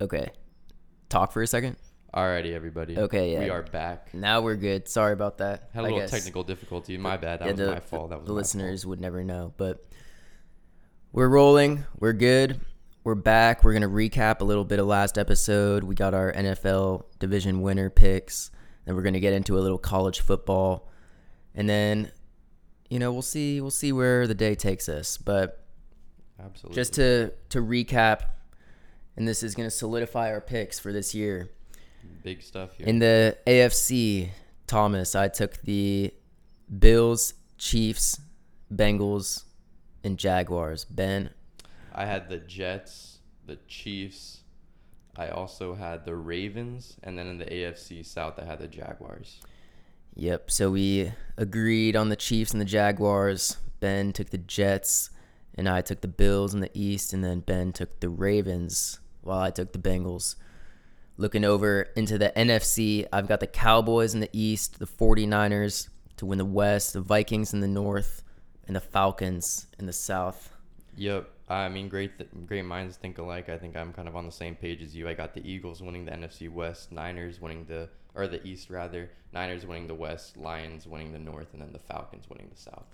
Okay. 0.00 0.30
Talk 1.08 1.32
for 1.32 1.42
a 1.42 1.46
second. 1.46 1.76
Alrighty, 2.14 2.52
everybody. 2.54 2.96
Okay, 2.96 3.32
yeah. 3.32 3.40
We 3.40 3.50
are 3.50 3.62
back. 3.62 4.14
Now 4.14 4.40
we're 4.40 4.56
good. 4.56 4.88
Sorry 4.88 5.12
about 5.12 5.38
that. 5.38 5.70
Had 5.74 5.80
a 5.80 5.82
I 5.82 5.82
little 5.84 5.98
guess. 6.00 6.10
technical 6.10 6.44
difficulty. 6.44 6.96
My 6.96 7.16
bad. 7.16 7.40
That 7.40 7.46
Yeah, 7.46 7.50
was 7.52 7.60
the, 7.60 7.66
my 7.72 7.80
fault. 7.80 8.10
That 8.10 8.18
was 8.18 8.26
the 8.26 8.32
my 8.32 8.36
listeners 8.38 8.86
would 8.86 9.00
never 9.00 9.22
know, 9.22 9.52
but 9.56 9.84
we're 11.12 11.28
rolling. 11.28 11.84
We're 11.98 12.14
good. 12.14 12.60
We're 13.04 13.14
back. 13.14 13.62
We're 13.62 13.74
gonna 13.74 13.88
recap 13.88 14.40
a 14.40 14.44
little 14.44 14.64
bit 14.64 14.78
of 14.78 14.86
last 14.86 15.18
episode. 15.18 15.84
We 15.84 15.94
got 15.94 16.14
our 16.14 16.32
NFL 16.32 17.04
division 17.18 17.60
winner 17.62 17.90
picks, 17.90 18.50
and 18.86 18.96
we're 18.96 19.02
gonna 19.02 19.20
get 19.20 19.32
into 19.34 19.58
a 19.58 19.60
little 19.60 19.78
college 19.78 20.20
football, 20.20 20.88
and 21.54 21.68
then, 21.68 22.10
you 22.88 22.98
know, 22.98 23.12
we'll 23.12 23.22
see. 23.22 23.60
We'll 23.60 23.70
see 23.70 23.92
where 23.92 24.26
the 24.26 24.34
day 24.34 24.54
takes 24.54 24.88
us. 24.88 25.18
But 25.18 25.62
fault. 26.36 26.46
Absolutely. 26.48 26.74
just 26.74 26.94
to 26.94 27.32
to 27.50 27.60
recap, 27.60 28.22
and 29.16 29.26
this 29.26 29.42
is 29.42 29.54
gonna 29.54 29.70
solidify 29.70 30.30
our 30.30 30.40
picks 30.40 30.78
for 30.78 30.92
this 30.92 31.14
year. 31.14 31.50
big 32.22 32.42
stuff 32.42 32.76
here. 32.76 32.86
In 32.86 32.98
the 32.98 33.36
AFC, 33.46 34.30
Thomas, 34.66 35.14
I 35.14 35.28
took 35.28 35.60
the 35.62 36.12
Bills, 36.78 37.34
Chiefs, 37.58 38.20
Bengals, 38.72 39.44
and 40.02 40.18
Jaguars. 40.18 40.84
Ben, 40.84 41.30
I 41.94 42.04
had 42.04 42.28
the 42.28 42.38
Jets, 42.38 43.18
the 43.46 43.58
Chiefs. 43.68 44.40
I 45.16 45.28
also 45.28 45.74
had 45.74 46.04
the 46.04 46.14
Ravens, 46.14 46.96
and 47.02 47.18
then 47.18 47.26
in 47.26 47.38
the 47.38 47.46
AFC 47.46 48.04
South, 48.04 48.38
I 48.38 48.44
had 48.44 48.58
the 48.58 48.68
Jaguars. 48.68 49.40
yep. 50.14 50.50
So 50.50 50.70
we 50.70 51.12
agreed 51.38 51.96
on 51.96 52.10
the 52.10 52.16
Chiefs 52.16 52.52
and 52.52 52.60
the 52.60 52.66
Jaguars. 52.66 53.56
Ben 53.80 54.12
took 54.12 54.30
the 54.30 54.38
Jets, 54.38 55.10
and 55.54 55.68
I 55.68 55.80
took 55.80 56.02
the 56.02 56.08
Bills 56.08 56.52
in 56.52 56.60
the 56.60 56.70
East, 56.74 57.12
and 57.12 57.24
then 57.24 57.40
Ben 57.40 57.72
took 57.72 58.00
the 58.00 58.10
Ravens, 58.10 59.00
while 59.26 59.40
I 59.40 59.50
took 59.50 59.72
the 59.72 59.78
Bengals. 59.78 60.36
Looking 61.18 61.44
over 61.44 61.88
into 61.96 62.18
the 62.18 62.32
NFC, 62.36 63.06
I've 63.12 63.26
got 63.26 63.40
the 63.40 63.46
Cowboys 63.46 64.14
in 64.14 64.20
the 64.20 64.30
East, 64.32 64.78
the 64.78 64.86
49ers 64.86 65.88
to 66.18 66.26
win 66.26 66.38
the 66.38 66.44
West, 66.44 66.92
the 66.92 67.00
Vikings 67.00 67.52
in 67.52 67.60
the 67.60 67.68
North, 67.68 68.22
and 68.66 68.76
the 68.76 68.80
Falcons 68.80 69.66
in 69.78 69.86
the 69.86 69.92
South. 69.92 70.52
Yep. 70.96 71.30
I 71.48 71.68
mean, 71.68 71.88
great, 71.88 72.18
th- 72.18 72.30
great 72.46 72.64
minds 72.64 72.96
think 72.96 73.18
alike. 73.18 73.48
I 73.48 73.56
think 73.56 73.76
I'm 73.76 73.92
kind 73.92 74.08
of 74.08 74.16
on 74.16 74.26
the 74.26 74.32
same 74.32 74.56
page 74.56 74.82
as 74.82 74.96
you. 74.96 75.08
I 75.08 75.14
got 75.14 75.34
the 75.34 75.48
Eagles 75.48 75.80
winning 75.80 76.04
the 76.04 76.10
NFC 76.10 76.50
West, 76.50 76.90
Niners 76.92 77.40
winning 77.40 77.64
the 77.66 77.88
or 78.16 78.26
the 78.26 78.44
East 78.46 78.70
rather, 78.70 79.10
Niners 79.32 79.66
winning 79.66 79.86
the 79.86 79.94
West, 79.94 80.36
Lions 80.36 80.86
winning 80.86 81.12
the 81.12 81.18
North, 81.18 81.52
and 81.52 81.62
then 81.62 81.72
the 81.72 81.78
Falcons 81.78 82.28
winning 82.28 82.48
the 82.52 82.60
South. 82.60 82.86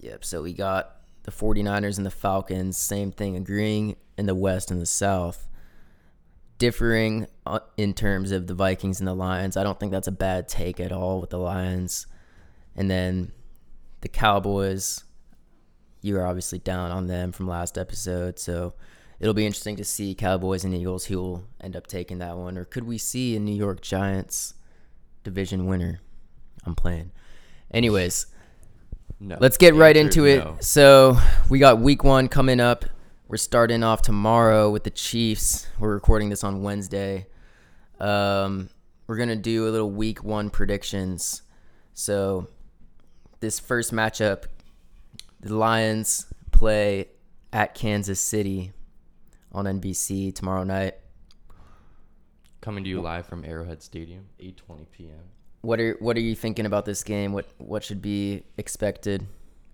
Yep. 0.00 0.24
So 0.24 0.42
we 0.42 0.52
got 0.52 0.96
the 1.24 1.32
49ers 1.32 1.96
and 1.96 2.06
the 2.06 2.10
Falcons, 2.10 2.76
same 2.76 3.10
thing, 3.10 3.36
agreeing 3.36 3.96
in 4.18 4.26
the 4.26 4.34
West 4.34 4.70
and 4.70 4.80
the 4.80 4.86
South. 4.86 5.48
Differing 6.58 7.26
uh, 7.44 7.60
in 7.76 7.92
terms 7.94 8.32
of 8.32 8.46
the 8.46 8.54
Vikings 8.54 9.00
and 9.00 9.06
the 9.06 9.14
Lions. 9.14 9.56
I 9.56 9.62
don't 9.62 9.78
think 9.78 9.92
that's 9.92 10.08
a 10.08 10.12
bad 10.12 10.48
take 10.48 10.80
at 10.80 10.92
all 10.92 11.20
with 11.20 11.30
the 11.30 11.38
Lions. 11.38 12.06
And 12.74 12.90
then 12.90 13.32
the 14.00 14.08
Cowboys, 14.08 15.04
you 16.02 16.16
are 16.18 16.26
obviously 16.26 16.58
down 16.58 16.90
on 16.90 17.06
them 17.06 17.32
from 17.32 17.46
last 17.46 17.76
episode. 17.76 18.38
So 18.38 18.74
it'll 19.20 19.34
be 19.34 19.46
interesting 19.46 19.76
to 19.76 19.84
see 19.84 20.14
Cowboys 20.14 20.64
and 20.64 20.74
Eagles 20.74 21.06
who 21.06 21.18
will 21.18 21.44
end 21.60 21.76
up 21.76 21.86
taking 21.86 22.18
that 22.18 22.36
one. 22.36 22.56
Or 22.56 22.64
could 22.64 22.84
we 22.84 22.98
see 22.98 23.36
a 23.36 23.40
New 23.40 23.54
York 23.54 23.80
Giants 23.80 24.54
division 25.24 25.66
winner? 25.66 26.00
I'm 26.64 26.74
playing. 26.74 27.12
Anyways. 27.70 28.26
No. 29.18 29.38
Let's 29.40 29.56
get 29.56 29.74
right 29.74 29.96
into 29.96 30.26
it. 30.26 30.44
no. 30.44 30.56
So 30.60 31.18
we 31.48 31.58
got 31.58 31.80
week 31.80 32.04
one 32.04 32.28
coming 32.28 32.60
up. 32.60 32.84
We're 33.28 33.38
starting 33.38 33.82
off 33.82 34.02
tomorrow 34.02 34.70
with 34.70 34.84
the 34.84 34.90
Chiefs. 34.90 35.66
We're 35.80 35.94
recording 35.94 36.28
this 36.28 36.44
on 36.44 36.62
Wednesday. 36.62 37.26
Um, 37.98 38.68
we're 39.08 39.16
gonna 39.16 39.34
do 39.34 39.66
a 39.66 39.70
little 39.70 39.90
week 39.90 40.22
one 40.22 40.48
predictions. 40.48 41.42
So 41.92 42.46
this 43.40 43.58
first 43.58 43.92
matchup, 43.92 44.44
the 45.40 45.56
Lions 45.56 46.32
play 46.52 47.08
at 47.52 47.74
Kansas 47.74 48.20
City 48.20 48.72
on 49.50 49.64
NBC 49.64 50.32
tomorrow 50.32 50.62
night. 50.62 50.94
Coming 52.60 52.84
to 52.84 52.90
you 52.90 53.00
live 53.00 53.26
from 53.26 53.44
Arrowhead 53.44 53.82
Stadium, 53.82 54.26
8:20 54.38 54.86
p.m. 54.92 55.18
What 55.62 55.80
are 55.80 55.96
what 55.98 56.16
are 56.16 56.20
you 56.20 56.36
thinking 56.36 56.64
about 56.64 56.84
this 56.84 57.02
game? 57.02 57.32
What 57.32 57.46
what 57.58 57.82
should 57.82 58.00
be 58.00 58.44
expected? 58.56 59.26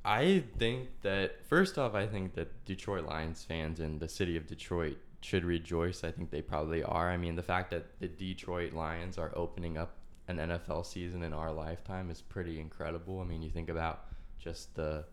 I 0.05 0.45
think 0.59 0.89
that 1.03 1.47
first 1.47 1.79
off, 1.79 1.95
I 1.95 2.07
think 2.07 2.35
that 2.35 2.65
Detroit 2.65 3.05
Lions 3.05 3.45
fans 3.45 3.79
and 3.81 4.01
the 4.01 4.09
city 4.09 4.37
of 4.37 4.47
Detroit 4.47 4.97
should 5.21 5.45
rejoice. 5.45 6.03
I 6.03 6.11
think 6.11 6.31
they 6.31 6.43
probably 6.43 6.83
are. 6.83 7.11
I 7.11 7.17
mean, 7.17 7.37
the 7.37 7.43
fact 7.43 7.71
that 7.71 8.01
the 8.01 8.09
Detroit 8.09 8.73
Lions 8.73 9.17
are 9.17 9.33
opening 9.37 9.79
up 9.79 9.95
an 10.29 10.39
NFL 10.39 10.87
season 10.87 11.23
in 11.23 11.33
our 11.33 11.53
lifetime 11.53 12.11
is 12.11 12.21
pretty 12.21 12.59
incredible. 12.59 13.21
I 13.21 13.25
mean, 13.25 13.43
you 13.43 13.51
think 13.51 13.69
about 13.69 14.07
just 14.39 14.75
the 14.75 15.05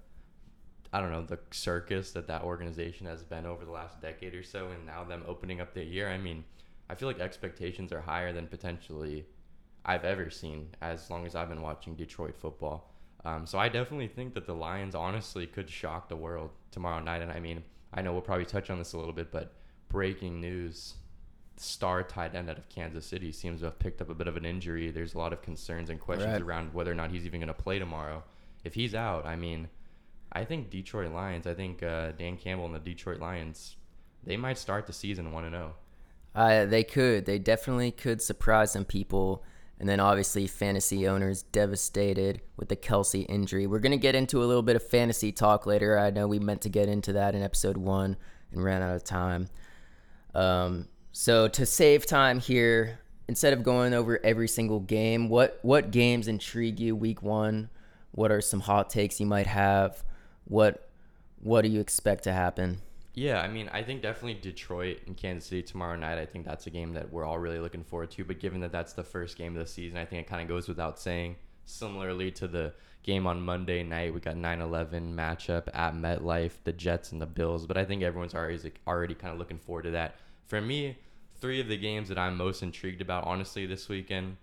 I 0.91 1.01
don't 1.01 1.11
know, 1.11 1.21
the 1.21 1.39
circus 1.51 2.11
that 2.13 2.27
that 2.27 2.41
organization 2.41 3.06
has 3.06 3.21
been 3.21 3.45
over 3.45 3.63
the 3.63 3.71
last 3.71 4.01
decade 4.01 4.33
or 4.33 4.44
so 4.44 4.69
and 4.69 4.88
now 4.88 5.03
them 5.03 5.23
opening 5.27 5.61
up 5.61 5.73
the 5.73 5.83
year. 5.83 6.09
I 6.09 6.17
mean, 6.17 6.44
I 6.89 6.95
feel 6.95 7.07
like 7.07 7.19
expectations 7.19 7.94
are 7.94 8.01
higher 8.01 8.33
than 8.33 8.47
potentially 8.47 9.27
I've 9.85 10.03
ever 10.03 10.31
seen 10.31 10.69
as 10.81 11.09
long 11.11 11.27
as 11.27 11.35
I've 11.35 11.50
been 11.50 11.61
watching 11.61 11.94
Detroit 11.95 12.35
football. 12.35 12.91
Um, 13.25 13.46
so 13.46 13.57
I 13.59 13.69
definitely 13.69 14.07
think 14.07 14.34
that 14.35 14.46
the 14.46 14.56
Lions 14.56 14.96
honestly 14.96 15.46
could 15.46 15.69
shock 15.69 16.07
the 16.07 16.16
world 16.16 16.52
tomorrow 16.72 17.00
night. 17.00 17.22
And 17.22 17.31
I 17.31 17.40
mean, 17.40 17.63
I 17.94 18.02
know 18.02 18.13
we'll 18.13 18.22
probably 18.22 18.46
touch 18.46 18.69
on 18.69 18.78
this 18.78 18.94
a 18.94 18.97
little 18.97 19.13
bit, 19.13 19.31
but 19.31 19.53
breaking 19.90 20.40
news: 20.40 20.96
star 21.57 22.03
tight 22.03 22.35
end 22.35 22.50
out 22.50 22.57
of 22.57 22.69
Kansas 22.69 23.06
City 23.06 23.31
seems 23.31 23.59
to 23.59 23.66
have 23.66 23.80
picked 23.80 24.02
up 24.02 24.09
a 24.09 24.16
bit 24.16 24.28
of 24.28 24.38
an 24.38 24.46
injury. 24.46 24.91
There's 24.91 25.13
a 25.13 25.18
lot 25.18 25.34
of 25.34 25.41
concerns 25.41 25.90
and 25.90 26.00
questions 26.00 26.31
Right. 26.34 26.41
around 26.41 26.74
whether 26.74 26.91
or 26.91 26.96
not 26.96 27.12
he's 27.12 27.25
even 27.25 27.41
going 27.41 27.47
to 27.47 27.53
play 27.53 27.80
tomorrow. 27.80 28.24
If 28.63 28.74
he's 28.74 28.96
out, 28.96 29.25
I 29.25 29.36
mean, 29.36 29.69
I 30.31 30.46
think 30.46 30.69
Detroit 30.69 31.12
Lions. 31.12 31.47
I 31.47 31.53
think 31.53 31.84
uh, 31.84 32.12
Dan 32.12 32.38
Campbell 32.38 32.66
and 32.66 32.75
the 32.75 32.80
Detroit 32.80 33.19
Lions, 33.19 33.75
they 34.24 34.38
might 34.38 34.57
start 34.57 34.88
the 34.88 34.94
season 34.94 35.31
one 35.31 35.46
and 35.46 35.56
oh. 35.56 35.57
zero. 35.59 35.75
Uh, 36.36 36.66
they 36.66 36.84
could. 36.84 37.25
They 37.25 37.40
definitely 37.40 37.91
could 37.91 38.22
surprise 38.22 38.72
some 38.72 38.86
people. 38.86 39.44
And 39.79 39.88
then 39.88 40.01
obviously, 40.01 40.45
fantasy 40.45 41.07
owners 41.07 41.44
devastated 41.44 42.41
with 42.57 42.67
the 42.67 42.75
Kelce 42.75 43.25
injury. 43.29 43.66
We're 43.66 43.79
going 43.79 43.94
to 43.94 43.97
get 43.97 44.13
into 44.13 44.44
a 44.44 44.45
little 44.45 44.62
bit 44.62 44.75
of 44.75 44.84
fantasy 44.84 45.31
talk 45.31 45.66
later. 45.66 45.97
I 45.97 46.09
know 46.09 46.28
we 46.28 46.38
meant 46.38 46.62
to 46.63 46.69
get 46.69 46.90
into 46.90 47.13
that 47.13 47.34
in 47.34 47.41
episode 47.41 47.78
one 47.78 48.18
and 48.51 48.62
ran 48.62 48.81
out 48.81 48.95
of 48.95 49.06
time. 49.06 49.47
Um, 50.35 50.89
so, 51.13 51.47
to 51.47 51.66
save 51.66 52.06
time 52.06 52.41
here, 52.41 53.00
instead 53.29 53.53
of 53.53 53.63
going 53.63 53.94
over 53.94 54.19
every 54.23 54.50
single 54.50 54.81
game, 54.81 55.29
what, 55.29 55.59
what 55.62 55.91
games 55.91 56.28
intrigue 56.28 56.79
you 56.79 56.94
week 56.95 57.23
one? 57.23 57.69
What 58.12 58.31
are 58.31 58.41
some 58.41 58.59
hot 58.59 58.89
takes 58.89 59.19
you 59.19 59.28
might 59.28 59.47
have? 59.47 60.03
What, 60.44 60.89
what 61.41 61.62
do 61.62 61.69
you 61.69 61.79
expect 61.79 62.25
to 62.25 62.34
happen? 62.34 62.81
Yeah, 63.13 63.41
I 63.41 63.47
mean, 63.47 63.69
I 63.73 63.83
think 63.83 64.01
definitely 64.01 64.35
Detroit 64.35 64.99
and 65.07 65.17
Kansas 65.17 65.49
City 65.49 65.63
tomorrow 65.63 65.95
night. 65.95 66.19
I 66.19 66.25
think 66.25 66.45
that's 66.45 66.67
a 66.67 66.69
game 66.69 66.93
that 66.93 67.11
we're 67.11 67.25
all 67.25 67.39
really 67.39 67.59
looking 67.59 67.83
forward 67.83 68.11
to. 68.11 68.23
But 68.23 68.39
given 68.39 68.61
that 68.61 68.71
that's 68.71 68.93
the 68.93 69.03
first 69.03 69.37
game 69.37 69.55
of 69.57 69.65
the 69.65 69.69
season, 69.69 69.97
I 69.97 70.05
think 70.05 70.25
it 70.25 70.29
kind 70.29 70.41
of 70.41 70.47
goes 70.47 70.67
without 70.67 70.99
saying. 70.99 71.35
Similarly 71.65 72.31
to 72.31 72.47
the 72.47 72.73
game 73.03 73.27
on 73.27 73.41
Monday 73.41 73.83
night, 73.83 74.13
we 74.13 74.19
got 74.19 74.35
9-11 74.35 75.13
matchup 75.13 75.67
at 75.73 75.93
MetLife, 75.93 76.53
the 76.63 76.71
Jets 76.71 77.11
and 77.11 77.21
the 77.21 77.25
Bills. 77.25 77.65
But 77.65 77.77
I 77.77 77.85
think 77.85 78.03
everyone's 78.03 78.35
already 78.35 78.71
already 78.87 79.15
kind 79.15 79.33
of 79.33 79.39
looking 79.39 79.59
forward 79.59 79.83
to 79.83 79.91
that. 79.91 80.15
For 80.47 80.61
me, 80.61 80.97
three 81.39 81.59
of 81.59 81.67
the 81.67 81.77
games 81.77 82.09
that 82.09 82.17
I'm 82.17 82.37
most 82.37 82.63
intrigued 82.63 83.01
about, 83.01 83.25
honestly, 83.25 83.65
this 83.65 83.89
weekend, 83.89 84.37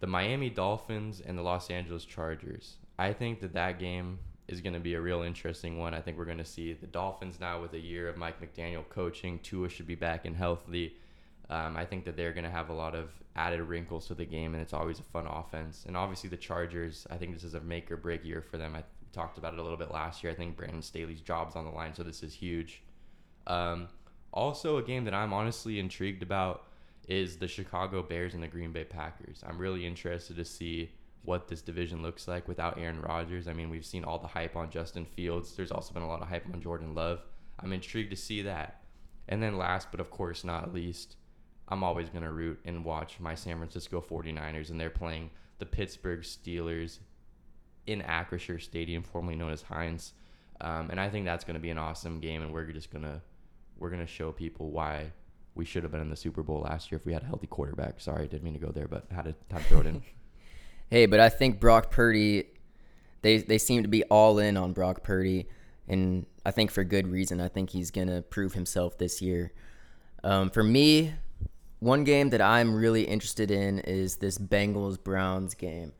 the 0.00 0.06
Miami 0.06 0.50
Dolphins 0.50 1.22
and 1.24 1.38
the 1.38 1.42
Los 1.42 1.70
Angeles 1.70 2.04
Chargers. 2.04 2.76
I 2.98 3.12
think 3.12 3.40
that 3.40 3.54
that 3.54 3.78
game 3.78 4.18
is 4.52 4.60
going 4.60 4.74
to 4.74 4.80
be 4.80 4.94
a 4.94 5.00
real 5.00 5.22
interesting 5.22 5.78
one. 5.78 5.94
I 5.94 6.00
think 6.00 6.18
we're 6.18 6.24
going 6.24 6.38
to 6.38 6.44
see 6.44 6.72
the 6.74 6.86
Dolphins 6.86 7.40
now 7.40 7.60
with 7.60 7.72
a 7.72 7.78
year 7.78 8.08
of 8.08 8.16
Mike 8.16 8.40
McDaniel 8.40 8.88
coaching. 8.88 9.38
Tua 9.40 9.68
should 9.68 9.86
be 9.86 9.94
back 9.94 10.24
and 10.24 10.36
healthy. 10.36 10.96
Um, 11.50 11.76
I 11.76 11.84
think 11.84 12.04
that 12.04 12.16
they're 12.16 12.32
going 12.32 12.44
to 12.44 12.50
have 12.50 12.68
a 12.68 12.74
lot 12.74 12.94
of 12.94 13.10
added 13.34 13.62
wrinkles 13.62 14.06
to 14.08 14.14
the 14.14 14.24
game, 14.24 14.54
and 14.54 14.62
it's 14.62 14.72
always 14.72 15.00
a 15.00 15.02
fun 15.02 15.26
offense. 15.26 15.84
And 15.86 15.96
obviously, 15.96 16.30
the 16.30 16.36
Chargers, 16.36 17.06
I 17.10 17.16
think 17.16 17.34
this 17.34 17.44
is 17.44 17.54
a 17.54 17.60
make 17.60 17.90
or 17.90 17.96
break 17.96 18.24
year 18.24 18.42
for 18.42 18.58
them. 18.58 18.76
I 18.76 18.84
talked 19.12 19.38
about 19.38 19.54
it 19.54 19.58
a 19.58 19.62
little 19.62 19.78
bit 19.78 19.90
last 19.90 20.22
year. 20.22 20.32
I 20.32 20.36
think 20.36 20.56
Brandon 20.56 20.82
Staley's 20.82 21.20
job's 21.20 21.56
on 21.56 21.64
the 21.64 21.70
line, 21.70 21.94
so 21.94 22.02
this 22.02 22.22
is 22.22 22.34
huge. 22.34 22.82
Um, 23.46 23.88
also, 24.32 24.78
a 24.78 24.82
game 24.82 25.04
that 25.04 25.14
I'm 25.14 25.32
honestly 25.32 25.78
intrigued 25.78 26.22
about 26.22 26.64
is 27.08 27.36
the 27.36 27.48
Chicago 27.48 28.02
Bears 28.02 28.34
and 28.34 28.42
the 28.42 28.48
Green 28.48 28.72
Bay 28.72 28.84
Packers. 28.84 29.42
I'm 29.46 29.58
really 29.58 29.84
interested 29.84 30.36
to 30.36 30.44
see 30.44 30.92
what 31.24 31.48
this 31.48 31.62
division 31.62 32.02
looks 32.02 32.26
like 32.26 32.48
without 32.48 32.78
Aaron 32.78 33.00
Rodgers. 33.00 33.46
I 33.46 33.52
mean, 33.52 33.70
we've 33.70 33.86
seen 33.86 34.04
all 34.04 34.18
the 34.18 34.26
hype 34.26 34.56
on 34.56 34.70
Justin 34.70 35.04
Fields. 35.04 35.54
There's 35.54 35.70
also 35.70 35.94
been 35.94 36.02
a 36.02 36.08
lot 36.08 36.22
of 36.22 36.28
hype 36.28 36.46
on 36.52 36.60
Jordan 36.60 36.94
Love. 36.94 37.20
I'm 37.60 37.72
intrigued 37.72 38.10
to 38.10 38.16
see 38.16 38.42
that. 38.42 38.82
And 39.28 39.42
then 39.42 39.56
last 39.56 39.88
but 39.90 40.00
of 40.00 40.10
course 40.10 40.42
not 40.42 40.74
least, 40.74 41.16
I'm 41.68 41.84
always 41.84 42.08
going 42.08 42.24
to 42.24 42.32
root 42.32 42.58
and 42.64 42.84
watch 42.84 43.20
my 43.20 43.34
San 43.34 43.56
Francisco 43.58 44.00
49ers 44.00 44.70
and 44.70 44.80
they're 44.80 44.90
playing 44.90 45.30
the 45.58 45.66
Pittsburgh 45.66 46.20
Steelers 46.20 46.98
in 47.86 48.02
Acrisure 48.02 48.60
Stadium, 48.60 49.02
formerly 49.02 49.36
known 49.36 49.52
as 49.52 49.62
Heinz. 49.62 50.12
Um, 50.60 50.90
and 50.90 51.00
I 51.00 51.08
think 51.08 51.24
that's 51.24 51.44
going 51.44 51.54
to 51.54 51.60
be 51.60 51.70
an 51.70 51.78
awesome 51.78 52.20
game 52.20 52.42
and 52.42 52.52
we're 52.52 52.64
just 52.64 52.90
going 52.90 53.04
to 53.04 53.20
we're 53.78 53.90
going 53.90 54.00
to 54.00 54.06
show 54.06 54.32
people 54.32 54.70
why 54.70 55.12
we 55.54 55.64
should 55.64 55.82
have 55.82 55.92
been 55.92 56.00
in 56.00 56.10
the 56.10 56.16
Super 56.16 56.42
Bowl 56.42 56.60
last 56.60 56.90
year 56.90 56.98
if 56.98 57.06
we 57.06 57.12
had 57.12 57.22
a 57.22 57.26
healthy 57.26 57.46
quarterback. 57.46 58.00
Sorry, 58.00 58.24
I 58.24 58.26
didn't 58.26 58.44
mean 58.44 58.54
to 58.54 58.60
go 58.60 58.70
there, 58.70 58.88
but 58.88 59.06
had 59.10 59.24
to, 59.24 59.34
had 59.50 59.62
to 59.62 59.68
throw 59.68 59.80
it 59.80 59.86
in. 59.86 60.02
Hey, 60.92 61.06
but 61.06 61.20
I 61.20 61.30
think 61.30 61.58
Brock 61.58 61.90
Purdy, 61.90 62.48
they 63.22 63.38
they 63.38 63.56
seem 63.56 63.82
to 63.82 63.88
be 63.88 64.04
all 64.04 64.38
in 64.38 64.58
on 64.58 64.74
Brock 64.74 65.02
Purdy, 65.02 65.48
and 65.88 66.26
I 66.44 66.50
think 66.50 66.70
for 66.70 66.84
good 66.84 67.08
reason. 67.08 67.40
I 67.40 67.48
think 67.48 67.70
he's 67.70 67.90
gonna 67.90 68.20
prove 68.20 68.52
himself 68.52 68.98
this 68.98 69.22
year. 69.22 69.54
Um, 70.22 70.50
for 70.50 70.62
me, 70.62 71.14
one 71.78 72.04
game 72.04 72.28
that 72.28 72.42
I'm 72.42 72.74
really 72.74 73.04
interested 73.04 73.50
in 73.50 73.78
is 73.78 74.16
this 74.16 74.36
Bengals 74.36 75.02
Browns 75.02 75.54
game. 75.54 75.94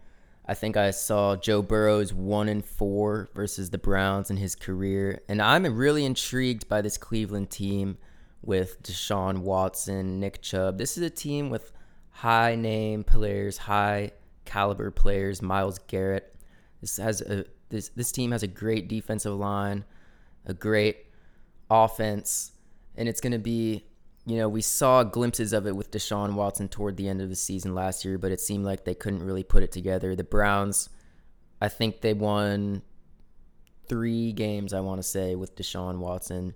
I 0.44 0.52
think 0.52 0.76
I 0.76 0.90
saw 0.90 1.36
Joe 1.36 1.62
Burrow's 1.62 2.12
one 2.12 2.50
and 2.50 2.62
four 2.62 3.30
versus 3.34 3.70
the 3.70 3.78
Browns 3.78 4.30
in 4.30 4.36
his 4.36 4.54
career, 4.54 5.22
and 5.26 5.40
I'm 5.40 5.64
really 5.74 6.04
intrigued 6.04 6.68
by 6.68 6.82
this 6.82 6.98
Cleveland 6.98 7.48
team 7.48 7.96
with 8.42 8.82
Deshaun 8.82 9.38
Watson, 9.38 10.20
Nick 10.20 10.42
Chubb. 10.42 10.76
This 10.76 10.98
is 10.98 11.02
a 11.02 11.08
team 11.08 11.48
with 11.48 11.72
high 12.10 12.56
name 12.56 13.04
players, 13.04 13.56
high 13.56 14.12
caliber 14.44 14.90
players. 14.90 15.42
Myles 15.42 15.78
Garrett. 15.86 16.34
This 16.80 16.96
has 16.96 17.20
a 17.20 17.44
this 17.68 17.88
this 17.90 18.12
team 18.12 18.32
has 18.32 18.42
a 18.42 18.48
great 18.48 18.88
defensive 18.88 19.34
line, 19.34 19.84
a 20.46 20.54
great 20.54 21.06
offense, 21.70 22.52
and 22.96 23.08
it's 23.08 23.20
going 23.20 23.32
to 23.32 23.38
be. 23.38 23.86
You 24.24 24.36
know, 24.36 24.48
we 24.48 24.62
saw 24.62 25.02
glimpses 25.02 25.52
of 25.52 25.66
it 25.66 25.74
with 25.74 25.90
Deshaun 25.90 26.34
Watson 26.34 26.68
toward 26.68 26.96
the 26.96 27.08
end 27.08 27.20
of 27.20 27.28
the 27.28 27.34
season 27.34 27.74
last 27.74 28.04
year, 28.04 28.18
but 28.18 28.30
it 28.30 28.40
seemed 28.40 28.64
like 28.64 28.84
they 28.84 28.94
couldn't 28.94 29.24
really 29.24 29.42
put 29.42 29.64
it 29.64 29.72
together. 29.72 30.14
The 30.14 30.22
Browns, 30.22 30.90
I 31.60 31.66
think 31.66 32.02
they 32.02 32.12
won 32.12 32.82
three 33.88 34.32
games, 34.32 34.72
I 34.72 34.78
want 34.78 35.00
to 35.00 35.02
say, 35.02 35.34
with 35.34 35.56
Deshaun 35.56 35.98
Watson. 35.98 36.54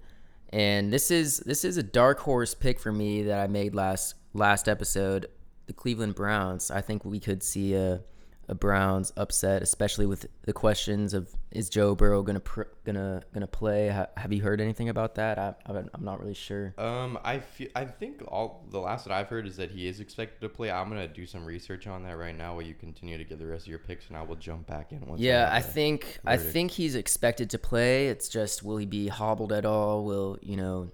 And 0.51 0.93
this 0.93 1.11
is 1.11 1.39
this 1.41 1.65
is 1.65 1.77
a 1.77 1.83
dark 1.83 2.21
horse 2.21 2.55
pick 2.55 2.79
for 2.79 2.93
me 2.93 3.25
that 3.25 3.41
I 3.41 3.47
made 3.49 3.75
last 3.75 4.15
last 4.33 4.69
episode 4.69 5.27
the 5.67 5.73
Cleveland 5.73 6.15
Browns. 6.15 6.71
I 6.71 6.81
think 6.81 7.05
we 7.05 7.21
could 7.21 7.43
see 7.43 7.75
a 7.75 8.03
a 8.49 8.55
Browns 8.55 9.13
upset, 9.17 9.63
especially 9.63 10.07
with 10.07 10.27
the 10.43 10.53
questions 10.53 11.15
of 11.15 11.35
is 11.51 11.69
Joe 11.69 11.95
Burrow 11.95 12.23
gonna 12.23 12.41
pr- 12.41 12.63
gonna 12.85 13.23
gonna 13.33 13.47
play? 13.47 13.89
Ha- 13.89 14.07
have 14.17 14.33
you 14.33 14.43
heard 14.43 14.61
anything 14.61 14.89
about 14.89 15.17
that? 15.17 15.39
I, 15.39 15.55
I'm 15.67 16.05
not 16.05 16.21
really 16.21 16.35
sure. 16.35 16.75
Um, 16.79 17.19
I 17.25 17.41
feel 17.41 17.69
I 17.75 17.85
think 17.85 18.23
all 18.29 18.65
the 18.71 18.79
last 18.79 19.05
that 19.07 19.13
I've 19.13 19.29
heard 19.29 19.47
is 19.47 19.57
that 19.57 19.71
he 19.71 19.89
is 19.89 20.01
expected 20.01 20.41
to 20.43 20.49
play. 20.49 20.71
I'm 20.71 20.89
gonna 20.89 21.09
do 21.09 21.27
some 21.27 21.45
research 21.45 21.87
on 21.87 22.05
that 22.05 22.17
right 22.17 22.37
now 22.37 22.55
while 22.55 22.63
you 22.63 22.75
continue 22.75 23.19
to 23.19 23.25
give 23.25 23.39
the 23.39 23.47
rest 23.47 23.65
of 23.65 23.69
your 23.69 23.81
picks, 23.81 24.09
and 24.09 24.17
I 24.17 24.23
will 24.23 24.37
jump 24.37 24.67
back 24.67 24.93
in 24.93 25.05
once. 25.05 25.21
Yeah, 25.21 25.49
I 25.51 25.61
think 25.61 26.19
I 26.25 26.37
think 26.37 26.71
he's 26.71 26.95
expected 26.95 27.51
to 27.51 27.59
play. 27.59 28.09
It's 28.09 28.29
just 28.29 28.63
will 28.63 28.77
he 28.77 28.87
be 28.87 29.09
hobbled 29.09 29.53
at 29.53 29.65
all? 29.65 30.05
Will 30.05 30.39
you 30.41 30.57
know? 30.57 30.93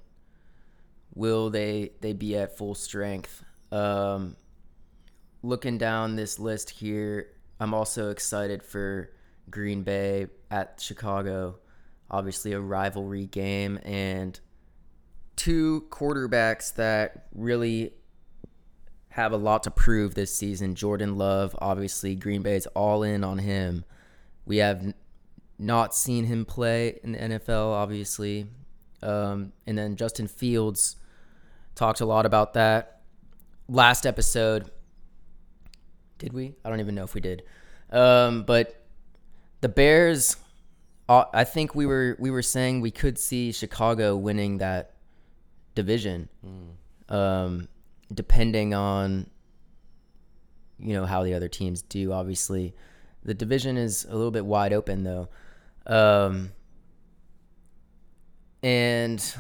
Will 1.14 1.50
they 1.50 1.90
they 2.00 2.14
be 2.14 2.36
at 2.38 2.56
full 2.56 2.74
strength? 2.74 3.44
Um, 3.70 4.36
looking 5.42 5.78
down 5.78 6.16
this 6.16 6.38
list 6.38 6.70
here, 6.70 7.28
I'm 7.60 7.74
also 7.74 8.10
excited 8.10 8.62
for 8.62 9.10
Green 9.50 9.82
Bay 9.82 10.26
at 10.50 10.80
Chicago. 10.80 11.58
Obviously, 12.10 12.52
a 12.52 12.60
rivalry 12.60 13.26
game 13.26 13.78
and 13.84 14.38
two 15.36 15.86
quarterbacks 15.90 16.74
that 16.74 17.26
really 17.34 17.92
have 19.10 19.32
a 19.32 19.36
lot 19.36 19.62
to 19.64 19.70
prove 19.70 20.14
this 20.14 20.34
season. 20.34 20.74
Jordan 20.74 21.16
Love, 21.16 21.54
obviously, 21.60 22.14
Green 22.14 22.42
Bay's 22.42 22.66
all 22.68 23.02
in 23.02 23.24
on 23.24 23.38
him. 23.38 23.84
We 24.46 24.58
have 24.58 24.94
not 25.58 25.94
seen 25.94 26.24
him 26.24 26.44
play 26.44 26.98
in 27.02 27.12
the 27.12 27.18
NFL, 27.18 27.72
obviously. 27.72 28.46
Um, 29.02 29.52
and 29.66 29.76
then 29.76 29.96
Justin 29.96 30.28
Fields 30.28 30.96
talked 31.74 32.00
a 32.00 32.06
lot 32.06 32.26
about 32.26 32.54
that 32.54 33.02
last 33.68 34.06
episode. 34.06 34.70
Did 36.22 36.34
we? 36.34 36.54
I 36.64 36.70
don't 36.70 36.78
even 36.78 36.94
know 36.94 37.02
if 37.02 37.14
we 37.14 37.20
did. 37.20 37.42
Um, 37.90 38.44
but 38.44 38.86
the 39.60 39.68
Bears, 39.68 40.36
uh, 41.08 41.24
I 41.34 41.42
think 41.42 41.74
we 41.74 41.84
were 41.84 42.16
we 42.20 42.30
were 42.30 42.42
saying 42.42 42.80
we 42.80 42.92
could 42.92 43.18
see 43.18 43.50
Chicago 43.50 44.16
winning 44.16 44.58
that 44.58 44.92
division, 45.74 46.28
mm. 46.46 47.12
um, 47.12 47.66
depending 48.14 48.72
on 48.72 49.30
you 50.78 50.94
know 50.94 51.06
how 51.06 51.24
the 51.24 51.34
other 51.34 51.48
teams 51.48 51.82
do. 51.82 52.12
Obviously, 52.12 52.72
the 53.24 53.34
division 53.34 53.76
is 53.76 54.04
a 54.04 54.14
little 54.14 54.30
bit 54.30 54.46
wide 54.46 54.72
open 54.72 55.02
though, 55.02 55.28
um, 55.88 56.52
and 58.62 59.34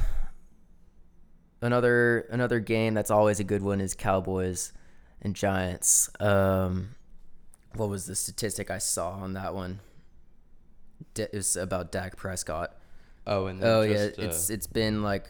another 1.60 2.26
another 2.32 2.58
game 2.58 2.92
that's 2.92 3.12
always 3.12 3.38
a 3.38 3.44
good 3.44 3.62
one 3.62 3.80
is 3.80 3.94
Cowboys 3.94 4.72
and 5.22 5.34
Giants. 5.34 6.10
Um, 6.20 6.96
what 7.74 7.88
was 7.88 8.06
the 8.06 8.14
statistic 8.14 8.70
I 8.70 8.78
saw 8.78 9.12
on 9.12 9.32
that 9.32 9.54
one? 9.54 9.80
it 11.16 11.32
was 11.32 11.56
about 11.56 11.92
Dak 11.92 12.16
Prescott. 12.16 12.76
Oh, 13.26 13.46
and 13.46 13.62
oh 13.62 13.86
just, 13.86 14.18
yeah, 14.18 14.24
uh, 14.24 14.28
it's 14.28 14.50
it's 14.50 14.66
been 14.66 15.02
like 15.02 15.28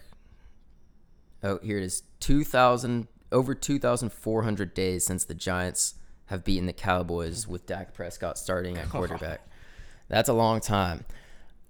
oh 1.42 1.58
here 1.62 1.78
it 1.78 1.84
is 1.84 2.02
two 2.20 2.44
thousand 2.44 3.08
over 3.30 3.54
two 3.54 3.78
thousand 3.78 4.12
four 4.12 4.42
hundred 4.42 4.74
days 4.74 5.04
since 5.04 5.24
the 5.24 5.34
Giants 5.34 5.94
have 6.26 6.44
beaten 6.44 6.66
the 6.66 6.72
Cowboys 6.72 7.46
with 7.46 7.66
Dak 7.66 7.92
Prescott 7.92 8.38
starting 8.38 8.78
at 8.78 8.88
quarterback. 8.88 9.46
That's 10.08 10.28
a 10.28 10.32
long 10.32 10.60
time. 10.60 11.04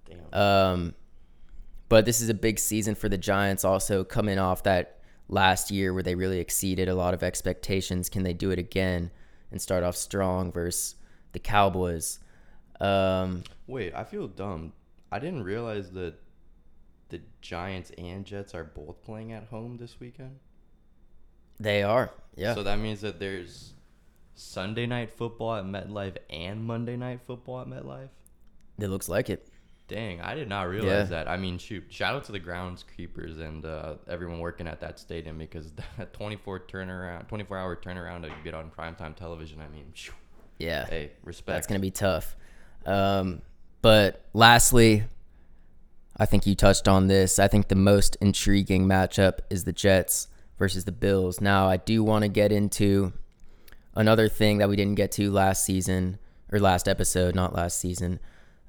Damn. 0.05 0.39
Um, 0.39 0.93
but 1.89 2.05
this 2.05 2.21
is 2.21 2.29
a 2.29 2.33
big 2.33 2.59
season 2.59 2.95
for 2.95 3.09
the 3.09 3.17
Giants. 3.17 3.65
Also 3.65 4.03
coming 4.03 4.39
off 4.39 4.63
that 4.63 4.99
last 5.27 5.71
year 5.71 5.93
where 5.93 6.03
they 6.03 6.15
really 6.15 6.39
exceeded 6.39 6.87
a 6.87 6.95
lot 6.95 7.13
of 7.13 7.23
expectations. 7.23 8.09
Can 8.09 8.23
they 8.23 8.33
do 8.33 8.51
it 8.51 8.59
again 8.59 9.11
and 9.51 9.61
start 9.61 9.83
off 9.83 9.95
strong 9.95 10.51
versus 10.51 10.95
the 11.31 11.39
Cowboys? 11.39 12.19
Um, 12.79 13.43
Wait, 13.67 13.93
I 13.95 14.03
feel 14.03 14.27
dumb. 14.27 14.73
I 15.11 15.19
didn't 15.19 15.43
realize 15.43 15.91
that 15.91 16.15
the 17.09 17.21
Giants 17.41 17.91
and 17.97 18.25
Jets 18.25 18.55
are 18.55 18.63
both 18.63 19.03
playing 19.03 19.31
at 19.31 19.45
home 19.45 19.77
this 19.77 19.99
weekend. 19.99 20.39
They 21.59 21.83
are, 21.83 22.11
yeah. 22.35 22.55
So 22.55 22.63
that 22.63 22.79
means 22.79 23.01
that 23.01 23.19
there's 23.19 23.73
Sunday 24.35 24.87
night 24.87 25.11
football 25.11 25.55
at 25.55 25.65
MetLife 25.65 26.17
and 26.29 26.63
Monday 26.63 26.97
night 26.97 27.21
football 27.25 27.61
at 27.61 27.67
MetLife. 27.67 28.09
It 28.79 28.87
looks 28.87 29.07
like 29.07 29.29
it. 29.29 29.47
Dang, 29.93 30.21
I 30.21 30.33
did 30.33 30.49
not 30.49 30.63
realize 30.69 30.87
yeah. 30.87 31.03
that. 31.03 31.27
I 31.27 31.37
mean, 31.37 31.59
shoot, 31.59 31.83
shout 31.89 32.15
out 32.15 32.23
to 32.23 32.31
the 32.31 32.39
groundskeepers 32.39 33.39
and 33.39 33.63
uh, 33.63 33.93
everyone 34.09 34.39
working 34.39 34.67
at 34.67 34.79
that 34.79 34.97
stadium 34.97 35.37
because 35.37 35.71
that 35.97 36.13
24 36.13 36.61
turnaround, 36.61 37.27
24 37.27 37.57
hour 37.59 37.75
turnaround 37.75 38.23
to 38.23 38.31
get 38.43 38.55
on 38.55 38.71
primetime 38.71 39.15
television. 39.15 39.61
I 39.61 39.67
mean, 39.67 39.85
shoo, 39.93 40.13
yeah. 40.57 40.87
Hey, 40.87 41.11
respect. 41.23 41.55
That's 41.55 41.67
gonna 41.67 41.79
be 41.79 41.91
tough. 41.91 42.35
Um, 42.87 43.43
but 43.83 44.25
lastly, 44.33 45.03
I 46.17 46.25
think 46.25 46.47
you 46.47 46.55
touched 46.55 46.87
on 46.87 47.05
this. 47.05 47.37
I 47.37 47.47
think 47.47 47.67
the 47.67 47.75
most 47.75 48.17
intriguing 48.19 48.87
matchup 48.87 49.41
is 49.51 49.63
the 49.63 49.73
Jets 49.73 50.27
versus 50.57 50.85
the 50.85 50.91
Bills. 50.91 51.39
Now, 51.39 51.69
I 51.69 51.77
do 51.77 52.03
want 52.03 52.23
to 52.23 52.29
get 52.29 52.51
into 52.51 53.13
another 53.93 54.27
thing 54.27 54.57
that 54.57 54.69
we 54.69 54.75
didn't 54.75 54.95
get 54.95 55.11
to 55.13 55.29
last 55.29 55.63
season 55.63 56.17
or 56.51 56.59
last 56.59 56.87
episode, 56.87 57.35
not 57.35 57.53
last 57.53 57.79
season. 57.79 58.19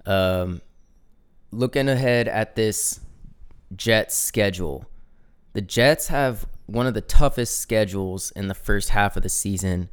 Um, 0.04 0.61
looking 1.55 1.89
ahead 1.89 2.29
at 2.29 2.57
this 2.57 3.01
Jets 3.75 4.17
schedule, 4.17 4.87
the 5.53 5.61
Jets 5.61 6.09
have 6.09 6.47
one 6.67 6.87
of 6.87 6.95
the 6.95 7.01
toughest 7.01 7.59
schedules 7.59 8.31
in 8.33 8.49
the 8.49 8.55
first 8.55 8.91
half 8.91 9.17
of 9.17 9.23
the 9.23 9.29
season. 9.29 9.89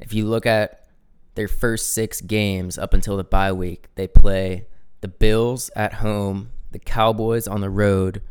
If 0.00 0.12
you 0.12 0.26
look 0.26 0.46
at 0.46 0.86
their 1.34 1.48
first 1.48 1.92
six 1.92 2.20
games 2.20 2.78
up 2.78 2.92
until 2.92 3.16
the 3.16 3.24
bye 3.24 3.52
week, 3.52 3.88
they 3.94 4.06
play 4.06 4.66
the 5.00 5.08
Bills 5.08 5.70
at 5.76 5.94
home, 5.94 6.50
the 6.72 6.78
Cowboys 6.78 7.46
on 7.46 7.60
the 7.60 7.70
road, 7.70 8.22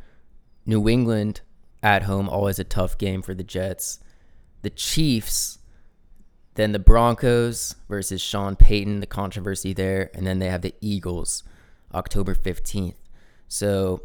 New 0.65 0.87
England 0.87 1.41
at 1.81 2.03
home, 2.03 2.27
always 2.27 2.59
a 2.59 2.63
tough 2.63 2.97
game 2.97 3.21
for 3.21 3.33
the 3.33 3.43
Jets, 3.43 3.99
the 4.61 4.69
Chiefs, 4.69 5.59
then 6.55 6.71
the 6.71 6.79
Broncos 6.79 7.75
versus 7.87 8.21
Sean 8.21 8.55
Payton, 8.55 8.99
the 8.99 9.05
controversy 9.07 9.73
there, 9.73 10.09
and 10.13 10.27
then 10.27 10.39
they 10.39 10.49
have 10.49 10.61
the 10.61 10.75
Eagles 10.81 11.43
October 11.93 12.35
15th. 12.35 12.95
So, 13.47 14.03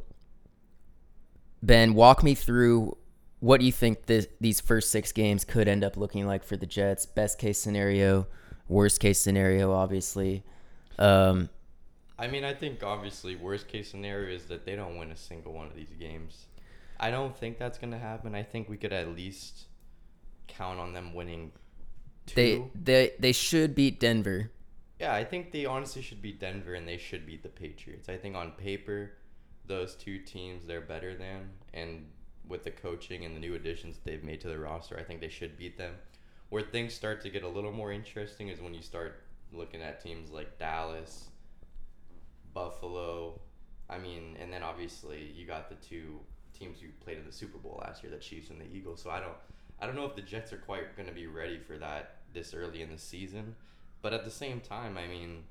Ben, 1.62 1.94
walk 1.94 2.22
me 2.22 2.34
through 2.34 2.96
what 3.40 3.58
do 3.58 3.66
you 3.66 3.72
think 3.72 4.06
this, 4.06 4.28
these 4.40 4.60
first 4.60 4.90
six 4.90 5.10
games 5.10 5.44
could 5.44 5.66
end 5.66 5.82
up 5.82 5.96
looking 5.96 6.26
like 6.26 6.44
for 6.44 6.56
the 6.56 6.66
Jets? 6.66 7.06
Best 7.06 7.38
case 7.38 7.58
scenario, 7.58 8.28
worst 8.68 9.00
case 9.00 9.18
scenario, 9.18 9.72
obviously. 9.72 10.44
Um, 10.98 11.48
I 12.18 12.28
mean, 12.28 12.44
I 12.44 12.54
think 12.54 12.84
obviously 12.84 13.34
worst 13.34 13.66
case 13.66 13.90
scenario 13.90 14.32
is 14.32 14.44
that 14.44 14.64
they 14.64 14.76
don't 14.76 14.96
win 14.96 15.10
a 15.10 15.16
single 15.16 15.52
one 15.52 15.66
of 15.66 15.74
these 15.74 15.92
games. 15.98 16.46
I 17.00 17.10
don't 17.10 17.36
think 17.36 17.58
that's 17.58 17.78
gonna 17.78 17.98
happen. 17.98 18.32
I 18.36 18.44
think 18.44 18.68
we 18.68 18.76
could 18.76 18.92
at 18.92 19.08
least 19.08 19.64
count 20.46 20.78
on 20.78 20.92
them 20.92 21.14
winning. 21.14 21.50
Two. 22.26 22.34
They 22.36 22.62
they 22.80 23.12
they 23.18 23.32
should 23.32 23.74
beat 23.74 23.98
Denver. 23.98 24.52
Yeah, 25.02 25.16
I 25.16 25.25
think 25.25 25.50
they 25.50 25.66
honestly 25.66 26.00
should 26.00 26.23
beat 26.23 26.38
Denver 26.38 26.75
and 26.75 26.87
they 26.87 26.97
should 26.97 27.26
beat 27.26 27.42
the 27.42 27.49
Patriots. 27.49 28.09
I 28.09 28.16
think 28.16 28.37
on 28.37 28.52
paper, 28.52 29.14
those 29.66 29.97
two 29.97 30.21
teams 30.21 30.64
they're 30.64 30.80
better 30.80 31.16
than, 31.16 31.50
and 31.75 32.06
with 32.47 32.62
the 32.62 32.71
coaching 32.71 33.25
and 33.25 33.35
the 33.35 33.40
new 33.40 33.56
additions 33.56 33.99
they've 34.04 34.23
made 34.23 34.40
to 34.42 34.49
the 34.49 34.61
roster, 34.61 34.97
I 34.97 35.02
think 35.02 35.21
they 35.21 35.28
should 35.28 35.59
beat 35.59 35.76
them. 35.76 35.94
Where 36.50 36.62
things 36.62 36.94
start 36.94 37.21
to 37.23 37.30
get 37.30 37.42
a 37.42 37.49
little 37.49 37.73
more 37.73 37.90
interesting 37.90 38.47
is 38.47 38.61
when 38.61 38.75
you 38.75 38.80
start 38.80 39.25
looking 39.52 39.82
at 39.82 40.00
teams 40.00 40.30
like 40.30 40.56
Dallas, 40.56 41.30
Buffalo. 42.54 43.40
I 43.90 43.99
mean, 43.99 44.37
and 44.40 44.52
then 44.52 44.62
obviously 44.62 45.32
you 45.35 45.49
got 45.49 45.68
the 45.68 45.85
two 45.85 46.21
teams 46.56 46.78
who 46.80 46.87
played 47.04 47.18
in 47.18 47.26
the 47.26 47.32
Super 47.32 47.59
Bowl 47.59 47.82
last 47.85 48.04
year, 48.04 48.12
the 48.12 48.18
Chiefs 48.18 48.50
and 48.50 48.61
the 48.61 48.73
Eagles. 48.73 49.02
So 49.02 49.11
I 49.11 49.18
don't, 49.18 49.35
I 49.80 49.87
don't 49.87 49.97
know 49.97 50.06
if 50.06 50.14
the 50.14 50.23
Jets 50.23 50.52
are 50.52 50.59
quite 50.59 50.97
going 50.97 51.09
to 51.09 51.14
be 51.14 51.26
ready 51.26 51.59
for 51.59 51.76
that 51.78 52.18
this 52.32 52.54
early 52.54 52.82
in 52.82 52.90
the 52.92 52.99
season. 52.99 53.56
But 54.02 54.12
at 54.12 54.25
the 54.25 54.30
same 54.30 54.61
time, 54.61 54.99
I 54.99 55.06
mean, 55.06 55.44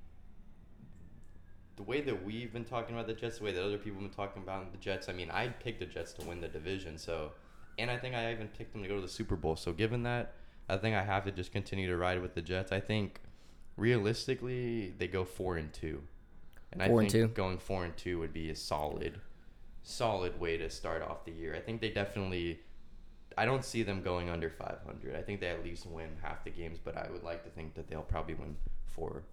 the 1.77 1.83
way 1.83 2.01
that 2.01 2.23
we've 2.23 2.51
been 2.51 2.65
talking 2.65 2.93
about 2.93 3.07
the 3.07 3.13
Jets, 3.13 3.37
the 3.39 3.45
way 3.45 3.53
that 3.53 3.63
other 3.63 3.77
people 3.77 4.01
have 4.01 4.09
been 4.11 4.15
talking 4.15 4.43
about 4.43 4.71
the 4.71 4.77
Jets, 4.77 5.07
I 5.09 5.13
mean, 5.13 5.31
I 5.31 5.47
picked 5.47 5.79
the 5.79 5.85
Jets 5.85 6.13
to 6.13 6.27
win 6.27 6.41
the 6.41 6.47
division. 6.49 6.97
So, 6.97 7.31
and 7.79 7.89
I 7.89 7.97
think 7.97 8.13
I 8.13 8.31
even 8.31 8.49
picked 8.49 8.73
them 8.73 8.83
to 8.83 8.89
go 8.89 8.95
to 8.95 9.01
the 9.01 9.07
Super 9.07 9.35
Bowl. 9.37 9.55
So, 9.55 9.71
given 9.71 10.03
that, 10.03 10.33
I 10.69 10.77
think 10.77 10.95
I 10.95 11.03
have 11.03 11.23
to 11.25 11.31
just 11.31 11.51
continue 11.51 11.87
to 11.87 11.97
ride 11.97 12.21
with 12.21 12.35
the 12.35 12.41
Jets. 12.41 12.71
I 12.71 12.81
think 12.81 13.21
realistically, 13.77 14.93
they 14.97 15.07
go 15.07 15.23
four 15.23 15.55
and 15.57 15.71
two, 15.73 16.03
and 16.73 16.81
Four 16.83 16.99
I 16.99 17.03
and 17.03 17.11
think 17.11 17.11
two? 17.11 17.27
going 17.29 17.57
four 17.57 17.85
and 17.85 17.95
two 17.95 18.19
would 18.19 18.33
be 18.33 18.49
a 18.49 18.55
solid, 18.55 19.19
solid 19.81 20.39
way 20.39 20.57
to 20.57 20.69
start 20.69 21.01
off 21.01 21.23
the 21.25 21.31
year. 21.31 21.55
I 21.55 21.59
think 21.61 21.79
they 21.81 21.89
definitely. 21.89 22.59
I 23.37 23.45
don't 23.45 23.63
see 23.63 23.83
them 23.83 24.01
going 24.01 24.29
under 24.29 24.49
500. 24.49 25.15
I 25.15 25.21
think 25.21 25.39
they 25.39 25.47
at 25.47 25.63
least 25.63 25.85
win 25.85 26.09
half 26.21 26.43
the 26.43 26.49
games, 26.49 26.79
but 26.83 26.97
I 26.97 27.07
would 27.11 27.23
like 27.23 27.43
to 27.43 27.49
think 27.49 27.75
that 27.75 27.87
they'll 27.87 28.01
probably 28.01 28.33
win 28.33 28.55
four. 28.85 29.23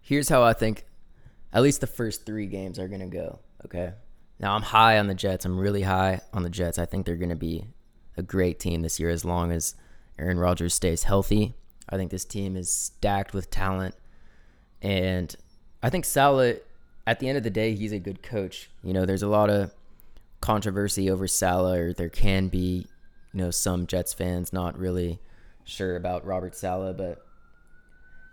Here's 0.00 0.28
how 0.28 0.42
I 0.42 0.52
think 0.52 0.84
at 1.52 1.62
least 1.62 1.80
the 1.80 1.86
first 1.86 2.26
three 2.26 2.46
games 2.46 2.78
are 2.78 2.88
going 2.88 3.00
to 3.00 3.06
go. 3.06 3.38
Okay. 3.64 3.92
Now, 4.40 4.54
I'm 4.54 4.62
high 4.62 4.98
on 4.98 5.06
the 5.06 5.14
Jets. 5.14 5.44
I'm 5.44 5.58
really 5.58 5.82
high 5.82 6.20
on 6.32 6.42
the 6.42 6.50
Jets. 6.50 6.78
I 6.78 6.86
think 6.86 7.06
they're 7.06 7.16
going 7.16 7.28
to 7.30 7.36
be 7.36 7.66
a 8.16 8.22
great 8.22 8.60
team 8.60 8.82
this 8.82 9.00
year 9.00 9.10
as 9.10 9.24
long 9.24 9.50
as 9.52 9.74
Aaron 10.18 10.38
Rodgers 10.38 10.74
stays 10.74 11.04
healthy. 11.04 11.54
I 11.88 11.96
think 11.96 12.10
this 12.10 12.24
team 12.24 12.56
is 12.56 12.70
stacked 12.70 13.32
with 13.32 13.50
talent. 13.50 13.94
And 14.82 15.34
I 15.82 15.90
think 15.90 16.04
Saleh, 16.04 16.58
at 17.06 17.18
the 17.18 17.28
end 17.28 17.38
of 17.38 17.44
the 17.44 17.50
day, 17.50 17.74
he's 17.74 17.92
a 17.92 17.98
good 17.98 18.22
coach. 18.22 18.70
You 18.82 18.92
know, 18.92 19.06
there's 19.06 19.22
a 19.22 19.28
lot 19.28 19.50
of 19.50 19.72
controversy 20.40 21.10
over 21.10 21.26
Saleh, 21.26 21.78
or 21.78 21.92
there 21.92 22.08
can 22.08 22.48
be, 22.48 22.86
you 23.32 23.40
know, 23.40 23.50
some 23.50 23.86
Jets 23.86 24.12
fans 24.12 24.52
not 24.52 24.78
really 24.78 25.20
sure 25.64 25.96
about 25.96 26.24
Robert 26.24 26.54
Saleh, 26.54 26.96
but 26.96 27.24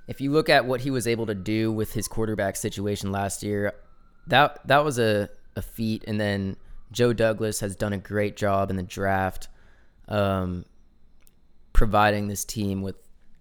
if 0.07 0.21
you 0.21 0.31
look 0.31 0.49
at 0.49 0.65
what 0.65 0.81
he 0.81 0.91
was 0.91 1.07
able 1.07 1.25
to 1.25 1.35
do 1.35 1.71
with 1.71 1.93
his 1.93 2.07
quarterback 2.07 2.55
situation 2.55 3.11
last 3.11 3.43
year, 3.43 3.73
that 4.27 4.59
that 4.67 4.83
was 4.83 4.99
a, 4.99 5.29
a 5.55 5.61
feat. 5.61 6.03
And 6.07 6.19
then 6.19 6.57
Joe 6.91 7.13
Douglas 7.13 7.59
has 7.59 7.75
done 7.75 7.93
a 7.93 7.97
great 7.97 8.37
job 8.37 8.69
in 8.69 8.75
the 8.75 8.83
draft, 8.83 9.47
um, 10.07 10.65
providing 11.73 12.27
this 12.27 12.45
team 12.45 12.81
with 12.81 12.95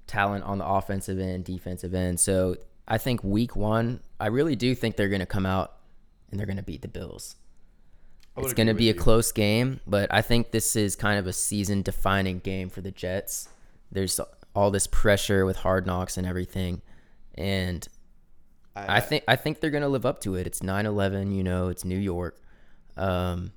talent 0.06 0.44
on 0.44 0.58
the 0.58 0.66
offensive 0.66 1.18
end, 1.18 1.44
defensive 1.44 1.94
end. 1.94 2.18
So 2.18 2.56
I 2.88 2.98
think 2.98 3.22
week 3.22 3.56
one, 3.56 4.00
I 4.18 4.28
really 4.28 4.56
do 4.56 4.74
think 4.74 4.96
they're 4.96 5.08
going 5.08 5.20
to 5.20 5.26
come 5.26 5.46
out 5.46 5.76
and 6.30 6.38
they're 6.38 6.46
going 6.46 6.56
to 6.56 6.62
beat 6.62 6.82
the 6.82 6.88
Bills. 6.88 7.36
I 8.36 8.40
It's 8.42 8.52
going 8.52 8.66
to 8.66 8.74
be 8.74 8.90
a 8.90 8.94
you. 8.94 8.98
close 8.98 9.32
game, 9.32 9.80
but 9.86 10.12
I 10.12 10.22
think 10.22 10.50
this 10.50 10.76
is 10.76 10.96
kind 10.96 11.18
of 11.18 11.26
a 11.26 11.32
season 11.32 11.82
defining 11.82 12.40
game 12.40 12.68
for 12.68 12.80
the 12.80 12.90
Jets. 12.90 13.48
There's 13.92 14.20
all 14.54 14.70
this 14.70 14.86
pressure 14.86 15.44
with 15.46 15.58
hard 15.58 15.86
knocks 15.86 16.16
and 16.16 16.26
everything. 16.26 16.82
And 17.34 17.86
I 18.76 19.00
think 19.00 19.24
I 19.28 19.36
think 19.36 19.60
they're 19.60 19.70
gonna 19.70 19.88
live 19.88 20.04
up 20.06 20.20
to 20.22 20.34
it. 20.34 20.46
It's 20.46 20.60
9-11, 20.60 21.34
you 21.34 21.44
know, 21.44 21.68
it's 21.68 21.84
New 21.84 21.98
York. 21.98 22.40
Um, 22.96 23.52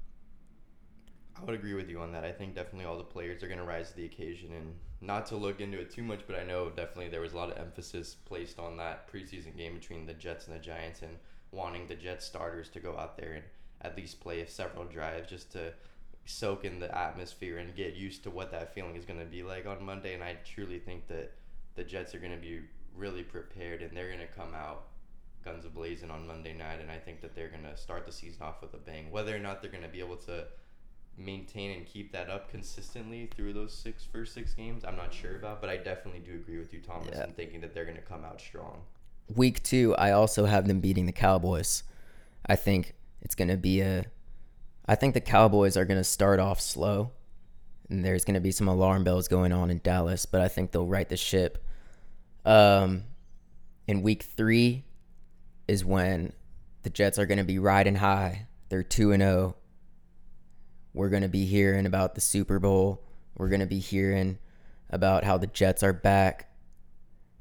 I 1.35 1.43
would 1.45 1.53
agree 1.55 1.73
with 1.73 1.89
you 1.89 1.99
on 1.99 2.11
that. 2.13 2.23
I 2.23 2.31
think 2.31 2.55
definitely 2.55 2.85
all 2.85 2.97
the 2.97 3.03
players 3.03 3.43
are 3.43 3.47
going 3.47 3.59
to 3.59 3.65
rise 3.65 3.89
to 3.91 3.95
the 3.95 4.05
occasion, 4.05 4.51
and 4.53 4.75
not 5.01 5.25
to 5.27 5.35
look 5.37 5.61
into 5.61 5.79
it 5.79 5.91
too 5.91 6.01
much, 6.03 6.21
but 6.27 6.35
I 6.37 6.43
know 6.43 6.69
definitely 6.69 7.09
there 7.09 7.21
was 7.21 7.33
a 7.33 7.37
lot 7.37 7.51
of 7.51 7.57
emphasis 7.57 8.15
placed 8.15 8.59
on 8.59 8.77
that 8.77 9.11
preseason 9.11 9.55
game 9.55 9.75
between 9.75 10.05
the 10.05 10.13
Jets 10.13 10.47
and 10.47 10.55
the 10.55 10.59
Giants, 10.59 11.01
and 11.03 11.17
wanting 11.51 11.87
the 11.87 11.95
Jets 11.95 12.25
starters 12.25 12.69
to 12.69 12.79
go 12.79 12.97
out 12.97 13.17
there 13.17 13.33
and 13.33 13.43
at 13.81 13.95
least 13.97 14.19
play 14.19 14.45
several 14.47 14.85
drives 14.85 15.29
just 15.29 15.51
to 15.53 15.73
soak 16.25 16.65
in 16.65 16.79
the 16.79 16.95
atmosphere 16.97 17.57
and 17.57 17.75
get 17.75 17.95
used 17.95 18.23
to 18.23 18.29
what 18.29 18.51
that 18.51 18.73
feeling 18.73 18.95
is 18.95 19.05
going 19.05 19.19
to 19.19 19.25
be 19.25 19.43
like 19.43 19.65
on 19.65 19.83
Monday. 19.83 20.13
And 20.13 20.23
I 20.23 20.37
truly 20.43 20.79
think 20.79 21.07
that 21.07 21.31
the 21.75 21.83
Jets 21.83 22.13
are 22.15 22.19
going 22.19 22.31
to 22.33 22.37
be 22.37 22.61
really 22.95 23.23
prepared, 23.23 23.81
and 23.81 23.95
they're 23.95 24.07
going 24.07 24.19
to 24.19 24.27
come 24.27 24.53
out 24.55 24.87
guns 25.45 25.63
a 25.65 25.69
blazing 25.69 26.09
on 26.11 26.27
Monday 26.27 26.53
night, 26.53 26.79
and 26.81 26.91
I 26.91 26.97
think 26.97 27.21
that 27.21 27.33
they're 27.35 27.47
going 27.47 27.63
to 27.63 27.77
start 27.77 28.05
the 28.05 28.11
season 28.11 28.41
off 28.41 28.61
with 28.61 28.73
a 28.73 28.77
bang. 28.77 29.11
Whether 29.11 29.35
or 29.35 29.39
not 29.39 29.61
they're 29.61 29.71
going 29.71 29.83
to 29.83 29.89
be 29.89 29.99
able 29.99 30.17
to 30.17 30.45
maintain 31.17 31.71
and 31.71 31.85
keep 31.85 32.11
that 32.11 32.29
up 32.29 32.49
consistently 32.51 33.29
through 33.35 33.53
those 33.53 33.73
six 33.73 34.03
first 34.03 34.33
six 34.33 34.53
games, 34.53 34.83
I'm 34.83 34.97
not 34.97 35.13
sure 35.13 35.35
about, 35.35 35.61
but 35.61 35.69
I 35.69 35.77
definitely 35.77 36.19
do 36.19 36.33
agree 36.35 36.57
with 36.57 36.73
you, 36.73 36.79
Thomas, 36.81 37.09
Yeah. 37.13 37.25
in 37.25 37.31
thinking 37.33 37.61
that 37.61 37.73
they're 37.73 37.85
going 37.85 37.95
to 37.97 38.03
come 38.03 38.25
out 38.25 38.41
strong. 38.41 38.81
week 39.35 39.61
two, 39.63 39.95
I 39.95 40.11
also 40.11 40.45
have 40.45 40.67
them 40.67 40.79
beating 40.79 41.05
the 41.05 41.11
Cowboys. 41.11 41.83
I 42.45 42.55
think 42.55 42.93
it's 43.27 43.35
gonna 43.35 43.57
be 43.57 43.81
a. 43.81 44.05
I 44.85 44.95
think 44.95 45.13
the 45.13 45.19
Cowboys 45.19 45.75
are 45.75 45.83
gonna 45.83 46.05
start 46.05 46.39
off 46.39 46.61
slow, 46.61 47.11
and 47.89 48.05
there's 48.05 48.23
gonna 48.23 48.39
be 48.39 48.53
some 48.53 48.69
alarm 48.69 49.03
bells 49.03 49.27
going 49.27 49.51
on 49.51 49.69
in 49.69 49.81
Dallas, 49.83 50.25
but 50.25 50.39
I 50.39 50.47
think 50.47 50.71
they'll 50.71 50.87
right 50.87 51.09
the 51.09 51.17
ship. 51.17 51.61
Um, 52.45 53.03
in 53.85 54.01
week 54.01 54.23
three, 54.23 54.85
is 55.67 55.83
when 55.83 56.31
the 56.83 56.89
Jets 56.89 57.19
are 57.19 57.25
gonna 57.25 57.43
be 57.43 57.59
riding 57.59 57.95
high. 57.95 58.47
They're 58.69 58.81
two 58.81 59.11
and 59.11 59.21
zero. 59.21 59.57
We're 60.93 61.09
gonna 61.09 61.27
be 61.27 61.43
hearing 61.43 61.85
about 61.85 62.15
the 62.15 62.21
Super 62.21 62.59
Bowl. 62.59 63.03
We're 63.35 63.49
gonna 63.49 63.65
be 63.65 63.79
hearing 63.79 64.39
about 64.89 65.25
how 65.25 65.37
the 65.37 65.47
Jets 65.47 65.83
are 65.83 65.91
back 65.91 66.49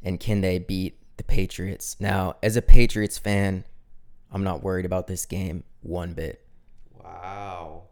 and 0.02 0.19
can 0.19 0.40
they 0.40 0.59
beat 0.59 0.99
the 1.16 1.23
Patriots? 1.23 1.97
Now, 2.00 2.38
as 2.43 2.57
a 2.57 2.62
Patriots 2.62 3.19
fan, 3.19 3.62
I'm 4.33 4.43
not 4.43 4.64
worried 4.64 4.85
about 4.85 5.07
this 5.07 5.26
game 5.26 5.62
one 5.87 6.12
bit. 6.12 6.47
Wow. 7.02 7.85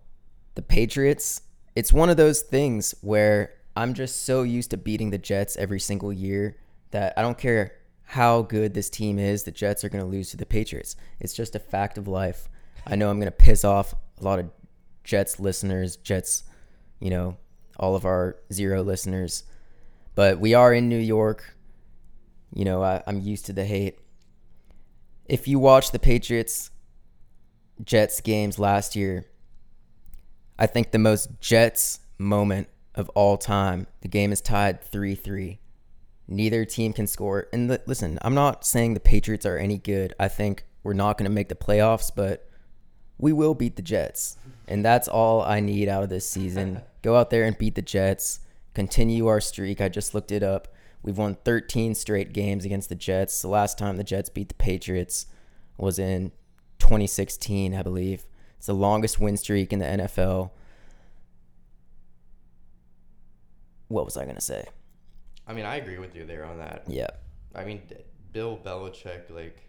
The 0.55 0.63
Patriots, 0.63 1.43
it's 1.75 1.93
one 1.93 2.11
of 2.11 2.17
those 2.17 2.43
things 2.43 2.95
where 3.01 3.55
I'm 3.77 3.95
just 3.95 4.25
so 4.25 4.43
used 4.43 4.71
to 4.71 4.77
beating 4.77 5.11
the 5.11 5.19
Jets 5.19 5.57
every 5.57 5.81
single 5.81 6.13
year 6.13 6.57
that 6.91 7.15
I 7.17 7.23
don't 7.23 7.39
care 7.39 7.73
how 8.05 8.43
good 8.43 8.75
this 8.75 8.91
team 8.91 9.19
is, 9.19 9.45
the 9.45 9.51
Jets 9.51 9.83
are 9.83 9.89
going 9.89 10.05
to 10.05 10.11
lose 10.11 10.31
to 10.31 10.37
the 10.37 10.47
Patriots. 10.47 10.95
It's 11.19 11.33
just 11.33 11.57
a 11.57 11.59
fact 11.59 11.99
of 11.99 12.07
life. 12.07 12.49
I 12.87 12.97
know 12.97 13.11
I'm 13.11 13.19
going 13.19 13.27
to 13.27 13.33
piss 13.33 13.65
off 13.65 13.95
a 14.21 14.25
lot 14.25 14.39
of 14.39 14.51
Jets 15.03 15.41
listeners, 15.41 15.97
Jets, 15.97 16.45
you 17.01 17.11
know, 17.11 17.37
all 17.79 17.97
of 17.97 18.05
our 18.05 18.37
zero 18.53 18.83
listeners, 18.83 19.45
but 20.15 20.39
we 20.39 20.55
are 20.55 20.73
in 20.73 20.89
New 20.89 20.99
York. 20.99 21.57
You 22.55 22.65
know, 22.65 22.83
I, 22.83 23.03
I'm 23.07 23.21
used 23.21 23.47
to 23.47 23.53
the 23.53 23.65
hate. 23.65 23.99
If 25.27 25.49
you 25.49 25.59
watch 25.59 25.91
the 25.91 25.99
Patriots 25.99 26.71
Jets 27.83 28.21
games 28.21 28.59
last 28.59 28.95
year, 28.95 29.25
I 30.59 30.67
think 30.67 30.93
the 30.93 30.99
most 30.99 31.41
Jets 31.41 32.01
moment 32.19 32.69
of 32.95 33.09
all 33.11 33.37
time, 33.37 33.87
the 34.03 34.09
game 34.09 34.33
is 34.33 34.41
tied 34.41 34.83
3 34.83 35.15
3. 35.15 35.59
Neither 36.27 36.65
team 36.65 36.93
can 36.93 37.07
score. 37.07 37.49
And 37.53 37.69
li- 37.69 37.79
listen, 37.87 38.19
I'm 38.23 38.35
not 38.35 38.65
saying 38.65 38.95
the 38.95 39.01
Patriots 39.01 39.45
are 39.45 39.59
any 39.59 39.77
good. 39.79 40.15
I 40.19 40.29
think 40.29 40.65
we're 40.83 40.95
not 40.95 41.19
going 41.19 41.29
to 41.29 41.35
make 41.35 41.49
the 41.49 41.55
playoffs, 41.55 42.11
but 42.15 42.49
we 43.19 43.33
will 43.33 43.55
beat 43.55 43.77
the 43.77 43.83
Jets. 43.83 44.37
And 44.67 44.85
that's 44.85 45.09
all 45.09 45.43
I 45.43 45.61
need 45.61 45.89
out 45.89 46.03
of 46.03 46.09
this 46.09 46.29
season. 46.29 46.81
Go 47.03 47.17
out 47.17 47.31
there 47.31 47.45
and 47.45 47.59
beat 47.59 47.75
the 47.75 47.83
Jets. 47.83 48.41
Continue 48.75 49.27
our 49.27 49.41
streak. 49.41 49.81
I 49.81 49.89
just 49.89 50.15
looked 50.15 50.33
it 50.33 50.43
up. 50.43 50.69
We've 51.03 51.19
won 51.19 51.37
13 51.45 51.95
straight 51.95 52.33
games 52.33 52.65
against 52.65 52.89
the 52.89 52.95
Jets. 52.95 53.43
The 53.43 53.49
last 53.49 53.77
time 53.77 53.99
the 53.99 54.05
Jets 54.05 54.31
beat 54.31 54.49
the 54.49 54.55
Patriots 54.55 55.27
was 55.77 55.99
in 55.99 56.33
2016, 56.85 57.75
I 57.75 57.83
believe. 57.83 58.27
It's 58.59 58.67
the 58.67 58.75
longest 58.75 59.19
win 59.19 59.39
streak 59.39 59.73
in 59.73 59.79
the 59.79 59.87
NFL. 59.87 60.51
What 63.89 64.05
was 64.05 64.19
I 64.19 64.25
going 64.25 64.35
to 64.35 64.43
say? 64.43 64.67
I 65.47 65.55
mean, 65.55 65.65
I 65.65 65.77
agree 65.77 65.99
with 65.99 66.15
you 66.15 66.27
there 66.27 66.45
on 66.45 66.59
that. 66.59 66.85
Yeah. 66.87 67.09
I 67.55 67.65
mean, 67.65 67.81
Bill 68.33 68.61
Belichick, 68.63 69.31
like, 69.31 69.63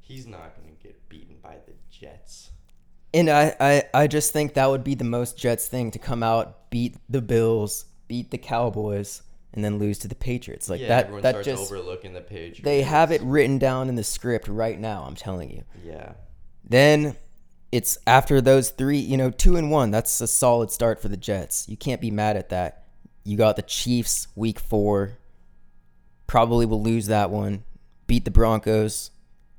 he's 0.00 0.26
not 0.26 0.56
going 0.56 0.76
to 0.76 0.82
get 0.82 1.08
beaten 1.08 1.36
by 1.40 1.54
the 1.66 1.72
Jets. 1.88 2.50
And 3.14 3.30
I, 3.30 3.54
I, 3.60 3.82
I 3.94 4.06
just 4.08 4.32
think 4.32 4.54
that 4.54 4.68
would 4.68 4.82
be 4.82 4.96
the 4.96 5.04
most 5.04 5.38
Jets 5.38 5.68
thing 5.68 5.92
to 5.92 6.00
come 6.00 6.24
out, 6.24 6.68
beat 6.70 6.96
the 7.08 7.22
Bills, 7.22 7.84
beat 8.08 8.32
the 8.32 8.38
Cowboys, 8.38 9.22
and 9.52 9.64
then 9.64 9.78
lose 9.78 9.98
to 10.00 10.08
the 10.08 10.16
Patriots. 10.16 10.68
Like 10.68 10.80
yeah, 10.80 10.88
that 10.88 11.04
everyone 11.04 11.22
that 11.22 11.30
starts 11.30 11.46
just 11.46 11.72
overlooking 11.72 12.12
the 12.12 12.20
Patriots. 12.20 12.62
they 12.62 12.82
have 12.82 13.12
it 13.12 13.20
written 13.22 13.58
down 13.58 13.88
in 13.88 13.94
the 13.94 14.04
script 14.04 14.48
right 14.48 14.78
now, 14.78 15.04
I'm 15.06 15.14
telling 15.14 15.50
you. 15.50 15.62
Yeah. 15.84 16.14
Then 16.64 17.16
it's 17.72 17.98
after 18.06 18.40
those 18.40 18.70
three, 18.70 18.98
you 18.98 19.16
know, 19.16 19.30
two 19.30 19.56
and 19.56 19.70
one. 19.70 19.90
That's 19.90 20.20
a 20.20 20.26
solid 20.26 20.70
start 20.70 21.00
for 21.00 21.08
the 21.08 21.16
Jets. 21.16 21.68
You 21.68 21.76
can't 21.76 22.00
be 22.00 22.10
mad 22.10 22.36
at 22.36 22.48
that. 22.50 22.86
You 23.24 23.36
got 23.36 23.56
the 23.56 23.62
Chiefs 23.62 24.28
week 24.34 24.58
four. 24.58 25.18
Probably 26.26 26.66
will 26.66 26.82
lose 26.82 27.06
that 27.06 27.30
one. 27.30 27.64
Beat 28.06 28.24
the 28.24 28.30
Broncos, 28.30 29.10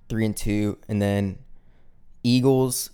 three 0.10 0.26
and 0.26 0.36
two, 0.36 0.78
and 0.88 1.02
then 1.02 1.40
Eagles. 2.24 2.92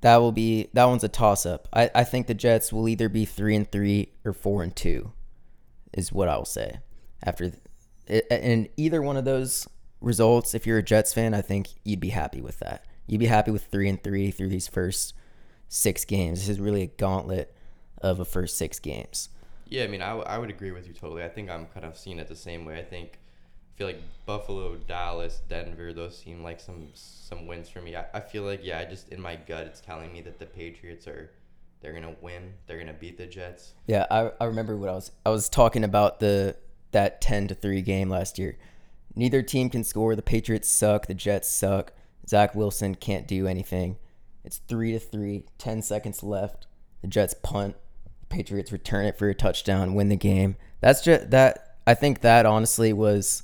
that 0.00 0.16
will 0.16 0.32
be 0.32 0.68
that 0.72 0.84
one's 0.86 1.04
a 1.04 1.08
toss 1.08 1.44
up. 1.44 1.68
I, 1.72 1.90
I 1.94 2.04
think 2.04 2.26
the 2.26 2.34
Jets 2.34 2.72
will 2.72 2.88
either 2.88 3.08
be 3.08 3.24
three 3.24 3.54
and 3.54 3.70
three 3.70 4.12
or 4.24 4.32
four 4.32 4.62
and 4.62 4.74
two, 4.74 5.12
is 5.92 6.12
what 6.12 6.28
I 6.28 6.36
will 6.36 6.44
say. 6.44 6.78
After 7.22 7.52
and 8.30 8.68
either 8.76 9.02
one 9.02 9.16
of 9.16 9.24
those 9.24 9.68
results, 10.00 10.54
if 10.54 10.66
you're 10.66 10.78
a 10.78 10.82
Jets 10.82 11.12
fan, 11.12 11.34
I 11.34 11.42
think 11.42 11.68
you'd 11.84 12.00
be 12.00 12.10
happy 12.10 12.40
with 12.40 12.58
that. 12.60 12.84
You'd 13.06 13.18
be 13.18 13.26
happy 13.26 13.50
with 13.50 13.64
three 13.64 13.88
and 13.88 14.02
three 14.02 14.30
through 14.30 14.48
these 14.48 14.68
first 14.68 15.14
six 15.68 16.04
games. 16.04 16.40
This 16.40 16.48
is 16.48 16.60
really 16.60 16.82
a 16.82 16.86
gauntlet 16.86 17.54
of 18.00 18.20
a 18.20 18.24
first 18.24 18.56
six 18.56 18.78
games. 18.78 19.28
Yeah, 19.66 19.84
I 19.84 19.86
mean, 19.86 20.02
I, 20.02 20.08
w- 20.08 20.26
I 20.26 20.38
would 20.38 20.50
agree 20.50 20.72
with 20.72 20.86
you 20.88 20.94
totally. 20.94 21.22
I 21.22 21.28
think 21.28 21.48
I'm 21.48 21.66
kind 21.66 21.86
of 21.86 21.96
seeing 21.96 22.18
it 22.18 22.28
the 22.28 22.36
same 22.36 22.64
way. 22.64 22.78
I 22.78 22.82
think 22.82 23.18
I 23.74 23.78
feel 23.78 23.86
like 23.86 24.02
Buffalo, 24.26 24.76
Dallas, 24.76 25.42
Denver, 25.48 25.92
those 25.92 26.18
seem 26.18 26.42
like 26.42 26.60
some 26.60 26.88
some 26.94 27.46
wins 27.46 27.68
for 27.68 27.80
me. 27.80 27.94
I, 27.94 28.04
I 28.12 28.20
feel 28.20 28.42
like 28.42 28.60
yeah, 28.62 28.80
I 28.80 28.84
just 28.84 29.08
in 29.10 29.20
my 29.20 29.36
gut 29.36 29.66
it's 29.66 29.80
telling 29.80 30.12
me 30.12 30.22
that 30.22 30.38
the 30.38 30.46
Patriots 30.46 31.06
are 31.06 31.30
they're 31.80 31.92
gonna 31.92 32.16
win. 32.20 32.54
They're 32.66 32.78
gonna 32.78 32.92
beat 32.92 33.16
the 33.16 33.26
Jets. 33.26 33.74
Yeah, 33.86 34.06
I, 34.10 34.32
I 34.40 34.46
remember 34.46 34.76
what 34.76 34.88
I 34.88 34.94
was 34.94 35.12
I 35.24 35.30
was 35.30 35.48
talking 35.48 35.84
about 35.84 36.20
the 36.20 36.56
that 36.90 37.20
ten 37.20 37.46
to 37.48 37.54
three 37.54 37.82
game 37.82 38.10
last 38.10 38.38
year. 38.38 38.58
Neither 39.14 39.42
team 39.42 39.70
can 39.70 39.84
score. 39.84 40.14
The 40.14 40.22
Patriots 40.22 40.68
suck. 40.68 41.06
The 41.06 41.14
Jets 41.14 41.48
suck. 41.48 41.92
Zach 42.28 42.54
Wilson 42.54 42.94
can't 42.94 43.26
do 43.26 43.46
anything. 43.46 43.96
It's 44.44 44.58
three 44.58 44.92
to 44.92 44.98
three. 44.98 45.44
Ten 45.58 45.82
seconds 45.82 46.22
left. 46.22 46.66
The 47.02 47.08
Jets 47.08 47.34
punt. 47.42 47.76
The 48.20 48.26
Patriots 48.26 48.72
return 48.72 49.06
it 49.06 49.18
for 49.18 49.28
a 49.28 49.34
touchdown. 49.34 49.94
Win 49.94 50.08
the 50.08 50.16
game. 50.16 50.56
That's 50.80 51.02
just 51.02 51.30
that. 51.30 51.76
I 51.86 51.94
think 51.94 52.20
that 52.20 52.46
honestly 52.46 52.92
was 52.92 53.42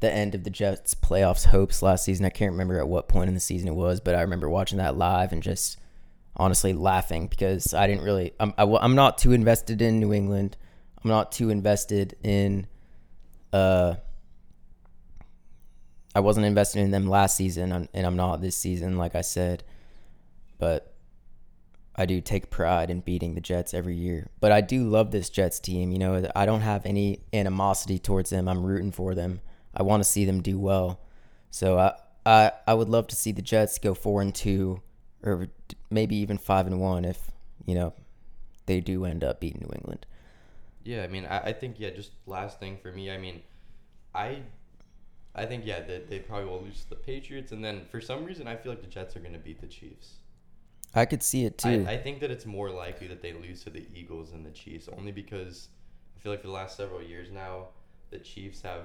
the 0.00 0.12
end 0.12 0.34
of 0.34 0.44
the 0.44 0.50
Jets' 0.50 0.94
playoffs 0.94 1.46
hopes 1.46 1.82
last 1.82 2.04
season. 2.04 2.24
I 2.24 2.30
can't 2.30 2.52
remember 2.52 2.78
at 2.78 2.88
what 2.88 3.08
point 3.08 3.28
in 3.28 3.34
the 3.34 3.40
season 3.40 3.68
it 3.68 3.74
was, 3.74 4.00
but 4.00 4.14
I 4.14 4.22
remember 4.22 4.48
watching 4.48 4.78
that 4.78 4.96
live 4.96 5.32
and 5.32 5.42
just 5.42 5.78
honestly 6.36 6.72
laughing 6.72 7.26
because 7.26 7.74
I 7.74 7.86
didn't 7.86 8.04
really. 8.04 8.32
I'm 8.40 8.54
I, 8.56 8.62
am 8.62 8.74
i 8.76 8.84
am 8.84 8.94
not 8.94 9.18
too 9.18 9.32
invested 9.32 9.82
in 9.82 10.00
New 10.00 10.12
England. 10.12 10.56
I'm 11.02 11.10
not 11.10 11.32
too 11.32 11.50
invested 11.50 12.16
in. 12.22 12.66
Uh, 13.52 13.96
I 16.14 16.20
wasn't 16.20 16.46
invested 16.46 16.80
in 16.80 16.90
them 16.90 17.06
last 17.06 17.36
season, 17.36 17.88
and 17.92 18.06
I'm 18.06 18.16
not 18.16 18.40
this 18.40 18.56
season, 18.56 18.98
like 18.98 19.14
I 19.14 19.22
said. 19.22 19.64
But 20.58 20.94
I 21.96 22.06
do 22.06 22.20
take 22.20 22.50
pride 22.50 22.90
in 22.90 23.00
beating 23.00 23.34
the 23.34 23.40
Jets 23.40 23.74
every 23.74 23.96
year. 23.96 24.28
But 24.40 24.52
I 24.52 24.60
do 24.60 24.88
love 24.88 25.10
this 25.10 25.30
Jets 25.30 25.60
team. 25.60 25.90
You 25.92 25.98
know, 25.98 26.30
I 26.34 26.46
don't 26.46 26.60
have 26.60 26.86
any 26.86 27.20
animosity 27.32 27.98
towards 27.98 28.30
them. 28.30 28.48
I'm 28.48 28.64
rooting 28.64 28.92
for 28.92 29.14
them. 29.14 29.40
I 29.74 29.82
want 29.82 30.02
to 30.02 30.08
see 30.08 30.24
them 30.24 30.42
do 30.42 30.58
well. 30.58 31.00
So 31.50 31.78
I, 31.78 31.94
I, 32.24 32.52
I 32.66 32.74
would 32.74 32.88
love 32.88 33.08
to 33.08 33.16
see 33.16 33.32
the 33.32 33.42
Jets 33.42 33.78
go 33.78 33.94
four 33.94 34.22
and 34.22 34.34
two, 34.34 34.80
or 35.22 35.48
maybe 35.90 36.16
even 36.16 36.38
five 36.38 36.66
and 36.66 36.80
one 36.80 37.04
if 37.04 37.30
you 37.66 37.74
know 37.74 37.92
they 38.66 38.80
do 38.80 39.04
end 39.04 39.24
up 39.24 39.40
beating 39.40 39.60
New 39.62 39.72
England. 39.74 40.06
Yeah, 40.84 41.04
I 41.04 41.08
mean, 41.08 41.26
I, 41.26 41.38
I 41.38 41.52
think 41.52 41.76
yeah. 41.78 41.90
Just 41.90 42.12
last 42.26 42.58
thing 42.58 42.78
for 42.82 42.92
me, 42.92 43.10
I 43.10 43.18
mean, 43.18 43.42
I 44.14 44.42
I 45.34 45.46
think 45.46 45.64
yeah, 45.64 45.80
they, 45.80 46.02
they 46.08 46.18
probably 46.18 46.46
will 46.46 46.62
lose 46.62 46.82
to 46.82 46.90
the 46.90 46.96
Patriots, 46.96 47.52
and 47.52 47.64
then 47.64 47.86
for 47.90 48.00
some 48.00 48.24
reason, 48.24 48.46
I 48.46 48.56
feel 48.56 48.72
like 48.72 48.82
the 48.82 48.88
Jets 48.88 49.16
are 49.16 49.20
going 49.20 49.32
to 49.32 49.38
beat 49.38 49.60
the 49.60 49.66
Chiefs. 49.66 50.16
I 50.94 51.06
could 51.06 51.22
see 51.22 51.46
it 51.46 51.56
too. 51.56 51.86
I, 51.88 51.92
I 51.92 51.96
think 51.98 52.20
that 52.20 52.30
it's 52.30 52.44
more 52.44 52.68
likely 52.70 53.06
that 53.08 53.22
they 53.22 53.32
lose 53.32 53.64
to 53.64 53.70
the 53.70 53.86
Eagles 53.94 54.32
and 54.32 54.44
the 54.44 54.50
Chiefs, 54.50 54.88
only 54.96 55.12
because 55.12 55.68
I 56.16 56.20
feel 56.20 56.32
like 56.32 56.42
for 56.42 56.48
the 56.48 56.52
last 56.52 56.76
several 56.76 57.02
years 57.02 57.30
now, 57.30 57.68
the 58.10 58.18
Chiefs 58.18 58.60
have 58.60 58.82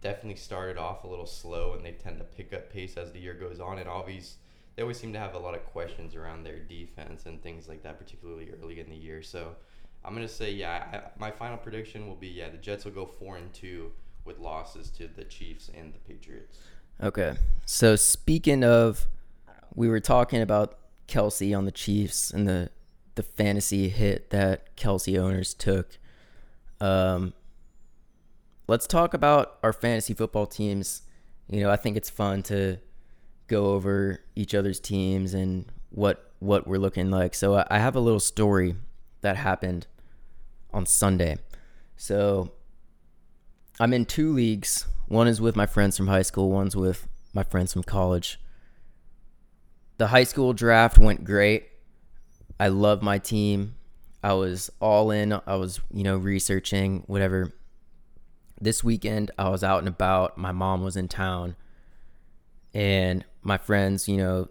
definitely 0.00 0.36
started 0.36 0.78
off 0.78 1.04
a 1.04 1.06
little 1.06 1.26
slow, 1.26 1.74
and 1.74 1.84
they 1.84 1.92
tend 1.92 2.18
to 2.18 2.24
pick 2.24 2.54
up 2.54 2.72
pace 2.72 2.96
as 2.96 3.12
the 3.12 3.18
year 3.18 3.34
goes 3.34 3.60
on. 3.60 3.78
And 3.78 3.86
always, 3.86 4.36
they 4.76 4.82
always 4.82 4.98
seem 4.98 5.12
to 5.12 5.18
have 5.18 5.34
a 5.34 5.38
lot 5.38 5.54
of 5.54 5.66
questions 5.66 6.14
around 6.14 6.44
their 6.44 6.58
defense 6.58 7.26
and 7.26 7.42
things 7.42 7.68
like 7.68 7.82
that, 7.82 7.98
particularly 7.98 8.48
early 8.62 8.80
in 8.80 8.88
the 8.88 8.96
year. 8.96 9.20
So, 9.20 9.54
I'm 10.06 10.14
gonna 10.14 10.26
say 10.26 10.52
yeah. 10.52 10.86
I, 10.90 11.20
my 11.20 11.30
final 11.30 11.58
prediction 11.58 12.06
will 12.06 12.16
be 12.16 12.28
yeah, 12.28 12.48
the 12.48 12.56
Jets 12.56 12.86
will 12.86 12.92
go 12.92 13.04
four 13.04 13.36
and 13.36 13.52
two 13.52 13.92
with 14.26 14.38
losses 14.38 14.90
to 14.90 15.08
the 15.08 15.24
Chiefs 15.24 15.70
and 15.74 15.94
the 15.94 15.98
Patriots. 15.98 16.58
Okay. 17.02 17.36
So 17.64 17.96
speaking 17.96 18.64
of, 18.64 19.06
we 19.74 19.88
were 19.88 20.00
talking 20.00 20.42
about 20.42 20.78
Kelce 21.08 21.56
on 21.56 21.64
the 21.64 21.72
Chiefs 21.72 22.30
and 22.30 22.48
the 22.48 22.70
the 23.14 23.22
fantasy 23.22 23.88
hit 23.88 24.28
that 24.30 24.76
Kelce 24.76 25.18
owners 25.18 25.54
took. 25.54 25.98
Um, 26.80 27.32
let's 28.68 28.86
talk 28.86 29.14
about 29.14 29.58
our 29.62 29.72
fantasy 29.72 30.12
football 30.12 30.46
teams. 30.46 31.02
You 31.48 31.60
know, 31.60 31.70
I 31.70 31.76
think 31.76 31.96
it's 31.96 32.10
fun 32.10 32.42
to 32.44 32.78
go 33.46 33.66
over 33.66 34.20
each 34.34 34.54
other's 34.54 34.80
teams 34.80 35.32
and 35.32 35.66
what 35.90 36.32
what 36.40 36.66
we're 36.66 36.78
looking 36.78 37.10
like. 37.10 37.34
So 37.34 37.64
I 37.70 37.78
have 37.78 37.96
a 37.96 38.00
little 38.00 38.20
story 38.20 38.76
that 39.22 39.36
happened 39.36 39.86
on 40.72 40.84
Sunday. 40.84 41.38
So 41.96 42.52
I'm 43.78 43.92
in 43.92 44.06
two 44.06 44.32
leagues. 44.32 44.86
One 45.08 45.28
is 45.28 45.40
with 45.40 45.54
my 45.54 45.66
friends 45.66 45.96
from 45.96 46.06
high 46.06 46.22
school, 46.22 46.50
one's 46.50 46.74
with 46.74 47.06
my 47.32 47.42
friends 47.42 47.72
from 47.72 47.82
college. 47.82 48.40
The 49.98 50.08
high 50.08 50.24
school 50.24 50.52
draft 50.52 50.98
went 50.98 51.24
great. 51.24 51.68
I 52.58 52.68
love 52.68 53.02
my 53.02 53.18
team. 53.18 53.74
I 54.22 54.32
was 54.32 54.70
all 54.80 55.10
in. 55.10 55.32
I 55.46 55.56
was, 55.56 55.80
you 55.92 56.02
know, 56.02 56.16
researching, 56.16 57.04
whatever. 57.06 57.52
This 58.60 58.82
weekend, 58.82 59.30
I 59.38 59.50
was 59.50 59.62
out 59.62 59.78
and 59.80 59.88
about. 59.88 60.38
My 60.38 60.52
mom 60.52 60.82
was 60.82 60.96
in 60.96 61.08
town. 61.08 61.56
And 62.74 63.24
my 63.42 63.58
friends, 63.58 64.08
you 64.08 64.16
know, 64.16 64.48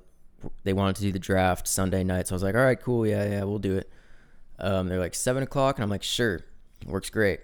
they 0.64 0.74
wanted 0.74 0.96
to 0.98 1.02
do 1.02 1.12
the 1.12 1.20
draft 1.20 1.68
Sunday 1.68 2.04
night. 2.04 2.28
So 2.28 2.34
I 2.34 2.36
was 2.36 2.44
like, 2.44 2.56
all 2.56 2.62
right, 2.62 2.80
cool. 2.80 3.06
Yeah, 3.06 3.28
yeah, 3.28 3.44
we'll 3.44 3.60
do 3.60 3.76
it. 3.76 3.90
Um, 4.60 4.88
they're 4.88 5.00
like, 5.00 5.16
seven 5.16 5.44
o'clock. 5.44 5.78
And 5.78 5.84
I'm 5.84 5.90
like, 5.90 6.04
sure. 6.04 6.42
Works 6.86 7.10
great. 7.10 7.40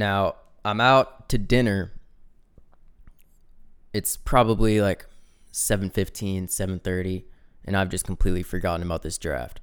Now, 0.00 0.36
I'm 0.64 0.80
out 0.80 1.28
to 1.28 1.36
dinner. 1.36 1.92
It's 3.92 4.16
probably 4.16 4.80
like 4.80 5.04
7:15, 5.52 6.48
7:30, 6.48 7.24
and 7.66 7.76
I've 7.76 7.90
just 7.90 8.06
completely 8.06 8.42
forgotten 8.42 8.82
about 8.82 9.02
this 9.02 9.18
draft. 9.18 9.60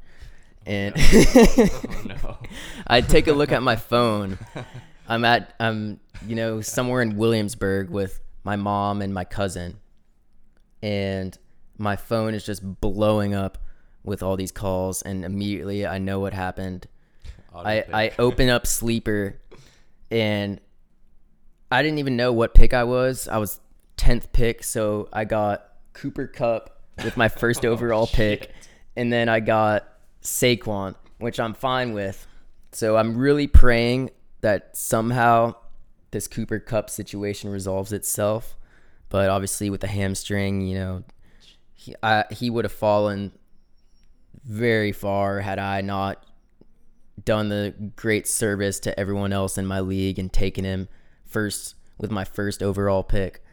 And 0.64 0.94
oh, 1.00 2.04
no. 2.06 2.38
I 2.86 3.02
take 3.02 3.26
a 3.26 3.34
look 3.34 3.52
at 3.52 3.64
my 3.64 3.76
phone. 3.92 4.38
I'm 5.10 5.26
at 5.26 5.56
I'm 5.60 6.00
you 6.28 6.36
know 6.36 6.62
somewhere 6.62 7.02
in 7.02 7.18
Williamsburg 7.18 7.90
with 7.90 8.20
my 8.44 8.58
mom 8.58 9.02
and 9.02 9.16
my 9.16 9.24
cousin. 9.24 9.80
And 10.84 11.36
my 11.80 11.96
phone 11.96 12.36
is 12.36 12.46
just 12.46 12.80
blowing 12.80 13.34
up 13.34 13.58
with 14.04 14.22
all 14.22 14.38
these 14.38 14.52
calls 14.52 15.02
and 15.02 15.26
immediately 15.26 15.88
I 15.88 15.98
know 15.98 16.20
what 16.20 16.34
happened. 16.34 16.88
I, 17.56 17.86
I 17.92 18.12
open 18.20 18.50
up 18.50 18.68
sleeper 18.68 19.40
and 20.12 20.60
I 21.72 21.84
didn't 21.84 22.00
even 22.00 22.16
know 22.16 22.32
what 22.32 22.54
pick 22.54 22.74
I 22.74 22.84
was. 22.84 23.28
I 23.28 23.38
was 23.38 23.60
10th 23.98 24.32
pick, 24.32 24.64
so 24.64 25.10
I 25.12 25.26
got 25.26 25.66
Cooper 25.94 26.28
Kupp 26.28 26.82
with 27.04 27.18
my 27.18 27.28
first 27.28 27.66
oh, 27.66 27.70
overall 27.70 28.08
pick, 28.08 28.52
and 28.96 29.12
then 29.12 29.30
I 29.30 29.40
got 29.40 29.88
Saquon, 30.22 30.96
which 31.20 31.40
I'm 31.40 31.54
fine 31.54 31.94
with. 31.94 32.26
So 32.72 32.98
I'm 32.98 33.18
really 33.18 33.48
praying 33.48 34.12
that 34.42 34.78
somehow 34.78 35.56
this 36.12 36.28
Cooper 36.28 36.60
Kupp 36.60 36.90
situation 36.90 37.52
resolves 37.52 37.92
itself. 37.92 38.56
But 39.10 39.30
obviously, 39.30 39.70
with 39.70 39.82
the 39.82 39.88
hamstring, 39.88 40.62
you 40.62 40.78
know, 40.78 41.04
he, 41.74 41.96
I, 42.04 42.26
he 42.32 42.50
would 42.50 42.66
have 42.66 42.74
fallen 42.74 43.32
very 44.44 44.92
far 44.92 45.40
had 45.42 45.60
I 45.60 45.82
not 45.82 46.24
done 47.24 47.50
the 47.50 47.74
great 47.96 48.28
service 48.28 48.80
to 48.82 49.00
everyone 49.00 49.34
else 49.34 49.58
in 49.58 49.66
my 49.66 49.80
league 49.80 50.20
and 50.20 50.32
taken 50.32 50.64
him 50.64 50.88
first 51.26 51.76
with 51.98 52.12
my 52.12 52.24
first 52.24 52.62
overall 52.62 53.04
pick. 53.04 53.44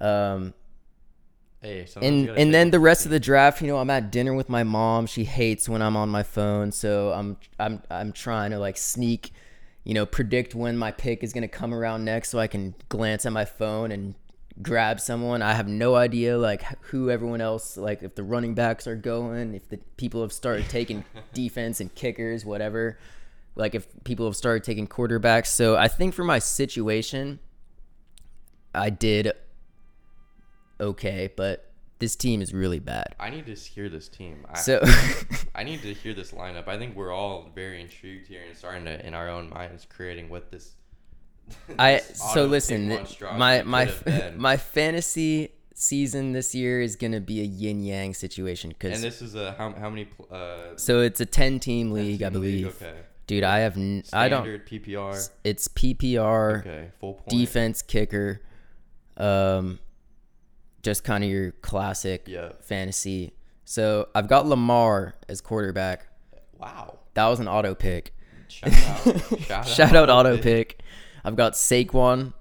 Um, 0.00 0.54
hey, 1.60 1.86
and 2.00 2.28
and 2.28 2.54
then 2.54 2.70
the 2.70 2.78
rest 2.80 3.04
of 3.04 3.10
the 3.10 3.20
draft, 3.20 3.60
you 3.60 3.68
know, 3.68 3.78
I'm 3.78 3.90
at 3.90 4.12
dinner 4.12 4.34
with 4.34 4.48
my 4.48 4.62
mom. 4.62 5.06
She 5.06 5.24
hates 5.24 5.68
when 5.68 5.82
I'm 5.82 5.96
on 5.96 6.08
my 6.08 6.22
phone, 6.22 6.72
so 6.72 7.12
I'm 7.12 7.36
I'm 7.58 7.82
I'm 7.90 8.12
trying 8.12 8.52
to 8.52 8.58
like 8.58 8.76
sneak, 8.76 9.32
you 9.84 9.94
know, 9.94 10.06
predict 10.06 10.54
when 10.54 10.76
my 10.76 10.92
pick 10.92 11.24
is 11.24 11.32
gonna 11.32 11.48
come 11.48 11.74
around 11.74 12.04
next, 12.04 12.30
so 12.30 12.38
I 12.38 12.46
can 12.46 12.74
glance 12.88 13.26
at 13.26 13.32
my 13.32 13.44
phone 13.44 13.90
and 13.90 14.14
grab 14.62 15.00
someone. 15.00 15.42
I 15.42 15.54
have 15.54 15.68
no 15.68 15.94
idea 15.94 16.38
like 16.38 16.62
who 16.84 17.10
everyone 17.10 17.40
else 17.40 17.76
like 17.76 18.02
if 18.02 18.14
the 18.14 18.22
running 18.22 18.54
backs 18.54 18.86
are 18.86 18.96
going, 18.96 19.54
if 19.54 19.68
the 19.68 19.78
people 19.96 20.22
have 20.22 20.32
started 20.32 20.68
taking 20.68 21.04
defense 21.32 21.80
and 21.80 21.94
kickers, 21.94 22.44
whatever. 22.44 22.98
Like 23.54 23.74
if 23.74 23.86
people 24.04 24.26
have 24.26 24.36
started 24.36 24.64
taking 24.64 24.86
quarterbacks. 24.86 25.46
So 25.46 25.76
I 25.76 25.88
think 25.88 26.14
for 26.14 26.24
my 26.24 26.38
situation, 26.38 27.40
I 28.74 28.90
did 28.90 29.32
okay, 30.80 31.30
but 31.36 31.64
this 31.98 32.14
team 32.14 32.40
is 32.40 32.54
really 32.54 32.78
bad. 32.78 33.16
I 33.18 33.30
need 33.30 33.46
to 33.46 33.54
hear 33.54 33.88
this 33.88 34.08
team. 34.08 34.46
I, 34.48 34.58
so 34.58 34.80
I 35.54 35.64
need 35.64 35.82
to 35.82 35.92
hear 35.92 36.14
this 36.14 36.32
lineup. 36.32 36.68
I 36.68 36.78
think 36.78 36.96
we're 36.96 37.12
all 37.12 37.50
very 37.54 37.80
intrigued 37.80 38.28
here 38.28 38.42
and 38.46 38.56
starting 38.56 38.84
to 38.84 39.04
in 39.04 39.14
our 39.14 39.28
own 39.28 39.50
minds 39.50 39.86
creating 39.88 40.28
what 40.28 40.50
this 40.50 40.72
I 41.78 41.98
so 42.14 42.44
listen, 42.46 42.88
my 43.36 43.62
my 43.62 43.90
my 44.36 44.56
fantasy 44.56 45.50
season 45.74 46.32
this 46.32 46.54
year 46.54 46.80
is 46.80 46.96
gonna 46.96 47.20
be 47.20 47.40
a 47.40 47.44
yin 47.44 47.82
yang 47.84 48.12
situation 48.14 48.70
because 48.70 48.94
And 48.96 49.02
this 49.04 49.22
is 49.22 49.34
a 49.34 49.52
how 49.52 49.72
how 49.72 49.88
many 49.90 50.08
uh 50.30 50.76
so 50.76 51.00
it's 51.00 51.20
a 51.20 51.26
ten 51.26 51.60
team 51.60 51.92
league, 51.92 52.22
I 52.22 52.30
10 52.30 52.32
team 52.32 52.40
league? 52.42 52.62
believe. 52.64 52.82
Okay. 52.82 52.94
Dude, 53.28 53.44
I 53.44 53.58
have 53.58 53.76
n- 53.76 54.02
I 54.12 54.28
don't. 54.30 54.44
PPR. 54.46 55.28
It's 55.44 55.68
PPR, 55.68 56.60
Okay, 56.60 56.90
full 56.98 57.12
point. 57.14 57.28
defense, 57.28 57.82
kicker, 57.82 58.40
um, 59.18 59.78
just 60.82 61.04
kind 61.04 61.22
of 61.22 61.28
your 61.28 61.50
classic 61.60 62.24
Yeah. 62.26 62.52
fantasy. 62.62 63.34
So 63.66 64.08
I've 64.14 64.28
got 64.28 64.46
Lamar 64.46 65.14
as 65.28 65.42
quarterback. 65.42 66.06
Wow. 66.58 67.00
That 67.14 67.26
was 67.26 67.38
an 67.38 67.48
auto 67.48 67.74
pick. 67.74 68.14
Shout 68.48 68.72
out. 68.72 69.40
Shout, 69.40 69.68
Shout 69.68 69.94
out 69.94 70.08
auto 70.08 70.38
pick. 70.38 70.80
I've 71.28 71.36
got 71.36 71.52
Saquon, 71.52 72.32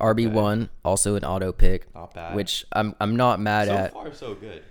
RB 0.00 0.30
one, 0.30 0.68
also 0.84 1.14
an 1.14 1.24
auto 1.24 1.52
pick, 1.52 1.94
Not 1.94 2.12
bad. 2.14 2.34
which 2.34 2.64
I'm 2.72 2.94
I'm 3.00 3.14
not 3.16 3.38
mad 3.40 3.68
so 3.68 3.74
at. 3.74 3.92
So 3.92 3.98
far 3.98 4.12
so 4.12 4.34
good. 4.34 4.62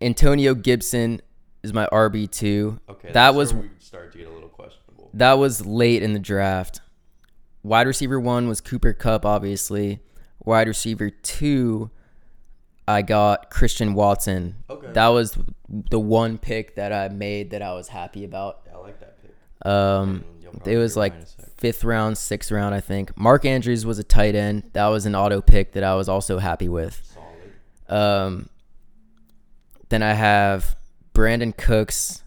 Antonio 0.00 0.54
Gibson 0.54 1.20
is 1.62 1.72
my 1.72 1.86
RB 1.92 2.30
two. 2.30 2.78
Okay. 2.88 3.12
that 3.12 3.34
was 3.34 3.54
start 3.78 4.12
to 4.12 4.18
get 4.18 4.26
a 4.28 4.30
little 4.30 4.48
questionable. 4.48 5.10
that 5.14 5.34
was 5.34 5.66
late 5.66 6.02
in 6.02 6.12
the 6.12 6.18
draft. 6.20 6.80
Wide 7.62 7.86
receiver 7.86 8.18
one 8.18 8.48
was 8.48 8.60
Cooper 8.60 8.92
Kupp, 8.94 9.26
obviously. 9.26 10.00
Wide 10.42 10.68
receiver 10.68 11.10
two, 11.10 11.90
I 12.88 13.02
got 13.02 13.50
Christian 13.50 13.92
Watson. 13.92 14.54
Okay. 14.70 14.92
That 14.92 15.08
was 15.08 15.36
the 15.68 16.00
one 16.00 16.38
pick 16.38 16.76
that 16.76 16.92
I 16.92 17.08
made 17.08 17.50
that 17.50 17.60
I 17.60 17.74
was 17.74 17.88
happy 17.88 18.24
about. 18.24 18.60
Yeah, 18.66 18.76
I 18.76 18.78
like 18.78 19.00
that 19.00 19.20
pick. 19.20 19.34
Um, 19.70 20.20
Mm, 20.20 20.22
you'll 20.22 20.39
it 20.64 20.76
was 20.76 20.96
like 20.96 21.12
mine 21.12 21.20
in 21.20 21.24
a 21.24 21.28
sec. 21.28 21.58
fifth 21.58 21.84
round, 21.84 22.18
sixth 22.18 22.50
round, 22.50 22.74
I 22.74 22.80
think. 22.80 23.16
Mark 23.16 23.44
Andrews 23.44 23.84
was 23.86 23.98
a 23.98 24.04
tight 24.04 24.34
end. 24.34 24.70
That 24.72 24.86
was 24.88 25.06
an 25.06 25.14
auto 25.14 25.40
pick 25.40 25.72
that 25.72 25.84
I 25.84 25.94
was 25.94 26.08
also 26.08 26.38
happy 26.38 26.68
with. 26.68 27.06
Um, 27.88 28.48
then 29.88 30.02
I 30.02 30.12
have 30.12 30.76
Brandin 31.14 31.56
Cooks, 31.56 32.22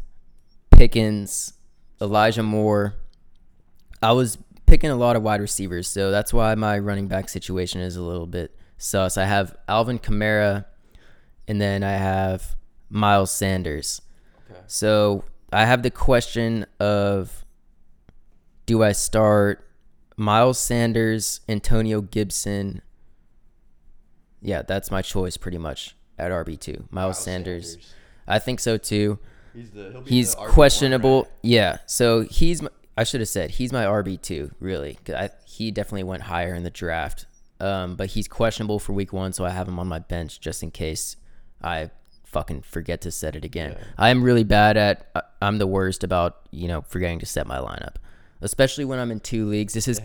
Pickens, 0.71 1.53
Elijah 2.01 2.43
Moore. 2.43 2.95
I 4.01 4.11
was 4.11 4.37
picking 4.65 4.89
a 4.89 4.95
lot 4.95 5.15
of 5.15 5.23
wide 5.23 5.39
receivers, 5.39 5.87
so 5.87 6.11
that's 6.11 6.33
why 6.33 6.53
my 6.55 6.77
running 6.77 7.07
back 7.07 7.29
situation 7.29 7.79
is 7.79 7.95
a 7.95 8.01
little 8.01 8.27
bit 8.27 8.53
sus. 8.77 9.17
I 9.17 9.25
have 9.25 9.55
Alvin 9.67 9.99
Kamara, 9.99 10.65
and 11.47 11.61
then 11.61 11.83
I 11.83 11.93
have 11.93 12.55
Miles 12.89 13.31
Sanders. 13.31 14.01
Okay. 14.51 14.59
So 14.67 15.23
I 15.53 15.65
have 15.65 15.83
the 15.83 15.91
question 15.91 16.65
of 16.79 17.42
do 18.65 18.83
I 18.83 18.91
start 18.91 19.67
Miles 20.17 20.59
Sanders, 20.59 21.41
Antonio 21.49 22.01
Gibson? 22.01 22.81
Yeah, 24.41 24.61
that's 24.61 24.91
my 24.91 25.01
choice 25.01 25.37
pretty 25.37 25.57
much 25.57 25.95
at 26.17 26.31
RB2. 26.31 26.77
Miles, 26.77 26.91
Miles 26.91 27.23
Sanders. 27.23 27.77
I 28.27 28.39
think 28.39 28.59
so 28.59 28.77
too. 28.77 29.19
He's 29.53 29.69
the 29.71 29.91
he'll 29.91 30.01
be 30.01 30.09
He's 30.09 30.35
questionable. 30.35 31.23
right? 31.23 31.31
Yeah. 31.43 31.77
So 31.85 32.21
he's 32.21 32.61
my, 32.61 32.69
I 32.97 33.03
should 33.03 33.21
have 33.21 33.29
said 33.29 33.51
he's 33.51 33.71
my 33.71 33.85
RB2, 33.85 34.51
really. 34.59 34.97
I, 35.09 35.29
he 35.45 35.71
definitely 35.71 36.03
went 36.03 36.23
higher 36.23 36.53
in 36.53 36.63
the 36.63 36.69
draft. 36.69 37.25
Um, 37.59 37.95
but 37.95 38.07
he's 38.09 38.27
questionable 38.27 38.77
for 38.79 38.91
week 38.91 39.13
1, 39.13 39.31
so 39.33 39.45
I 39.45 39.51
have 39.51 39.67
him 39.69 39.79
on 39.79 39.87
my 39.87 39.99
bench 39.99 40.41
just 40.41 40.63
in 40.63 40.71
case 40.71 41.15
I 41.61 41.91
fucking 42.25 42.63
forget 42.63 42.99
to 43.01 43.11
set 43.11 43.35
it 43.35 43.45
again. 43.45 43.75
Yeah. 43.77 43.83
I 43.97 44.09
am 44.09 44.21
really 44.23 44.43
bad 44.43 44.75
at 44.75 45.31
I'm 45.41 45.59
the 45.59 45.67
worst 45.67 46.03
about, 46.03 46.41
you 46.51 46.67
know, 46.67 46.81
forgetting 46.81 47.19
to 47.19 47.25
set 47.25 47.47
my 47.47 47.59
lineup. 47.59 47.95
Especially 48.43 48.83
when 48.83 48.99
I'm 48.99 49.09
in 49.09 49.21
two 49.21 49.45
leagues. 49.45 49.73
This 49.73 49.87
is 49.87 49.99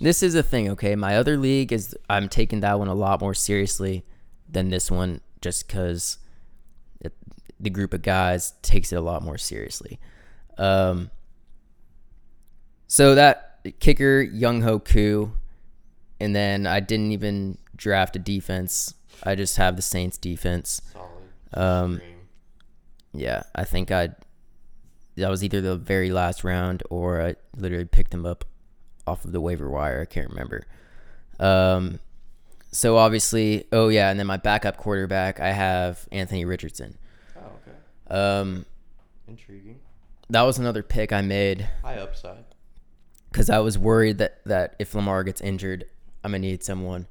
this 0.00 0.22
is 0.22 0.34
a 0.34 0.42
thing, 0.42 0.68
okay? 0.70 0.96
My 0.96 1.16
other 1.16 1.36
league 1.36 1.72
is 1.72 1.96
I'm 2.10 2.28
taking 2.28 2.60
that 2.60 2.78
one 2.78 2.88
a 2.88 2.94
lot 2.94 3.20
more 3.20 3.34
seriously 3.34 4.04
than 4.48 4.68
this 4.68 4.90
one 4.90 5.20
just 5.40 5.68
cuz 5.68 6.18
the 7.60 7.70
group 7.70 7.94
of 7.94 8.02
guys 8.02 8.54
takes 8.62 8.92
it 8.92 8.96
a 8.96 9.00
lot 9.00 9.22
more 9.22 9.38
seriously. 9.38 10.00
Um 10.58 11.10
so 12.88 13.14
that 13.14 13.60
kicker 13.78 14.24
Younghoe 14.26 14.84
Koo 14.84 15.32
and 16.18 16.34
then 16.34 16.66
I 16.66 16.80
didn't 16.80 17.12
even 17.12 17.58
draft 17.76 18.16
a 18.16 18.18
defense. 18.18 18.94
I 19.22 19.36
just 19.36 19.56
have 19.56 19.76
the 19.76 19.82
Saints 19.82 20.18
defense. 20.18 20.82
Solid. 20.92 21.08
Um 21.54 22.00
yeah, 23.12 23.44
I 23.54 23.62
think 23.64 23.92
I 23.92 24.10
that 25.16 25.28
was 25.30 25.44
either 25.44 25.60
the 25.60 25.76
very 25.76 26.10
last 26.10 26.44
round 26.44 26.82
or 26.90 27.20
I 27.22 27.34
literally 27.56 27.84
picked 27.84 28.12
him 28.12 28.26
up 28.26 28.44
off 29.06 29.24
of 29.24 29.32
the 29.32 29.40
waiver 29.40 29.68
wire. 29.70 30.00
I 30.00 30.04
can't 30.06 30.30
remember. 30.30 30.66
Um, 31.38 32.00
so 32.72 32.96
obviously, 32.96 33.66
oh 33.72 33.88
yeah, 33.88 34.10
and 34.10 34.18
then 34.18 34.26
my 34.26 34.36
backup 34.36 34.76
quarterback, 34.76 35.40
I 35.40 35.52
have 35.52 36.08
Anthony 36.10 36.44
Richardson. 36.44 36.98
Oh, 37.36 37.40
okay. 37.62 38.14
Um, 38.20 38.66
Intriguing. 39.28 39.80
that 40.30 40.42
was 40.42 40.58
another 40.58 40.82
pick 40.82 41.12
I 41.12 41.20
made 41.22 41.68
High 41.82 41.96
upside. 41.98 42.44
because 43.30 43.48
I 43.50 43.58
was 43.60 43.78
worried 43.78 44.18
that 44.18 44.40
that 44.46 44.74
if 44.78 44.94
Lamar 44.94 45.22
gets 45.24 45.40
injured, 45.40 45.84
I'm 46.24 46.30
gonna 46.32 46.40
need 46.40 46.64
someone. 46.64 47.06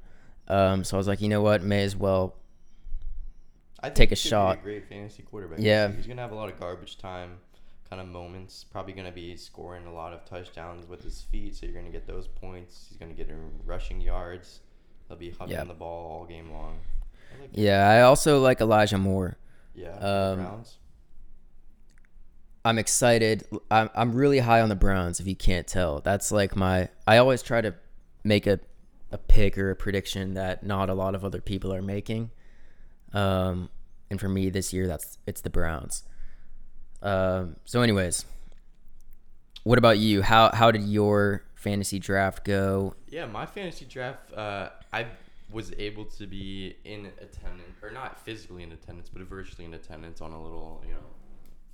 Um, 0.48 0.84
so 0.84 0.96
I 0.96 0.98
was 0.98 1.08
like, 1.08 1.22
you 1.22 1.28
know 1.28 1.40
what, 1.40 1.62
may 1.62 1.82
as 1.84 1.96
well. 1.96 2.34
I 3.80 3.90
Take 3.90 4.12
a 4.12 4.14
he 4.14 4.20
could 4.20 4.24
be 4.24 4.28
shot. 4.30 4.62
great 4.62 4.88
fantasy 4.88 5.22
quarterback. 5.22 5.58
Yeah. 5.60 5.90
he's 5.92 6.06
gonna 6.06 6.22
have 6.22 6.32
a 6.32 6.34
lot 6.34 6.50
of 6.50 6.58
garbage 6.60 6.96
time 6.98 7.38
kind 7.88 8.00
of 8.00 8.08
moments. 8.08 8.64
Probably 8.64 8.92
gonna 8.92 9.12
be 9.12 9.36
scoring 9.36 9.86
a 9.86 9.92
lot 9.92 10.12
of 10.12 10.24
touchdowns 10.24 10.86
with 10.88 11.02
his 11.02 11.22
feet, 11.22 11.54
so 11.56 11.66
you're 11.66 11.74
gonna 11.74 11.90
get 11.92 12.06
those 12.06 12.26
points. 12.26 12.86
He's 12.88 12.96
gonna 12.98 13.12
get 13.14 13.28
in 13.28 13.50
rushing 13.64 14.00
yards. 14.00 14.60
He'll 15.08 15.16
be 15.16 15.30
hugging 15.30 15.52
Yeah. 15.56 15.64
the 15.64 15.74
ball 15.74 16.10
all 16.10 16.24
game 16.24 16.50
long. 16.50 16.78
I 17.36 17.40
like. 17.42 17.50
Yeah, 17.52 17.88
I 17.88 18.02
also 18.02 18.40
like 18.40 18.60
Elijah 18.60 18.98
Moore. 18.98 19.36
Yeah. 19.74 19.96
Um, 19.98 20.36
Browns. 20.42 20.78
I'm 22.64 22.78
excited. 22.78 23.44
I'm 23.70 23.90
I'm 23.94 24.14
really 24.14 24.38
high 24.38 24.60
on 24.62 24.68
the 24.70 24.74
Browns. 24.76 25.20
If 25.20 25.26
you 25.26 25.36
can't 25.36 25.66
tell, 25.66 26.00
that's 26.00 26.32
like 26.32 26.56
my. 26.56 26.88
I 27.06 27.18
always 27.18 27.42
try 27.42 27.60
to 27.60 27.74
make 28.22 28.46
a 28.46 28.58
a 29.12 29.18
pick 29.18 29.58
or 29.58 29.70
a 29.70 29.76
prediction 29.76 30.34
that 30.34 30.64
not 30.64 30.88
a 30.88 30.94
lot 30.94 31.14
of 31.14 31.24
other 31.24 31.40
people 31.40 31.72
are 31.74 31.82
making. 31.82 32.30
Um, 33.12 33.68
and 34.10 34.18
for 34.18 34.28
me 34.28 34.48
this 34.50 34.72
year, 34.72 34.86
that's 34.86 35.18
it's 35.26 35.42
the 35.42 35.50
Browns. 35.50 36.04
Um. 37.04 37.56
So, 37.64 37.82
anyways, 37.82 38.24
what 39.62 39.78
about 39.78 39.98
you? 39.98 40.22
How 40.22 40.50
how 40.52 40.70
did 40.70 40.82
your 40.82 41.44
fantasy 41.54 41.98
draft 41.98 42.44
go? 42.44 42.94
Yeah, 43.08 43.26
my 43.26 43.46
fantasy 43.46 43.84
draft, 43.84 44.32
uh, 44.32 44.70
I 44.92 45.06
was 45.50 45.72
able 45.78 46.04
to 46.06 46.26
be 46.26 46.76
in 46.84 47.06
attendance, 47.20 47.76
or 47.82 47.90
not 47.90 48.18
physically 48.20 48.62
in 48.62 48.72
attendance, 48.72 49.08
but 49.08 49.22
virtually 49.22 49.64
in 49.64 49.74
attendance 49.74 50.20
on 50.20 50.32
a 50.32 50.42
little, 50.42 50.82
you 50.86 50.92
know, 50.92 51.00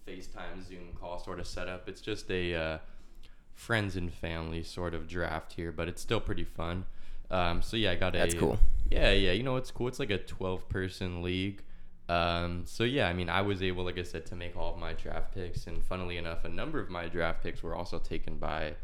FaceTime 0.07 0.67
Zoom 0.69 0.93
call 1.01 1.19
sort 1.19 1.41
of 1.41 1.47
setup. 1.47 1.89
It's 1.89 2.01
just 2.01 2.31
a 2.31 2.55
uh, 2.55 2.79
friends 3.55 3.97
and 3.97 4.13
family 4.13 4.63
sort 4.63 4.95
of 4.95 5.09
draft 5.09 5.55
here, 5.55 5.73
but 5.73 5.89
it's 5.89 6.03
still 6.03 6.21
pretty 6.21 6.45
fun. 6.45 6.85
Um, 7.31 7.63
so 7.63 7.77
yeah, 7.77 7.93
I 7.93 7.95
got 7.95 8.15
a. 8.15 8.19
That's 8.19 8.35
cool. 8.35 8.59
Yeah, 8.91 9.13
yeah. 9.13 9.33
You 9.33 9.43
know 9.43 9.57
it's 9.57 9.71
cool? 9.71 9.89
It's 9.89 9.99
like 9.99 10.11
a 10.11 10.19
twelve 10.19 10.69
person 10.69 11.23
league. 11.23 11.63
Um, 12.11 12.63
so 12.67 12.83
yeah, 12.83 13.09
I 13.09 13.13
mean, 13.13 13.29
I 13.29 13.41
was 13.43 13.63
able, 13.63 13.85
like 13.85 13.97
I 13.97 14.03
said, 14.03 14.27
to 14.27 14.35
make 14.35 14.57
all 14.57 14.75
of 14.75 14.81
my 14.81 14.95
draft 14.95 15.33
picks, 15.33 15.69
and 15.69 15.85
funnily 15.85 16.17
enough, 16.17 16.45
a 16.45 16.49
number 16.49 16.81
of 16.81 16.91
my 16.91 17.07
draft 17.07 17.41
picks 17.43 17.63
were 17.63 17.77
also 17.77 18.01
taken 18.01 18.37
by 18.37 18.75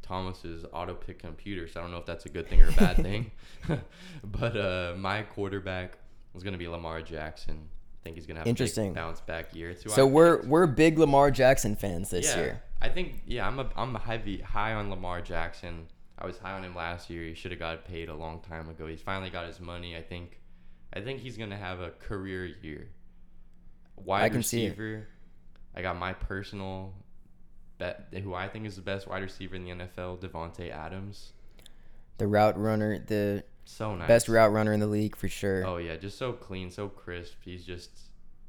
Thomas's 0.00 0.64
auto 0.72 0.94
pick 0.94 1.18
computer. 1.18 1.68
So 1.68 1.80
I 1.80 1.82
don't 1.82 1.92
know 1.92 1.98
if 1.98 2.06
that's 2.06 2.24
a 2.24 2.30
good 2.30 2.48
thing 2.48 2.62
or 2.62 2.68
a 2.70 2.72
bad 2.72 2.96
thing. 2.96 3.32
but 4.24 4.56
uh, 4.56 4.94
my 4.96 5.22
quarterback 5.22 5.98
was 6.32 6.42
going 6.42 6.52
to 6.52 6.58
be 6.58 6.66
Lamar 6.66 7.02
Jackson. 7.02 7.68
I 7.68 7.98
think 8.02 8.16
he's 8.16 8.24
going 8.26 8.36
to 8.36 8.40
have 8.40 8.46
Interesting. 8.46 8.88
big 8.88 8.94
bounce 8.94 9.20
back 9.20 9.54
year. 9.54 9.70
It's 9.70 9.94
So 9.94 10.06
I 10.06 10.10
we're 10.10 10.36
picked. 10.38 10.48
we're 10.48 10.66
big 10.66 10.98
Lamar 10.98 11.30
Jackson 11.30 11.76
fans 11.76 12.08
this 12.10 12.34
yeah, 12.34 12.40
year. 12.40 12.62
I 12.80 12.88
think 12.88 13.22
yeah, 13.26 13.46
I'm 13.46 13.58
a 13.58 13.68
I'm 13.76 13.94
a 13.94 13.98
heavy 13.98 14.38
high 14.40 14.72
on 14.72 14.88
Lamar 14.88 15.20
Jackson. 15.20 15.86
I 16.18 16.26
was 16.26 16.38
high 16.38 16.52
on 16.52 16.64
him 16.64 16.74
last 16.74 17.10
year. 17.10 17.24
He 17.24 17.34
should 17.34 17.50
have 17.50 17.60
got 17.60 17.84
paid 17.84 18.08
a 18.08 18.14
long 18.14 18.40
time 18.40 18.70
ago. 18.70 18.86
He's 18.86 19.02
finally 19.02 19.30
got 19.30 19.46
his 19.46 19.60
money. 19.60 19.96
I 19.96 20.02
think 20.02 20.38
I 20.94 21.00
think 21.00 21.20
he's 21.20 21.36
gonna 21.36 21.56
have 21.56 21.80
a 21.80 21.90
career 21.90 22.46
year. 22.62 22.88
Wide 23.96 24.24
I 24.24 24.28
can 24.28 24.42
see 24.42 24.64
it. 24.66 24.70
receiver. 24.70 25.08
I 25.74 25.82
got 25.82 25.96
my 25.98 26.12
personal 26.12 26.94
bet 27.78 28.06
who 28.22 28.34
I 28.34 28.48
think 28.48 28.66
is 28.66 28.76
the 28.76 28.82
best 28.82 29.08
wide 29.08 29.22
receiver 29.22 29.56
in 29.56 29.64
the 29.64 29.70
NFL, 29.70 30.18
Davante 30.18 30.70
Adams. 30.70 31.32
The 32.18 32.26
route 32.28 32.58
runner, 32.58 32.98
the 32.98 33.42
So 33.64 33.96
nice. 33.96 34.06
best 34.06 34.28
route 34.28 34.52
runner 34.52 34.72
in 34.72 34.80
the 34.80 34.86
league 34.86 35.16
for 35.16 35.28
sure. 35.28 35.66
Oh 35.66 35.78
yeah, 35.78 35.96
just 35.96 36.16
so 36.18 36.32
clean, 36.32 36.70
so 36.70 36.88
crisp. 36.88 37.34
He's 37.44 37.64
just 37.64 37.90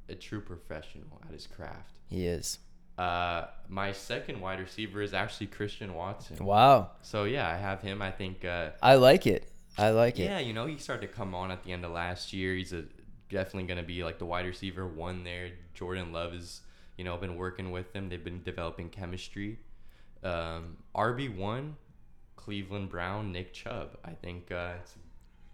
a 0.08 0.14
true 0.16 0.42
professional 0.42 1.20
at 1.28 1.34
his 1.34 1.48
craft. 1.48 1.94
He 2.08 2.28
is. 2.28 2.60
Uh, 2.98 3.48
my 3.68 3.92
second 3.92 4.40
wide 4.40 4.60
receiver 4.60 5.02
is 5.02 5.14
actually 5.14 5.48
Christian 5.48 5.96
Watson. 5.96 6.46
Wow, 6.46 6.92
So 7.02 7.24
yeah, 7.26 7.50
I 7.50 7.58
have 7.58 7.82
him. 7.82 8.02
I 8.02 8.12
think 8.12 8.46
uh, 8.46 8.70
I 8.82 8.96
like 8.96 9.26
it. 9.28 9.52
I 9.78 9.90
like 9.90 10.20
it. 10.20 10.26
yeah, 10.26 10.40
you 10.40 10.54
know, 10.54 10.66
he 10.66 10.78
started 10.78 11.08
to 11.08 11.14
come 11.14 11.36
on 11.36 11.52
at 11.52 11.64
the 11.64 11.72
end 11.72 11.84
of 11.84 11.92
last 11.92 12.34
year. 12.34 12.56
He's 12.56 12.74
a 12.74 12.86
definitely 13.30 13.64
going 13.64 13.80
to 13.80 13.86
be 13.86 14.04
like 14.04 14.20
the 14.20 14.26
wide 14.26 14.46
receiver 14.46 14.88
one 14.88 15.24
there. 15.24 15.50
Jordan 15.74 16.12
Love 16.12 16.34
has 16.34 16.62
you 16.98 17.04
know 17.04 17.18
been 17.18 17.36
working 17.36 17.72
with 17.72 17.94
him. 17.94 18.10
They've 18.10 18.24
been 18.24 18.44
developing 18.44 18.90
chemistry. 18.90 19.60
Um, 20.24 20.78
RB 20.96 21.36
one, 21.36 21.76
Cleveland 22.36 22.90
Brown, 22.90 23.32
Nick 23.32 23.54
Chubb. 23.54 23.98
I 24.04 24.12
think 24.12 24.52
uh, 24.52 24.74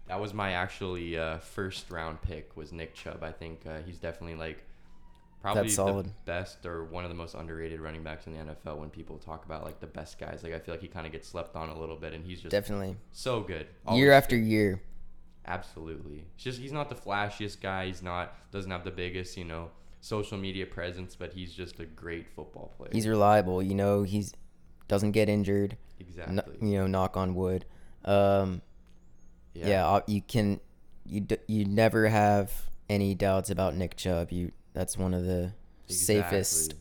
that 0.06 0.20
was 0.20 0.32
my 0.32 0.52
actually 0.52 1.16
uh, 1.18 1.38
first 1.38 1.90
round 1.90 2.22
pick 2.22 2.56
was 2.56 2.72
Nick 2.72 2.94
Chubb. 2.94 3.22
I 3.22 3.32
think 3.32 3.66
uh, 3.66 3.78
he's 3.84 3.98
definitely 3.98 4.36
like 4.36 4.64
probably 5.42 5.62
That's 5.64 5.76
the 5.76 6.10
best 6.24 6.66
or 6.66 6.84
one 6.84 7.04
of 7.04 7.10
the 7.10 7.16
most 7.16 7.34
underrated 7.34 7.80
running 7.80 8.02
backs 8.02 8.26
in 8.26 8.32
the 8.32 8.38
NFL. 8.54 8.78
When 8.78 8.88
people 8.90 9.18
talk 9.18 9.44
about 9.44 9.64
like 9.64 9.80
the 9.80 9.86
best 9.86 10.18
guys, 10.18 10.42
like 10.42 10.54
I 10.54 10.58
feel 10.60 10.72
like 10.74 10.80
he 10.82 10.88
kind 10.88 11.04
of 11.04 11.12
gets 11.12 11.28
slept 11.28 11.56
on 11.56 11.68
a 11.68 11.78
little 11.78 11.96
bit, 11.96 12.14
and 12.14 12.24
he's 12.24 12.40
just 12.40 12.52
Definitely. 12.52 12.96
so 13.10 13.40
good. 13.40 13.66
year 13.92 14.12
after 14.12 14.36
good. 14.38 14.46
year. 14.46 14.80
Absolutely. 15.44 16.24
It's 16.34 16.44
just 16.44 16.60
he's 16.60 16.72
not 16.72 16.88
the 16.88 16.94
flashiest 16.94 17.60
guy. 17.60 17.86
He's 17.86 18.02
not 18.02 18.34
doesn't 18.52 18.70
have 18.70 18.84
the 18.84 18.92
biggest, 18.92 19.36
you 19.36 19.44
know, 19.44 19.70
social 20.00 20.38
media 20.38 20.66
presence, 20.66 21.16
but 21.16 21.32
he's 21.32 21.52
just 21.52 21.80
a 21.80 21.84
great 21.84 22.28
football 22.28 22.72
player. 22.76 22.90
He's 22.92 23.08
reliable. 23.08 23.62
You 23.62 23.74
know, 23.74 24.04
he's 24.04 24.32
doesn't 24.88 25.12
get 25.12 25.28
injured. 25.28 25.76
exactly. 25.98 26.56
You 26.60 26.78
know, 26.78 26.86
knock 26.86 27.16
on 27.16 27.34
wood. 27.34 27.64
Um, 28.04 28.62
yeah, 29.54 29.86
uh, 29.86 30.00
you 30.06 30.22
can 30.22 30.60
you 31.04 31.20
d- 31.20 31.38
you 31.48 31.64
never 31.64 32.08
have 32.08 32.70
any 32.88 33.14
doubts 33.14 33.50
about 33.50 33.74
Nick 33.74 33.96
Chubb. 33.96 34.30
You 34.30 34.52
that's 34.72 34.96
one 34.96 35.14
of 35.14 35.24
the 35.24 35.52
safest 35.86 36.74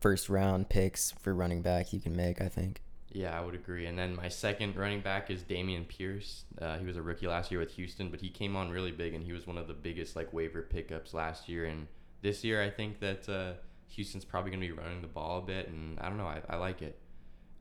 first 0.00 0.28
round 0.28 0.68
picks 0.68 1.12
for 1.12 1.34
running 1.34 1.62
back 1.62 1.92
you 1.92 2.00
can 2.00 2.16
make. 2.16 2.40
I 2.40 2.48
think. 2.48 2.82
Yeah, 3.14 3.38
I 3.38 3.44
would 3.44 3.54
agree. 3.54 3.86
And 3.86 3.98
then 3.98 4.16
my 4.16 4.28
second 4.28 4.74
running 4.74 5.02
back 5.02 5.30
is 5.30 5.42
Dameon 5.42 5.86
Pierce. 5.86 6.44
Uh, 6.60 6.78
he 6.78 6.86
was 6.86 6.96
a 6.96 7.02
rookie 7.02 7.26
last 7.26 7.50
year 7.50 7.60
with 7.60 7.72
Houston, 7.74 8.08
but 8.10 8.20
he 8.20 8.30
came 8.30 8.56
on 8.56 8.70
really 8.70 8.90
big, 8.90 9.12
and 9.14 9.22
he 9.22 9.32
was 9.32 9.46
one 9.46 9.58
of 9.58 9.68
the 9.68 9.74
biggest 9.74 10.16
like 10.16 10.32
waiver 10.32 10.62
pickups 10.62 11.12
last 11.12 11.48
year. 11.48 11.66
And 11.66 11.88
this 12.22 12.42
year, 12.42 12.62
I 12.62 12.70
think 12.70 13.00
that 13.00 13.28
uh, 13.28 13.52
Houston's 13.88 14.24
probably 14.24 14.50
going 14.50 14.62
to 14.62 14.66
be 14.66 14.72
running 14.72 15.02
the 15.02 15.08
ball 15.08 15.38
a 15.38 15.42
bit, 15.42 15.68
and 15.68 16.00
I 16.00 16.08
don't 16.08 16.16
know. 16.16 16.26
I, 16.26 16.40
I 16.48 16.56
like 16.56 16.80
it. 16.80 16.98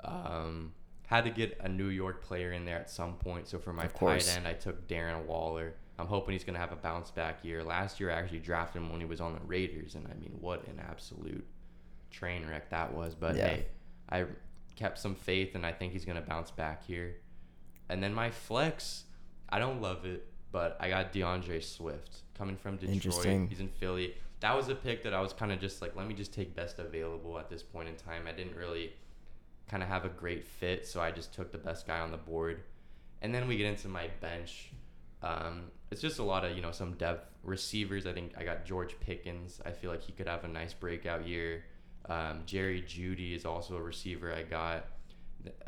Um, 0.04 0.72
had 1.08 1.26
to 1.26 1.30
get 1.30 1.58
a 1.60 1.68
New 1.68 1.90
York 1.90 2.24
player 2.24 2.54
in 2.54 2.64
there 2.64 2.78
at 2.78 2.90
some 2.90 3.16
point. 3.16 3.48
So 3.48 3.60
for 3.60 3.74
my 3.74 3.88
tight 3.88 4.30
end, 4.30 4.48
I 4.48 4.54
took 4.54 4.88
Darren 4.88 5.26
Waller. 5.26 5.74
I'm 6.02 6.08
hoping 6.08 6.34
he's 6.34 6.44
going 6.44 6.56
to 6.56 6.60
have 6.60 6.72
a 6.72 6.78
bounce 6.78 7.12
back 7.12 7.46
year. 7.46 7.64
Last 7.64 8.00
year, 8.00 8.12
I 8.12 8.16
actually 8.16 8.40
drafted 8.40 8.82
him 8.82 8.92
when 8.92 9.00
he 9.00 9.06
was 9.06 9.22
on 9.22 9.34
the 9.34 9.40
Raiders, 9.46 9.96
and 9.96 10.08
I 10.08 10.16
mean, 10.16 10.36
what 10.40 10.68
an 10.68 10.80
absolute 10.80 11.46
train 12.10 12.48
wreck 12.48 12.70
that 12.72 12.94
was. 12.94 13.16
But 13.16 13.36
Yeah. 13.36 13.48
hey, 13.48 13.66
I 14.10 14.26
kept 14.76 15.00
some 15.00 15.16
faith, 15.16 15.56
and 15.56 15.66
I 15.66 15.72
think 15.72 15.94
he's 15.94 16.06
going 16.06 16.22
to 16.22 16.28
bounce 16.28 16.52
back 16.52 16.84
here. 16.86 17.18
And 17.88 18.02
then 18.02 18.14
my 18.14 18.32
flex, 18.32 19.04
I 19.50 19.60
don't 19.60 19.82
love 19.82 20.06
it, 20.06 20.28
but 20.52 20.78
I 20.80 20.90
got 20.90 21.12
D'Andre 21.14 21.60
Swift 21.60 22.24
coming 22.38 22.58
from 22.58 22.78
Detroit. 22.78 23.50
He's 23.50 23.60
in 23.60 23.70
Philly. 23.70 24.16
That 24.40 24.56
was 24.56 24.70
a 24.70 24.76
pick 24.76 25.04
that 25.04 25.14
I 25.14 25.22
was 25.22 25.34
kind 25.34 25.52
of 25.52 25.60
just 25.60 25.82
like, 25.82 25.96
let 25.96 26.08
me 26.08 26.16
just 26.16 26.34
take 26.34 26.56
best 26.56 26.80
available 26.80 27.38
at 27.38 27.50
this 27.50 27.62
point 27.62 27.90
in 27.90 27.96
time. 27.96 28.24
I 28.28 28.32
didn't 28.32 28.56
really 28.56 28.94
kind 29.70 29.84
of 29.84 29.90
have 29.90 30.04
a 30.04 30.10
great 30.10 30.46
fit, 30.46 30.88
so 30.88 31.00
I 31.00 31.12
just 31.12 31.34
took 31.34 31.52
the 31.52 31.58
best 31.58 31.86
guy 31.86 32.00
on 32.00 32.12
the 32.12 32.18
board. 32.18 32.64
And 33.22 33.36
then 33.36 33.48
we 33.48 33.56
get 33.56 33.68
into 33.68 33.88
my 33.88 34.08
bench. 34.20 34.72
Um, 35.24 35.66
it's 35.92 36.02
just 36.02 36.20
a 36.20 36.24
lot 36.24 36.46
of 36.46 36.56
you 36.56 36.62
know 36.62 36.72
some 36.72 36.94
depth 36.94 37.28
receivers. 37.44 38.06
I 38.06 38.14
think 38.14 38.34
I 38.38 38.44
got 38.44 38.66
George 38.66 39.00
Pickens. 39.00 39.60
I 39.66 39.72
feel 39.72 39.92
like 39.92 40.02
he 40.02 40.12
could 40.12 40.28
have 40.28 40.44
a 40.44 40.48
nice 40.48 40.74
breakout 40.74 41.28
year. 41.28 41.64
Um, 42.10 42.44
Jerry 42.46 42.82
Jeudy 42.82 43.36
is 43.36 43.46
also 43.46 43.76
a 43.78 43.82
receiver 43.82 44.34
I 44.34 44.44
got. 44.44 44.86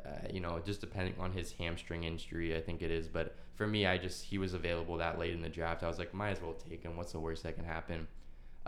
Uh, 0.05 0.27
you 0.31 0.39
know, 0.39 0.61
just 0.63 0.81
depending 0.81 1.15
on 1.19 1.31
his 1.31 1.51
hamstring 1.53 2.03
injury, 2.03 2.55
I 2.55 2.61
think 2.61 2.83
it 2.83 2.91
is. 2.91 3.07
But 3.07 3.35
for 3.55 3.65
me, 3.65 3.85
I 3.87 3.97
just 3.97 4.23
he 4.23 4.37
was 4.37 4.53
available 4.53 4.97
that 4.97 5.17
late 5.17 5.33
in 5.33 5.41
the 5.41 5.49
draft. 5.49 5.83
I 5.83 5.87
was 5.87 5.99
like, 5.99 6.13
might 6.13 6.31
as 6.31 6.41
well 6.41 6.53
take 6.53 6.83
him. 6.83 6.95
What's 6.95 7.11
the 7.11 7.19
worst 7.19 7.43
that 7.43 7.55
can 7.55 7.65
happen? 7.65 8.07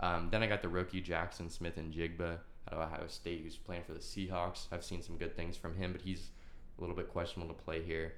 Um, 0.00 0.28
then 0.30 0.42
I 0.42 0.46
got 0.46 0.62
the 0.62 0.68
rookie 0.68 1.02
Jaxon 1.02 1.50
Smith-Njigba 1.50 2.38
out 2.68 2.72
of 2.72 2.78
Ohio 2.78 3.06
State, 3.06 3.40
who's 3.42 3.56
playing 3.56 3.82
for 3.84 3.92
the 3.92 3.98
Seahawks. 4.00 4.66
I've 4.70 4.84
seen 4.84 5.02
some 5.02 5.16
good 5.16 5.36
things 5.36 5.56
from 5.56 5.76
him, 5.76 5.92
but 5.92 6.02
he's 6.02 6.30
a 6.76 6.80
little 6.80 6.96
bit 6.96 7.08
questionable 7.08 7.54
to 7.54 7.62
play 7.62 7.82
here. 7.82 8.14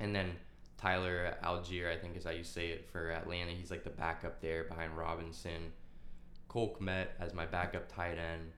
And 0.00 0.14
then 0.14 0.32
Tyler 0.78 1.36
Allgeier, 1.42 1.92
I 1.92 1.96
think 1.96 2.16
is 2.16 2.24
how 2.24 2.30
you 2.30 2.44
say 2.44 2.68
it 2.68 2.88
for 2.90 3.10
Atlanta. 3.10 3.50
He's 3.50 3.70
like 3.70 3.84
the 3.84 3.90
backup 3.90 4.40
there 4.40 4.64
behind 4.64 4.96
Robinson. 4.96 5.72
Cole 6.46 6.76
Kmet 6.80 7.08
as 7.20 7.34
my 7.34 7.46
backup 7.46 7.92
tight 7.92 8.16
end. 8.16 8.52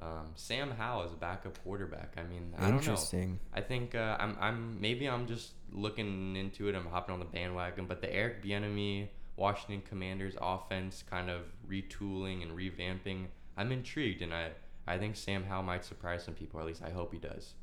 Um, 0.00 0.30
Sam 0.34 0.70
Howell 0.70 1.04
as 1.04 1.12
a 1.12 1.16
backup 1.16 1.62
quarterback. 1.62 2.14
I 2.16 2.22
mean, 2.22 2.54
I 2.56 2.62
don't 2.62 2.70
know. 2.70 2.78
Interesting. 2.78 3.38
I 3.52 3.60
think 3.60 3.94
uh, 3.94 4.16
I'm 4.18 4.36
I'm 4.40 4.80
maybe 4.80 5.08
I'm 5.08 5.26
just 5.26 5.52
looking 5.70 6.34
into 6.36 6.68
it. 6.68 6.74
I'm 6.74 6.86
hopping 6.86 7.12
on 7.12 7.20
the 7.20 7.26
bandwagon, 7.26 7.86
but 7.86 8.00
the 8.00 8.12
Eric 8.12 8.42
Bieniemy 8.42 9.08
Washington 9.36 9.82
Commanders 9.88 10.34
offense 10.40 11.04
kind 11.08 11.30
of 11.30 11.42
retooling 11.68 12.42
and 12.42 12.52
revamping. 12.52 13.26
I'm 13.56 13.70
intrigued, 13.70 14.22
and 14.22 14.34
I 14.34 14.50
I 14.86 14.98
think 14.98 15.14
Sam 15.16 15.44
Howell 15.44 15.62
might 15.62 15.84
surprise 15.84 16.24
some 16.24 16.34
people. 16.34 16.58
Or 16.58 16.62
at 16.62 16.68
least 16.68 16.82
I 16.84 16.90
hope 16.90 17.12
he 17.12 17.18
does. 17.18 17.54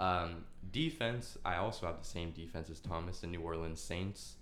Um, 0.00 0.44
defense, 0.72 1.38
I 1.44 1.56
also 1.56 1.86
have 1.86 1.98
the 2.00 2.06
same 2.06 2.32
defense 2.32 2.70
as 2.70 2.80
Thomas, 2.80 3.20
the 3.20 3.26
New 3.26 3.40
Orleans 3.40 3.80
Saints. 3.80 4.36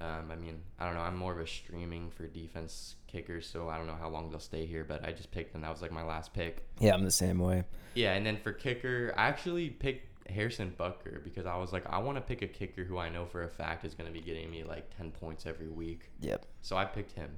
Um, 0.00 0.30
I 0.30 0.34
mean, 0.34 0.60
I 0.78 0.84
don't 0.84 0.94
know. 0.94 1.00
I'm 1.00 1.16
more 1.16 1.32
of 1.32 1.38
a 1.38 1.46
streaming 1.46 2.10
for 2.10 2.26
defense 2.26 2.96
kickers, 3.06 3.46
so 3.46 3.68
I 3.68 3.78
don't 3.78 3.86
know 3.86 3.96
how 3.98 4.08
long 4.08 4.28
they'll 4.28 4.40
stay 4.40 4.66
here. 4.66 4.84
But 4.84 5.04
I 5.06 5.12
just 5.12 5.30
picked 5.30 5.52
them. 5.52 5.62
That 5.62 5.70
was 5.70 5.82
like 5.82 5.92
my 5.92 6.02
last 6.02 6.34
pick. 6.34 6.66
Yeah, 6.80 6.94
I'm 6.94 7.04
the 7.04 7.12
same 7.12 7.38
way. 7.38 7.64
Yeah, 7.94 8.14
and 8.14 8.26
then 8.26 8.36
for 8.36 8.52
kicker, 8.52 9.14
I 9.16 9.28
actually 9.28 9.70
picked 9.70 10.28
Harrison 10.28 10.74
Butker 10.78 11.22
because 11.22 11.46
I 11.46 11.56
was 11.56 11.72
like, 11.72 11.84
I 11.88 11.98
want 11.98 12.16
to 12.16 12.22
pick 12.22 12.42
a 12.42 12.48
kicker 12.48 12.82
who 12.82 12.98
I 12.98 13.08
know 13.08 13.24
for 13.24 13.44
a 13.44 13.48
fact 13.48 13.84
is 13.84 13.94
going 13.94 14.12
to 14.12 14.12
be 14.12 14.24
getting 14.24 14.50
me 14.50 14.64
like 14.64 14.96
10 14.96 15.12
points 15.12 15.46
every 15.46 15.68
week. 15.68 16.10
Yep. 16.20 16.44
So 16.62 16.76
I 16.76 16.84
picked 16.84 17.12
him. 17.12 17.30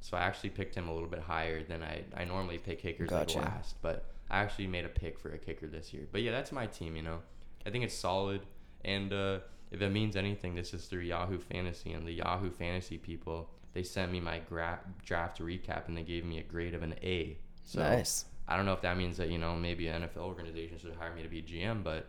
So 0.00 0.16
I 0.16 0.20
actually 0.20 0.50
picked 0.50 0.74
him 0.74 0.88
a 0.88 0.92
little 0.92 1.08
bit 1.08 1.20
higher 1.20 1.62
than 1.62 1.82
I, 1.82 2.02
I 2.16 2.24
normally 2.24 2.58
pick 2.58 2.80
kickers 2.80 3.08
Gotcha. 3.08 3.38
like 3.38 3.46
last. 3.46 3.76
But 3.80 4.11
I 4.32 4.38
actually 4.40 4.66
made 4.66 4.84
a 4.84 4.88
pick 4.88 5.18
for 5.18 5.30
a 5.32 5.38
kicker 5.38 5.66
this 5.68 5.92
year. 5.92 6.08
But 6.10 6.22
yeah, 6.22 6.32
that's 6.32 6.50
my 6.50 6.66
team, 6.66 6.96
you 6.96 7.02
know. 7.02 7.18
I 7.66 7.70
think 7.70 7.84
it's 7.84 7.94
solid. 7.94 8.40
And 8.84 9.12
uh, 9.12 9.38
if 9.70 9.80
it 9.82 9.90
means 9.90 10.16
anything, 10.16 10.54
this 10.54 10.72
is 10.74 10.86
through 10.86 11.02
Yahoo 11.02 11.38
Fantasy. 11.38 11.92
And 11.92 12.06
the 12.06 12.12
Yahoo 12.12 12.50
Fantasy 12.50 12.96
people, 12.98 13.50
they 13.74 13.82
sent 13.82 14.10
me 14.10 14.20
my 14.20 14.40
gra- 14.48 14.80
draft 15.04 15.38
recap 15.40 15.86
and 15.86 15.96
they 15.96 16.02
gave 16.02 16.24
me 16.24 16.38
a 16.38 16.42
grade 16.42 16.74
of 16.74 16.82
an 16.82 16.94
A. 17.02 17.36
So 17.66 17.80
nice. 17.80 18.24
I 18.48 18.56
don't 18.56 18.66
know 18.66 18.72
if 18.72 18.80
that 18.82 18.96
means 18.96 19.18
that, 19.18 19.28
you 19.28 19.38
know, 19.38 19.54
maybe 19.54 19.86
an 19.86 20.02
NFL 20.02 20.22
organization 20.22 20.78
should 20.78 20.94
hire 20.98 21.14
me 21.14 21.22
to 21.22 21.28
be 21.28 21.42
GM, 21.42 21.84
but 21.84 22.06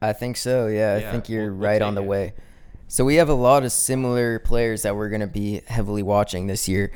I 0.00 0.12
think 0.12 0.36
so. 0.36 0.68
Yeah, 0.68 0.96
Yeah, 0.98 1.08
I 1.08 1.12
think 1.12 1.28
you're 1.28 1.50
we'll- 1.50 1.58
we'll 1.58 1.68
right 1.68 1.82
on 1.82 1.94
the 1.96 2.02
it. 2.02 2.06
way. 2.06 2.34
So 2.88 3.04
we 3.04 3.16
have 3.16 3.28
a 3.28 3.34
lot 3.34 3.64
of 3.64 3.72
similar 3.72 4.38
players 4.38 4.82
that 4.82 4.94
we're 4.94 5.08
going 5.08 5.20
to 5.20 5.26
be 5.26 5.62
heavily 5.66 6.04
watching 6.04 6.46
this 6.46 6.68
year. 6.68 6.92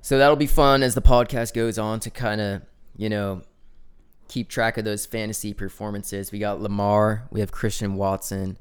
So 0.00 0.18
that'll 0.18 0.36
be 0.36 0.46
fun 0.46 0.84
as 0.84 0.94
the 0.94 1.02
podcast 1.02 1.52
goes 1.52 1.76
on 1.78 1.98
to 2.00 2.10
kind 2.10 2.40
of, 2.40 2.62
you 2.96 3.08
know, 3.08 3.42
keep 4.28 4.48
track 4.48 4.76
of 4.78 4.84
those 4.84 5.06
fantasy 5.06 5.52
performances. 5.54 6.32
We 6.32 6.38
got 6.38 6.60
Lamar, 6.60 7.26
we 7.30 7.40
have 7.40 7.52
Christian 7.52 7.94
Watson, 7.94 8.58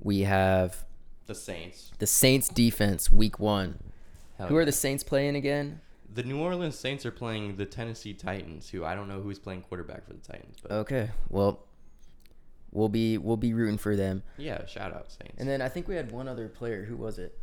we 0.00 0.20
have 0.20 0.84
the 1.26 1.34
Saints. 1.34 1.90
the 1.98 2.06
Saints 2.06 2.48
defense 2.48 3.10
week 3.10 3.38
1. 3.38 3.78
Hell 4.38 4.48
Who 4.48 4.56
are 4.56 4.64
the 4.64 4.72
Saints 4.72 5.02
playing 5.02 5.34
again? 5.36 5.80
The 6.12 6.22
New 6.22 6.38
Orleans 6.40 6.78
Saints 6.78 7.04
are 7.04 7.10
playing 7.10 7.56
the 7.56 7.66
Tennessee 7.66 8.14
Titans, 8.14 8.68
who 8.70 8.84
I 8.84 8.94
don't 8.94 9.08
know 9.08 9.20
who's 9.20 9.38
playing 9.38 9.62
quarterback 9.62 10.06
for 10.06 10.12
the 10.14 10.20
Titans, 10.20 10.56
but 10.62 10.70
Okay. 10.72 11.10
Well, 11.28 11.64
we'll 12.72 12.88
be 12.88 13.18
we'll 13.18 13.36
be 13.36 13.52
rooting 13.54 13.78
for 13.78 13.96
them. 13.96 14.22
yeah, 14.38 14.64
shout 14.66 14.92
out 14.94 15.10
Saints. 15.10 15.34
And 15.38 15.48
then 15.48 15.60
I 15.62 15.68
think 15.68 15.88
we 15.88 15.94
had 15.96 16.12
one 16.12 16.28
other 16.28 16.48
player. 16.48 16.84
Who 16.84 16.96
was 16.96 17.18
it? 17.18 17.38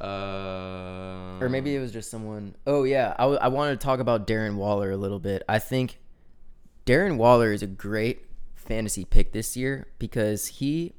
uh, 0.00 1.38
or 1.40 1.48
maybe 1.48 1.74
it 1.74 1.80
was 1.80 1.92
just 1.92 2.10
someone. 2.10 2.54
Oh 2.66 2.84
yeah, 2.84 3.14
I, 3.18 3.22
w- 3.22 3.38
I 3.40 3.48
wanted 3.48 3.80
to 3.80 3.84
talk 3.84 4.00
about 4.00 4.26
Darren 4.26 4.54
Waller 4.56 4.90
a 4.90 4.96
little 4.96 5.18
bit. 5.18 5.42
I 5.48 5.58
think 5.58 5.98
Darren 6.88 7.18
Waller 7.18 7.52
is 7.52 7.62
a 7.62 7.66
great 7.66 8.24
fantasy 8.54 9.04
pick 9.04 9.32
this 9.32 9.58
year 9.58 9.88
because 9.98 10.46
he 10.46 10.94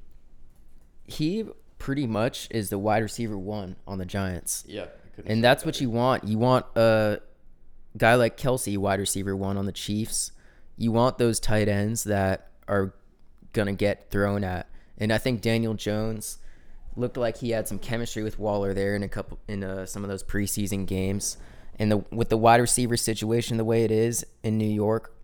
he 1.08 1.46
pretty 1.80 2.06
much 2.06 2.48
is 2.52 2.70
the 2.70 2.78
wide 2.78 3.02
receiver 3.02 3.36
one 3.36 3.76
on 3.88 3.98
the 3.98 4.06
Giants, 4.06 4.64
yeah, 4.68 4.86
and 5.26 5.44
that's 5.44 5.66
what 5.66 5.82
you 5.82 5.90
want. 5.90 6.26
You 6.26 6.38
want 6.38 6.68
a 6.76 7.22
guy 7.98 8.14
like 8.14 8.38
Kelce, 8.38 8.78
wide 8.78 9.00
receiver 9.00 9.36
one 9.36 9.58
on 9.58 9.66
the 9.66 9.72
Chiefs. 9.72 10.32
You 10.78 10.92
want 10.92 11.18
those 11.18 11.40
tight 11.40 11.68
ends 11.68 12.04
that 12.04 12.52
are 12.68 12.94
gonna 13.54 13.74
get 13.74 14.12
thrown 14.12 14.44
at, 14.44 14.70
and 15.00 15.12
I 15.12 15.18
think 15.18 15.42
Daniel 15.42 15.74
Jones 15.74 16.38
looked 16.96 17.18
like 17.18 17.38
he 17.38 17.50
had 17.50 17.68
some 17.68 17.80
chemistry 17.80 18.22
with 18.22 18.38
Waller 18.38 18.76
there 18.76 18.96
in 18.96 19.02
a 19.02 19.10
couple 19.10 19.40
in 19.48 19.64
uh, 19.64 19.88
some 19.88 20.04
of 20.04 20.10
those 20.12 20.22
preseason 20.22 20.86
games. 20.86 21.38
And 21.80 21.92
the 21.92 21.98
with 22.12 22.30
the 22.30 22.38
wide 22.38 22.62
receiver 22.62 22.96
situation 22.96 23.58
the 23.58 23.66
way 23.66 23.86
it 23.86 23.92
is 23.92 24.24
in 24.44 24.60
New 24.60 24.70
York, 24.70 25.16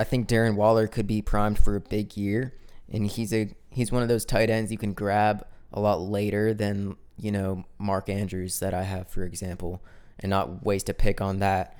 I 0.00 0.04
think 0.04 0.28
Darren 0.28 0.54
Waller 0.54 0.86
could 0.86 1.06
be 1.06 1.22
primed 1.22 1.58
for 1.58 1.76
a 1.76 1.80
big 1.80 2.16
year. 2.16 2.54
And 2.90 3.06
he's 3.06 3.32
a 3.34 3.54
he's 3.70 3.92
one 3.92 4.02
of 4.02 4.08
those 4.08 4.24
tight 4.24 4.50
ends 4.50 4.72
you 4.72 4.78
can 4.78 4.92
grab 4.92 5.46
a 5.72 5.80
lot 5.80 6.00
later 6.00 6.54
than 6.54 6.96
you 7.18 7.30
know 7.30 7.64
Mark 7.78 8.08
Andrews 8.08 8.60
that 8.60 8.72
I 8.72 8.84
have 8.84 9.08
for 9.08 9.24
example, 9.24 9.82
and 10.20 10.30
not 10.30 10.64
waste 10.64 10.88
a 10.88 10.94
pick 10.94 11.20
on 11.20 11.40
that. 11.40 11.78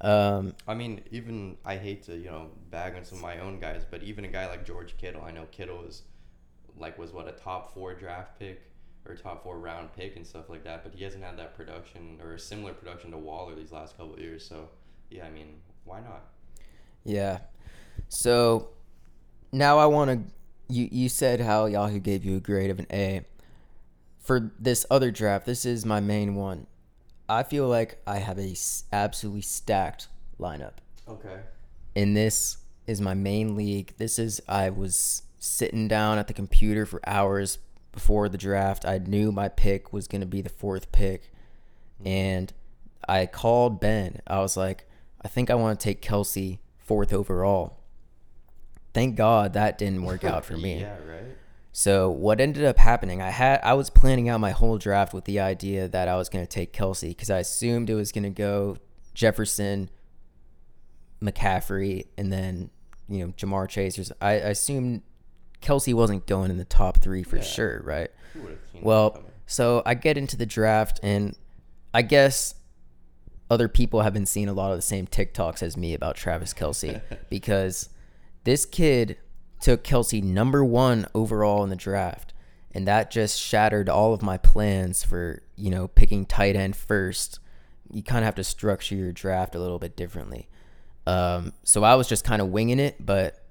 Um, 0.00 0.54
I 0.66 0.74
mean, 0.74 1.02
even 1.10 1.56
I 1.64 1.76
hate 1.76 2.04
to 2.04 2.16
you 2.16 2.30
know 2.30 2.50
bag 2.70 2.94
on 2.96 3.04
some 3.04 3.18
of 3.18 3.22
my 3.22 3.38
own 3.40 3.60
guys, 3.60 3.84
but 3.88 4.02
even 4.02 4.24
a 4.24 4.28
guy 4.28 4.46
like 4.46 4.64
George 4.64 4.96
Kittle, 4.96 5.22
I 5.22 5.30
know 5.30 5.46
Kittle 5.50 5.84
is 5.86 6.02
like 6.78 6.98
was 6.98 7.12
what 7.12 7.28
a 7.28 7.32
top 7.32 7.74
four 7.74 7.94
draft 7.94 8.38
pick 8.38 8.62
or 9.06 9.14
top 9.14 9.42
four 9.42 9.58
round 9.58 9.92
pick 9.94 10.16
and 10.16 10.26
stuff 10.26 10.48
like 10.48 10.64
that, 10.64 10.82
but 10.82 10.94
he 10.94 11.04
hasn't 11.04 11.22
had 11.22 11.38
that 11.38 11.54
production 11.54 12.18
or 12.22 12.34
a 12.34 12.38
similar 12.38 12.72
production 12.72 13.10
to 13.10 13.18
Waller 13.18 13.54
these 13.54 13.72
last 13.72 13.96
couple 13.96 14.14
of 14.14 14.20
years. 14.20 14.46
So 14.46 14.68
yeah, 15.10 15.26
I 15.26 15.30
mean, 15.30 15.60
why 15.84 16.00
not? 16.00 16.24
Yeah. 17.04 17.38
So 18.08 18.68
now 19.52 19.78
I 19.78 19.86
want 19.86 20.10
to. 20.10 20.32
You 20.68 20.88
you 20.90 21.08
said 21.08 21.40
how 21.40 21.66
Yahoo 21.66 22.00
gave 22.00 22.24
you 22.24 22.36
a 22.36 22.40
grade 22.40 22.70
of 22.70 22.78
an 22.80 22.86
A. 22.92 23.22
for 24.18 24.50
this 24.58 24.84
other 24.90 25.10
draft, 25.12 25.46
this 25.46 25.64
is 25.64 25.86
my 25.86 26.00
main 26.00 26.34
one. 26.34 26.66
I 27.28 27.42
feel 27.44 27.68
like 27.68 28.00
I 28.06 28.16
have 28.18 28.38
a 28.38 28.50
s- 28.50 28.84
absolutely 28.92 29.42
stacked 29.42 30.08
lineup. 30.40 30.74
Okay. 31.08 31.38
And 31.94 32.16
this 32.16 32.58
is 32.86 33.00
my 33.00 33.14
main 33.14 33.54
league. 33.56 33.94
This 33.98 34.18
is 34.18 34.40
I 34.48 34.70
was 34.70 35.22
sitting 35.38 35.86
down 35.86 36.18
at 36.18 36.26
the 36.26 36.34
computer 36.34 36.84
for 36.86 37.00
hours 37.06 37.58
before 37.92 38.28
the 38.28 38.38
draft. 38.38 38.84
I 38.84 38.98
knew 38.98 39.30
my 39.32 39.48
pick 39.48 39.92
was 39.92 40.08
going 40.08 40.20
to 40.20 40.26
be 40.26 40.40
the 40.42 40.48
fourth 40.48 40.90
pick. 40.92 41.30
And 42.04 42.52
I 43.08 43.26
called 43.26 43.80
Ben. 43.80 44.20
I 44.26 44.40
was 44.40 44.56
like, 44.56 44.88
I 45.22 45.28
think 45.28 45.48
I 45.50 45.54
want 45.54 45.78
to 45.78 45.84
take 45.84 46.02
Kelce 46.02 46.58
fourth 46.78 47.12
overall. 47.12 47.75
Thank 48.96 49.14
God 49.14 49.52
that 49.52 49.76
didn't 49.76 50.02
work 50.04 50.24
out 50.24 50.46
for 50.46 50.56
me. 50.66 50.80
yeah, 50.80 50.96
right. 51.06 51.36
So 51.70 52.10
what 52.10 52.40
ended 52.40 52.64
up 52.64 52.78
happening? 52.78 53.20
I 53.20 53.28
had 53.28 53.60
I 53.62 53.74
was 53.74 53.90
planning 53.90 54.30
out 54.30 54.40
my 54.40 54.52
whole 54.52 54.78
draft 54.78 55.12
with 55.12 55.26
the 55.26 55.38
idea 55.38 55.86
that 55.86 56.08
I 56.08 56.16
was 56.16 56.30
going 56.30 56.42
to 56.42 56.48
take 56.50 56.72
Kelce 56.72 57.08
because 57.10 57.28
I 57.28 57.40
assumed 57.40 57.90
it 57.90 57.94
was 57.94 58.10
going 58.10 58.24
to 58.24 58.30
go 58.30 58.78
Jefferson, 59.12 59.90
McCaffrey, 61.22 62.06
and 62.16 62.32
then 62.32 62.70
you 63.08 63.18
know 63.26 63.32
Ja'Marr 63.36 63.68
Chase. 63.68 64.10
I, 64.22 64.30
I, 64.30 64.32
assumed 64.34 65.02
Kelce 65.60 65.92
wasn't 65.92 66.26
going 66.26 66.50
in 66.50 66.56
the 66.56 66.64
top 66.64 67.02
three 67.02 67.22
for 67.22 67.36
Yeah. 67.36 67.42
sure, 67.42 67.82
right? 67.84 68.10
Who 68.32 68.40
would 68.40 68.50
have 68.52 68.58
seen 68.72 68.80
that 68.80 68.86
Well, 68.86 69.22
so 69.46 69.82
I 69.84 69.92
get 69.92 70.16
into 70.16 70.38
the 70.38 70.46
draft, 70.46 71.00
and 71.02 71.36
I 71.92 72.00
guess 72.00 72.54
other 73.50 73.68
people 73.68 74.00
have 74.00 74.14
been 74.14 74.24
seeing 74.24 74.48
a 74.48 74.54
lot 74.54 74.70
of 74.70 74.78
the 74.78 74.82
same 74.82 75.06
TikToks 75.06 75.62
as 75.62 75.76
me 75.76 75.92
about 75.92 76.16
Travis 76.16 76.54
Kelce 76.54 77.02
because 77.28 77.90
this 78.46 78.64
kid 78.64 79.18
took 79.60 79.82
Kelce 79.82 80.22
number 80.22 80.64
one 80.64 81.06
overall 81.14 81.64
in 81.64 81.68
the 81.68 81.76
draft, 81.76 82.32
and 82.72 82.86
that 82.86 83.10
just 83.10 83.38
shattered 83.40 83.88
all 83.88 84.14
of 84.14 84.22
my 84.22 84.38
plans 84.38 85.02
for 85.02 85.42
you 85.56 85.68
know 85.68 85.88
picking 85.88 86.24
tight 86.24 86.54
end 86.54 86.76
first. 86.76 87.40
You 87.90 88.02
kind 88.02 88.20
of 88.20 88.26
have 88.26 88.34
to 88.36 88.44
structure 88.44 88.94
your 88.94 89.12
draft 89.12 89.54
a 89.54 89.58
little 89.58 89.80
bit 89.80 89.96
differently. 89.96 90.48
Um, 91.06 91.52
so 91.64 91.82
I 91.82 91.96
was 91.96 92.08
just 92.08 92.24
kind 92.24 92.40
of 92.40 92.48
winging 92.48 92.78
it, 92.78 93.04
but 93.04 93.44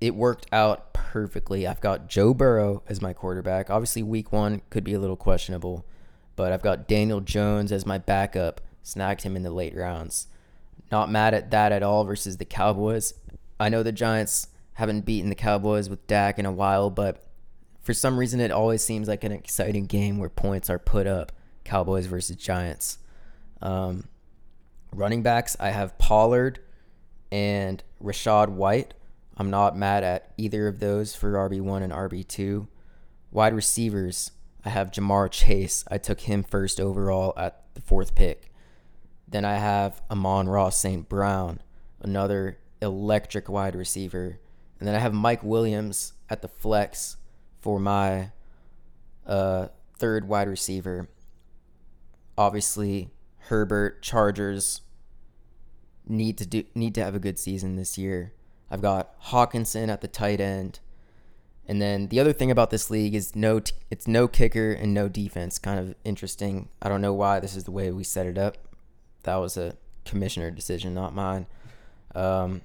it 0.00 0.14
worked 0.14 0.46
out 0.52 0.94
perfectly. 0.94 1.66
I've 1.66 1.80
got 1.80 2.08
Joe 2.08 2.32
Burrow 2.32 2.82
as 2.88 3.02
my 3.02 3.12
quarterback. 3.12 3.68
Obviously, 3.68 4.02
week 4.02 4.32
one 4.32 4.62
could 4.70 4.84
be 4.84 4.94
a 4.94 4.98
little 4.98 5.16
questionable, 5.16 5.84
but 6.34 6.50
I've 6.50 6.62
got 6.62 6.88
Daniel 6.88 7.20
Jones 7.20 7.72
as 7.72 7.84
my 7.84 7.98
backup. 7.98 8.62
Snagged 8.82 9.22
him 9.22 9.36
in 9.36 9.42
the 9.42 9.50
late 9.50 9.76
rounds. 9.76 10.28
Not 10.90 11.10
mad 11.10 11.34
at 11.34 11.50
that 11.50 11.72
at 11.72 11.82
all 11.82 12.04
versus 12.04 12.38
the 12.38 12.46
Cowboys. 12.46 13.12
I 13.60 13.68
know 13.68 13.82
the 13.82 13.92
Giants 13.92 14.48
haven't 14.74 15.04
beaten 15.04 15.28
the 15.28 15.34
Cowboys 15.34 15.88
with 15.88 16.06
Dak 16.06 16.38
in 16.38 16.46
a 16.46 16.52
while, 16.52 16.90
but 16.90 17.24
for 17.80 17.92
some 17.92 18.18
reason, 18.18 18.40
it 18.40 18.50
always 18.50 18.82
seems 18.82 19.08
like 19.08 19.24
an 19.24 19.32
exciting 19.32 19.86
game 19.86 20.18
where 20.18 20.28
points 20.28 20.70
are 20.70 20.78
put 20.78 21.06
up. 21.06 21.32
Cowboys 21.64 22.06
versus 22.06 22.36
Giants. 22.36 22.98
Um, 23.60 24.04
running 24.92 25.22
backs, 25.22 25.56
I 25.58 25.70
have 25.70 25.98
Pollard 25.98 26.60
and 27.32 27.82
Rachaad 28.02 28.50
White. 28.50 28.94
I'm 29.36 29.50
not 29.50 29.76
mad 29.76 30.04
at 30.04 30.32
either 30.36 30.66
of 30.68 30.80
those 30.80 31.14
for 31.14 31.32
RB1 31.32 31.82
and 31.82 31.92
RB2. 31.92 32.68
Wide 33.30 33.54
receivers, 33.54 34.32
I 34.64 34.70
have 34.70 34.90
Ja'Marr 34.90 35.30
Chase. 35.30 35.84
I 35.90 35.98
took 35.98 36.20
him 36.20 36.42
first 36.42 36.80
overall 36.80 37.34
at 37.36 37.62
the 37.74 37.80
fourth 37.80 38.14
pick. 38.14 38.52
Then 39.26 39.44
I 39.44 39.56
have 39.56 40.00
Amon-Ra 40.10 40.70
St. 40.70 41.08
Brown, 41.08 41.60
another 42.00 42.58
electric 42.80 43.48
wide 43.48 43.74
receiver. 43.74 44.38
And 44.78 44.86
then 44.86 44.94
I 44.94 44.98
have 44.98 45.14
Mike 45.14 45.42
Williams 45.42 46.12
at 46.30 46.42
the 46.42 46.48
flex 46.48 47.16
for 47.60 47.78
my 47.78 48.30
uh, 49.26 49.68
third 49.98 50.28
wide 50.28 50.48
receiver. 50.48 51.08
Obviously, 52.36 53.10
Herbert, 53.48 54.02
Chargers 54.02 54.82
need 56.06 56.38
to 56.38 56.46
do 56.46 56.64
need 56.74 56.94
to 56.94 57.04
have 57.04 57.14
a 57.14 57.18
good 57.18 57.38
season 57.38 57.76
this 57.76 57.98
year. 57.98 58.32
I've 58.70 58.82
got 58.82 59.20
Hockenson 59.24 59.88
at 59.88 60.00
the 60.00 60.08
tight 60.08 60.40
end. 60.40 60.80
And 61.66 61.82
then 61.82 62.08
the 62.08 62.18
other 62.18 62.32
thing 62.32 62.50
about 62.50 62.70
this 62.70 62.90
league 62.90 63.14
is 63.14 63.36
no 63.36 63.60
t- 63.60 63.74
it's 63.90 64.06
no 64.06 64.26
kicker 64.26 64.72
and 64.72 64.94
no 64.94 65.08
defense. 65.08 65.58
Kind 65.58 65.78
of 65.78 65.94
interesting. 66.04 66.68
I 66.80 66.88
don't 66.88 67.02
know 67.02 67.12
why 67.12 67.40
this 67.40 67.54
is 67.54 67.64
the 67.64 67.70
way 67.70 67.90
we 67.90 68.04
set 68.04 68.26
it 68.26 68.38
up. 68.38 68.56
That 69.24 69.36
was 69.36 69.56
a 69.58 69.76
commissioner 70.04 70.50
decision, 70.50 70.94
not 70.94 71.14
mine. 71.14 71.46
Um, 72.14 72.62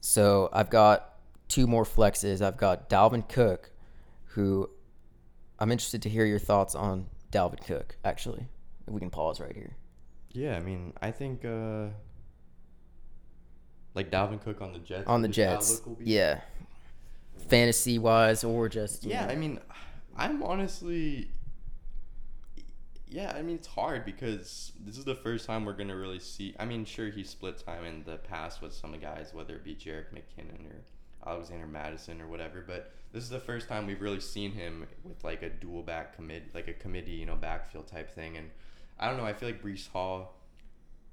so 0.00 0.48
I've 0.52 0.70
got 0.70 1.14
two 1.48 1.66
more 1.66 1.84
flexes. 1.84 2.42
I've 2.42 2.56
got 2.56 2.88
Dalvin 2.90 3.28
Cook, 3.28 3.70
who 4.26 4.68
I'm 5.58 5.70
interested 5.72 6.02
to 6.02 6.08
hear 6.08 6.24
your 6.24 6.38
thoughts 6.38 6.74
on 6.74 7.06
Dalvin 7.32 7.64
Cook. 7.66 7.96
Actually, 8.04 8.46
If 8.86 8.92
we 8.92 9.00
can 9.00 9.10
pause 9.10 9.40
right 9.40 9.54
here. 9.54 9.76
Yeah, 10.32 10.56
I 10.56 10.60
mean, 10.60 10.92
I 11.00 11.10
think 11.10 11.44
uh 11.44 11.86
like 13.94 14.10
Dalvin 14.10 14.42
Cook 14.42 14.60
on 14.60 14.72
the 14.72 14.78
Jets. 14.78 15.06
On 15.08 15.22
the 15.22 15.28
Jets, 15.28 15.80
be- 15.80 16.04
yeah. 16.04 16.40
Fantasy 17.48 17.98
wise, 17.98 18.44
or 18.44 18.68
just 18.68 19.04
Yeah, 19.04 19.24
know. 19.26 19.32
I 19.32 19.36
mean, 19.36 19.60
I'm 20.16 20.42
honestly. 20.42 21.30
Yeah, 23.08 23.32
I 23.36 23.42
mean 23.42 23.56
it's 23.56 23.68
hard 23.68 24.04
because 24.04 24.72
this 24.84 24.98
is 24.98 25.04
the 25.04 25.14
first 25.14 25.46
time 25.46 25.64
we're 25.64 25.74
gonna 25.74 25.96
really 25.96 26.18
see. 26.18 26.54
I 26.58 26.64
mean, 26.64 26.84
sure 26.84 27.08
he 27.08 27.22
split 27.22 27.58
time 27.64 27.84
in 27.84 28.02
the 28.04 28.16
past 28.16 28.60
with 28.60 28.72
some 28.72 28.92
of 28.92 29.00
the 29.00 29.06
guys, 29.06 29.32
whether 29.32 29.54
it 29.54 29.64
be 29.64 29.74
Jerick 29.74 30.06
McKinnon 30.12 30.66
or 30.68 30.82
Alexander 31.24 31.66
Mattison 31.66 32.20
or 32.20 32.26
whatever. 32.26 32.64
But 32.66 32.92
this 33.12 33.22
is 33.22 33.30
the 33.30 33.40
first 33.40 33.68
time 33.68 33.86
we've 33.86 34.00
really 34.00 34.20
seen 34.20 34.52
him 34.52 34.86
with 35.04 35.22
like 35.22 35.42
a 35.42 35.50
dual 35.50 35.82
back 35.82 36.16
commit, 36.16 36.54
like 36.54 36.68
a 36.68 36.72
committee, 36.72 37.12
you 37.12 37.26
know, 37.26 37.36
backfield 37.36 37.86
type 37.86 38.10
thing. 38.10 38.36
And 38.36 38.50
I 38.98 39.08
don't 39.08 39.16
know. 39.16 39.24
I 39.24 39.32
feel 39.32 39.48
like 39.48 39.62
Breece 39.62 39.88
Hall, 39.88 40.34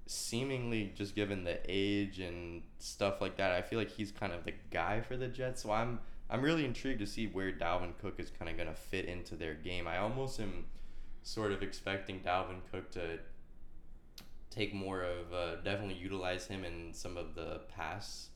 seemingly 0.08 0.93
just 0.95 1.15
given 1.15 1.43
the 1.43 1.60
age 1.67 2.19
and 2.19 2.63
stuff 2.79 3.21
like 3.21 3.38
that, 3.38 3.51
I 3.51 3.62
feel 3.62 3.77
like 3.77 3.91
he's 3.91 4.12
kind 4.12 4.34
of 4.34 4.45
the 4.45 4.53
guy 4.71 5.01
for 5.01 5.15
the 5.15 5.27
Jets. 5.27 5.62
So 5.62 5.71
I'm 5.71 5.99
I'm 6.29 6.41
really 6.41 6.65
intrigued 6.65 6.99
to 6.99 7.08
see 7.08 7.27
where 7.27 7.51
Dalvin 7.51 7.93
Cook 8.01 8.19
is 8.19 8.32
kind 8.32 8.49
of 8.49 8.58
going 8.58 8.69
to 8.69 8.75
fit 8.75 9.06
into 9.06 9.36
their 9.36 9.53
game. 9.53 9.88
I 9.88 9.99
almost 9.99 10.39
am 10.39 10.65
sort 11.23 11.51
of 11.51 11.63
expecting 11.63 12.19
Dalvin 12.19 12.59
Cook 12.71 12.91
to 12.91 13.19
take 14.49 14.73
more 14.73 15.01
of 15.01 15.33
uh, 15.33 15.55
definitely 15.63 15.95
utilize 15.95 16.45
him 16.45 16.63
in 16.63 16.93
some 16.93 17.17
of 17.17 17.33
the 17.33 17.62
pass 17.75 18.29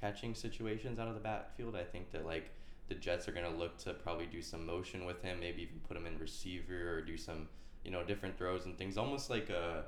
catching 0.00 0.34
situations 0.34 0.98
out 0.98 1.08
of 1.08 1.14
the 1.14 1.20
backfield. 1.20 1.74
I 1.74 1.82
think 1.82 2.12
that 2.12 2.24
like 2.24 2.50
the 2.88 2.94
Jets 2.94 3.26
are 3.28 3.32
going 3.32 3.50
to 3.50 3.58
look 3.58 3.76
to 3.78 3.94
probably 3.94 4.26
do 4.26 4.40
some 4.40 4.64
motion 4.64 5.04
with 5.04 5.20
him, 5.22 5.40
maybe 5.40 5.62
even 5.62 5.80
put 5.88 5.96
him 5.96 6.06
in 6.06 6.18
receiver 6.18 6.94
or 6.94 7.00
do 7.02 7.16
some 7.16 7.48
you 7.84 7.90
know 7.90 8.04
different 8.04 8.38
throws 8.38 8.66
and 8.66 8.76
things, 8.78 8.96
almost 8.96 9.30
like 9.30 9.50
a 9.50 9.84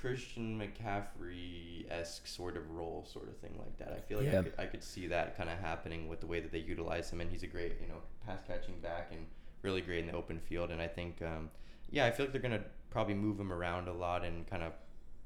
Christian 0.00 0.58
McCaffrey 0.60 1.90
esque 1.90 2.26
sort 2.26 2.56
of 2.56 2.70
role, 2.70 3.06
sort 3.10 3.28
of 3.28 3.36
thing 3.38 3.54
like 3.58 3.78
that. 3.78 3.92
I 3.96 4.00
feel 4.00 4.18
like 4.18 4.32
Yeah. 4.32 4.40
I, 4.40 4.42
could, 4.42 4.52
I 4.58 4.66
could 4.66 4.82
see 4.84 5.06
that 5.08 5.36
kind 5.36 5.48
of 5.48 5.58
happening 5.58 6.08
with 6.08 6.20
the 6.20 6.26
way 6.26 6.40
that 6.40 6.52
they 6.52 6.58
utilize 6.58 7.10
him, 7.10 7.20
and 7.20 7.30
he's 7.30 7.42
a 7.42 7.46
great, 7.46 7.74
you 7.80 7.88
know, 7.88 8.00
pass 8.26 8.40
catching 8.46 8.78
back 8.80 9.10
and 9.12 9.26
really 9.64 9.80
great 9.80 10.00
in 10.00 10.06
the 10.06 10.12
open 10.12 10.38
field. 10.38 10.70
And 10.70 10.80
I 10.80 10.86
think, 10.86 11.20
um, 11.22 11.50
yeah, 11.90 12.06
I 12.06 12.12
feel 12.12 12.26
like 12.26 12.32
they're 12.32 12.42
gonna 12.42 12.64
probably 12.90 13.14
move 13.14 13.40
him 13.40 13.52
around 13.52 13.88
a 13.88 13.92
lot 13.92 14.24
and 14.24 14.46
kind 14.46 14.62
of, 14.62 14.72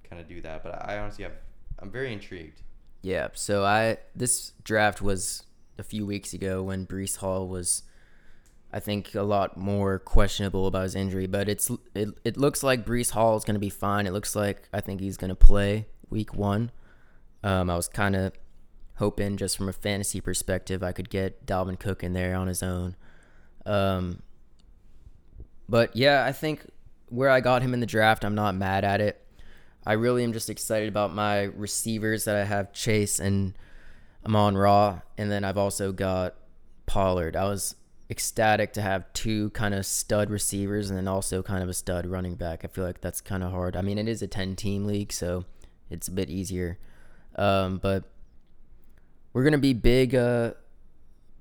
kind 0.09 0.23
of 0.23 0.29
do 0.29 0.41
that. 0.41 0.63
But 0.63 0.89
I 0.89 0.99
honestly 0.99 1.25
have, 1.25 1.35
I'm 1.79 1.91
very 1.91 2.13
intrigued. 2.13 2.63
Yeah, 3.03 3.29
so 3.35 3.65
I 3.65 3.99
this 4.15 4.53
draft 4.65 5.01
was 5.01 5.45
a 5.79 5.83
few 5.83 6.05
weeks 6.05 6.33
ago 6.33 6.63
when 6.63 6.87
Breece 6.87 7.19
Hall 7.19 7.47
was, 7.47 7.85
I 8.73 8.81
think, 8.81 9.15
a 9.15 9.23
lot 9.23 9.57
more 9.57 9.99
questionable 9.99 10.67
about 10.67 10.83
his 10.83 10.95
injury. 10.95 11.27
But 11.27 11.49
it's 11.49 11.71
it, 11.95 12.09
it 12.25 12.37
looks 12.37 12.63
like 12.63 12.85
Breece 12.85 13.13
Hall 13.13 13.37
is 13.37 13.45
going 13.45 13.55
to 13.55 13.61
be 13.61 13.71
fine. 13.71 14.07
It 14.07 14.13
looks 14.13 14.35
like 14.35 14.69
I 14.73 14.81
think 14.81 15.01
he's 15.01 15.17
going 15.17 15.31
to 15.31 15.37
play 15.37 15.87
week 16.11 16.35
one. 16.35 16.73
Um, 17.45 17.71
I 17.71 17.77
was 17.77 17.87
kind 17.87 18.17
of 18.17 18.33
hoping 18.97 19.37
just 19.37 19.57
from 19.57 19.69
a 19.69 19.73
fantasy 19.73 20.21
perspective 20.21 20.83
I 20.83 20.91
could 20.91 21.09
get 21.09 21.47
Dalvin 21.47 21.79
Cook 21.79 22.03
in 22.03 22.15
there 22.15 22.35
on 22.35 22.49
his 22.49 22.65
own. 22.65 22.97
Um, 23.65 24.23
but 25.69 25.95
yeah, 25.97 26.25
I 26.25 26.33
think 26.33 26.67
where 27.09 27.31
I 27.31 27.41
got 27.41 27.63
him 27.63 27.75
in 27.75 27.81
the 27.81 27.87
draft, 27.87 28.25
I'm 28.25 28.35
not 28.35 28.55
mad 28.55 28.85
at 28.85 29.01
it. 29.01 29.25
I 29.87 29.95
really 29.95 30.25
am 30.25 30.33
just 30.33 30.51
excited 30.51 30.89
about 30.89 31.15
my 31.15 31.45
receivers 31.45 32.25
that 32.25 32.37
I 32.37 32.45
have 32.45 32.73
Chase 32.73 33.19
and 33.21 33.55
Amon-Ra, 34.27 35.01
and 35.17 35.31
then 35.31 35.45
I've 35.45 35.57
also 35.57 35.93
got 35.93 36.35
Pollard. 36.87 37.37
I 37.37 37.45
was 37.45 37.75
ecstatic 38.11 38.73
to 38.73 38.83
have 38.83 39.13
two 39.13 39.51
kind 39.51 39.75
of 39.75 39.85
stud 39.85 40.31
receivers 40.31 40.89
and 40.89 40.99
then 40.99 41.09
also 41.09 41.43
kind 41.43 41.63
of 41.63 41.69
a 41.69 41.75
stud 41.75 42.07
running 42.07 42.35
back. 42.35 42.65
I 42.65 42.69
feel 42.69 42.85
like 42.85 43.01
that's 43.01 43.21
kind 43.21 43.45
of 43.45 43.51
hard. 43.51 43.77
I 43.77 43.83
mean, 43.83 43.99
it 43.99 44.09
is 44.09 44.23
a 44.23 44.27
10 44.27 44.57
team 44.57 44.85
league, 44.85 45.13
so 45.13 45.45
it's 45.91 46.09
a 46.09 46.13
bit 46.13 46.31
easier. 46.31 46.79
Um, 47.37 47.79
but 47.79 48.05
we're 49.33 49.45
gonna 49.45 49.59
be 49.59 49.75
big, 49.75 50.15
uh, 50.15 50.53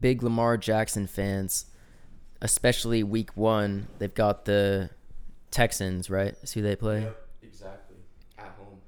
big 0.02 0.22
Lamar 0.22 0.58
Jackson 0.58 1.08
fans, 1.08 1.66
especially 2.42 3.04
week 3.04 3.36
one. 3.36 3.88
They've 4.00 4.14
got 4.14 4.46
the 4.46 4.90
Texans, 5.52 6.10
right? 6.10 6.34
That's 6.36 6.54
who 6.54 6.62
they 6.62 6.76
play 6.76 7.02
Yep, 7.02 7.28
exactly. 7.44 7.98
At 8.38 8.48
home. 8.58 8.80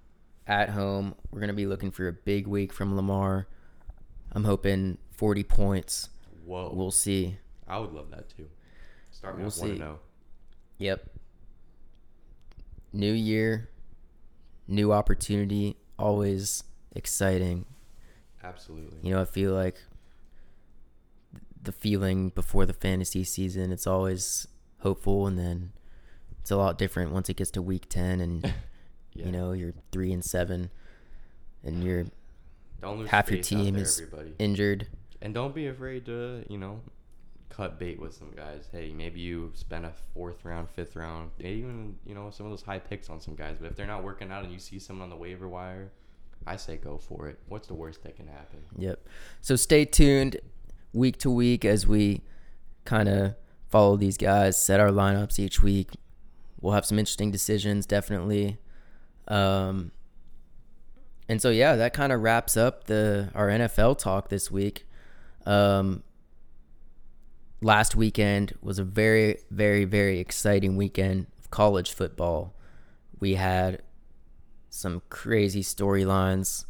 at 0.47 0.69
home. 0.69 1.15
We're 1.31 1.39
gonna 1.39 1.53
be 1.53 1.65
looking 1.65 1.91
for 1.91 2.07
a 2.07 2.13
big 2.13 2.47
week 2.47 2.71
from 2.73 2.95
Lamar. 2.95 3.47
I'm 4.31 4.43
hoping 4.43 4.97
40 5.11 5.43
points. 5.43 6.09
Whoa. 6.45 6.71
We'll 6.73 6.91
see. 6.91 7.37
I 7.67 7.79
would 7.79 7.91
love 7.93 8.11
that 8.11 8.29
too. 8.29 8.47
Starting 9.11 9.41
We'll 9.41 9.51
see. 9.51 9.69
and 9.69 9.77
zero. 9.77 9.99
Yep. 10.77 11.09
New 12.93 13.13
year, 13.13 13.69
new 14.67 14.91
opportunity, 14.91 15.77
always 15.99 16.63
exciting. 16.95 17.65
Absolutely. 18.43 18.97
You 19.03 19.13
know, 19.13 19.21
I 19.21 19.25
feel 19.25 19.53
like 19.53 19.75
the 21.61 21.71
feeling 21.71 22.29
before 22.29 22.65
the 22.65 22.73
fantasy 22.73 23.23
season, 23.23 23.71
it's 23.71 23.87
always 23.87 24.47
hopeful, 24.79 25.27
and 25.27 25.37
then 25.37 25.71
it's 26.39 26.51
a 26.51 26.55
lot 26.57 26.77
different 26.77 27.11
once 27.11 27.29
it 27.29 27.35
gets 27.37 27.51
to 27.51 27.61
week 27.61 27.87
10 27.89 28.21
and, 28.21 28.53
Yeah. 29.13 29.25
you 29.25 29.31
know, 29.31 29.51
you're 29.53 29.73
3 29.91 30.13
and 30.13 30.23
7 30.23 30.69
and 31.63 31.83
you're 31.83 32.05
don't 32.79 32.99
lose 32.99 33.09
half 33.09 33.29
your 33.29 33.41
team 33.41 33.73
there, 33.73 33.83
is 33.83 33.99
everybody. 33.99 34.33
injured. 34.39 34.87
And 35.21 35.33
don't 35.33 35.53
be 35.53 35.67
afraid 35.67 36.05
to, 36.05 36.45
you 36.47 36.57
know, 36.57 36.79
cut 37.49 37.77
bait 37.79 37.99
with 37.99 38.13
some 38.13 38.31
guys. 38.35 38.69
Hey, 38.71 38.93
maybe 38.95 39.19
you 39.19 39.51
spend 39.55 39.85
a 39.85 39.91
fourth 40.13 40.45
round, 40.45 40.69
fifth 40.69 40.95
round, 40.95 41.31
even, 41.39 41.97
you 42.05 42.13
know, 42.15 42.29
some 42.29 42.45
of 42.45 42.51
those 42.51 42.61
high 42.61 42.79
picks 42.79 43.09
on 43.09 43.19
some 43.19 43.35
guys. 43.35 43.57
But 43.59 43.71
if 43.71 43.75
they're 43.75 43.87
not 43.87 44.03
working 44.03 44.31
out 44.31 44.43
and 44.43 44.53
you 44.53 44.59
see 44.59 44.79
someone 44.79 45.03
on 45.05 45.09
the 45.09 45.17
waiver 45.17 45.49
wire, 45.49 45.91
I 46.47 46.55
say 46.55 46.77
go 46.77 46.97
for 46.97 47.27
it. 47.27 47.39
What's 47.49 47.67
the 47.67 47.73
worst 47.73 48.03
that 48.03 48.15
can 48.15 48.27
happen? 48.27 48.59
Yep. 48.77 49.05
So 49.41 49.55
stay 49.57 49.83
tuned 49.83 50.37
week 50.93 51.17
to 51.19 51.29
week 51.29 51.65
as 51.65 51.85
we 51.85 52.21
kind 52.85 53.09
of 53.09 53.35
follow 53.67 53.95
these 53.95 54.17
guys, 54.17 54.61
set 54.61 54.79
our 54.79 54.89
lineups 54.89 55.39
each 55.39 55.61
week. 55.61 55.91
We'll 56.59 56.73
have 56.73 56.85
some 56.85 56.99
interesting 56.99 57.31
decisions, 57.31 57.85
definitely. 57.85 58.57
Um, 59.27 59.91
and 61.27 61.41
so 61.41 61.51
yeah, 61.51 61.75
that 61.75 61.93
kind 61.93 62.11
of 62.11 62.21
wraps 62.21 62.57
up 62.57 62.85
the 62.85 63.29
our 63.35 63.47
NFL 63.47 63.99
talk 63.99 64.29
this 64.29 64.49
week. 64.49 64.87
Um, 65.45 66.03
last 67.61 67.95
weekend 67.95 68.53
was 68.61 68.79
a 68.79 68.83
very, 68.83 69.37
very, 69.51 69.85
very 69.85 70.19
exciting 70.19 70.75
weekend 70.75 71.27
of 71.39 71.51
college 71.51 71.93
football. 71.93 72.55
We 73.19 73.35
had 73.35 73.83
some 74.69 75.01
crazy 75.09 75.61
storylines, 75.61 76.65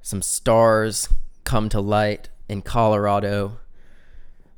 some 0.00 0.22
stars 0.22 1.08
come 1.44 1.68
to 1.70 1.80
light 1.80 2.28
in 2.48 2.62
Colorado. 2.62 3.58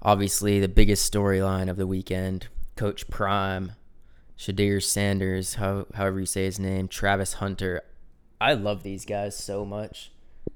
Obviously, 0.03 0.61
the 0.61 0.68
biggest 0.68 1.12
storyline 1.12 1.68
of 1.68 1.76
the 1.76 1.86
weekend 1.86 2.49
Coach 2.76 3.09
Prime, 3.11 3.72
Shedeur 4.39 4.82
Sanders, 4.82 5.55
how, 5.55 5.86
however 5.95 6.20
you 6.20 6.26
say 6.26 6.45
his 6.45 6.61
name, 6.61 6.86
Travis 6.86 7.34
Hunter. 7.34 7.82
I 8.41 8.55
love 8.55 8.84
these 8.84 9.05
guys 9.05 9.36
so 9.36 9.64
much. 9.64 10.12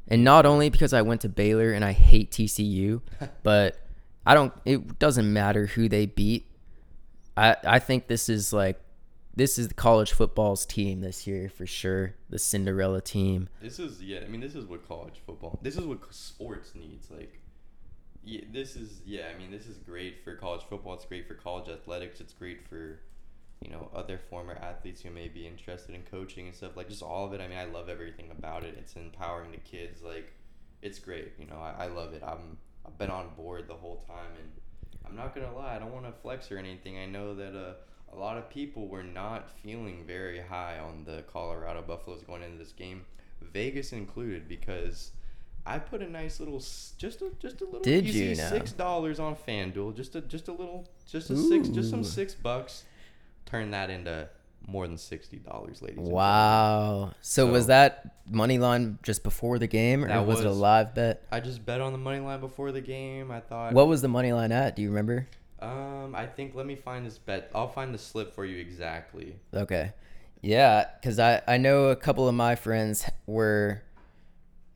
And 0.06 0.22
not 0.22 0.46
only 0.46 0.70
because 0.70 0.92
I 0.92 1.02
went 1.02 1.20
to 1.22 1.28
Baylor 1.28 1.72
and 1.72 1.84
I 1.84 1.92
hate 1.92 2.30
TCU, 2.30 3.00
but 3.42 3.78
I 4.24 4.34
don't, 4.34 4.52
it 4.64 4.98
doesn't 5.00 5.32
matter 5.32 5.66
who 5.66 5.88
they 5.88 6.06
beat. 6.06 6.46
I, 7.36 7.56
I 7.64 7.78
think 7.80 8.06
this 8.06 8.28
is 8.28 8.52
like, 8.52 8.80
this 9.34 9.58
is 9.58 9.68
the 9.68 9.74
college 9.74 10.12
football's 10.12 10.66
team 10.66 11.00
this 11.00 11.26
year 11.26 11.48
for 11.48 11.66
sure. 11.66 12.14
The 12.28 12.38
Cinderella 12.38 13.00
team. 13.00 13.48
This 13.60 13.78
is 13.78 14.02
yeah. 14.02 14.20
I 14.24 14.28
mean, 14.28 14.40
this 14.40 14.54
is 14.54 14.66
what 14.66 14.86
college 14.86 15.22
football. 15.24 15.58
This 15.62 15.76
is 15.76 15.84
what 15.84 16.00
sports 16.12 16.74
needs. 16.74 17.10
Like, 17.10 17.40
yeah, 18.24 18.42
this 18.52 18.76
is 18.76 19.00
yeah. 19.06 19.28
I 19.34 19.38
mean, 19.38 19.50
this 19.50 19.66
is 19.66 19.78
great 19.78 20.22
for 20.22 20.34
college 20.36 20.62
football. 20.68 20.94
It's 20.94 21.04
great 21.04 21.26
for 21.26 21.34
college 21.34 21.68
athletics. 21.68 22.20
It's 22.20 22.34
great 22.34 22.68
for, 22.68 23.00
you 23.60 23.70
know, 23.70 23.88
other 23.94 24.18
former 24.18 24.54
athletes 24.54 25.00
who 25.00 25.10
may 25.10 25.28
be 25.28 25.46
interested 25.46 25.94
in 25.94 26.02
coaching 26.02 26.46
and 26.46 26.54
stuff. 26.54 26.76
Like, 26.76 26.88
just 26.88 27.02
all 27.02 27.26
of 27.26 27.32
it. 27.32 27.40
I 27.40 27.48
mean, 27.48 27.58
I 27.58 27.64
love 27.64 27.88
everything 27.88 28.30
about 28.30 28.64
it. 28.64 28.74
It's 28.78 28.94
empowering 28.96 29.52
the 29.52 29.58
kids. 29.58 30.02
Like, 30.02 30.32
it's 30.82 30.98
great. 30.98 31.32
You 31.38 31.46
know, 31.46 31.56
I, 31.56 31.84
I 31.84 31.86
love 31.86 32.12
it. 32.12 32.22
I'm 32.22 32.58
I've 32.86 32.98
been 32.98 33.10
on 33.10 33.30
board 33.36 33.66
the 33.66 33.74
whole 33.74 34.04
time, 34.06 34.32
and 34.38 34.50
I'm 35.06 35.16
not 35.16 35.34
gonna 35.34 35.54
lie. 35.56 35.76
I 35.76 35.78
don't 35.78 35.92
want 35.92 36.04
to 36.04 36.12
flex 36.12 36.52
or 36.52 36.58
anything. 36.58 36.98
I 36.98 37.06
know 37.06 37.34
that 37.34 37.56
uh 37.56 37.74
a 38.12 38.16
lot 38.18 38.36
of 38.36 38.48
people 38.50 38.88
were 38.88 39.02
not 39.02 39.50
feeling 39.62 40.04
very 40.06 40.40
high 40.40 40.78
on 40.78 41.04
the 41.04 41.22
Colorado 41.32 41.82
Buffaloes 41.82 42.22
going 42.22 42.42
into 42.42 42.58
this 42.58 42.72
game, 42.72 43.04
Vegas 43.40 43.92
included, 43.92 44.48
because 44.48 45.12
I 45.64 45.78
put 45.78 46.02
a 46.02 46.08
nice 46.08 46.38
little, 46.40 46.58
just 46.98 47.22
a 47.22 47.30
just 47.38 47.60
a 47.60 47.64
little 47.64 47.80
Did 47.80 48.06
easy 48.06 48.24
you 48.26 48.34
now? 48.36 48.48
six 48.48 48.72
dollars 48.72 49.18
on 49.18 49.36
FanDuel, 49.36 49.96
just 49.96 50.14
a 50.14 50.20
just 50.20 50.48
a 50.48 50.52
little, 50.52 50.86
just 51.08 51.30
a 51.30 51.36
six, 51.36 51.68
just 51.68 51.90
some 51.90 52.04
six 52.04 52.34
bucks, 52.34 52.84
turn 53.46 53.70
that 53.70 53.88
into 53.90 54.28
more 54.66 54.86
than 54.86 54.98
sixty 54.98 55.38
dollars, 55.38 55.82
ladies. 55.82 55.98
and 55.98 56.06
gentlemen. 56.06 56.14
Wow. 56.14 57.12
So, 57.20 57.46
was 57.46 57.66
that 57.66 58.14
money 58.30 58.58
line 58.58 58.98
just 59.02 59.22
before 59.22 59.58
the 59.58 59.66
game, 59.66 60.04
or 60.04 60.08
That 60.08 60.26
was, 60.26 60.40
it 60.40 60.46
a 60.46 60.52
live 60.52 60.94
bet? 60.94 61.22
I 61.32 61.40
just 61.40 61.64
bet 61.64 61.80
on 61.80 61.92
the 61.92 61.98
money 61.98 62.20
line 62.20 62.40
before 62.40 62.72
the 62.72 62.80
game. 62.80 63.30
I 63.30 63.40
thought, 63.40 63.72
What 63.72 63.88
was 63.88 64.02
the 64.02 64.08
money 64.08 64.32
line 64.32 64.52
at? 64.52 64.76
Do 64.76 64.82
you 64.82 64.88
remember? 64.88 65.26
Um, 65.62 66.14
I 66.14 66.26
think 66.26 66.54
let 66.54 66.66
me 66.66 66.74
find 66.74 67.06
this 67.06 67.18
bet. 67.18 67.50
I'll 67.54 67.68
find 67.68 67.94
the 67.94 67.98
slip 67.98 68.34
for 68.34 68.44
you 68.44 68.58
exactly. 68.58 69.36
Okay. 69.54 69.92
Yeah, 70.40 70.86
because 71.00 71.18
I, 71.20 71.40
I 71.46 71.56
know 71.56 71.86
a 71.86 71.96
couple 71.96 72.28
of 72.28 72.34
my 72.34 72.56
friends 72.56 73.08
were, 73.26 73.82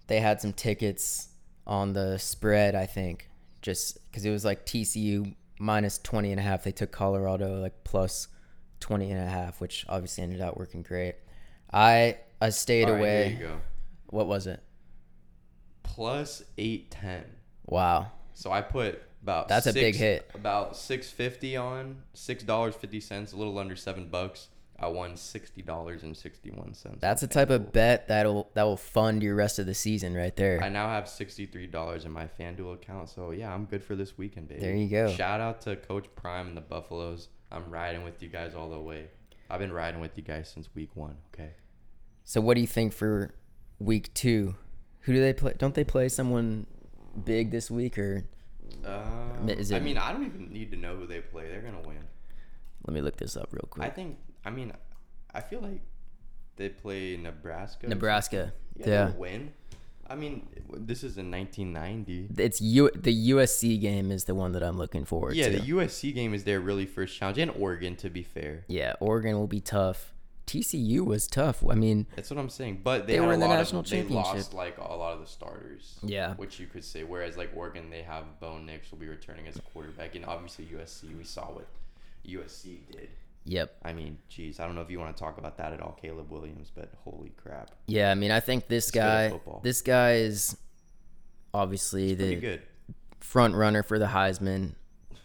they 0.07 0.21
had 0.21 0.41
some 0.41 0.53
tickets 0.53 1.29
on 1.67 1.93
the 1.93 2.19
spread, 2.19 2.77
I 2.77 2.87
think, 2.87 3.29
just 3.63 3.99
because 4.09 4.25
it 4.25 4.31
was 4.31 4.45
like 4.45 4.65
TCU 4.65 5.35
minus 5.59 5.99
20 5.99 6.31
and 6.31 6.39
a 6.39 6.43
half. 6.43 6.63
They 6.63 6.71
took 6.71 6.93
Colorado 6.93 7.61
like 7.61 7.83
plus 7.83 8.29
20 8.79 9.11
and 9.11 9.21
a 9.21 9.29
half, 9.29 9.61
which 9.61 9.85
obviously 9.89 10.23
ended 10.23 10.41
up 10.41 10.57
working 10.57 10.83
great. 10.83 11.17
I 11.73 12.19
I 12.41 12.51
stayed 12.51 12.89
right, 12.89 12.99
away. 12.99 13.23
there 13.23 13.31
you 13.31 13.39
go. 13.39 13.61
What 14.11 14.29
was 14.29 14.47
it? 14.47 14.63
Plus 15.83 16.45
eight 16.59 16.93
ten. 16.93 17.25
Wow. 17.65 18.13
So 18.35 18.53
I 18.53 18.61
put 18.61 19.03
about 19.27 19.49
That's 19.49 19.67
a 19.67 19.73
big 19.73 19.97
hit. 19.97 20.31
About 20.35 20.77
six 20.77 21.11
fifty 21.11 21.57
on 21.57 21.97
six 22.15 22.45
dollars 22.45 22.77
fifty 22.77 23.01
cents, 23.01 23.33
a 23.33 23.37
little 23.37 23.59
under 23.59 23.75
seven 23.75 24.07
bucks. 24.07 24.49
I 24.79 24.87
won 24.87 25.17
sixty 25.17 25.63
dollars 25.63 26.05
and 26.05 26.17
sixty 26.17 26.51
one 26.51 26.75
cents. 26.75 26.99
That's 27.01 27.23
the 27.23 27.27
type 27.27 27.51
of 27.51 27.73
bet 27.73 28.07
that'll 28.07 28.51
that 28.55 28.63
will 28.63 28.77
fund 28.77 29.25
your 29.25 29.35
rest 29.35 29.59
of 29.59 29.67
the 29.67 29.75
season 29.75 30.15
right 30.15 30.37
there. 30.37 30.63
I 30.63 30.69
now 30.69 30.87
have 30.89 31.09
sixty 31.09 31.45
three 31.45 31.67
dollars 31.67 32.05
in 32.05 32.13
my 32.13 32.29
FanDuel 32.39 32.75
account, 32.75 33.09
so 33.09 33.33
yeah, 33.33 33.53
I'm 33.53 33.65
good 33.65 33.83
for 33.83 33.97
this 33.97 34.17
weekend, 34.17 34.47
baby. 34.49 34.61
There 34.61 34.77
you 34.77 34.89
go. 34.89 35.11
Shout 35.13 35.41
out 35.41 35.61
to 35.63 35.75
Coach 35.75 36.07
Prime 36.15 36.47
and 36.47 36.57
the 36.57 36.61
Buffaloes. 36.61 37.29
I'm 37.51 37.69
riding 37.69 38.05
with 38.05 38.23
you 38.23 38.29
guys 38.29 38.55
all 38.55 38.71
the 38.71 38.79
way. 38.79 39.07
I've 39.51 39.59
been 39.59 39.73
riding 39.73 40.01
with 40.01 40.17
you 40.17 40.23
guys 40.23 40.49
since 40.53 40.69
week 40.75 40.91
one. 40.95 41.17
Okay. 41.35 41.51
So 42.23 42.41
what 42.41 42.55
do 42.55 42.61
you 42.61 42.67
think 42.67 42.93
for 42.93 43.35
week 43.81 44.15
two? 44.15 44.55
Who 45.01 45.15
do 45.15 45.21
they 45.21 45.33
play? 45.33 45.55
Don't 45.59 45.75
they 45.75 45.85
play 45.85 46.09
someone 46.09 46.67
big 47.25 47.51
this 47.51 47.71
week 47.71 47.99
or 47.99 48.25
Um, 48.85 49.49
Is 49.49 49.73
I 49.73 49.79
mean, 49.81 49.99
I 49.99 50.13
don't 50.13 50.25
even 50.27 50.53
need 50.53 50.71
to 50.71 50.77
know 50.77 50.97
who 50.97 51.07
they 51.07 51.21
play. 51.21 51.49
They're 51.49 51.61
gonna 51.61 51.81
win. 51.87 51.99
let 52.87 52.95
me 52.95 53.01
look 53.01 53.17
this 53.17 53.37
up 53.37 53.49
real 53.53 53.67
quick. 53.69 53.87
I 53.87 53.91
think. 53.91 54.19
I 54.45 54.51
mean, 54.51 54.73
I 55.35 55.41
feel 55.41 55.61
like 55.61 55.81
they 56.57 56.69
play 56.69 57.17
Nebraska. 57.17 57.89
Nebraska. 57.89 58.53
Yeah, 58.77 58.87
Yeah. 58.89 59.11
win. 59.13 59.53
I 60.09 60.15
mean, 60.15 60.47
this 60.73 61.03
is 61.03 61.19
in 61.19 61.33
1990. 61.33 62.29
It's 62.41 62.61
U 62.61 62.91
the 62.95 63.31
USC 63.33 63.81
game 63.81 64.13
is 64.13 64.25
the 64.25 64.37
one 64.37 64.53
that 64.53 64.63
I'm 64.63 64.79
looking 64.79 65.05
forward 65.05 65.35
Yeah, 65.35 65.49
to. 65.51 65.59
the 65.59 65.67
USC 65.73 66.15
game 66.15 66.33
is 66.33 66.45
their 66.45 66.61
really 66.61 66.87
first 66.87 67.17
challenge, 67.19 67.39
and 67.39 67.51
Oregon, 67.51 67.97
to 67.97 68.09
be 68.11 68.23
fair. 68.23 68.65
yeah, 68.69 68.95
Oregon 69.01 69.37
will 69.37 69.49
be 69.49 69.61
tough. 69.61 70.13
TCU 70.47 71.05
was 71.05 71.27
tough. 71.27 71.65
I 71.69 71.75
mean, 71.75 72.07
That's 72.15 72.31
what 72.31 72.39
I'm 72.39 72.49
saying. 72.49 72.81
But 72.85 73.07
they, 73.07 73.15
They 73.15 73.21
were 73.21 73.33
in 73.33 73.41
the 73.41 73.49
national 73.49 73.81
of, 73.81 73.91
They 73.91 73.99
championship. 73.99 74.35
lost 74.35 74.55
like 74.55 74.79
a 74.79 74.83
lot 74.83 75.15
of 75.15 75.21
the 75.21 75.27
starters. 75.27 75.99
Yeah. 76.03 76.35
Which 76.35 76.61
you 76.61 76.67
could 76.67 76.85
say. 76.85 77.03
Whereas 77.05 77.37
like 77.37 77.51
Oregon, 77.57 77.91
they 77.91 78.03
have 78.03 78.25
Bo 78.41 78.59
Nix 78.59 78.91
will 78.91 78.99
be 78.99 79.09
returning 79.09 79.47
as 79.49 79.57
a 79.57 79.61
quarterback, 79.63 80.15
and 80.15 80.25
obviously 80.25 80.67
USC, 80.67 81.17
we 81.19 81.25
saw 81.25 81.47
what 81.47 81.67
USC 82.27 82.79
did. 82.93 83.09
yep. 83.45 83.77
I 83.85 83.93
mean, 83.93 84.19
geez, 84.29 84.61
I 84.61 84.67
don't 84.67 84.75
know 84.75 84.83
if 84.83 84.91
you 84.91 84.99
want 85.01 85.17
to 85.17 85.21
talk 85.23 85.39
about 85.39 85.57
that 85.59 85.73
at 85.73 85.81
all, 85.81 85.99
Caleb 86.01 86.31
Williams, 86.31 86.71
but 86.75 86.91
holy 87.05 87.33
crap, 87.37 87.71
Yeah, 87.87 88.11
I 88.11 88.15
mean, 88.15 88.31
I 88.31 88.41
think 88.41 88.69
this 88.69 88.87
He's 88.87 88.91
guy 88.93 89.33
this 89.63 89.83
guy 89.83 90.15
is 90.15 90.57
obviously 91.55 92.15
the 92.15 92.37
good. 92.37 92.63
front 93.21 93.55
runner 93.55 93.83
for 93.83 93.99
the 93.99 94.07
Heisman. 94.07 94.75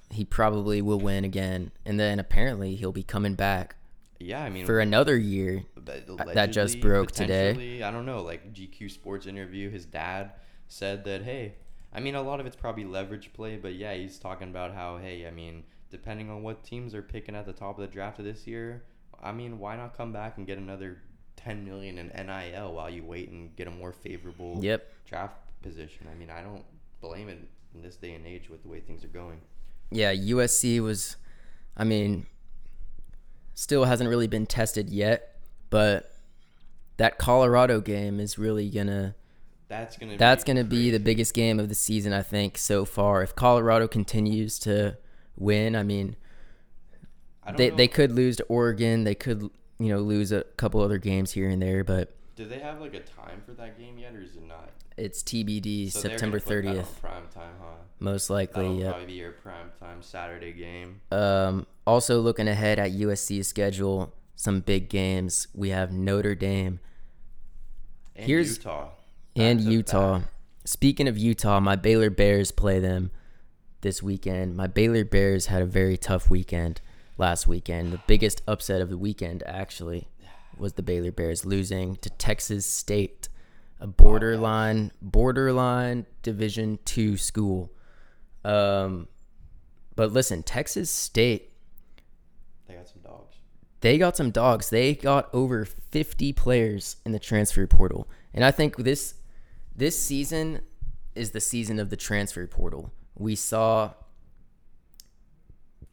He 0.10 0.26
probably 0.26 0.82
will 0.82 1.00
win 1.00 1.24
again, 1.26 1.72
and 1.86 2.00
then 2.00 2.20
apparently 2.20 2.76
he'll 2.76 2.92
be 2.92 3.04
coming 3.04 3.36
back 3.36 3.76
Yeah, 4.22 4.44
I 4.44 4.50
mean, 4.50 4.66
for 4.66 4.80
another 4.80 5.18
year. 5.18 5.64
That 5.76 6.52
just 6.52 6.80
broke 6.80 7.12
today. 7.12 7.82
I 7.84 7.92
don't 7.92 8.06
know. 8.06 8.22
Like 8.22 8.54
GQ 8.54 8.92
Sports 8.92 9.26
interview, 9.28 9.70
his 9.70 9.86
dad 9.86 10.34
said 10.68 11.04
that 11.06 11.24
hey, 11.24 11.56
I 11.94 12.00
mean 12.00 12.16
a 12.16 12.22
lot 12.22 12.40
of 12.40 12.46
it's 12.46 12.56
probably 12.56 12.86
leverage 12.86 13.34
play, 13.34 13.58
but 13.58 13.74
yeah, 13.76 13.94
he's 13.94 14.18
talking 14.18 14.50
about 14.50 14.74
how 14.74 14.98
hey, 14.98 15.28
I 15.28 15.32
mean 15.32 15.64
depending 15.90 16.30
on 16.30 16.42
what 16.42 16.64
teams 16.64 16.96
are 16.96 17.02
picking 17.02 17.36
at 17.36 17.46
the 17.46 17.52
top 17.54 17.78
of 17.78 17.82
the 17.82 17.88
draft 17.94 18.20
of 18.20 18.26
this 18.26 18.48
year, 18.48 18.84
I 19.22 19.32
mean 19.32 19.60
why 19.60 19.76
not 19.76 19.96
come 19.98 20.14
back 20.14 20.38
and 20.38 20.48
get 20.48 20.58
another 20.58 20.98
ten 21.36 21.66
million 21.66 21.98
in 21.98 22.08
NIL 22.08 22.74
while 22.74 22.90
you 22.90 23.04
wait 23.04 23.30
and 23.30 23.56
get 23.56 23.68
a 23.68 23.72
more 23.72 23.92
favorable 23.92 24.60
Yep. 24.64 24.88
draft 25.06 25.36
position. 25.62 26.08
I 26.10 26.16
mean 26.16 26.30
I 26.30 26.42
don't 26.42 26.64
blame 27.02 27.28
it 27.30 27.40
in 27.74 27.82
this 27.82 27.96
day 27.96 28.14
and 28.14 28.26
age 28.26 28.50
with 28.50 28.64
the 28.64 28.70
way 28.70 28.80
things 28.80 29.04
are 29.04 29.10
going. 29.10 29.42
Yeah, 29.92 30.14
USC 30.14 30.80
was, 30.80 31.18
I 31.76 31.84
mean, 31.84 32.26
still 33.54 33.86
hasn't 33.86 34.10
really 34.10 34.28
been 34.28 34.46
tested 34.46 34.90
yet, 34.90 35.36
but 35.70 36.14
that 36.98 37.18
Colorado 37.18 37.82
game 37.82 38.20
is 38.20 38.38
really 38.38 38.70
gonna 38.70 39.16
That's 39.68 39.98
gonna 39.98 40.18
that's 40.18 40.44
be 40.44 40.48
gonna 40.48 40.64
be 40.64 40.92
the 40.92 41.00
biggest 41.00 41.34
game 41.34 41.60
of 41.60 41.70
the 41.70 41.76
season 41.76 42.14
I 42.14 42.22
think 42.22 42.58
so 42.58 42.86
far. 42.86 43.24
If 43.24 43.36
Colorado 43.36 43.88
continues 43.88 44.60
to 44.60 44.98
win, 45.38 45.76
I 45.76 45.84
mean, 45.84 46.16
I 47.44 47.52
They 47.54 47.70
know. 47.70 47.76
they 47.76 47.88
could 47.88 48.12
lose 48.12 48.36
to 48.38 48.44
Oregon. 48.44 49.04
They 49.04 49.16
could 49.16 49.42
you 49.80 49.90
know 49.90 50.00
lose 50.00 50.32
a 50.32 50.44
couple 50.58 50.82
other 50.82 50.98
games 51.00 51.32
here 51.32 51.50
and 51.50 51.62
there, 51.62 51.84
but 51.84 52.14
Do 52.42 52.48
they 52.48 52.58
have 52.58 52.82
like 52.82 52.96
a 52.96 53.02
time 53.02 53.44
for 53.46 53.52
that 53.54 53.78
game 53.78 54.00
yet, 54.00 54.16
or 54.16 54.22
is 54.22 54.36
it 54.36 54.48
not? 54.48 54.72
it's 54.98 55.22
TBD 55.22 55.92
So 55.92 56.00
September 56.00 56.40
put 56.40 56.64
that 56.64 56.68
on 56.70 56.76
30th, 56.76 57.00
Prime 57.02 57.28
time, 57.34 57.54
huh? 57.62 57.68
most 58.00 58.28
That'll 58.30 58.36
likely. 58.64 58.80
Yep. 58.82 58.90
probably 58.90 59.06
be 59.06 59.14
your 59.14 59.32
prime 59.34 59.72
time 59.80 60.02
Saturday 60.02 60.52
game. 60.52 61.02
Um, 61.12 61.68
also 61.86 62.20
looking 62.20 62.48
ahead 62.48 62.80
at 62.80 62.92
USC's 62.94 63.48
schedule, 63.48 64.12
some 64.36 64.62
big 64.62 64.90
games. 64.90 65.48
We 65.54 65.70
have 65.70 65.92
Notre 65.92 66.34
Dame 66.34 66.80
And 68.16 68.26
Here's- 68.26 68.58
Utah. 68.58 68.90
and 69.36 69.60
Back 69.60 69.68
Utah. 69.72 70.22
Speaking 70.66 71.08
of 71.08 71.18
Utah, 71.20 71.60
my 71.60 71.76
Baylor 71.76 72.10
Bears 72.10 72.52
play 72.52 72.80
them 72.80 73.12
this 73.82 74.02
weekend. 74.04 74.56
My 74.58 74.66
Baylor 74.68 75.06
Bears 75.06 75.46
had 75.46 75.62
a 75.62 75.66
very 75.68 75.96
tough 75.98 76.30
weekend 76.30 76.82
last 77.20 77.46
weekend. 77.48 77.94
The 77.94 78.02
biggest 78.08 78.42
upset 78.48 78.82
of 78.82 78.90
the 78.90 78.98
weekend 78.98 79.42
actually 79.46 80.08
was 80.62 80.74
the 80.74 80.84
Baylor 80.84 81.12
Bears 81.12 81.46
losing 81.46 81.96
to 81.98 82.10
Texas 82.12 82.66
State, 82.66 83.28
a 83.80 83.88
borderline 83.88 84.92
borderline 85.02 86.06
Division 86.22 86.80
2 86.86 87.18
school. 87.18 87.74
Um 88.46 89.08
but 89.96 90.14
listen, 90.14 90.44
Texas 90.44 90.90
State 90.90 91.52
They 92.68 92.76
got 92.76 92.88
some 92.88 93.02
dogs. 93.02 93.36
they 93.82 93.98
got 93.98 94.16
some 94.16 94.32
dogs. 94.32 94.70
They 94.70 94.94
got 94.94 95.30
over 95.34 95.66
50 95.66 96.32
players 96.34 96.98
in 97.06 97.12
the 97.12 97.20
transfer 97.20 97.68
portal. 97.68 98.08
And 98.34 98.46
I 98.46 98.52
think 98.52 98.78
this 98.78 99.16
this 99.76 100.00
season 100.00 100.62
is 101.16 101.32
the 101.32 101.42
season 101.42 101.80
of 101.80 101.90
the 101.90 101.98
transfer 101.98 102.46
portal. 102.48 102.92
We 103.16 103.36
saw 103.36 103.94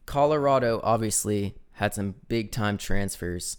Colorado 0.05 0.79
obviously 0.83 1.55
had 1.73 1.93
some 1.93 2.15
big 2.27 2.51
time 2.51 2.77
transfers 2.77 3.57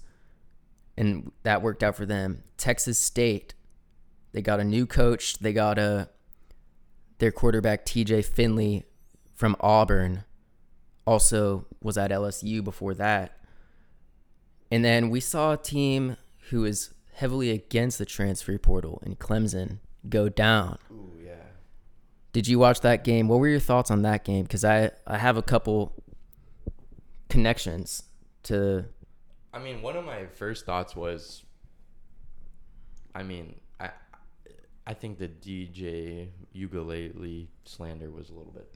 and 1.01 1.33
that 1.43 1.63
worked 1.63 1.83
out 1.83 1.97
for 1.97 2.07
them. 2.07 2.45
Texas 2.57 2.99
State 2.99 3.55
they 4.33 4.43
got 4.43 4.61
a 4.61 4.65
new 4.65 4.87
coach. 4.87 5.39
They 5.39 5.53
got 5.53 5.79
a 5.79 6.09
their 7.19 7.33
quarterback 7.33 7.85
TJ 7.85 8.25
Finley 8.25 8.85
from 9.35 9.57
Auburn 9.61 10.25
also 11.07 11.67
was 11.83 11.99
at 11.99 12.11
LSU 12.11 12.63
before 12.63 12.95
that. 12.95 13.37
And 14.71 14.85
then 14.85 15.11
we 15.11 15.21
saw 15.21 15.53
a 15.53 15.57
team 15.57 16.17
who 16.51 16.65
is 16.65 16.95
heavily 17.15 17.51
against 17.51 17.99
the 17.99 18.07
transfer 18.07 18.57
portal 18.59 19.03
in 19.05 19.17
Clemson 19.17 19.79
go 20.09 20.29
down. 20.29 20.79
Ooh, 20.91 21.13
yeah. 21.23 21.35
Did 22.33 22.47
you 22.47 22.59
watch 22.59 22.81
that 22.81 23.03
game? 23.05 23.29
What 23.29 23.41
were 23.41 23.49
your 23.49 23.61
thoughts 23.61 23.91
on 23.91 24.03
that 24.03 24.25
game? 24.25 24.45
Because 24.45 24.65
I, 24.65 24.93
I 25.07 25.19
have 25.19 25.37
a 25.37 25.43
couple 25.43 25.93
connections 27.29 28.05
to. 28.45 28.87
I 29.53 29.59
mean, 29.59 29.83
one 29.83 29.97
of 29.97 30.05
my 30.05 30.27
first 30.27 30.65
thoughts 30.65 30.95
was, 30.95 31.45
I 33.15 33.23
mean, 33.23 33.57
I, 33.81 33.91
I 34.87 34.95
think 34.95 35.19
the 35.19 35.29
DJ 35.29 36.29
Uiagalelei 36.55 37.49
slander 37.65 38.11
was 38.11 38.31
a 38.31 38.35
little 38.35 38.53
bit 38.53 38.73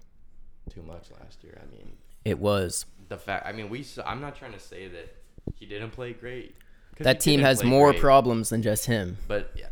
too 0.70 0.82
much 0.82 1.10
last 1.20 1.44
year. 1.44 1.60
I 1.62 1.70
mean, 1.70 1.92
It 2.24 2.38
was. 2.38 2.86
the 3.08 3.18
fact. 3.18 3.46
I 3.46 3.52
mean, 3.52 3.68
we. 3.68 3.86
I'm 4.04 4.20
not 4.20 4.34
trying 4.36 4.52
to 4.52 4.58
say 4.58 4.88
that 4.88 5.14
he 5.54 5.66
didn't 5.66 5.90
play 5.90 6.12
great. 6.12 6.56
That 6.98 7.20
team 7.20 7.40
has 7.40 7.64
more 7.64 7.90
great. 7.90 8.00
problems 8.00 8.50
than 8.50 8.62
just 8.62 8.86
him. 8.86 9.18
But 9.26 9.50
yeah, 9.56 9.68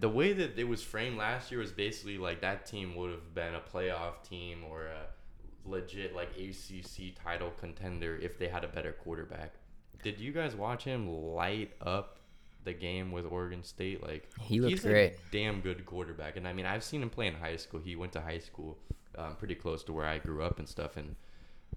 the 0.00 0.08
way 0.08 0.32
that 0.32 0.58
it 0.58 0.64
was 0.64 0.82
framed 0.82 1.18
last 1.18 1.50
year 1.50 1.60
was 1.60 1.72
basically 1.72 2.18
like 2.18 2.40
that 2.40 2.66
team 2.66 2.94
would 2.96 3.10
have 3.10 3.34
been 3.34 3.54
a 3.54 3.60
playoff 3.60 4.26
team 4.28 4.64
or 4.68 4.86
a 4.86 5.68
legit 5.68 6.14
like 6.14 6.30
ACC 6.36 7.14
title 7.22 7.52
contender 7.60 8.16
if 8.16 8.38
they 8.38 8.48
had 8.48 8.64
a 8.64 8.68
better 8.68 8.92
quarterback. 8.92 9.54
Did 10.02 10.18
you 10.18 10.32
guys 10.32 10.54
watch 10.54 10.84
him 10.84 11.08
light 11.08 11.72
up 11.80 12.18
the 12.64 12.72
game 12.72 13.12
with 13.12 13.26
Oregon 13.26 13.62
State? 13.62 14.02
Like 14.02 14.28
He 14.40 14.60
looked 14.60 14.72
he's 14.72 14.82
great. 14.82 15.12
A 15.12 15.16
damn 15.30 15.60
good 15.60 15.84
quarterback, 15.86 16.36
and 16.36 16.46
I 16.46 16.52
mean 16.52 16.66
I've 16.66 16.84
seen 16.84 17.02
him 17.02 17.10
play 17.10 17.26
in 17.26 17.34
high 17.34 17.56
school. 17.56 17.80
He 17.80 17.96
went 17.96 18.12
to 18.12 18.20
high 18.20 18.38
school 18.38 18.78
um, 19.16 19.36
pretty 19.36 19.54
close 19.54 19.82
to 19.84 19.92
where 19.92 20.06
I 20.06 20.18
grew 20.18 20.42
up 20.42 20.58
and 20.58 20.68
stuff, 20.68 20.96
and 20.96 21.16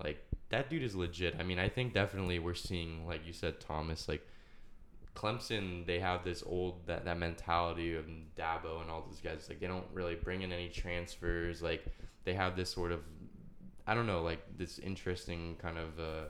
like 0.04 0.26
that 0.50 0.70
dude 0.70 0.84
is 0.84 0.96
legit. 0.96 1.36
I 1.40 1.44
mean 1.44 1.60
I 1.60 1.70
think 1.70 1.94
definitely 1.94 2.40
we're 2.40 2.54
seeing 2.54 3.08
like 3.08 3.26
you 3.26 3.34
said 3.34 3.60
Thomas 3.60 4.08
like 4.08 4.26
Clemson, 5.16 5.86
they 5.86 6.00
have 6.00 6.24
this 6.24 6.44
old 6.46 6.86
that, 6.88 7.06
that 7.06 7.18
mentality 7.18 7.96
of 7.96 8.06
Dabo 8.38 8.82
and 8.82 8.92
all 8.92 9.06
those 9.10 9.22
guys. 9.22 9.48
Like 9.50 9.60
they 9.60 9.68
don't 9.68 9.88
really 9.94 10.16
bring 10.16 10.42
in 10.42 10.52
any 10.52 10.70
transfers. 10.70 11.62
Like 11.62 11.86
they 12.26 12.34
have 12.34 12.56
this 12.56 12.70
sort 12.70 12.92
of, 12.92 13.00
I 13.88 13.96
don't 13.96 14.08
know, 14.08 14.22
like 14.22 14.42
this 14.58 14.78
interesting 14.80 15.56
kind 15.62 15.78
of 15.78 16.00
uh, 16.00 16.26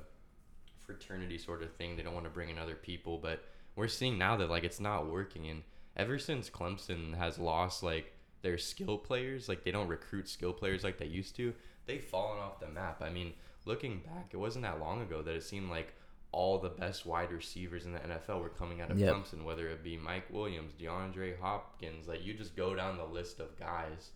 fraternity 0.86 1.38
sort 1.38 1.64
of 1.64 1.74
thing. 1.76 1.96
They 1.96 2.04
don't 2.04 2.14
want 2.14 2.26
to 2.26 2.32
bring 2.32 2.50
in 2.50 2.58
other 2.58 2.76
people, 2.76 3.18
but 3.18 3.44
we're 3.76 3.88
seeing 3.88 4.18
now 4.18 4.38
that 4.38 4.50
like 4.50 4.64
it's 4.64 4.80
not 4.80 5.10
working. 5.12 5.48
And 5.50 5.64
ever 5.98 6.18
since 6.20 6.50
Clemson 6.50 7.16
has 7.16 7.38
lost 7.38 7.84
like 7.84 8.14
their 8.42 8.58
skill 8.58 8.98
players, 8.98 9.50
like 9.50 9.64
they 9.64 9.72
don't 9.72 9.88
recruit 9.88 10.30
skill 10.30 10.54
players 10.54 10.84
like 10.84 10.98
they 10.98 11.06
used 11.08 11.36
to, 11.38 11.54
they've 11.86 12.04
fallen 12.04 12.40
off 12.40 12.60
the 12.60 12.68
map. 12.68 13.02
I 13.02 13.10
mean, 13.10 13.34
looking 13.66 14.00
back, 14.06 14.30
it 14.32 14.38
wasn't 14.38 14.64
that 14.64 14.80
long 14.80 15.02
ago 15.02 15.22
that 15.22 15.36
it 15.36 15.44
seemed 15.44 15.70
like 15.70 15.94
all 16.32 16.58
the 16.60 16.70
best 16.70 17.06
wide 17.06 17.32
receivers 17.32 17.86
in 17.86 17.94
the 17.94 18.00
NFL 18.00 18.42
were 18.42 18.50
coming 18.50 18.82
out 18.82 18.92
of 18.92 19.00
Yep. 19.00 19.16
Clemson, 19.16 19.44
whether 19.46 19.70
it 19.70 19.84
be 19.84 19.96
Mike 19.96 20.26
Williams, 20.30 20.74
DeAndre 20.80 21.40
Hopkins. 21.40 22.08
Like 22.08 22.26
you 22.26 22.34
just 22.34 22.56
go 22.58 22.76
down 22.76 22.98
the 22.98 23.06
list 23.06 23.40
of 23.40 23.58
guys, 23.58 24.12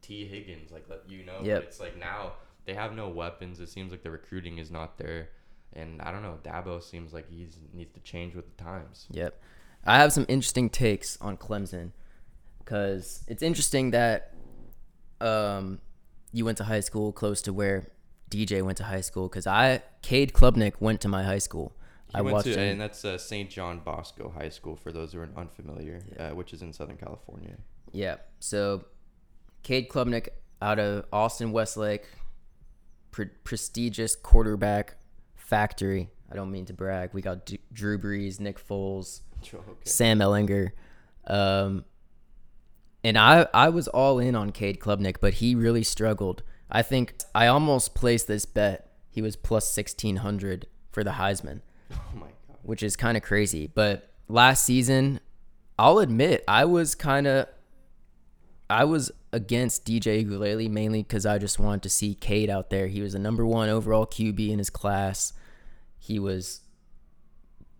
T. 0.00 0.26
Higgins, 0.26 0.70
like 0.72 0.86
let- 0.88 1.08
you 1.08 1.24
know. 1.24 1.40
Yep. 1.42 1.62
It's 1.64 1.78
like 1.80 1.98
now 1.98 2.32
they 2.64 2.72
have 2.74 2.94
no 2.94 3.08
weapons. 3.08 3.60
It 3.60 3.68
seems 3.68 3.90
like 3.92 4.02
the 4.02 4.10
recruiting 4.10 4.56
is 4.58 4.70
not 4.70 4.96
there, 4.98 5.28
and 5.72 6.00
I 6.02 6.10
don't 6.10 6.22
know. 6.22 6.38
Dabo 6.42 6.82
seems 6.82 7.12
like 7.12 7.28
he 7.30 7.46
needs 7.72 7.92
to 7.92 8.00
change 8.00 8.34
with 8.34 8.46
the 8.56 8.62
times. 8.62 9.06
Yep. 9.10 9.40
I 9.84 9.98
have 9.98 10.12
some 10.12 10.26
interesting 10.28 10.70
takes 10.70 11.16
on 11.20 11.36
Clemson 11.36 11.92
because 12.58 13.24
it's 13.28 13.42
interesting 13.42 13.92
that 13.92 14.34
um, 15.20 15.80
you 16.32 16.44
went 16.44 16.58
to 16.58 16.64
high 16.64 16.80
school 16.80 17.12
close 17.12 17.42
to 17.42 17.52
where 17.52 17.90
DJ 18.30 18.62
went 18.62 18.78
to 18.78 18.84
high 18.84 19.00
school 19.00 19.28
because 19.28 19.46
I, 19.46 19.82
Cade 20.02 20.32
Klubnik, 20.32 20.74
went 20.80 21.00
to 21.02 21.08
my 21.08 21.22
high 21.22 21.38
school. 21.38 21.74
He 22.10 22.18
I 22.18 22.20
went 22.22 22.34
watched 22.34 22.46
to, 22.46 22.58
and 22.58 22.80
that's 22.80 23.04
uh, 23.04 23.18
St. 23.18 23.50
John 23.50 23.80
Bosco 23.84 24.32
High 24.34 24.48
School 24.48 24.76
for 24.76 24.92
those 24.92 25.12
who 25.12 25.20
are 25.20 25.28
unfamiliar, 25.36 26.00
uh, 26.18 26.30
which 26.30 26.52
is 26.52 26.62
in 26.62 26.72
Southern 26.72 26.96
California. 26.96 27.56
Yeah. 27.92 28.16
So, 28.40 28.86
Cade 29.62 29.90
Klubnik 29.90 30.28
out 30.62 30.78
of 30.78 31.04
Austin 31.12 31.52
Westlake, 31.52 32.06
pre- 33.10 33.26
prestigious 33.44 34.16
quarterback 34.16 34.96
factory. 35.48 36.10
I 36.30 36.36
don't 36.36 36.50
mean 36.50 36.66
to 36.66 36.74
brag. 36.74 37.10
We 37.14 37.22
got 37.22 37.46
D- 37.46 37.60
Drew 37.72 37.98
Brees, 37.98 38.38
Nick 38.38 38.58
Foles, 38.64 39.22
Okay. 39.54 39.62
Sam 39.84 40.18
Ehlinger. 40.18 40.72
Um, 41.26 41.84
and 43.02 43.16
I, 43.16 43.46
I 43.54 43.68
was 43.70 43.88
all 43.88 44.18
in 44.18 44.34
on 44.34 44.50
Cade 44.52 44.78
Klubnik, 44.80 45.16
but 45.20 45.34
he 45.34 45.54
really 45.54 45.82
struggled. 45.84 46.42
I 46.70 46.82
think 46.82 47.14
I 47.34 47.46
almost 47.46 47.94
placed 47.94 48.26
this 48.28 48.44
bet. 48.44 48.90
He 49.10 49.22
was 49.22 49.36
plus 49.36 49.74
1600 49.74 50.66
for 50.92 51.02
the 51.02 51.12
Heisman 51.12 51.60
Oh 51.92 51.96
my 52.14 52.26
god. 52.46 52.58
which 52.62 52.82
is 52.82 52.94
kind 52.96 53.16
of 53.16 53.22
crazy. 53.22 53.66
But 53.66 54.10
last 54.28 54.64
season, 54.64 55.20
I'll 55.78 55.98
admit 55.98 56.44
I 56.46 56.66
was 56.66 56.94
kind 56.94 57.26
of 57.26 57.46
I 58.70 58.84
was 58.84 59.10
against 59.32 59.86
DJ 59.86 60.26
Uiagalelei 60.26 60.70
mainly 60.70 61.02
because 61.02 61.24
I 61.24 61.38
just 61.38 61.58
wanted 61.58 61.82
to 61.84 61.90
see 61.90 62.14
Cade 62.14 62.50
out 62.50 62.70
there. 62.70 62.86
He 62.86 63.00
was 63.00 63.14
the 63.14 63.18
number 63.18 63.46
one 63.46 63.68
overall 63.68 64.06
QB 64.06 64.50
in 64.50 64.58
his 64.58 64.70
class. 64.70 65.32
He 65.98 66.18
was, 66.18 66.60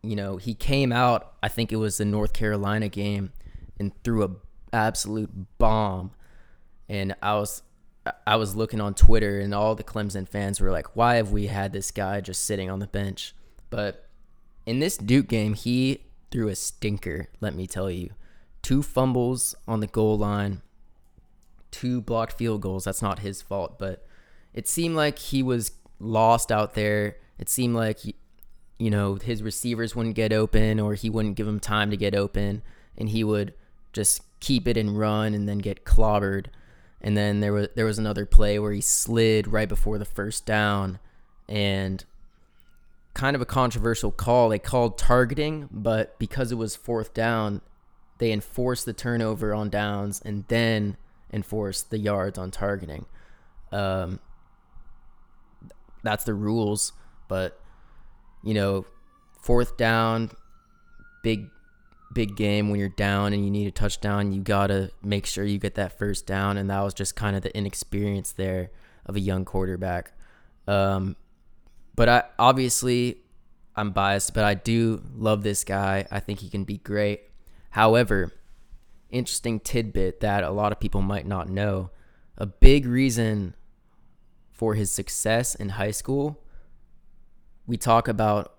you 0.02 0.16
know, 0.16 0.36
he 0.36 0.54
came 0.54 0.92
out. 0.92 1.34
I 1.42 1.48
think 1.48 1.72
it 1.72 1.76
was 1.76 1.98
the 1.98 2.04
North 2.04 2.32
Carolina 2.32 2.88
game 2.88 3.32
and 3.78 3.92
threw 4.02 4.24
a 4.24 4.30
absolute 4.72 5.30
bomb. 5.58 6.12
And 6.88 7.14
I 7.22 7.34
was 7.34 7.62
I 8.26 8.36
was 8.36 8.56
looking 8.56 8.80
on 8.80 8.94
Twitter 8.94 9.40
and 9.40 9.54
all 9.54 9.74
the 9.74 9.84
Clemson 9.84 10.26
fans 10.26 10.60
were 10.60 10.70
like, 10.70 10.96
"Why 10.96 11.16
have 11.16 11.32
we 11.32 11.48
had 11.48 11.72
this 11.72 11.90
guy 11.90 12.20
just 12.22 12.44
sitting 12.44 12.70
on 12.70 12.78
the 12.78 12.86
bench?" 12.86 13.34
But 13.68 14.08
in 14.64 14.80
this 14.80 14.96
Duke 14.96 15.28
game, 15.28 15.54
he 15.54 16.04
threw 16.30 16.48
a 16.48 16.56
stinker, 16.56 17.28
let 17.40 17.54
me 17.54 17.66
tell 17.66 17.90
you. 17.90 18.10
Two 18.62 18.82
fumbles 18.82 19.54
on 19.66 19.80
the 19.80 19.86
goal 19.86 20.18
line, 20.18 20.62
two 21.70 22.00
blocked 22.00 22.32
field 22.34 22.60
goals. 22.60 22.84
That's 22.84 23.02
not 23.02 23.20
his 23.20 23.42
fault, 23.42 23.78
but 23.78 24.06
it 24.54 24.68
seemed 24.68 24.96
like 24.96 25.18
he 25.18 25.42
was 25.42 25.72
lost 26.00 26.50
out 26.52 26.74
there. 26.74 27.16
It 27.38 27.48
seemed 27.48 27.74
like 27.74 27.98
you 28.78 28.90
know, 28.90 29.16
his 29.16 29.42
receivers 29.42 29.96
wouldn't 29.96 30.14
get 30.14 30.32
open 30.32 30.78
or 30.78 30.94
he 30.94 31.10
wouldn't 31.10 31.34
give 31.34 31.48
him 31.48 31.60
time 31.60 31.90
to 31.90 31.96
get 31.96 32.14
open 32.14 32.62
and 32.96 33.08
he 33.08 33.24
would 33.24 33.52
just 33.92 34.22
keep 34.40 34.68
it 34.68 34.76
and 34.76 34.98
run 34.98 35.34
and 35.34 35.48
then 35.48 35.58
get 35.58 35.84
clobbered. 35.84 36.46
And 37.00 37.16
then 37.16 37.40
there 37.40 37.52
was 37.52 37.68
there 37.74 37.84
was 37.84 37.98
another 37.98 38.26
play 38.26 38.58
where 38.58 38.72
he 38.72 38.80
slid 38.80 39.48
right 39.48 39.68
before 39.68 39.98
the 39.98 40.04
first 40.04 40.46
down 40.46 40.98
and 41.48 42.04
kind 43.14 43.34
of 43.34 43.42
a 43.42 43.46
controversial 43.46 44.12
call. 44.12 44.48
They 44.48 44.58
called 44.58 44.98
targeting, 44.98 45.68
but 45.72 46.18
because 46.18 46.52
it 46.52 46.56
was 46.56 46.76
fourth 46.76 47.14
down, 47.14 47.60
they 48.18 48.32
enforced 48.32 48.84
the 48.84 48.92
turnover 48.92 49.54
on 49.54 49.70
downs 49.70 50.22
and 50.24 50.44
then 50.48 50.96
enforced 51.32 51.90
the 51.90 51.98
yards 51.98 52.38
on 52.38 52.50
targeting. 52.50 53.06
Um, 53.72 54.20
that's 56.02 56.24
the 56.24 56.34
rules, 56.34 56.92
but 57.28 57.60
you 58.42 58.54
know, 58.54 58.86
fourth 59.42 59.76
down, 59.76 60.30
big 61.22 61.48
big 62.14 62.36
game 62.36 62.70
when 62.70 62.80
you're 62.80 62.88
down 62.88 63.32
and 63.32 63.44
you 63.44 63.50
need 63.50 63.66
a 63.66 63.70
touchdown, 63.70 64.32
you 64.32 64.40
got 64.40 64.68
to 64.68 64.90
make 65.02 65.26
sure 65.26 65.44
you 65.44 65.58
get 65.58 65.74
that 65.74 65.98
first 65.98 66.26
down 66.26 66.56
and 66.56 66.70
that 66.70 66.80
was 66.80 66.94
just 66.94 67.14
kind 67.14 67.36
of 67.36 67.42
the 67.42 67.54
inexperience 67.56 68.32
there 68.32 68.70
of 69.04 69.14
a 69.16 69.20
young 69.20 69.44
quarterback. 69.44 70.12
Um, 70.66 71.16
but 71.94 72.08
I 72.08 72.22
obviously 72.38 73.18
I'm 73.76 73.90
biased, 73.90 74.34
but 74.34 74.44
I 74.44 74.54
do 74.54 75.02
love 75.14 75.42
this 75.42 75.64
guy. 75.64 76.06
I 76.10 76.20
think 76.20 76.40
he 76.40 76.48
can 76.48 76.64
be 76.64 76.78
great. 76.78 77.22
However, 77.70 78.32
interesting 79.10 79.60
tidbit 79.60 80.20
that 80.20 80.44
a 80.44 80.50
lot 80.50 80.72
of 80.72 80.80
people 80.80 81.02
might 81.02 81.26
not 81.26 81.48
know. 81.48 81.90
A 82.36 82.46
big 82.46 82.86
reason 82.86 83.54
for 84.52 84.74
his 84.74 84.90
success 84.90 85.54
in 85.54 85.70
high 85.70 85.90
school, 85.90 86.42
we 87.66 87.76
talk 87.76 88.08
about 88.08 88.54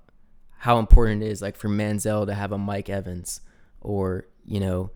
how 0.58 0.80
important 0.80 1.24
it 1.24 1.28
is, 1.28 1.42
like 1.42 1.56
for 1.56 1.70
Manziel 1.70 2.26
to 2.26 2.34
have 2.34 2.52
a 2.52 2.58
Mike 2.58 2.90
Evans 2.90 3.42
or, 3.82 4.26
you 4.46 4.60
know, 4.60 4.92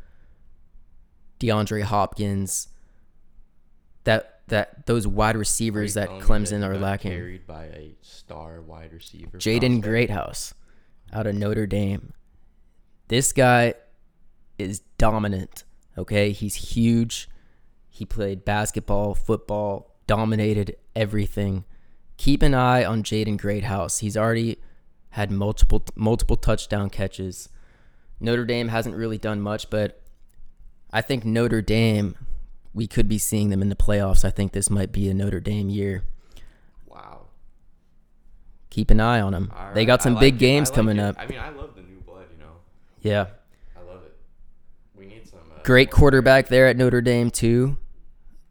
DeAndre 1.39 1.84
Hopkins, 1.84 2.70
that 4.04 4.41
that 4.47 4.86
those 4.86 5.08
wide 5.08 5.38
receivers 5.38 5.93
that 5.93 6.10
Clemson 6.10 6.60
that 6.62 6.70
are 6.70 6.78
lacking. 6.78 7.12
Carried 7.12 7.47
by 7.47 7.66
a 7.66 7.95
star 8.01 8.62
wide 8.62 8.91
receiver. 8.91 9.38
Jaden 9.38 9.82
Greathouse 9.82 10.54
out 11.14 11.28
of 11.28 11.36
Notre 11.36 11.66
Dame. 11.66 12.14
This 13.08 13.32
guy 13.32 13.76
is 14.58 14.80
dominant. 14.97 15.64
Okay, 15.97 16.32
he's 16.32 16.56
huge. 16.56 17.30
He 17.89 18.06
played 18.06 18.43
basketball, 18.45 19.14
football, 19.16 19.95
dominated 20.08 20.76
everything. 20.95 21.64
Keep 22.18 22.41
an 22.43 22.54
eye 22.54 22.84
on 22.84 23.04
Jaden 23.04 23.38
Greathouse. 23.38 23.99
He's 23.99 24.18
already 24.18 24.58
had 25.12 25.30
multiple 25.32 25.84
multiple 25.95 26.36
touchdown 26.38 26.89
catches. 26.89 27.49
Notre 28.20 28.45
Dame 28.45 28.70
hasn't 28.70 28.95
really 28.95 29.18
done 29.18 29.41
much, 29.41 29.70
but 29.70 30.01
I 30.91 31.01
think 31.01 31.26
Notre 31.26 31.62
Dame 31.62 32.16
we 32.74 32.88
could 32.88 33.08
be 33.08 33.20
seeing 33.20 33.49
them 33.49 33.62
in 33.62 33.70
the 33.70 33.76
playoffs. 33.76 34.26
I 34.26 34.32
think 34.32 34.51
this 34.54 34.70
might 34.70 34.91
be 34.91 35.08
a 35.10 35.14
Notre 35.14 35.39
Dame 35.39 35.70
year. 35.70 36.04
Wow. 36.88 37.28
Keep 38.72 38.89
an 38.89 38.99
eye 38.99 39.22
on 39.22 39.34
them. 39.34 39.51
All 39.56 39.74
they 39.74 39.86
got 39.86 40.01
some 40.01 40.18
I 40.18 40.20
big 40.20 40.36
it. 40.36 40.39
Games 40.39 40.70
like 40.70 40.76
coming 40.76 40.97
it. 40.97 41.01
up. 41.04 41.16
I 41.20 41.28
mean, 41.28 41.38
I 41.38 41.49
love 41.49 41.76
the 41.76 41.82
new 41.84 41.99
blood. 42.06 42.26
You 42.36 42.43
know, 42.43 42.51
Yeah. 43.01 43.28
I 43.78 43.82
love 43.82 44.04
it. 44.04 44.16
We 44.95 45.06
need 45.06 45.28
some. 45.28 45.39
Uh, 45.53 45.53
Great 45.64 45.91
quarterback 45.91 46.47
there 46.47 46.68
at 46.68 46.78
Notre 46.78 47.01
Dame 47.01 47.32
too. 47.32 47.78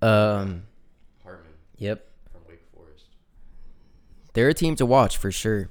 Um 0.01 0.65
Hartman 1.23 1.53
yep. 1.77 2.07
from 2.33 2.41
Wake 2.49 2.63
Forest. 2.75 3.05
They're 4.33 4.49
a 4.49 4.55
team 4.55 4.77
to 4.77 4.87
watch 4.87 5.17
for 5.17 5.31
sure. 5.31 5.69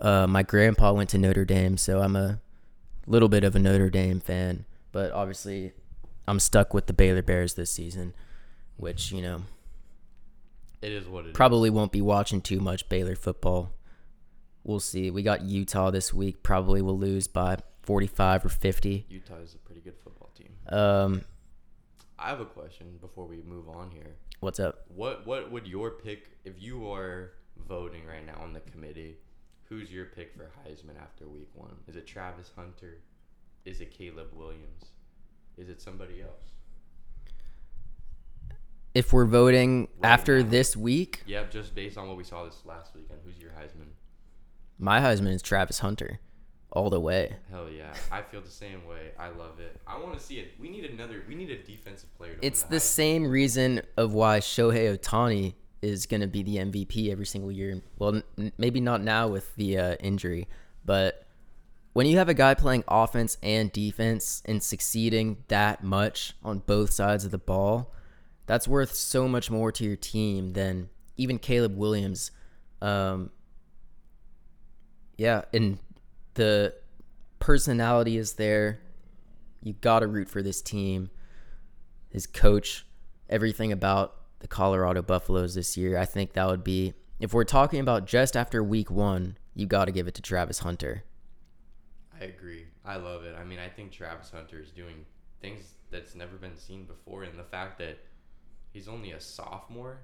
Uh, 0.00 0.26
my 0.26 0.42
grandpa 0.42 0.92
went 0.92 1.08
to 1.10 1.18
Notre 1.18 1.44
Dame, 1.44 1.76
so 1.76 2.00
I'm 2.00 2.16
a 2.16 2.40
little 3.06 3.28
bit 3.28 3.44
of 3.44 3.54
a 3.54 3.58
Notre 3.58 3.90
Dame 3.90 4.20
fan. 4.20 4.64
But 4.92 5.12
obviously, 5.12 5.72
I'm 6.26 6.40
stuck 6.40 6.74
with 6.74 6.86
the 6.86 6.92
Baylor 6.92 7.22
Bears 7.22 7.54
this 7.54 7.70
season, 7.70 8.14
which 8.76 9.12
you 9.12 9.22
know 9.22 9.42
It 10.82 10.92
is 10.92 11.06
what 11.06 11.26
it 11.26 11.34
probably 11.34 11.70
won't 11.70 11.92
be 11.92 12.00
watching 12.02 12.40
too 12.40 12.60
much 12.60 12.88
Baylor 12.88 13.14
football. 13.16 13.72
We'll 14.64 14.80
see. 14.80 15.10
We 15.10 15.22
got 15.22 15.42
Utah 15.42 15.90
this 15.90 16.12
week. 16.12 16.42
Probably 16.42 16.80
will 16.82 16.98
lose 16.98 17.28
by 17.28 17.58
45 17.84 18.44
or 18.46 18.48
50. 18.48 19.06
Utah 19.08 19.36
is 19.42 19.54
a 19.54 19.58
pretty 19.58 19.80
good 19.80 19.96
football 20.02 20.30
team. 20.36 20.50
Um, 20.68 21.22
I 22.18 22.28
have 22.28 22.40
a 22.40 22.44
question 22.46 22.98
before 23.00 23.26
we 23.26 23.42
move 23.42 23.68
on 23.68 23.90
here. 23.90 24.16
what's 24.40 24.60
up? 24.60 24.84
What 24.88 25.26
what 25.26 25.50
would 25.52 25.66
your 25.66 25.90
pick 25.90 26.30
if 26.44 26.54
you 26.62 26.90
are 26.90 27.32
voting 27.68 28.06
right 28.06 28.24
now 28.24 28.40
on 28.42 28.52
the 28.52 28.60
committee? 28.60 29.16
Who's 29.68 29.90
your 29.92 30.06
pick 30.06 30.34
for 30.36 30.50
Heisman 30.66 31.00
after 31.02 31.26
week 31.28 31.48
one? 31.54 31.74
Is 31.88 31.96
it 31.96 32.06
Travis 32.06 32.50
Hunter? 32.56 32.98
Is 33.64 33.80
it 33.80 33.90
Caleb 33.90 34.28
Williams? 34.34 34.84
Is 35.56 35.68
it 35.68 35.80
somebody 35.80 36.20
else? 36.22 36.50
If 38.94 39.12
we're 39.12 39.24
voting 39.24 39.88
Right 39.98 40.10
after 40.12 40.42
now. 40.42 40.48
this 40.50 40.76
week, 40.76 41.22
Yep, 41.26 41.50
just 41.50 41.74
based 41.74 41.98
on 41.98 42.06
what 42.08 42.16
we 42.16 42.24
saw 42.24 42.44
this 42.44 42.62
last 42.64 42.94
weekend. 42.94 43.18
Who's 43.24 43.38
your 43.38 43.50
Heisman? 43.50 43.88
my 44.78 45.00
Heisman 45.00 45.32
is 45.32 45.42
Travis 45.42 45.78
Hunter, 45.80 46.18
all 46.74 46.90
the 46.90 47.00
way. 47.00 47.36
Hell 47.50 47.68
yeah, 47.70 47.94
I 48.10 48.22
feel 48.22 48.40
the 48.40 48.50
same 48.50 48.86
way. 48.86 49.12
I 49.18 49.28
love 49.28 49.60
it. 49.60 49.80
I 49.86 49.98
want 49.98 50.18
to 50.18 50.20
see 50.24 50.38
it. 50.38 50.52
We 50.58 50.68
need 50.68 50.84
another. 50.84 51.22
We 51.28 51.34
need 51.34 51.50
a 51.50 51.62
defensive 51.62 52.14
player. 52.16 52.34
To 52.34 52.46
It's 52.46 52.62
win 52.62 52.70
the 52.72 52.80
same 52.80 53.26
reason 53.26 53.82
of 53.96 54.12
why 54.12 54.40
Shohei 54.40 54.96
Ohtani 54.98 55.54
is 55.82 56.06
going 56.06 56.20
to 56.22 56.26
be 56.26 56.42
the 56.42 56.56
MVP 56.56 57.10
every 57.10 57.26
single 57.26 57.52
year. 57.52 57.80
Well, 57.98 58.22
n- 58.38 58.52
maybe 58.58 58.80
not 58.80 59.02
now 59.02 59.28
with 59.28 59.54
the 59.56 59.78
uh, 59.78 59.94
injury, 60.00 60.48
but 60.84 61.26
when 61.92 62.06
you 62.06 62.18
have 62.18 62.28
a 62.28 62.34
guy 62.34 62.54
playing 62.54 62.82
offense 62.88 63.38
and 63.42 63.70
defense 63.70 64.42
and 64.46 64.62
succeeding 64.62 65.44
that 65.48 65.84
much 65.84 66.34
on 66.42 66.58
both 66.60 66.90
sides 66.90 67.24
of 67.24 67.30
the 67.30 67.38
ball, 67.38 67.92
that's 68.46 68.66
worth 68.66 68.94
so 68.94 69.28
much 69.28 69.50
more 69.50 69.70
to 69.72 69.84
your 69.84 69.96
team 69.96 70.54
than 70.54 70.88
even 71.16 71.38
Caleb 71.38 71.76
Williams. 71.76 72.32
Um, 72.82 73.30
yeah, 75.16 75.42
and 75.52 75.78
the 76.34 76.74
personality 77.38 78.16
is 78.16 78.34
there. 78.34 78.80
You 79.62 79.72
got 79.72 80.00
to 80.00 80.06
root 80.06 80.28
for 80.28 80.42
this 80.42 80.60
team 80.60 81.10
his 82.14 82.28
coach, 82.28 82.86
everything 83.28 83.72
about 83.72 84.14
the 84.38 84.46
Colorado 84.46 85.02
Buffaloes 85.02 85.56
this 85.56 85.76
year. 85.76 85.98
I 85.98 86.04
think 86.04 86.34
that 86.34 86.46
would 86.46 86.62
be 86.62 86.94
if 87.18 87.34
we're 87.34 87.42
talking 87.42 87.80
about 87.80 88.06
just 88.06 88.36
after 88.36 88.62
week 88.62 88.88
one, 88.88 89.36
you 89.52 89.66
got 89.66 89.86
to 89.86 89.92
give 89.92 90.06
it 90.06 90.14
to 90.14 90.22
Travis 90.22 90.60
Hunter. 90.60 91.02
I 92.18 92.26
agree. 92.26 92.66
I 92.84 92.96
love 92.96 93.24
it. 93.24 93.34
I 93.36 93.42
mean, 93.42 93.58
I 93.58 93.68
think 93.68 93.90
Travis 93.90 94.30
Hunter 94.30 94.60
is 94.60 94.70
doing 94.70 95.04
things 95.40 95.74
that's 95.90 96.14
never 96.14 96.36
been 96.36 96.56
seen 96.56 96.84
before, 96.84 97.24
and 97.24 97.36
the 97.36 97.44
fact 97.44 97.78
that 97.80 97.98
he's 98.72 98.86
only 98.86 99.10
a 99.10 99.20
sophomore, 99.20 99.98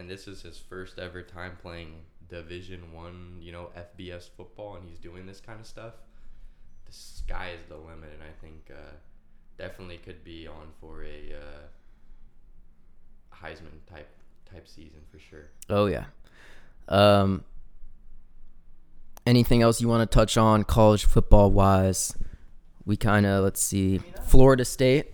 and 0.00 0.08
this 0.08 0.26
is 0.26 0.40
his 0.40 0.56
first 0.56 0.98
ever 0.98 1.22
time 1.22 1.58
playing 1.60 1.96
Division 2.28 2.92
One, 2.92 3.36
you 3.38 3.52
know, 3.52 3.68
FBS 3.76 4.30
football, 4.34 4.76
and 4.76 4.88
he's 4.88 4.98
doing 4.98 5.26
this 5.26 5.40
kind 5.40 5.60
of 5.60 5.66
stuff. 5.66 5.92
The 6.86 6.92
sky 6.92 7.50
is 7.54 7.60
the 7.68 7.76
limit, 7.76 8.10
and 8.14 8.22
I 8.22 8.32
think 8.40 8.70
uh, 8.70 8.94
definitely 9.58 9.98
could 9.98 10.24
be 10.24 10.46
on 10.46 10.68
for 10.80 11.04
a 11.04 11.34
uh, 11.34 13.36
Heisman 13.36 13.84
type 13.92 14.08
type 14.50 14.66
season 14.66 15.00
for 15.12 15.18
sure. 15.18 15.50
Oh 15.68 15.84
yeah. 15.86 16.06
Um. 16.88 17.44
Anything 19.26 19.60
else 19.60 19.82
you 19.82 19.88
want 19.88 20.10
to 20.10 20.12
touch 20.12 20.38
on 20.38 20.64
college 20.64 21.04
football 21.04 21.50
wise? 21.50 22.16
We 22.86 22.96
kind 22.96 23.26
of 23.26 23.44
let's 23.44 23.60
see. 23.60 23.98
Florida 24.24 24.64
State. 24.64 25.12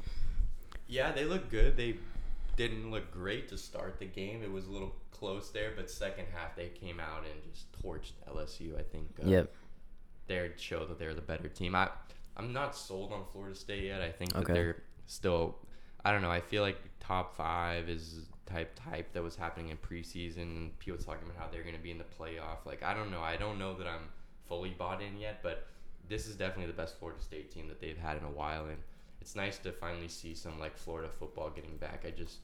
Yeah, 0.87 1.11
they 1.11 1.25
look 1.25 1.51
good. 1.51 1.77
They 1.77 1.97
didn't 2.57 2.91
look 2.91 3.11
great 3.11 3.49
to 3.51 3.59
start 3.59 3.99
the 3.99 4.07
game. 4.07 4.43
It 4.43 4.51
was 4.51 4.67
a 4.67 4.71
little 4.71 4.95
close 5.11 5.51
there, 5.51 5.73
but 5.77 5.91
second 5.91 6.27
half 6.35 6.57
they 6.57 6.69
came 6.69 7.01
out 7.01 7.25
and 7.25 7.53
just 7.53 7.71
torched 7.83 8.13
LSU. 8.29 8.79
I 8.79 8.83
think. 8.83 9.09
Uh, 9.23 9.29
Yep. 9.29 9.55
They 10.29 10.51
showed 10.57 10.89
that 10.89 10.99
they're 10.99 11.15
the 11.15 11.21
better 11.21 11.49
team. 11.49 11.75
I 11.77 11.89
I'm 12.37 12.53
not 12.53 12.77
sold 12.77 13.13
on 13.13 13.25
Florida 13.33 13.55
State 13.55 13.85
yet. 13.85 14.01
I 14.03 14.11
think 14.11 14.33
that 14.33 14.41
they're 14.55 14.83
still. 15.07 15.57
I 16.05 16.13
don't 16.13 16.23
know. 16.23 16.31
I 16.31 16.41
feel 16.41 16.63
like 16.63 16.79
top 17.01 17.37
five 17.37 17.89
is 17.89 18.27
type 18.47 18.79
type 18.91 19.13
that 19.13 19.23
was 19.23 19.37
happening 19.37 19.71
in 19.71 19.77
preseason. 19.77 20.71
People 20.79 20.99
talking 21.03 21.27
about 21.29 21.37
how 21.37 21.49
they're 21.51 21.63
going 21.63 21.77
to 21.77 21.81
be 21.83 21.91
in 21.91 21.99
the 21.99 22.05
playoff. 22.05 22.65
Like 22.65 22.83
I 22.83 22.95
don't 22.95 23.11
know. 23.11 23.21
I 23.21 23.37
don't 23.37 23.59
know 23.59 23.77
that 23.77 23.87
I'm 23.87 24.09
fully 24.49 24.71
bought 24.71 25.03
in 25.03 25.17
yet, 25.19 25.41
but 25.43 25.67
this 26.09 26.27
is 26.27 26.37
definitely 26.37 26.67
the 26.67 26.77
best 26.77 26.99
Florida 26.99 27.21
State 27.21 27.51
team 27.51 27.69
that 27.69 27.81
they've 27.81 27.99
had 27.99 28.17
in 28.17 28.25
a 28.25 28.31
while, 28.31 28.67
and 28.67 28.79
it's 29.21 29.35
nice 29.37 29.59
to 29.59 29.73
finally 29.73 30.09
see 30.09 30.35
some 30.35 30.59
like 30.59 30.77
Florida 30.77 31.09
football 31.19 31.51
getting 31.51 31.77
back. 31.77 32.05
I 32.07 32.11
just, 32.11 32.39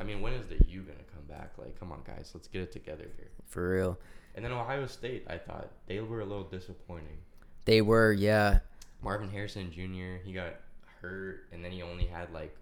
I 0.00 0.04
mean, 0.04 0.20
when 0.20 0.32
is 0.34 0.46
the 0.46 0.58
U 0.68 0.80
gonna 0.82 0.98
come 1.14 1.24
back? 1.28 1.52
Like, 1.58 1.78
come 1.78 1.92
on, 1.92 2.00
guys, 2.06 2.30
let's 2.34 2.48
get 2.48 2.62
it 2.62 2.72
together 2.72 3.08
here. 3.16 3.30
For 3.46 3.70
real. 3.74 3.98
And 4.34 4.44
then 4.44 4.52
Ohio 4.52 4.86
State, 4.86 5.26
I 5.28 5.36
thought 5.38 5.68
they 5.86 6.00
were 6.00 6.20
a 6.20 6.24
little 6.24 6.44
disappointing. 6.44 7.18
They 7.64 7.82
were, 7.82 8.12
yeah. 8.12 8.60
Marvin 9.02 9.28
Harrison 9.30 9.70
Jr. 9.70 10.22
He 10.24 10.32
got 10.32 10.54
hurt, 11.00 11.48
and 11.52 11.64
then 11.64 11.72
he 11.72 11.82
only 11.82 12.06
had 12.06 12.32
like 12.32 12.56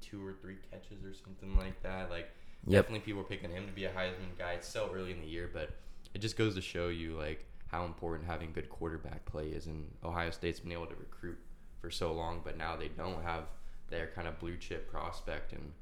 two 0.00 0.24
or 0.26 0.32
three 0.40 0.56
catches 0.70 1.04
or 1.04 1.12
something 1.14 1.56
like 1.56 1.80
that. 1.82 2.10
Like, 2.10 2.30
Yep. 2.66 2.82
definitely 2.84 3.00
people 3.00 3.22
were 3.22 3.28
picking 3.28 3.50
him 3.50 3.66
to 3.66 3.72
be 3.72 3.84
a 3.86 3.90
Heisman 3.90 4.36
guy. 4.38 4.52
It's 4.52 4.68
so 4.68 4.90
early 4.94 5.12
in 5.12 5.20
the 5.20 5.26
year, 5.26 5.48
but 5.52 5.70
it 6.14 6.18
just 6.18 6.36
goes 6.36 6.54
to 6.56 6.60
show 6.60 6.88
you 6.88 7.16
like 7.16 7.46
how 7.68 7.84
important 7.86 8.28
having 8.28 8.52
good 8.52 8.68
quarterback 8.68 9.24
play 9.24 9.48
is. 9.48 9.66
And 9.66 9.86
Ohio 10.04 10.30
State's 10.30 10.60
been 10.60 10.72
able 10.72 10.86
to 10.86 10.94
recruit 10.96 11.38
for 11.80 11.90
so 11.90 12.12
long, 12.12 12.40
but 12.44 12.56
now 12.56 12.76
they 12.76 12.88
don't 12.88 13.22
have 13.22 13.44
their 13.88 14.08
kind 14.08 14.28
of 14.28 14.38
blue 14.38 14.56
chip 14.56 14.90
prospect, 14.90 15.52
and 15.52 15.72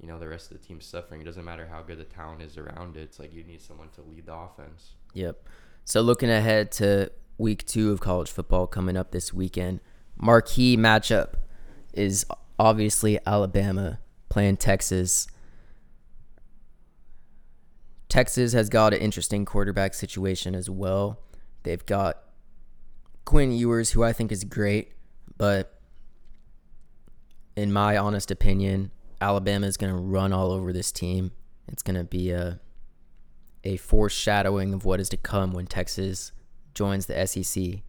you 0.00 0.08
know 0.08 0.18
the 0.18 0.28
rest 0.28 0.50
of 0.50 0.60
the 0.60 0.66
team's 0.66 0.86
suffering. 0.86 1.20
It 1.20 1.24
doesn't 1.24 1.44
matter 1.44 1.66
how 1.66 1.82
good 1.82 1.98
the 1.98 2.04
talent 2.04 2.42
is 2.42 2.56
around 2.56 2.96
it. 2.96 3.00
It's 3.00 3.18
like 3.18 3.34
you 3.34 3.44
need 3.44 3.60
someone 3.60 3.88
to 3.96 4.02
lead 4.02 4.26
the 4.26 4.34
offense. 4.34 4.92
Yep. 5.14 5.48
So 5.84 6.00
looking 6.02 6.30
ahead 6.30 6.70
to 6.72 7.10
week 7.38 7.66
two 7.66 7.90
of 7.90 8.00
college 8.00 8.30
football 8.30 8.66
coming 8.66 8.96
up 8.96 9.10
this 9.10 9.32
weekend, 9.32 9.80
marquee 10.16 10.76
matchup 10.76 11.34
is 11.92 12.24
obviously 12.58 13.18
Alabama 13.26 13.98
playing 14.28 14.58
Texas. 14.58 15.26
Texas 18.08 18.52
has 18.52 18.68
got 18.68 18.92
an 18.92 19.00
interesting 19.00 19.44
quarterback 19.44 19.94
situation 19.94 20.54
as 20.54 20.68
well. 20.68 21.20
They've 21.62 21.84
got 21.84 22.22
Quinn 23.24 23.52
Ewers, 23.52 23.92
who 23.92 24.02
I 24.02 24.12
think 24.12 24.32
is 24.32 24.44
great, 24.44 24.92
but 25.40 25.80
in 27.56 27.72
my 27.72 27.96
honest 27.96 28.30
opinion, 28.30 28.90
Alabama 29.22 29.66
is 29.66 29.78
going 29.78 29.90
to 29.90 29.98
run 29.98 30.34
all 30.34 30.52
over 30.52 30.70
this 30.70 30.92
team. 30.92 31.32
It's 31.66 31.82
going 31.82 31.96
to 31.96 32.04
be 32.04 32.30
a 32.30 32.60
a 33.64 33.78
foreshadowing 33.78 34.74
of 34.74 34.84
what 34.84 35.00
is 35.00 35.08
to 35.08 35.16
come 35.16 35.52
when 35.52 35.66
Texas 35.66 36.32
joins 36.74 37.06
the 37.06 37.26
SEC. 37.26 37.80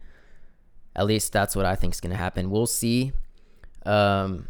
At 0.96 1.04
least 1.04 1.34
that's 1.34 1.54
what 1.54 1.66
I 1.66 1.74
think 1.74 1.92
is 1.92 2.00
going 2.00 2.12
to 2.12 2.16
happen. 2.16 2.50
We'll 2.50 2.66
see. 2.66 3.12
Um, 3.84 4.48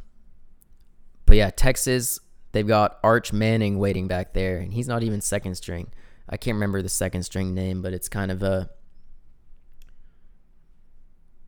but 1.26 1.36
yeah, 1.36 1.50
Texas, 1.50 2.20
they've 2.52 2.66
got 2.66 3.00
Arch 3.02 3.32
Manning 3.32 3.80
waiting 3.80 4.06
back 4.06 4.32
there, 4.32 4.58
and 4.58 4.72
he's 4.72 4.86
not 4.86 5.02
even 5.02 5.20
second 5.20 5.56
string. 5.56 5.92
I 6.28 6.36
can't 6.36 6.54
remember 6.54 6.82
the 6.82 6.88
second 6.88 7.24
string 7.24 7.52
name, 7.52 7.82
but 7.82 7.92
it's 7.92 8.08
kind 8.08 8.30
of 8.30 8.44
a 8.44 8.70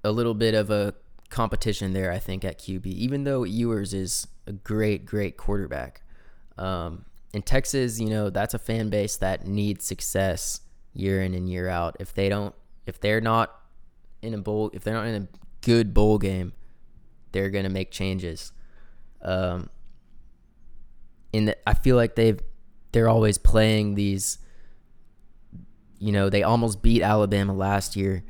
a 0.02 0.10
little 0.10 0.34
bit 0.34 0.54
of 0.54 0.70
a 0.70 0.94
competition 1.34 1.92
there, 1.92 2.12
I 2.12 2.18
think, 2.18 2.44
at 2.44 2.58
QB, 2.58 2.86
even 2.86 3.24
though 3.24 3.44
Ewers 3.44 3.92
is 3.92 4.26
a 4.46 4.52
great, 4.52 5.04
great 5.04 5.36
quarterback. 5.36 6.02
Um, 6.56 7.04
in 7.32 7.42
Texas, 7.42 7.98
you 7.98 8.08
know, 8.08 8.30
that's 8.30 8.54
a 8.54 8.58
fan 8.58 8.88
base 8.88 9.16
that 9.16 9.46
needs 9.46 9.84
success 9.84 10.60
year 10.92 11.20
in 11.22 11.34
and 11.34 11.50
year 11.50 11.68
out. 11.68 11.96
If 11.98 12.14
they 12.14 12.28
don't, 12.28 12.54
if 12.86 13.00
they're 13.00 13.20
not 13.20 13.52
in 14.22 14.32
a 14.32 14.38
bowl, 14.38 14.70
if 14.72 14.84
they're 14.84 14.94
not 14.94 15.08
in 15.08 15.22
a 15.22 15.28
good 15.60 15.92
bowl 15.92 16.18
game, 16.18 16.52
they're 17.32 17.50
gonna 17.50 17.68
make 17.68 17.90
changes. 17.90 18.52
Um, 19.20 19.70
I 21.66 21.74
feel 21.74 21.96
like 21.96 22.14
they've, 22.14 22.38
they're 22.92 23.08
always 23.08 23.38
playing 23.38 23.96
these. 23.96 24.38
You 25.98 26.12
know, 26.12 26.30
they 26.30 26.44
almost 26.44 26.80
beat 26.80 27.02
Alabama 27.02 27.52
last 27.54 27.96
year 27.96 28.22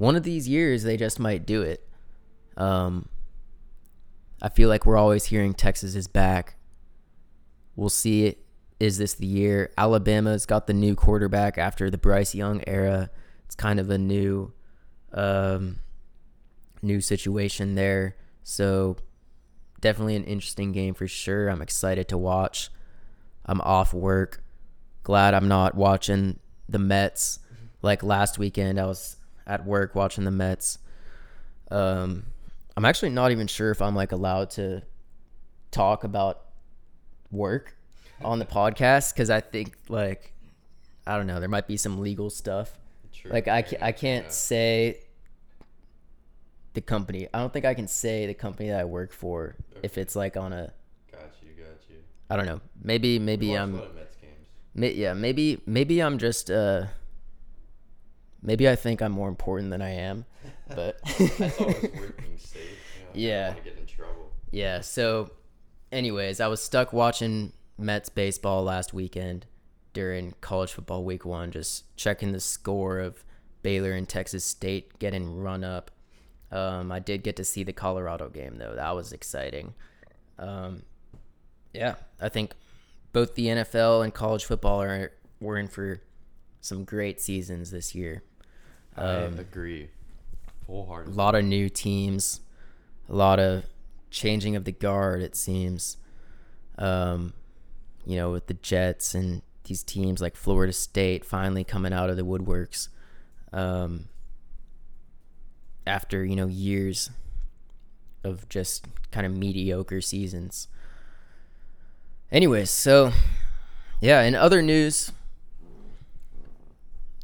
one 0.00 0.16
of 0.16 0.22
these 0.22 0.48
years 0.48 0.82
they 0.82 0.96
just 0.96 1.20
might 1.20 1.44
do 1.44 1.60
it. 1.60 1.86
Um, 2.60 3.08
I 4.42 4.50
feel 4.50 4.68
like 4.68 4.84
we're 4.84 4.98
always 4.98 5.24
hearing 5.24 5.54
Texas 5.54 5.94
is 5.94 6.06
back. 6.06 6.56
We'll 7.74 7.88
see 7.88 8.26
it. 8.26 8.44
Is 8.78 8.98
this 8.98 9.14
the 9.14 9.26
year? 9.26 9.72
Alabama's 9.78 10.44
got 10.46 10.66
the 10.66 10.74
new 10.74 10.94
quarterback 10.94 11.56
after 11.56 11.90
the 11.90 11.98
Bryce 11.98 12.34
Young 12.34 12.62
era. 12.66 13.10
It's 13.46 13.54
kind 13.54 13.80
of 13.80 13.88
a 13.90 13.96
new, 13.96 14.52
um, 15.12 15.80
new 16.82 17.00
situation 17.00 17.74
there. 17.74 18.16
So 18.42 18.96
definitely 19.80 20.16
an 20.16 20.24
interesting 20.24 20.72
game 20.72 20.92
for 20.94 21.08
sure. 21.08 21.48
I'm 21.48 21.62
excited 21.62 22.08
to 22.08 22.18
watch. 22.18 22.70
I'm 23.46 23.60
off 23.62 23.94
work. 23.94 24.42
Glad 25.02 25.32
I'm 25.32 25.48
not 25.48 25.74
watching 25.74 26.38
the 26.68 26.78
Mets 26.78 27.38
like 27.80 28.02
last 28.02 28.38
weekend. 28.38 28.78
I 28.78 28.84
was 28.84 29.16
at 29.46 29.64
work 29.66 29.94
watching 29.94 30.24
the 30.24 30.30
Mets. 30.30 30.78
Um, 31.70 32.24
I'm 32.80 32.86
actually 32.86 33.10
not 33.10 33.30
even 33.30 33.46
sure 33.46 33.70
if 33.70 33.82
I'm 33.82 33.94
like 33.94 34.12
allowed 34.12 34.48
to 34.52 34.80
talk 35.70 36.02
about 36.02 36.46
work 37.30 37.76
on 38.24 38.38
the 38.38 38.46
podcast 38.46 39.12
because 39.12 39.28
I 39.28 39.40
think 39.40 39.76
like 39.90 40.32
I 41.06 41.18
don't 41.18 41.26
know 41.26 41.40
there 41.40 41.48
might 41.50 41.66
be 41.66 41.76
some 41.76 42.00
legal 42.00 42.30
stuff. 42.30 42.78
True. 43.12 43.32
Like 43.32 43.48
I, 43.48 43.58
I 43.82 43.92
can't 43.92 44.24
yeah. 44.24 44.30
say 44.30 45.00
the 46.72 46.80
company. 46.80 47.28
I 47.34 47.40
don't 47.40 47.52
think 47.52 47.66
I 47.66 47.74
can 47.74 47.86
say 47.86 48.24
the 48.24 48.32
company 48.32 48.70
that 48.70 48.80
I 48.80 48.84
work 48.86 49.12
for 49.12 49.56
okay. 49.72 49.80
if 49.82 49.98
it's 49.98 50.16
like 50.16 50.38
on 50.38 50.54
a. 50.54 50.72
Got 51.12 51.20
you, 51.42 51.50
got 51.62 51.82
you. 51.90 51.96
I 52.30 52.36
don't 52.36 52.46
know. 52.46 52.62
Maybe 52.82 53.18
maybe 53.18 53.58
I'm. 53.58 53.78
May, 54.74 54.94
yeah, 54.94 55.12
maybe 55.12 55.60
maybe 55.66 56.02
I'm 56.02 56.16
just 56.16 56.50
uh 56.50 56.86
Maybe 58.42 58.68
I 58.68 58.76
think 58.76 59.02
I'm 59.02 59.12
more 59.12 59.28
important 59.28 59.70
than 59.70 59.82
I 59.82 59.90
am, 59.90 60.24
but 60.68 60.98
that's 61.38 61.60
always 61.60 61.82
working 61.82 62.38
safe. 63.14 63.22
You 63.22 63.28
know, 63.28 63.34
yeah. 63.34 63.54
get 63.64 63.78
in 63.78 63.86
trouble. 63.86 64.32
Yeah. 64.50 64.80
So, 64.80 65.30
anyways, 65.92 66.40
I 66.40 66.48
was 66.48 66.62
stuck 66.62 66.92
watching 66.92 67.52
Mets 67.78 68.08
baseball 68.08 68.62
last 68.62 68.92
weekend 68.92 69.46
during 69.92 70.34
college 70.40 70.72
football 70.72 71.04
week 71.04 71.24
one, 71.24 71.50
just 71.50 71.96
checking 71.96 72.32
the 72.32 72.40
score 72.40 72.98
of 72.98 73.24
Baylor 73.62 73.92
and 73.92 74.08
Texas 74.08 74.44
State 74.44 74.98
getting 74.98 75.36
run 75.36 75.64
up. 75.64 75.90
Um, 76.52 76.90
I 76.90 76.98
did 76.98 77.22
get 77.22 77.36
to 77.36 77.44
see 77.44 77.62
the 77.62 77.72
Colorado 77.72 78.28
game 78.28 78.56
though. 78.56 78.74
That 78.74 78.94
was 78.94 79.12
exciting. 79.12 79.74
Um, 80.38 80.82
yeah, 81.72 81.96
I 82.20 82.28
think 82.28 82.54
both 83.12 83.34
the 83.34 83.46
NFL 83.46 84.02
and 84.02 84.12
college 84.12 84.44
football 84.44 84.82
are 84.82 85.12
were 85.40 85.56
in 85.56 85.68
for 85.68 86.00
some 86.60 86.84
great 86.84 87.20
seasons 87.20 87.70
this 87.70 87.94
year. 87.94 88.22
Um, 88.96 89.36
I 89.38 89.40
agree. 89.40 89.90
Wholeheartedly. 90.66 91.14
A 91.14 91.16
lot 91.16 91.34
of 91.34 91.44
new 91.44 91.68
teams, 91.68 92.40
a 93.10 93.14
lot 93.16 93.40
of 93.40 93.64
changing 94.10 94.56
of 94.56 94.64
the 94.64 94.72
guard. 94.72 95.20
It 95.20 95.34
seems, 95.34 95.96
um, 96.78 97.32
you 98.06 98.16
know, 98.16 98.30
with 98.30 98.46
the 98.46 98.54
Jets 98.54 99.14
and 99.14 99.42
these 99.64 99.82
teams 99.82 100.20
like 100.20 100.36
Florida 100.36 100.72
State 100.72 101.24
finally 101.24 101.64
coming 101.64 101.92
out 101.92 102.08
of 102.08 102.16
the 102.16 102.24
woodworks, 102.24 102.88
um, 103.52 104.08
after 105.86 106.24
you 106.24 106.36
know 106.36 106.46
years 106.46 107.10
of 108.22 108.48
just 108.48 108.86
kind 109.10 109.26
of 109.26 109.36
mediocre 109.36 110.00
seasons. 110.00 110.68
Anyways, 112.30 112.70
so 112.70 113.12
yeah, 114.00 114.22
in 114.22 114.36
other 114.36 114.62
news, 114.62 115.10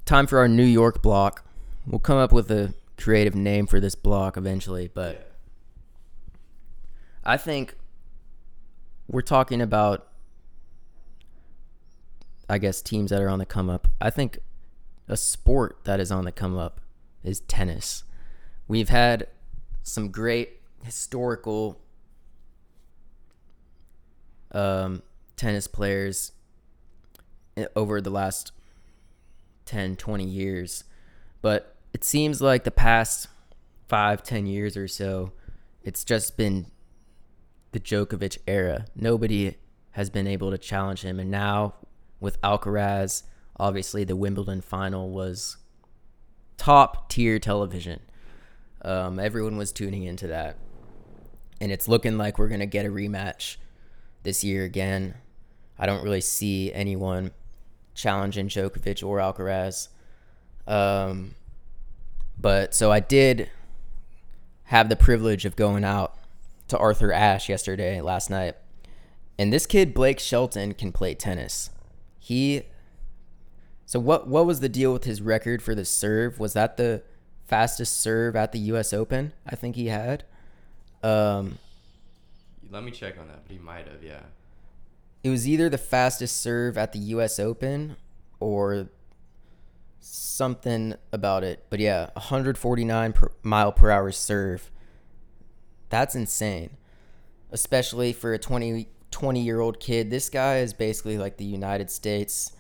time 0.05 0.26
for 0.26 0.39
our 0.39 0.49
New 0.49 0.64
York 0.64 1.01
block. 1.01 1.45
We'll 1.87 2.01
come 2.01 2.18
up 2.18 2.32
with 2.32 2.51
a 2.51 2.74
creative 2.99 3.37
name 3.37 3.68
for 3.68 3.78
this 3.78 3.95
block 3.95 4.37
eventually, 4.37 4.91
but. 4.93 5.26
I 7.27 7.37
think 7.37 7.74
we're 9.09 9.20
talking 9.20 9.61
about 9.61 10.07
I 12.49 12.59
guess 12.59 12.81
teams 12.81 13.11
that 13.11 13.20
are 13.20 13.29
on 13.29 13.41
the 13.41 13.47
come 13.47 13.68
up. 13.68 13.89
I 14.01 14.11
think 14.11 14.39
a 15.09 15.16
sport 15.16 15.81
that 15.85 15.99
is 15.99 16.12
on 16.12 16.24
the 16.24 16.31
come 16.31 16.57
up 16.57 16.81
is 17.24 17.41
tennis. 17.41 18.05
We've 18.68 18.89
had 18.89 19.27
some 19.83 20.12
great 20.12 20.61
historical 20.85 21.81
um, 24.53 25.03
tennis 25.37 25.66
players 25.66 26.31
over 27.74 28.01
the 28.01 28.11
last 28.11 28.53
10, 29.64 29.97
20 29.97 30.24
years. 30.24 30.85
But 31.43 31.74
it 31.93 32.05
seems 32.05 32.41
like 32.41 32.62
the 32.62 32.70
past 32.70 33.27
five, 33.89 34.22
ten 34.22 34.47
years 34.47 34.77
or 34.77 34.89
so, 34.89 35.33
it's 35.83 36.05
just 36.05 36.37
been 36.37 36.66
the 37.73 37.81
Djokovic 37.81 38.39
era. 38.47 38.87
Nobody 38.95 39.57
has 39.93 40.11
been 40.11 40.27
able 40.27 40.51
to 40.51 40.59
challenge 40.59 41.03
him. 41.03 41.19
And 41.19 41.31
now 41.31 41.75
with 42.21 42.41
Alcaraz, 42.43 43.23
obviously 43.59 44.05
the 44.05 44.17
Wimbledon 44.17 44.61
final 44.61 45.11
was 45.11 45.57
top 46.57 47.09
tier 47.09 47.39
television. 47.39 48.01
Um, 48.83 49.19
everyone 49.19 49.57
was 49.57 49.73
tuning 49.73 50.05
into 50.05 50.27
that. 50.29 50.57
And 51.61 51.73
it's 51.73 51.89
looking 51.89 52.19
like 52.19 52.39
we're 52.39 52.49
going 52.49 52.61
to 52.61 52.67
get 52.67 52.85
a 52.85 52.91
rematch 52.91 53.57
this 54.23 54.45
year 54.45 54.64
again. 54.64 55.14
I 55.79 55.87
don't 55.87 56.05
really 56.05 56.21
see 56.21 56.73
anyone 56.73 57.31
challenging 57.95 58.49
Djokovic 58.49 59.07
or 59.07 59.19
Alcaraz. 59.19 59.89
Um, 60.67 61.35
but 62.39 62.75
so 62.75 62.93
I 62.93 63.01
did 63.01 63.51
have 64.64 64.89
the 64.89 64.97
privilege 64.97 65.45
of 65.45 65.57
going 65.57 65.85
out 65.85 66.16
to 66.69 66.79
Arthur 66.79 67.12
Ashe 67.12 67.49
yesterday, 67.49 68.01
last 68.01 68.31
night. 68.31 68.57
And 69.39 69.53
this 69.53 69.67
kid, 69.67 69.95
Blake 69.95 70.19
Shelton, 70.19 70.75
can 70.75 70.93
play 70.93 71.14
tennis. 71.14 71.71
He. 72.19 72.62
So 73.85 74.01
what 74.01 74.27
what 74.27 74.47
was 74.47 74.61
the 74.61 74.69
deal 74.69 74.93
with 74.93 75.05
his 75.05 75.23
record 75.23 75.62
for 75.62 75.75
the 75.75 75.85
serve? 75.85 76.41
Was 76.41 76.55
that 76.55 76.77
the 76.77 77.03
fastest 77.47 78.01
serve 78.01 78.35
at 78.35 78.53
the 78.53 78.59
U.S. 78.59 78.93
Open? 78.93 79.33
I 79.47 79.55
think 79.55 79.77
he 79.77 79.87
had. 79.87 80.25
Um, 81.03 81.59
Let 82.71 82.83
me 82.83 82.91
check 82.91 83.19
on 83.19 83.29
that, 83.29 83.45
but 83.45 83.53
he 83.53 83.59
might 83.59 83.87
have, 83.87 84.03
yeah. 84.03 84.23
It 85.23 85.31
was 85.31 85.49
either 85.49 85.69
the 85.69 85.79
fastest 85.79 86.41
serve 86.41 86.77
at 86.77 86.93
the 86.93 86.99
U.S. 86.99 87.39
Open 87.39 87.97
or 88.41 88.89
something 90.01 90.95
about 91.12 91.45
it. 91.45 91.64
But 91.71 91.81
yeah, 91.81 92.11
149 92.14 93.12
per 93.12 93.31
mile 93.43 93.73
per 93.73 93.91
hour 93.91 94.11
serve. 94.12 94.71
That's 95.97 96.14
insane. 96.14 96.76
Especially 97.51 98.12
for 98.12 98.34
a 98.34 98.38
20, 98.38 98.86
20 99.11 99.40
year 99.40 99.61
old 99.61 99.80
kid. 99.80 100.11
This 100.11 100.28
guy 100.28 100.59
is 100.59 100.74
basically 100.74 101.16
like 101.16 101.38
the 101.38 101.47
United 101.47 101.90
States 101.90 102.53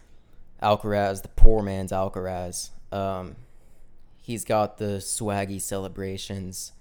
Alcaraz, 0.62 1.20
the 1.20 1.28
poor 1.28 1.62
man's 1.62 1.92
Alcaraz. 1.92 2.70
Um, 2.90 3.36
he's 4.22 4.42
got 4.42 4.78
the 4.78 5.00
swaggy 5.00 5.60
celebrations. 5.60 6.72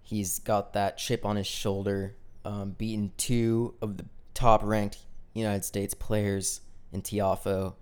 He's 0.00 0.38
got 0.38 0.72
that 0.72 0.96
chip 0.96 1.26
on 1.26 1.36
his 1.36 1.46
shoulder, 1.46 2.16
um, 2.46 2.70
beating 2.78 3.12
two 3.18 3.74
of 3.82 3.98
the 3.98 4.06
top 4.32 4.62
ranked 4.64 5.00
United 5.34 5.66
States 5.66 5.92
players 5.92 6.62
in 6.94 7.02
Tiafoe 7.02 7.74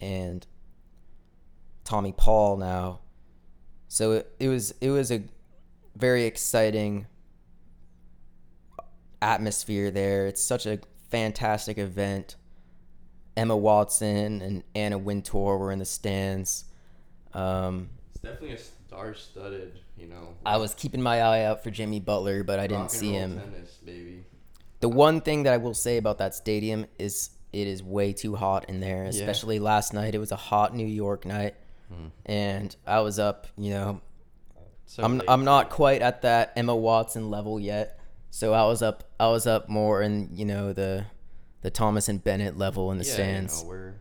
and 0.00 0.46
Tommy 1.84 2.12
Paul 2.12 2.56
now. 2.56 3.00
So 3.88 4.12
it, 4.12 4.34
it 4.40 4.48
was 4.48 4.74
it 4.80 4.88
was 4.88 5.12
a 5.12 5.24
very 5.94 6.24
exciting 6.24 7.06
atmosphere 9.22 9.90
there. 9.90 10.26
It's 10.26 10.42
such 10.42 10.66
a 10.66 10.78
fantastic 11.10 11.78
event. 11.78 12.36
Emma 13.36 13.56
Watson 13.56 14.40
and 14.40 14.62
Anna 14.74 14.98
Wintour 14.98 15.58
were 15.58 15.70
in 15.70 15.78
the 15.78 15.84
stands. 15.84 16.64
Um, 17.34 17.90
It's 18.14 18.20
definitely 18.22 18.52
a 18.52 18.58
star-studded, 18.58 19.78
you 19.98 20.06
know. 20.08 20.28
I 20.44 20.56
was 20.56 20.74
keeping 20.74 21.02
my 21.02 21.20
eye 21.20 21.44
out 21.44 21.62
for 21.62 21.70
Jimmy 21.70 22.00
Butler, 22.00 22.42
but 22.44 22.58
I 22.58 22.66
didn't 22.66 22.90
see 22.90 23.12
him. 23.12 23.38
Tennis. 23.38 23.78
The 24.80 24.88
one 24.88 25.20
thing 25.20 25.42
that 25.44 25.52
I 25.52 25.56
will 25.58 25.74
say 25.74 25.96
about 25.96 26.18
that 26.18 26.34
stadium 26.34 26.86
is 26.98 27.30
it 27.52 27.66
is 27.66 27.82
way 27.82 28.12
too 28.12 28.36
hot 28.36 28.66
in 28.68 28.80
there, 28.80 29.04
especially 29.04 29.58
last 29.58 29.92
night. 29.94 30.14
It 30.14 30.18
was 30.18 30.32
a 30.32 30.36
hot 30.36 30.74
New 30.74 30.86
York 30.86 31.24
night, 31.26 31.54
Hmm. 31.88 32.06
and 32.24 32.76
I 32.86 33.00
was 33.00 33.18
up. 33.18 33.46
You 33.56 33.70
know, 33.70 34.00
So 34.86 35.02
I'm. 35.02 35.20
I'm 35.28 35.44
not 35.44 35.70
quite 35.70 36.00
at 36.02 36.22
that 36.22 36.52
Emma 36.56 36.74
Watson 36.76 37.30
level 37.30 37.58
yet, 37.60 37.95
so 38.36 38.52
I 38.52 38.66
was 38.66 38.82
up. 38.82 39.04
I 39.18 39.28
was 39.28 39.46
up 39.46 39.70
more 39.70 40.02
in 40.02 40.28
you 40.34 40.44
know 40.44 40.74
the 40.74 41.06
the 41.62 41.70
Thomas 41.70 42.06
and 42.10 42.22
Bennett 42.22 42.58
level 42.58 42.92
in 42.92 42.98
the 42.98 43.04
yeah, 43.06 43.12
stands. 43.14 43.58
You 43.60 43.64
know, 43.64 43.68
we're, 43.70 43.94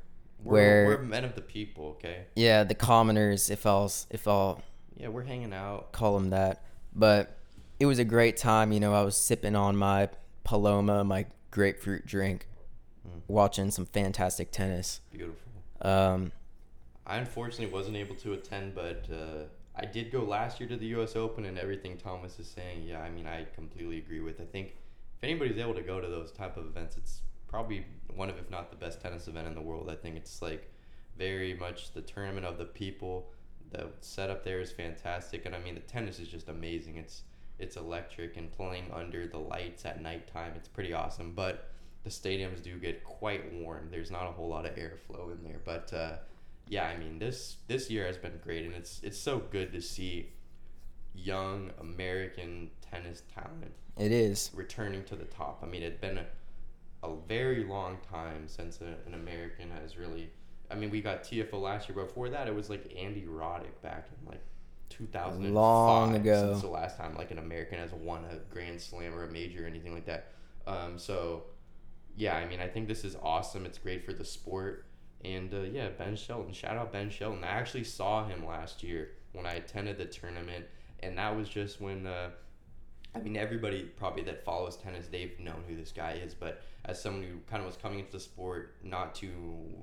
we're 0.44 0.52
where- 0.52 0.86
we're 0.98 1.04
men 1.04 1.24
of 1.24 1.36
the 1.36 1.42
people, 1.42 1.86
okay? 1.92 2.26
Yeah, 2.36 2.66
the 2.66 2.76
commoners, 2.76 3.50
if 3.50 3.66
I'll 3.66 3.90
if 4.10 4.28
I'll 4.28 4.62
Yeah, 4.98 5.08
we're 5.08 5.24
hanging 5.24 5.54
out. 5.54 5.94
call 5.94 6.20
them 6.20 6.32
that. 6.32 6.66
But 6.94 7.38
it 7.80 7.86
was 7.86 7.98
a 7.98 8.04
great 8.04 8.36
time. 8.36 8.74
You 8.74 8.82
know, 8.82 8.94
I 8.94 9.04
was 9.04 9.16
sipping 9.16 9.56
on 9.56 9.78
my 9.78 10.10
Paloma, 10.44 11.06
my 11.06 11.28
grapefruit 11.52 12.06
drink, 12.06 12.48
Mm. 13.08 13.22
watching 13.30 13.72
some 13.72 13.86
fantastic 13.86 14.52
tennis. 14.52 15.00
Beautiful. 15.12 15.50
Um, 15.82 16.32
I 17.08 17.18
unfortunately 17.18 17.74
wasn't 17.74 17.96
able 17.96 18.16
to 18.16 18.34
attend, 18.34 18.76
but 18.76 19.08
uh, 19.10 19.46
I 19.78 19.86
did 19.86 20.12
go 20.12 20.24
last 20.24 20.60
year 20.60 20.70
to 20.70 20.78
the 20.78 20.88
U.S. 20.88 21.16
Open, 21.16 21.46
and 21.46 21.60
everything 21.60 21.98
Thomas 21.98 22.40
is 22.40 22.48
saying, 22.48 22.84
yeah, 22.84 23.02
I 23.02 23.10
mean, 23.10 23.28
I 23.28 23.46
completely 23.56 23.98
agree 23.98 24.22
with. 24.22 24.40
I 24.40 24.46
think 24.46 24.76
if 25.18 25.24
anybody's 25.24 25.58
able 25.58 25.74
to 25.76 25.82
go 25.82 26.00
to 26.00 26.08
those 26.08 26.32
type 26.32 26.58
of 26.58 26.66
events, 26.66 26.98
it's 26.98 27.22
probably 27.48 27.86
one 28.16 28.30
of, 28.30 28.38
if 28.38 28.50
not 28.50 28.70
the 28.70 28.78
best 28.78 29.02
tennis 29.02 29.28
event 29.28 29.48
in 29.48 29.56
the 29.56 29.62
world. 29.62 29.90
I 29.90 29.96
think 29.96 30.16
it's 30.16 30.42
like 30.42 30.72
very 31.18 31.54
much 31.54 31.94
the 31.94 32.02
tournament 32.02 32.46
of 32.46 32.58
the 32.58 32.66
people. 32.66 33.32
The 33.72 33.88
setup 34.00 34.44
there 34.44 34.62
is 34.62 34.72
fantastic, 34.72 35.46
and 35.46 35.56
I 35.56 35.60
mean, 35.60 35.76
the 35.76 35.82
tennis 35.82 36.20
is 36.20 36.28
just 36.28 36.48
amazing. 36.50 36.98
It's 36.98 37.24
it's 37.58 37.78
electric 37.78 38.36
and 38.36 38.52
playing 38.52 38.92
under 38.94 39.28
the 39.28 39.38
lights 39.38 39.86
at 39.86 40.02
nighttime. 40.02 40.54
It's 40.56 40.68
pretty 40.68 40.94
awesome, 40.94 41.32
but 41.34 41.72
the 42.04 42.10
stadiums 42.10 42.62
do 42.62 42.78
get 42.78 43.04
quite 43.04 43.54
warm. 43.54 43.88
There's 43.90 44.12
not 44.12 44.28
a 44.28 44.32
whole 44.32 44.50
lot 44.50 44.66
of 44.66 44.76
airflow 44.76 45.32
in 45.32 45.44
there, 45.44 45.62
but 45.64 45.92
uh, 45.94 46.18
yeah, 46.68 46.86
I 46.86 46.98
mean 46.98 47.20
this 47.20 47.58
this 47.68 47.90
year 47.90 48.06
has 48.06 48.18
been 48.18 48.40
great, 48.44 48.66
and 48.66 48.74
it's 48.74 49.00
it's 49.04 49.18
so 49.18 49.40
good 49.52 49.72
to 49.74 49.82
see 49.82 50.32
young 51.14 51.72
American 51.80 52.70
tennis 52.82 53.24
talent 53.34 53.74
it 53.98 54.12
is. 54.12 54.52
returning 54.54 55.04
to 55.06 55.16
the 55.16 55.26
top. 55.26 55.62
I 55.64 55.68
mean, 55.68 55.84
it's 55.84 56.00
been 56.00 56.18
a, 56.18 56.26
a 57.08 57.16
very 57.28 57.64
long 57.64 57.98
time 58.10 58.48
since 58.48 58.82
a, 58.82 58.96
an 59.08 59.14
American 59.14 59.72
has 59.72 59.98
really. 59.98 60.30
I 60.70 60.76
mean, 60.76 60.90
we 60.90 61.00
got 61.00 61.24
Tiafoe 61.24 61.62
last 61.62 61.88
year. 61.88 61.96
but 61.96 62.08
Before 62.08 62.30
that, 62.30 62.48
it 62.48 62.56
was 62.56 62.70
like 62.70 62.92
Andy 62.98 63.26
Roddick 63.30 63.80
back 63.84 64.08
in 64.20 64.28
like 64.28 64.42
2005. 64.90 65.52
Long 65.52 66.16
ago. 66.16 66.52
Since 66.52 66.62
the 66.62 66.70
last 66.70 66.98
time 66.98 67.16
like 67.16 67.32
an 67.32 67.38
American 67.38 67.78
has 67.80 67.92
won 67.94 68.26
a 68.26 68.38
Grand 68.52 68.82
Slam 68.82 69.14
or 69.14 69.24
a 69.26 69.32
major 69.32 69.64
or 69.64 69.68
anything 69.68 69.94
like 69.94 70.06
that. 70.06 70.32
Um, 70.66 70.98
so, 70.98 71.44
yeah, 72.18 72.36
I 72.36 72.48
mean, 72.48 72.60
I 72.60 72.68
think 72.68 72.88
this 72.88 73.04
is 73.04 73.16
awesome. 73.22 73.66
It's 73.66 73.78
great 73.78 74.04
for 74.04 74.14
the 74.14 74.26
sport. 74.26 74.86
And 75.26 75.54
uh, 75.54 75.62
yeah, 75.62 75.90
Ben 75.90 76.16
Shelton. 76.16 76.54
Shout 76.54 76.78
out 76.78 76.92
Ben 76.92 77.10
Shelton. 77.10 77.44
I 77.44 77.48
actually 77.48 77.84
saw 77.84 78.28
him 78.28 78.46
last 78.46 78.84
year 78.84 79.12
when 79.34 79.46
I 79.46 79.54
attended 79.54 79.98
the 79.98 80.06
tournament, 80.06 80.66
and 81.02 81.18
that 81.18 81.36
was 81.36 81.50
just 81.50 81.82
when. 81.82 82.06
Uh, 82.06 82.30
I 83.16 83.20
mean, 83.20 83.38
everybody 83.38 83.84
probably 83.84 84.24
that 84.24 84.44
follows 84.44 84.76
tennis, 84.76 85.08
they've 85.08 85.40
known 85.40 85.64
who 85.70 85.78
this 85.78 85.94
guy 85.94 86.20
is. 86.22 86.34
But 86.34 86.62
as 86.84 87.02
someone 87.02 87.24
who 87.24 87.38
kind 87.50 87.62
of 87.62 87.66
was 87.66 87.78
coming 87.78 88.00
into 88.00 88.12
the 88.12 88.20
sport, 88.20 88.76
not 88.84 89.16
too 89.16 89.32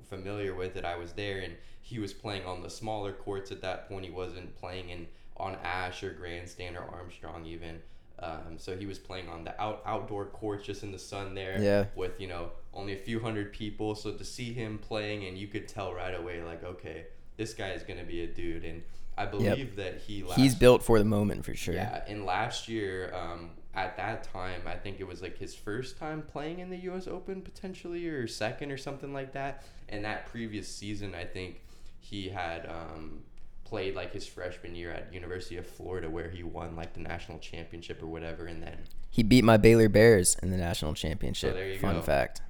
familiar 0.07 0.53
with 0.53 0.75
it, 0.75 0.85
I 0.85 0.97
was 0.97 1.13
there, 1.13 1.39
and 1.39 1.55
he 1.81 1.97
was 1.97 2.13
playing 2.13 2.45
on 2.45 2.61
the 2.61 2.69
smaller 2.69 3.11
courts 3.11 3.51
at 3.51 3.61
that 3.61 3.89
point. 3.89 4.05
He 4.05 4.11
wasn't 4.11 4.55
playing 4.55 4.89
in 4.89 5.07
on 5.35 5.57
Ashe 5.63 6.03
or 6.03 6.13
Grandstand 6.13 6.77
or 6.77 6.83
Armstrong 6.83 7.43
even. 7.45 7.81
Um, 8.19 8.57
so 8.57 8.75
he 8.77 8.85
was 8.85 8.99
playing 8.99 9.27
on 9.27 9.43
the 9.43 9.59
out 9.61 9.81
outdoor 9.85 10.25
courts, 10.25 10.65
just 10.65 10.83
in 10.83 10.91
the 10.91 10.99
sun 10.99 11.33
there, 11.35 11.61
Yeah. 11.61 11.85
with 11.95 12.19
you 12.21 12.27
know 12.27 12.51
only 12.73 12.93
a 12.93 12.97
few 12.97 13.19
hundred 13.19 13.51
people. 13.53 13.95
So 13.95 14.11
to 14.13 14.23
see 14.23 14.53
him 14.53 14.77
playing, 14.77 15.25
and 15.25 15.37
you 15.37 15.47
could 15.47 15.67
tell 15.67 15.93
right 15.93 16.13
away, 16.15 16.41
like, 16.43 16.63
okay, 16.63 17.05
this 17.37 17.53
guy 17.53 17.71
is 17.71 17.83
gonna 17.83 18.03
be 18.03 18.23
a 18.23 18.27
dude. 18.27 18.63
And 18.65 18.83
I 19.17 19.25
believe 19.25 19.75
that 19.75 19.97
he 19.99 20.23
last 20.23 20.39
He's 20.39 20.55
built 20.55 20.83
for 20.83 20.97
the 20.99 21.05
moment 21.05 21.43
for 21.45 21.53
sure. 21.55 21.73
yeah, 21.75 22.03
and 22.07 22.25
last 22.25 22.67
year, 22.67 23.13
um, 23.13 23.51
at 23.75 23.97
that 23.97 24.23
time, 24.23 24.61
I 24.67 24.75
think 24.75 24.99
it 24.99 25.07
was 25.07 25.21
like 25.21 25.37
his 25.37 25.53
first 25.55 25.97
time 25.97 26.21
playing 26.21 26.59
in 26.59 26.69
the 26.69 26.77
U.S. 26.77 27.07
Open 27.07 27.41
potentially, 27.41 28.07
or 28.07 28.27
second, 28.27 28.71
or 28.71 28.77
something 28.77 29.13
like 29.13 29.33
that. 29.33 29.63
And 29.89 30.05
that 30.05 30.27
previous 30.27 30.67
season, 30.67 31.13
I 31.15 31.25
think 31.25 31.61
he 31.99 32.29
had 32.29 32.67
um, 32.67 33.21
played 33.63 33.95
like 33.95 34.11
his 34.13 34.27
freshman 34.27 34.75
year 34.75 34.91
at 34.91 35.13
University 35.13 35.57
of 35.57 35.65
Florida, 35.65 36.09
where 36.09 36.29
he 36.29 36.43
won 36.43 36.75
like 36.75 36.93
the 36.93 36.99
national 36.99 37.39
championship 37.39 38.01
or 38.03 38.07
whatever. 38.07 38.45
And 38.45 38.61
then, 38.61 38.77
He 39.09 39.23
beat 39.23 39.43
my 39.43 39.57
Baylor 39.57 39.89
Bears 39.89 40.35
in 40.43 40.51
the 40.51 40.57
national 40.57 40.93
championship. 40.93 41.51
So 41.51 41.55
there 41.55 41.69
you 41.69 41.79
Fun 41.79 41.95
go. 41.95 42.01
fact. 42.01 42.41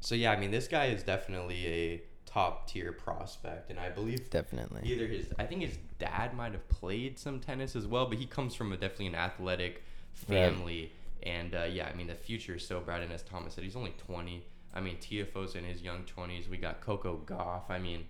so 0.00 0.14
yeah, 0.14 0.32
I 0.32 0.36
mean, 0.36 0.50
this 0.50 0.68
guy 0.68 0.86
is 0.86 1.02
definitely 1.02 1.66
a 1.66 2.02
top 2.26 2.68
tier 2.68 2.92
prospect, 2.92 3.70
and 3.70 3.80
I 3.80 3.88
believe 3.90 4.30
Definitely. 4.30 4.82
either 4.84 5.06
his 5.08 5.26
I 5.38 5.44
think 5.46 5.62
his 5.62 5.76
dad 5.98 6.32
might 6.34 6.52
have 6.52 6.68
played 6.68 7.18
some 7.18 7.40
tennis 7.40 7.74
as 7.74 7.86
well, 7.88 8.06
but 8.06 8.18
he 8.18 8.26
comes 8.26 8.54
from 8.54 8.70
a 8.72 8.76
definitely 8.76 9.08
an 9.08 9.14
athletic 9.16 9.82
family. 10.14 10.92
And 11.22 11.54
uh, 11.54 11.64
yeah, 11.64 11.88
I 11.92 11.96
mean 11.96 12.06
the 12.06 12.14
future 12.14 12.54
is 12.54 12.66
so 12.66 12.80
bright. 12.80 13.02
And 13.02 13.12
as 13.12 13.22
Thomas 13.22 13.54
said, 13.54 13.64
he's 13.64 13.76
only 13.76 13.94
20. 14.06 14.44
I 14.72 14.80
mean 14.80 14.96
Tiafoe's 14.98 15.54
in 15.56 15.64
his 15.64 15.82
young 15.82 16.04
20s. 16.04 16.48
We 16.48 16.56
got 16.56 16.80
Coco 16.80 17.20
Gauff. 17.26 17.62
I 17.68 17.78
mean, 17.78 18.04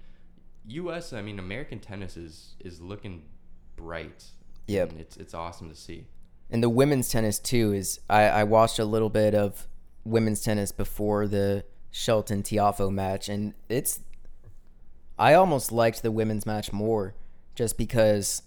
U.S. 0.66 1.12
I 1.12 1.22
mean 1.22 1.38
American 1.38 1.80
tennis 1.80 2.16
is 2.16 2.54
is 2.60 2.80
looking 2.80 3.24
bright. 3.76 4.24
Yep. 4.66 4.90
And 4.90 5.00
it's 5.00 5.16
it's 5.16 5.34
awesome 5.34 5.68
to 5.68 5.76
see. 5.76 6.06
And 6.50 6.62
the 6.62 6.68
women's 6.68 7.08
tennis 7.08 7.38
too 7.38 7.72
is 7.72 8.00
I, 8.08 8.22
I 8.22 8.44
watched 8.44 8.78
a 8.78 8.84
little 8.84 9.10
bit 9.10 9.34
of 9.34 9.68
women's 10.04 10.42
tennis 10.42 10.72
before 10.72 11.26
the 11.28 11.64
Shelton 11.90 12.42
Tiafoe 12.42 12.92
match 12.92 13.28
and 13.28 13.54
it's 13.68 14.00
I 15.18 15.34
almost 15.34 15.70
liked 15.70 16.02
the 16.02 16.10
women's 16.10 16.46
match 16.46 16.72
more 16.72 17.14
just 17.54 17.76
because 17.76 18.42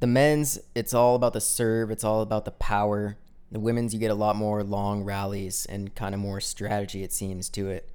the 0.00 0.06
men's 0.06 0.58
it's 0.74 0.94
all 0.94 1.14
about 1.14 1.32
the 1.32 1.40
serve, 1.40 1.90
it's 1.90 2.04
all 2.04 2.22
about 2.22 2.44
the 2.44 2.52
power. 2.52 3.18
The 3.50 3.60
women's 3.60 3.94
you 3.94 4.00
get 4.00 4.10
a 4.10 4.14
lot 4.14 4.36
more 4.36 4.62
long 4.64 5.04
rallies 5.04 5.66
and 5.66 5.94
kind 5.94 6.14
of 6.14 6.20
more 6.20 6.40
strategy 6.40 7.02
it 7.02 7.12
seems 7.12 7.48
to 7.50 7.70
it. 7.70 7.90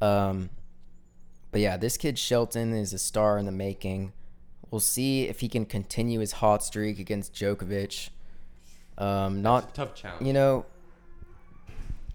Um 0.00 0.50
but 1.50 1.60
yeah, 1.60 1.76
this 1.76 1.96
kid 1.96 2.18
Shelton 2.18 2.72
is 2.72 2.92
a 2.92 2.98
star 2.98 3.38
in 3.38 3.46
the 3.46 3.52
making. 3.52 4.12
We'll 4.70 4.80
see 4.80 5.28
if 5.28 5.40
he 5.40 5.48
can 5.48 5.64
continue 5.64 6.20
his 6.20 6.32
hot 6.32 6.62
streak 6.62 6.98
against 6.98 7.32
Djokovic. 7.34 8.10
Um, 8.98 9.42
not 9.42 9.70
a 9.70 9.72
tough 9.72 9.94
challenge. 9.94 10.26
you 10.26 10.32
know 10.32 10.66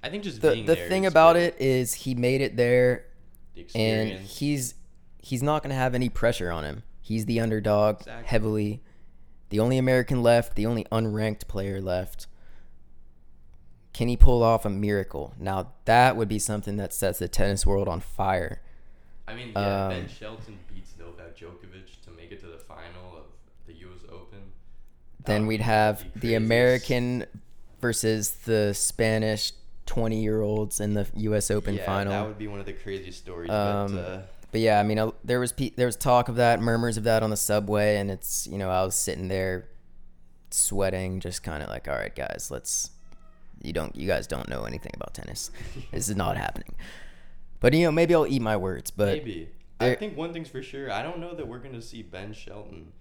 I 0.04 0.10
think 0.10 0.24
just 0.24 0.42
the 0.42 0.62
the 0.64 0.76
thing 0.76 1.06
about 1.06 1.34
great. 1.36 1.54
it 1.56 1.62
is 1.62 1.94
he 1.94 2.14
made 2.14 2.42
it 2.42 2.58
there 2.58 3.06
the 3.56 3.66
and 3.74 4.20
he's 4.20 4.76
he's 5.18 5.42
not 5.42 5.64
gonna 5.64 5.76
have 5.76 5.96
any 5.96 6.10
pressure 6.10 6.52
on 6.52 6.64
him. 6.66 6.84
He's 7.02 7.26
the 7.26 7.40
underdog 7.40 8.00
Exactly. 8.02 8.28
heavily, 8.28 8.84
the 9.50 9.60
only 9.62 9.78
American 9.78 10.22
left, 10.22 10.56
the 10.56 10.66
only 10.66 10.84
unranked 10.92 11.48
player 11.48 11.80
left. 11.82 12.28
Can 13.94 14.08
he 14.10 14.18
pull 14.18 14.44
off 14.44 14.66
a 14.66 14.70
miracle? 14.70 15.34
Now 15.40 15.74
that 15.86 16.18
would 16.18 16.28
be 16.28 16.40
something 16.40 16.78
that 16.78 16.94
sets 16.94 17.20
the 17.20 17.28
tennis 17.30 17.66
world 17.66 17.88
on 17.88 18.02
fire. 18.02 18.62
I 19.28 19.34
mean, 19.36 19.52
yeah, 19.56 19.86
um, 19.86 19.90
Ben 19.92 20.08
Shelton 20.08 20.60
beats 20.74 20.94
Novak 21.00 21.38
Djokovic 21.38 22.02
to 22.06 22.12
make 22.12 22.32
it 22.32 22.40
to 22.42 22.48
the 22.48 22.58
final 22.58 23.18
of 23.18 23.24
the 23.68 23.74
U.S. 23.74 24.02
Open. 24.12 24.40
Then 25.26 25.44
would 25.44 25.48
we'd 25.48 25.62
have 25.62 26.06
the. 26.16 26.36
American 26.36 27.26
versus 27.80 28.32
the 28.46 28.74
Spanish 28.74 29.52
20 29.86 30.22
year 30.22 30.42
olds 30.42 30.80
in 30.80 30.94
the 30.94 31.08
U.S. 31.16 31.52
Open 31.52 31.76
yeah, 31.76 31.86
final. 31.86 32.12
That 32.12 32.28
would 32.28 32.38
be 32.38 32.48
one 32.48 32.60
of 32.60 32.66
the 32.66 32.74
craziest 32.74 33.20
stories. 33.20 33.50
Um, 33.50 33.96
but 33.96 34.00
uh, 34.00 34.22
But 34.52 34.62
yeah, 34.62 34.80
I 34.80 34.84
mean, 34.84 35.00
uh, 35.00 35.12
there 35.24 35.40
was 35.40 35.52
pe- 35.52 35.72
there 35.76 35.86
was 35.86 35.96
talk 35.96 36.30
of 36.30 36.36
that, 36.36 36.62
murmurs 36.62 36.98
of 36.98 37.04
that 37.04 37.24
on 37.24 37.30
the 37.30 37.38
subway, 37.38 37.98
and 37.98 38.12
it's 38.12 38.48
you 38.48 38.58
know 38.58 38.70
I 38.70 38.84
was 38.84 38.96
sitting 38.96 39.28
there, 39.28 39.70
sweating, 40.50 41.20
just 41.20 41.44
kind 41.44 41.64
of 41.64 41.70
like, 41.70 41.88
all 41.88 41.96
right, 41.96 42.16
guys, 42.16 42.50
let's. 42.52 42.90
You 43.62 43.72
don't, 43.72 43.96
you 43.96 44.08
guys 44.08 44.28
don't 44.28 44.50
know 44.50 44.66
anything 44.66 44.92
about 44.94 45.14
tennis. 45.14 45.50
this 45.92 46.10
is 46.10 46.18
not 46.18 46.36
happening. 46.36 46.76
But 47.64 47.74
you 47.74 47.86
know, 47.86 47.92
maybe 47.92 48.14
I'll 48.14 48.28
eat 48.28 48.42
my 48.42 48.58
words. 48.58 48.92
But 48.92 49.08
maybe. 49.08 49.50
I 49.80 49.96
think 49.96 50.18
one 50.18 50.34
thing's 50.34 50.50
for 50.50 50.62
sure. 50.62 50.92
I 50.92 51.02
don't 51.02 51.20
know 51.20 51.34
that 51.34 51.48
we're 51.48 51.60
gonna 51.60 51.82
see 51.82 52.04
Ben 52.04 52.34
Shelton 52.34 52.92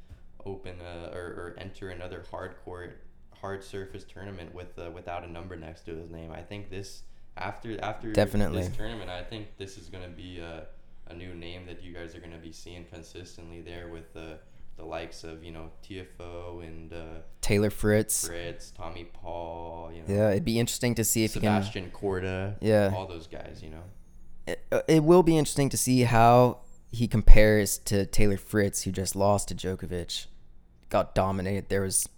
open 0.47 0.77
uh, 0.81 1.11
or, 1.13 1.21
or 1.21 1.57
enter 1.59 1.91
another 1.91 2.25
hard 2.31 2.55
court, 2.65 3.03
hard 3.41 3.65
surface 3.65 4.05
tournament 4.05 4.55
with 4.55 4.79
uh, 4.79 4.91
without 4.93 5.25
a 5.25 5.31
number 5.31 5.57
next 5.57 5.85
to 5.87 5.97
his 5.97 6.11
name. 6.11 6.31
I 6.31 6.43
think 6.43 6.71
this 6.71 7.03
after 7.37 7.77
after 7.83 8.13
Definitely. 8.13 8.63
this 8.63 8.77
tournament, 8.77 9.11
I 9.11 9.25
think 9.25 9.49
this 9.59 9.77
is 9.77 9.89
gonna 9.89 10.09
be 10.09 10.41
uh, 10.41 10.61
a 11.09 11.15
new 11.15 11.35
name 11.35 11.67
that 11.67 11.83
you 11.83 11.93
guys 11.93 12.15
are 12.15 12.21
going 12.21 12.33
to 12.33 12.39
be 12.39 12.53
seeing 12.53 12.85
consistently 12.85 13.61
there 13.61 13.89
with 13.89 14.13
the 14.13 14.39
the 14.77 14.85
likes 14.85 15.25
of 15.25 15.43
you 15.45 15.51
know 15.51 15.71
Tiafoe 15.85 16.65
and 16.65 16.93
uh, 16.93 17.21
Taylor 17.41 17.71
Fritz. 17.71 18.29
Fritz, 18.29 18.71
Tommy 18.71 19.05
Paul. 19.13 19.91
You 19.93 20.03
know, 20.03 20.23
Yeah, 20.23 20.31
it'd 20.31 20.45
be 20.45 20.59
interesting 20.59 20.95
to 20.95 21.05
see 21.05 21.25
if 21.25 21.35
he 21.35 21.41
can. 21.41 21.63
Sebastian 21.63 21.91
Corda. 21.91 22.57
Yeah. 22.61 22.93
all 22.95 23.07
those 23.07 23.27
guys. 23.27 23.61
You 23.61 23.71
know. 23.71 23.83
It, 24.71 24.85
it 24.89 25.05
will 25.05 25.23
be 25.23 25.37
interesting 25.39 25.69
to 25.71 25.77
see 25.77 26.03
how 26.03 26.59
he 26.91 27.09
compares 27.09 27.79
to 27.79 28.05
Taylor 28.07 28.37
Fritz, 28.37 28.83
who 28.83 28.91
just 28.93 29.17
lost 29.17 29.49
to 29.49 29.55
Djokovic, 29.55 30.27
got 30.89 31.15
dominated. 31.15 31.69
There 31.69 31.83
was 31.83 32.09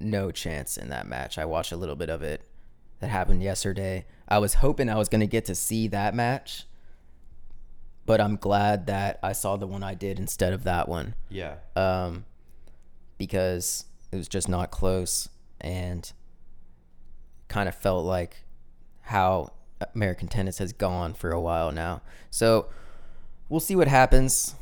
no 0.00 0.30
chance 0.30 0.76
in 0.76 0.88
that 0.88 1.06
match. 1.06 1.38
I 1.38 1.44
watched 1.44 1.72
a 1.72 1.76
little 1.76 1.96
bit 1.96 2.08
of 2.08 2.22
it 2.22 2.42
that 3.00 3.08
happened 3.08 3.42
yesterday. 3.42 4.06
I 4.28 4.38
was 4.38 4.54
hoping 4.54 4.88
I 4.88 4.96
was 4.96 5.08
going 5.08 5.20
to 5.20 5.26
get 5.26 5.44
to 5.46 5.54
see 5.54 5.88
that 5.88 6.14
match, 6.14 6.64
but 8.06 8.20
I'm 8.20 8.36
glad 8.36 8.86
that 8.86 9.18
I 9.22 9.32
saw 9.32 9.56
the 9.56 9.66
one 9.66 9.82
I 9.82 9.94
did 9.94 10.18
instead 10.18 10.52
of 10.52 10.64
that 10.64 10.88
one 10.88 11.14
Yeah. 11.28 11.56
um, 11.76 12.24
because 13.18 13.84
it 14.10 14.16
was 14.16 14.28
just 14.28 14.48
not 14.48 14.70
close 14.70 15.28
and 15.60 16.10
kind 17.48 17.68
of 17.68 17.74
felt 17.74 18.04
like 18.06 18.44
how 19.02 19.52
American 19.94 20.28
tennis 20.28 20.58
has 20.58 20.72
gone 20.72 21.14
for 21.14 21.30
a 21.30 21.40
while 21.40 21.72
now. 21.72 22.02
So 22.30 22.66
we'll 23.48 23.60
see 23.60 23.76
what 23.76 23.88
happens. 23.88 24.54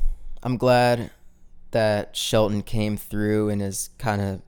I'm 0.43 0.57
glad 0.57 1.11
that 1.71 2.15
Shelton 2.15 2.61
came 2.61 2.97
through 2.97 3.49
and 3.49 3.61
has 3.61 3.89
kind 3.97 4.21
of 4.21 4.41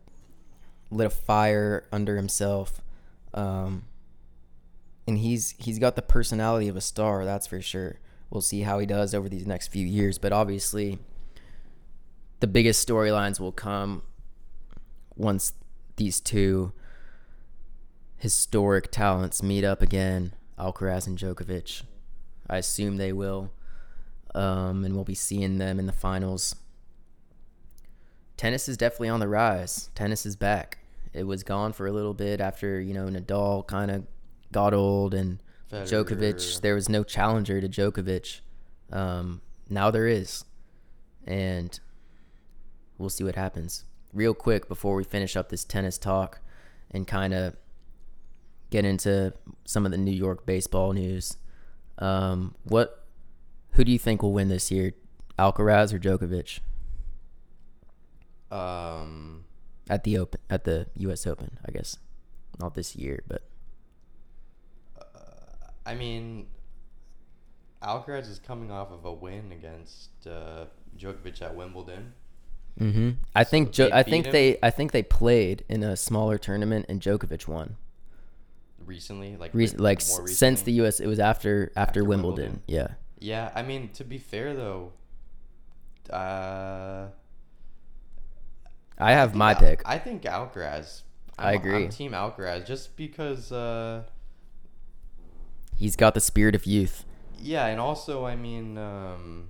lit 0.92 1.08
a 1.08 1.10
fire 1.10 1.88
under 1.92 2.16
himself. 2.18 2.82
Um, 3.34 3.86
and 5.08 5.18
he's 5.18 5.56
he's 5.58 5.80
got 5.80 5.96
the 5.96 6.02
personality 6.02 6.68
of 6.68 6.76
a 6.76 6.82
star, 6.82 7.26
that's 7.26 7.48
for 7.48 7.62
sure. 7.62 8.00
We'll 8.30 8.42
see 8.42 8.62
how 8.62 8.80
he 8.80 8.86
does 8.86 9.14
over 9.14 9.30
these 9.30 9.46
next 9.46 9.68
few 9.68 9.86
years, 9.86 10.18
but 10.18 10.32
obviously 10.32 11.00
the 12.40 12.48
biggest 12.48 12.88
storylines 12.88 13.40
will 13.40 13.52
come 13.52 14.04
once 15.16 15.54
these 15.98 16.20
two 16.20 16.74
historic 18.18 18.90
talents 18.92 19.44
meet 19.44 19.64
up 19.64 19.82
again, 19.82 20.34
Alcaraz 20.58 21.08
and 21.08 21.18
Djokovic. 21.18 21.84
I 22.50 22.58
assume 22.58 22.98
they 22.98 23.14
will. 23.14 23.52
Um, 24.36 24.84
and 24.84 24.96
we'll 24.96 25.04
be 25.04 25.16
seeing 25.16 25.58
them 25.58 25.80
in 25.80 25.86
the 25.86 25.94
finals. 25.94 26.56
Tennis 28.38 28.68
is 28.68 28.78
definitely 28.78 29.10
on 29.10 29.20
the 29.20 29.28
rise. 29.28 29.90
Tennis 29.96 30.26
is 30.26 30.36
back. 30.36 30.80
It 31.14 31.26
was 31.26 31.44
gone 31.44 31.74
for 31.74 31.86
a 31.86 31.92
little 31.92 32.16
bit 32.16 32.42
after, 32.42 32.82
you 32.82 32.94
know, 32.94 33.06
Nadal 33.06 33.66
kind 33.68 33.92
of 33.92 34.08
got 34.52 34.74
old 34.74 35.14
and 35.14 35.42
Djokovic, 35.72 36.62
there 36.62 36.76
was 36.76 36.90
no 36.90 37.04
challenger 37.04 37.60
to 37.60 37.68
Djokovic. 37.68 38.42
Um, 38.92 39.42
now 39.70 39.92
there 39.92 40.08
is. 40.08 40.46
And 41.26 41.80
we'll 42.98 43.10
see 43.10 43.24
what 43.24 43.36
happens. 43.36 43.86
Real 44.12 44.34
quick 44.34 44.68
before 44.68 44.96
we 44.96 45.04
finish 45.04 45.36
up 45.36 45.50
this 45.50 45.64
tennis 45.64 45.98
talk 45.98 46.42
and 46.92 47.08
kind 47.08 47.34
of 47.34 47.56
get 48.74 48.86
into 48.86 49.32
some 49.66 49.86
of 49.86 49.92
the 49.92 49.98
New 50.00 50.12
York 50.26 50.46
baseball 50.48 50.94
news. 50.94 51.38
Um, 52.00 52.56
what 52.64 53.06
who 53.74 53.84
do 53.84 53.92
you 53.92 54.00
think 54.00 54.24
will 54.24 54.34
win 54.34 54.50
this 54.50 54.72
year? 54.72 54.94
Alcaraz 55.38 55.94
or 55.94 56.00
Djokovic 56.00 56.60
Um. 58.52 59.46
at 59.90 60.04
the 60.04 60.18
open 60.18 60.40
at 60.50 60.64
the 60.64 60.88
US 60.98 61.26
Open, 61.28 61.60
I 61.68 61.72
guess. 61.72 61.98
Not 62.60 62.74
this 62.74 62.96
year, 62.96 63.24
but 63.28 63.44
I 65.86 65.96
mean, 65.96 66.48
Alcaraz 67.82 68.30
is 68.30 68.40
coming 68.40 68.72
off 68.72 68.92
of 68.92 69.04
a 69.06 69.12
win 69.12 69.52
against 69.52 70.10
uh, 70.26 70.66
Djokovic 70.98 71.42
at 71.42 71.56
Wimbledon. 71.56 72.14
hmm 72.78 73.12
I 73.36 73.44
think 73.44 73.72
jo- 73.72 73.90
I 73.92 74.02
think 74.04 74.26
him? 74.28 74.32
they 74.32 74.58
I 74.64 74.70
think 74.72 74.92
they 74.94 75.04
played 75.04 75.64
in 75.70 75.84
a 75.84 75.96
smaller 75.96 76.38
tournament 76.38 76.86
and 76.90 77.00
Djokovic 77.02 77.48
won. 77.48 77.76
Recently, 78.86 79.36
like 79.38 79.54
Re- 79.54 79.68
like 79.68 80.02
more 80.10 80.24
s- 80.30 80.38
since 80.38 80.62
the 80.62 80.74
US 80.84 81.00
it 81.00 81.08
was 81.08 81.20
after 81.20 81.72
after, 81.76 81.80
After 81.80 82.04
Wimbledon. 82.04 82.46
Wimbledon. 82.46 82.64
Yeah. 82.68 82.88
Yeah, 83.20 83.52
I 83.56 83.62
mean 83.64 83.90
to 83.94 84.04
be 84.04 84.18
fair 84.18 84.54
though, 84.54 84.92
uh, 86.10 87.08
I 89.00 89.12
have 89.12 89.32
think 89.32 89.38
my 89.38 89.54
Al- 89.54 89.60
pick. 89.60 89.82
I 89.86 89.98
think 89.98 90.24
Alcaraz. 90.24 91.04
I 91.38 91.52
I'm, 91.54 91.56
agree. 91.60 91.84
I'm 91.86 91.90
team 91.90 92.12
Alcaraz 92.12 92.66
just 92.66 92.96
because. 92.96 93.52
Uh, 93.52 94.04
He's 95.78 95.96
got 95.96 96.14
the 96.14 96.22
spirit 96.22 96.54
of 96.56 96.66
youth. 96.66 97.04
yeah, 97.40 97.66
and 97.66 97.80
also 97.80 98.26
I 98.26 98.36
mean, 98.36 98.78
um, 98.78 99.50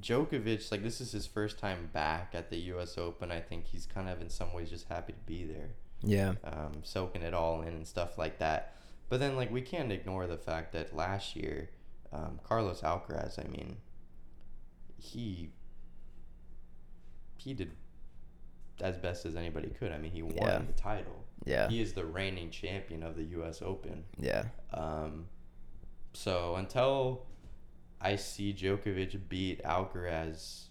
Djokovic. 0.00 0.70
Like 0.70 0.82
this 0.82 1.00
is 1.00 1.12
his 1.12 1.26
first 1.26 1.58
time 1.58 1.90
back 1.92 2.30
at 2.34 2.50
the 2.50 2.56
U.S. 2.72 2.96
Open. 2.98 3.32
I 3.32 3.40
think 3.40 3.66
he's 3.66 3.86
kind 3.86 4.08
of 4.08 4.20
in 4.20 4.30
some 4.30 4.52
ways 4.52 4.70
just 4.70 4.88
happy 4.88 5.12
to 5.12 5.18
be 5.26 5.44
there. 5.44 5.70
Yeah. 6.06 6.34
um, 6.44 6.72
soaking 6.82 7.22
it 7.22 7.34
all 7.34 7.62
in 7.62 7.68
and 7.68 7.86
stuff 7.86 8.18
like 8.18 8.38
that. 8.38 8.74
But 9.08 9.20
then, 9.20 9.36
like, 9.36 9.50
we 9.52 9.60
can't 9.60 9.92
ignore 9.92 10.26
the 10.26 10.36
fact 10.38 10.72
that 10.72 10.94
last 10.96 11.36
year, 11.36 11.70
um, 12.12 12.40
Carlos 12.42 12.80
Alcaraz, 12.82 13.38
I 13.44 13.48
mean, 13.48 13.76
he 14.96 15.50
he 17.36 17.52
did 17.54 17.72
as 18.80 18.96
best 18.96 19.26
as 19.26 19.36
anybody 19.36 19.68
could. 19.68 19.92
I 19.92 19.98
mean, 19.98 20.10
he 20.12 20.22
won 20.22 20.34
Yeah. 20.36 20.58
the 20.60 20.72
title. 20.72 21.24
Yeah. 21.44 21.68
He 21.68 21.80
is 21.82 21.92
the 21.92 22.04
reigning 22.04 22.50
champion 22.50 23.02
of 23.02 23.16
the 23.16 23.24
U.S. 23.24 23.60
Open. 23.62 24.04
Yeah. 24.18 24.44
Um, 24.72 25.26
so 26.14 26.56
until 26.56 27.26
I 28.00 28.16
see 28.16 28.52
Djokovic 28.54 29.28
beat 29.28 29.62
Alcaraz 29.62 30.64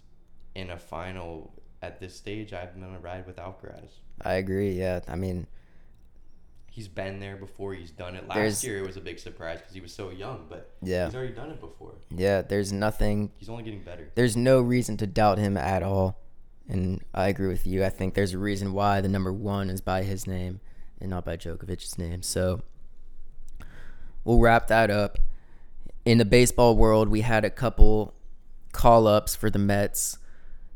in 0.55 0.71
a 0.71 0.77
final 0.77 1.53
at 1.81 1.99
this 1.99 2.15
stage, 2.15 2.53
I'm 2.53 2.79
gonna 2.81 2.99
ride 2.99 3.27
with 3.27 3.35
Alcaraz. 3.37 3.99
I 4.21 4.35
agree. 4.35 4.71
Yeah. 4.71 5.01
I 5.07 5.15
mean, 5.15 5.47
He's 6.73 6.87
been 6.87 7.19
there 7.19 7.35
before. 7.35 7.75
He's 7.75 7.91
done 7.91 8.15
it. 8.15 8.27
Last 8.27 8.63
year 8.63 8.79
it 8.79 8.87
was 8.87 8.97
a 8.97 9.01
big 9.01 9.19
surprise 9.19 9.59
because 9.59 9.75
he 9.75 9.79
was 9.79 9.93
so 9.93 10.09
young, 10.09 10.47
but 10.49 10.71
yeah. 10.81 11.05
he's 11.05 11.13
already 11.13 11.33
done 11.33 11.51
it 11.51 11.59
before. 11.59 11.91
Yeah, 12.09 12.41
there's 12.41 12.73
nothing 12.73 13.29
He's 13.37 13.47
only 13.47 13.61
getting 13.61 13.83
better. 13.83 14.09
there's 14.15 14.35
no 14.35 14.59
reason 14.59 14.97
to 14.97 15.05
doubt 15.05 15.37
him 15.37 15.55
at 15.55 15.83
all. 15.83 16.17
And 16.67 17.01
I 17.13 17.27
agree 17.27 17.47
with 17.47 17.67
you. 17.67 17.85
I 17.85 17.89
think 17.89 18.15
there's 18.15 18.33
a 18.33 18.39
reason 18.39 18.73
why 18.73 19.01
the 19.01 19.07
number 19.07 19.31
one 19.31 19.69
is 19.69 19.81
by 19.81 20.01
his 20.01 20.25
name 20.25 20.61
and 20.99 21.11
not 21.11 21.25
by 21.25 21.37
Djokovic's 21.37 21.99
name. 21.99 22.23
So 22.23 22.61
we'll 24.23 24.39
wrap 24.39 24.65
that 24.67 24.89
up. 24.89 25.19
In 26.05 26.17
the 26.17 26.25
baseball 26.25 26.75
world, 26.75 27.07
we 27.07 27.21
had 27.21 27.45
a 27.45 27.51
couple 27.51 28.15
call 28.71 29.05
ups 29.05 29.35
for 29.35 29.51
the 29.51 29.59
Mets 29.59 30.17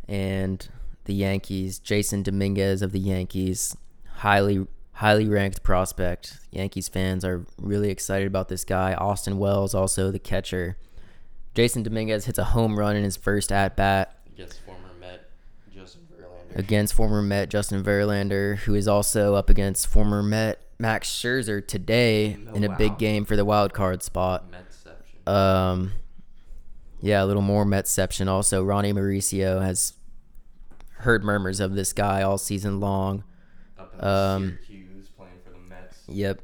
and 0.08 0.70
the 1.08 1.14
Yankees. 1.16 1.80
Jasson 1.80 2.24
Dominguez 2.24 2.82
of 2.84 2.92
the 2.92 3.00
Yankees, 3.00 3.76
highly 4.18 4.68
highly 4.94 5.28
ranked 5.28 5.62
prospect. 5.64 6.40
Yankees 6.52 6.88
fans 6.88 7.24
are 7.26 7.46
really 7.60 7.90
excited 7.90 8.28
about 8.28 8.48
this 8.50 8.64
guy. 8.64 8.94
Austin 8.94 9.38
Wells, 9.40 9.74
also 9.76 10.12
the 10.12 10.20
catcher. 10.20 10.78
Jasson 11.56 11.84
Dominguez 11.84 12.26
hits 12.26 12.38
a 12.38 12.44
home 12.46 12.78
run 12.78 12.96
in 12.96 13.04
his 13.04 13.18
first 13.18 13.52
at 13.52 13.76
bat 13.76 14.14
Against 14.36 14.60
former 14.62 14.90
Met 15.00 15.28
Justin 15.74 16.02
Verlander. 16.12 16.56
against 16.60 16.94
former 16.94 17.22
Met 17.24 17.50
Justin 17.50 17.84
Verlander, 17.84 18.58
who 18.58 18.76
is 18.76 18.88
also 18.88 19.34
up 19.36 19.50
against 19.50 19.88
former 19.88 20.22
Met 20.22 20.62
Max 20.80 21.10
Scherzer 21.10 21.66
today 21.68 22.38
Oh, 22.48 22.54
in 22.54 22.64
a 22.64 22.70
wow. 22.70 22.78
big 22.78 22.98
game 23.00 23.26
for 23.26 23.36
the 23.36 23.44
wild 23.46 23.74
card 23.74 24.04
spot. 24.04 24.46
Metception. 24.52 25.32
Um, 25.32 25.94
yeah, 27.02 27.24
a 27.24 27.26
little 27.26 27.42
more 27.42 27.66
Metception. 27.66 28.28
Also, 28.28 28.64
Ronny 28.64 28.94
Mauricio 28.94 29.62
has 29.62 29.94
heard 31.00 31.24
murmurs 31.24 31.60
of 31.60 31.74
this 31.74 31.94
guy 31.94 32.22
all 32.22 32.38
season 32.38 32.80
long. 32.80 33.24
Up 33.78 33.94
in 33.94 34.08
um, 34.08 34.60
Syracuse 34.68 35.10
playing 35.10 35.40
for 35.44 35.52
the 35.52 35.60
Mets. 35.60 36.04
Yep. 36.08 36.42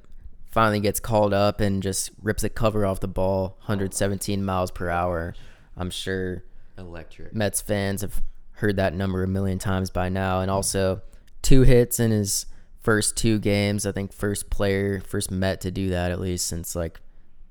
Finally 0.51 0.81
gets 0.81 0.99
called 0.99 1.33
up 1.33 1.59
and 1.59 1.81
just 1.81 2.11
rips 2.21 2.43
a 2.43 2.49
cover 2.49 2.85
off 2.85 2.99
the 2.99 3.07
ball, 3.07 3.55
117 3.59 4.43
miles 4.43 4.69
per 4.71 4.89
hour. 4.89 5.33
I'm 5.75 5.89
sure 5.89 6.43
Electric. 6.77 7.33
Mets 7.33 7.61
fans 7.61 8.01
have 8.01 8.21
heard 8.53 8.75
that 8.75 8.93
number 8.93 9.23
a 9.23 9.27
million 9.27 9.59
times 9.59 9.89
by 9.89 10.09
now. 10.09 10.41
And 10.41 10.49
also, 10.49 11.01
two 11.41 11.63
hits 11.63 11.99
in 11.99 12.11
his 12.11 12.45
first 12.79 13.17
two 13.17 13.39
games. 13.39 13.85
I 13.85 13.91
think 13.91 14.13
first 14.13 14.49
player, 14.49 14.99
first 14.99 15.31
Met 15.31 15.61
to 15.61 15.71
do 15.71 15.89
that 15.89 16.11
at 16.11 16.19
least 16.19 16.45
since 16.47 16.75
like 16.75 16.99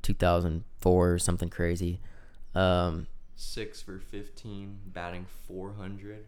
2004 0.02 1.12
or 1.12 1.18
something 1.18 1.48
crazy. 1.48 2.00
Um, 2.54 3.06
Six 3.34 3.82
for 3.82 3.98
15, 3.98 4.78
batting 4.86 5.26
400. 5.48 6.26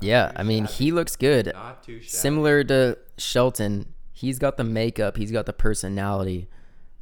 Yeah, 0.00 0.32
I 0.36 0.42
mean, 0.42 0.64
shabby. 0.66 0.74
he 0.84 0.92
looks 0.92 1.16
good. 1.16 1.46
Not 1.54 1.82
too 1.82 2.00
shabby. 2.00 2.08
Similar 2.08 2.64
to 2.64 2.98
Shelton, 3.16 3.94
he's 4.12 4.38
got 4.38 4.56
the 4.56 4.64
makeup, 4.64 5.16
he's 5.16 5.32
got 5.32 5.46
the 5.46 5.52
personality 5.52 6.48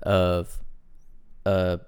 of 0.02 0.60
a 1.44 1.80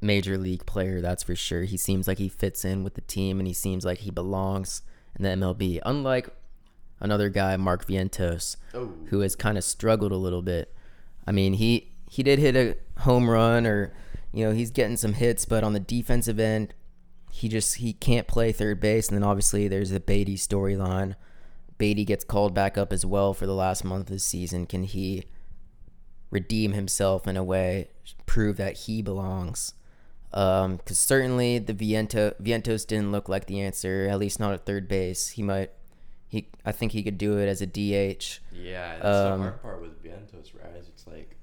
major 0.00 0.36
league 0.38 0.66
player, 0.66 1.00
that's 1.00 1.22
for 1.22 1.34
sure. 1.36 1.62
He 1.62 1.76
seems 1.76 2.08
like 2.08 2.18
he 2.18 2.28
fits 2.28 2.64
in 2.64 2.82
with 2.84 2.94
the 2.94 3.00
team 3.02 3.38
and 3.38 3.46
he 3.46 3.54
seems 3.54 3.84
like 3.84 3.98
he 3.98 4.10
belongs 4.10 4.82
in 5.16 5.22
the 5.22 5.28
MLB. 5.30 5.80
Unlike 5.84 6.30
another 7.00 7.28
guy, 7.28 7.56
Mark 7.56 7.86
Vientos, 7.86 8.56
Oh. 8.74 8.92
who 9.06 9.20
has 9.20 9.36
kind 9.36 9.56
of 9.58 9.64
struggled 9.64 10.12
a 10.12 10.16
little 10.16 10.42
bit. 10.42 10.74
I 11.26 11.32
mean, 11.32 11.54
he 11.54 11.92
he 12.10 12.22
did 12.22 12.38
hit 12.38 12.56
a 12.56 12.76
home 13.02 13.28
run 13.30 13.66
or 13.66 13.92
you 14.34 14.44
know, 14.46 14.52
he's 14.52 14.70
getting 14.70 14.96
some 14.96 15.12
hits, 15.12 15.44
but 15.44 15.62
on 15.62 15.72
the 15.74 15.80
defensive 15.80 16.40
end, 16.40 16.72
he 17.34 17.48
just 17.48 17.76
he 17.76 17.94
can't 17.94 18.26
play 18.28 18.52
third 18.52 18.78
base. 18.78 19.08
And 19.08 19.16
then 19.16 19.24
obviously 19.24 19.66
there's 19.66 19.88
the 19.88 20.00
Baty 20.00 20.36
storyline. 20.36 21.14
Baty 21.78 22.04
gets 22.04 22.24
called 22.24 22.52
back 22.54 22.76
up 22.76 22.92
as 22.92 23.06
well 23.06 23.32
for 23.32 23.46
the 23.46 23.54
last 23.54 23.84
month 23.84 24.10
of 24.10 24.14
the 24.14 24.18
season. 24.18 24.66
Can 24.66 24.84
he 24.84 25.24
redeem 26.30 26.72
himself 26.72 27.26
in 27.26 27.36
a 27.38 27.42
way, 27.42 27.88
prove 28.26 28.58
that 28.58 28.76
he 28.80 29.00
belongs? 29.00 29.72
Because 30.30 30.64
um, 30.64 30.78
certainly 30.86 31.58
the 31.58 31.72
Viento 31.72 32.34
Vientos 32.40 32.86
didn't 32.86 33.12
look 33.12 33.30
like 33.30 33.46
the 33.46 33.60
answer, 33.62 34.08
at 34.10 34.18
least 34.18 34.38
not 34.38 34.52
at 34.52 34.66
third 34.66 34.86
base. 34.86 35.28
He 35.30 35.42
might, 35.42 35.70
he 36.28 36.48
I 36.66 36.72
think 36.72 36.92
he 36.92 37.02
could 37.02 37.16
do 37.18 37.38
it 37.38 37.46
as 37.48 37.62
a 37.62 37.66
DH. 37.66 38.40
Yeah, 38.52 38.98
that's 38.98 39.04
Um, 39.04 39.40
the 39.40 39.46
hard 39.46 39.62
part 39.62 39.80
with 39.80 40.04
Vientos, 40.04 40.54
right? 40.54 40.74
It's 40.76 41.06
like 41.06 41.36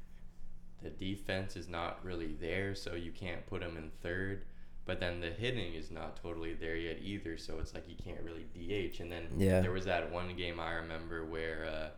the 0.84 0.92
defense 0.92 1.56
is 1.56 1.68
not 1.68 2.00
really 2.06 2.36
there, 2.40 2.76
so 2.76 2.94
you 2.94 3.12
can't 3.12 3.46
put 3.48 3.64
him 3.64 3.76
in 3.76 3.90
third. 4.04 4.46
But 4.90 5.00
then 5.00 5.20
the 5.20 5.30
hitting 5.30 5.76
is 5.76 5.92
not 5.92 6.18
totally 6.20 6.56
there 6.56 6.76
yet 6.76 6.98
either, 7.04 7.38
so 7.38 7.60
it's 7.60 7.76
like 7.76 7.88
you 7.88 7.96
can't 8.04 8.22
really 8.24 8.46
DH. 8.56 9.00
And 9.02 9.12
then 9.12 9.28
Yeah. 9.38 9.60
there 9.62 9.72
was 9.72 9.86
that 9.86 10.12
one 10.12 10.36
game 10.36 10.60
I 10.60 10.72
remember 10.74 11.26
where 11.26 11.66
uh, 11.66 11.90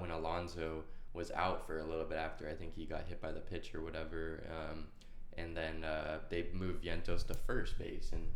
when 0.00 0.10
Alonso 0.10 0.82
was 1.12 1.30
out 1.30 1.64
for 1.64 1.78
a 1.78 1.84
little 1.84 2.04
bit 2.04 2.18
after 2.18 2.48
I 2.48 2.54
think 2.54 2.74
he 2.74 2.86
got 2.86 3.06
hit 3.06 3.20
by 3.20 3.30
the 3.30 3.38
pitch 3.38 3.72
or 3.72 3.82
whatever, 3.82 4.42
um, 4.50 4.88
and 5.36 5.56
then 5.56 5.84
uh, 5.84 6.18
they 6.28 6.46
moved 6.52 6.84
Vientos 6.84 7.24
to 7.28 7.34
first 7.34 7.78
base, 7.78 8.10
and 8.12 8.26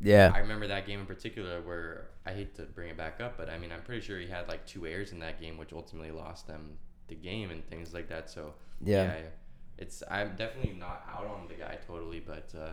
Yeah, 0.00 0.32
I 0.34 0.38
remember 0.38 0.66
that 0.68 0.86
game 0.86 1.00
in 1.00 1.06
particular 1.06 1.60
where 1.60 2.08
I 2.24 2.32
hate 2.32 2.54
to 2.54 2.62
bring 2.62 2.88
it 2.88 2.96
back 2.96 3.20
up, 3.20 3.36
but 3.36 3.50
I 3.50 3.58
mean 3.58 3.70
I'm 3.70 3.82
pretty 3.82 4.00
sure 4.00 4.18
he 4.18 4.28
had 4.28 4.48
like 4.48 4.64
two 4.66 4.86
errors 4.86 5.12
in 5.12 5.18
that 5.18 5.38
game, 5.42 5.58
which 5.58 5.74
ultimately 5.74 6.10
lost 6.10 6.46
them 6.46 6.78
the 7.08 7.14
game 7.16 7.50
and 7.50 7.62
things 7.68 7.92
like 7.92 8.08
that. 8.08 8.30
So 8.30 8.54
Yeah. 8.82 9.12
it's 9.76 10.02
I'm 10.10 10.36
definitely 10.36 10.72
not 10.78 11.04
out 11.14 11.26
on 11.26 11.48
the 11.48 11.54
guy 11.54 11.76
totally, 11.86 12.20
but 12.20 12.50
uh, 12.58 12.72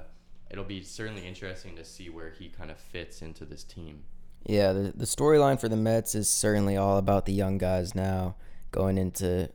it'll 0.53 0.63
be 0.63 0.83
certainly 0.83 1.25
interesting 1.27 1.75
to 1.75 1.83
see 1.83 2.09
where 2.09 2.29
he 2.29 2.47
kind 2.47 2.69
of 2.71 2.77
fits 2.77 3.21
into 3.23 3.43
this 3.43 3.63
team. 3.63 4.03
Yeah, 4.45 4.71
the, 4.71 4.93
the 4.95 5.05
storyline 5.05 5.59
for 5.59 5.67
the 5.67 5.75
Mets 5.75 6.13
is 6.15 6.29
certainly 6.29 6.77
all 6.77 6.97
about 6.97 7.25
the 7.25 7.33
young 7.33 7.57
guys 7.57 7.95
now 7.95 8.35
going 8.71 8.97
into 8.99 9.49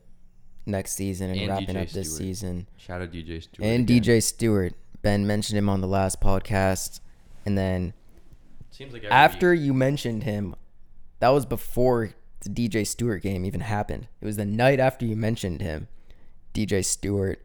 next 0.67 0.93
season 0.93 1.31
and, 1.31 1.39
And 1.41 1.49
wrapping 1.49 1.77
DJ 1.77 1.83
up 1.83 1.89
this 1.91 2.09
Stewart. 2.09 2.19
season. 2.19 2.67
Shout 2.77 3.01
out 3.01 3.13
DJ 3.13 3.43
Stewart 3.43 3.67
and 3.67 3.89
again. 3.89 4.03
DJ 4.03 4.23
Stewart. 4.23 4.75
Ben 5.01 5.25
mentioned 5.27 5.57
him 5.57 5.69
on 5.69 5.81
the 5.81 5.87
last 5.87 6.21
podcast. 6.21 6.99
And 7.47 7.57
then 7.57 7.95
Seems 8.71 8.93
like 8.93 9.05
after 9.05 9.55
you 9.55 9.73
mentioned 9.73 10.25
him, 10.25 10.57
that 11.21 11.29
was 11.31 11.47
before 11.47 12.11
the 12.41 12.51
DJ 12.51 12.87
Stewart 12.87 13.23
game 13.23 13.45
even 13.45 13.61
happened. 13.61 14.09
It 14.21 14.27
was 14.27 14.37
the 14.37 14.45
night 14.45 14.81
after 14.81 15.07
you 15.07 15.17
mentioned 15.17 15.61
him. 15.61 15.87
DJ 16.55 16.85
Stewart 16.85 17.41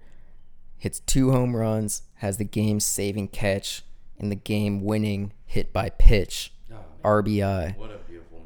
hits 0.77 0.99
two 1.01 1.31
home 1.31 1.55
runs, 1.55 2.01
has 2.23 2.37
the 2.37 2.45
game 2.45 2.79
saving 2.79 3.27
catch, 3.27 3.83
and 4.17 4.31
the 4.31 4.35
game 4.35 4.81
winning 4.81 5.33
hit 5.45 5.73
by 5.73 5.89
pitch. 5.89 6.53
oh, 6.71 6.77
RBI. 7.03 7.77
what 7.77 7.91
a 7.91 7.97
beautiful 8.09 8.41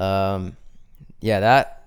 man. 0.00 0.08
Um, 0.08 0.56
yeah, 1.20 1.38
that 1.40 1.84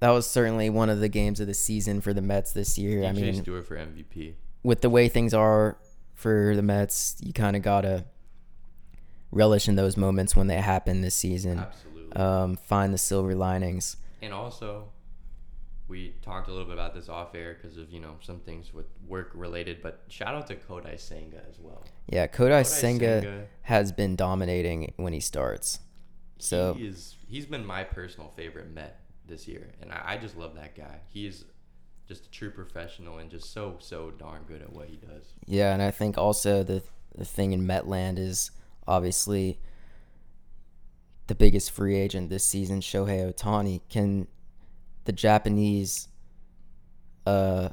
that 0.00 0.10
was 0.10 0.28
certainly 0.28 0.68
one 0.68 0.90
of 0.90 0.98
the 0.98 1.08
games 1.08 1.38
of 1.38 1.46
the 1.46 1.54
season 1.54 2.00
for 2.00 2.12
the 2.12 2.20
Mets 2.20 2.52
this 2.52 2.76
year. 2.76 3.04
I 3.04 3.12
mean, 3.12 3.42
Stewart 3.42 3.64
for 3.64 3.76
MVP. 3.76 4.34
with 4.64 4.80
the 4.80 4.90
way 4.90 5.08
things 5.08 5.32
are 5.32 5.78
for 6.14 6.56
the 6.56 6.62
Mets, 6.62 7.16
you 7.20 7.32
kind 7.32 7.54
of 7.54 7.62
gotta 7.62 8.04
relish 9.30 9.68
in 9.68 9.76
those 9.76 9.96
moments 9.96 10.34
when 10.34 10.48
they 10.48 10.56
happen 10.56 11.00
this 11.00 11.14
season. 11.14 11.60
Absolutely. 11.60 12.16
Um, 12.16 12.56
find 12.56 12.92
the 12.92 12.98
silver 12.98 13.36
linings. 13.36 13.98
And 14.20 14.32
also, 14.32 14.88
we 15.88 16.14
talked 16.22 16.48
a 16.48 16.50
little 16.50 16.66
bit 16.66 16.74
about 16.74 16.94
this 16.94 17.08
off 17.08 17.34
air 17.34 17.54
because 17.60 17.76
of 17.76 17.90
you 17.90 18.00
know 18.00 18.16
some 18.20 18.40
things 18.40 18.72
with 18.74 18.86
work 19.06 19.30
related. 19.34 19.82
But 19.82 20.02
shout 20.08 20.34
out 20.34 20.46
to 20.48 20.56
Kodai 20.56 20.98
Senga 20.98 21.40
as 21.48 21.58
well. 21.60 21.84
Yeah, 22.08 22.26
Kodai, 22.26 22.62
Kodai 22.62 22.66
Senga, 22.66 23.22
Senga- 23.22 23.46
has 23.62 23.92
been 23.92 24.16
dominating 24.16 24.92
when 24.96 25.12
he 25.12 25.20
starts. 25.20 25.80
So 26.38 26.74
he 26.74 26.86
is 26.86 27.14
he's 27.28 27.46
been 27.46 27.64
my 27.64 27.84
personal 27.84 28.32
favorite 28.36 28.72
Met 28.72 29.00
this 29.26 29.48
year, 29.48 29.72
and 29.80 29.92
I, 29.92 30.02
I 30.06 30.16
just 30.18 30.36
love 30.36 30.54
that 30.54 30.76
guy. 30.76 31.00
he's 31.08 31.44
just 32.06 32.26
a 32.26 32.30
true 32.30 32.50
professional 32.50 33.18
and 33.18 33.30
just 33.30 33.52
so 33.52 33.76
so 33.80 34.10
darn 34.12 34.42
good 34.46 34.62
at 34.62 34.72
what 34.72 34.88
he 34.88 34.96
does. 34.96 35.24
Yeah, 35.46 35.72
and 35.72 35.82
I 35.82 35.90
think 35.90 36.18
also 36.18 36.62
the 36.62 36.82
the 37.14 37.24
thing 37.24 37.52
in 37.52 37.66
Metland 37.66 38.18
is 38.18 38.50
obviously 38.86 39.58
the 41.26 41.34
biggest 41.34 41.70
free 41.72 41.96
agent 41.96 42.30
this 42.30 42.44
season, 42.44 42.80
Shohei 42.80 43.32
Ohtani. 43.32 43.80
Can 43.88 44.28
the 45.06 45.12
Japanese 45.12 46.08
uh, 47.26 47.70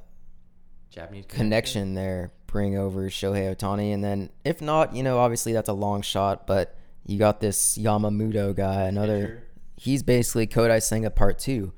Japanese 0.90 1.26
connection 1.28 1.94
there 1.94 2.32
bring 2.48 2.78
over 2.78 3.10
Shohei 3.10 3.56
Ohtani? 3.56 3.94
And 3.94 4.04
then 4.04 4.30
if 4.46 4.62
not, 4.62 4.96
you 4.96 5.04
know, 5.04 5.18
obviously 5.18 5.54
that's 5.54 5.70
a 5.70 5.74
long 5.74 6.02
shot, 6.02 6.48
but 6.48 6.76
you 7.06 7.18
got 7.20 7.40
this 7.40 7.78
Yamamoto 7.78 8.56
guy, 8.56 8.84
another. 8.84 9.22
Pitcher. 9.22 9.44
He's 9.76 10.04
basically 10.04 10.48
Kodai 10.48 10.82
Senga 10.82 11.10
part 11.10 11.40
two. 11.40 11.74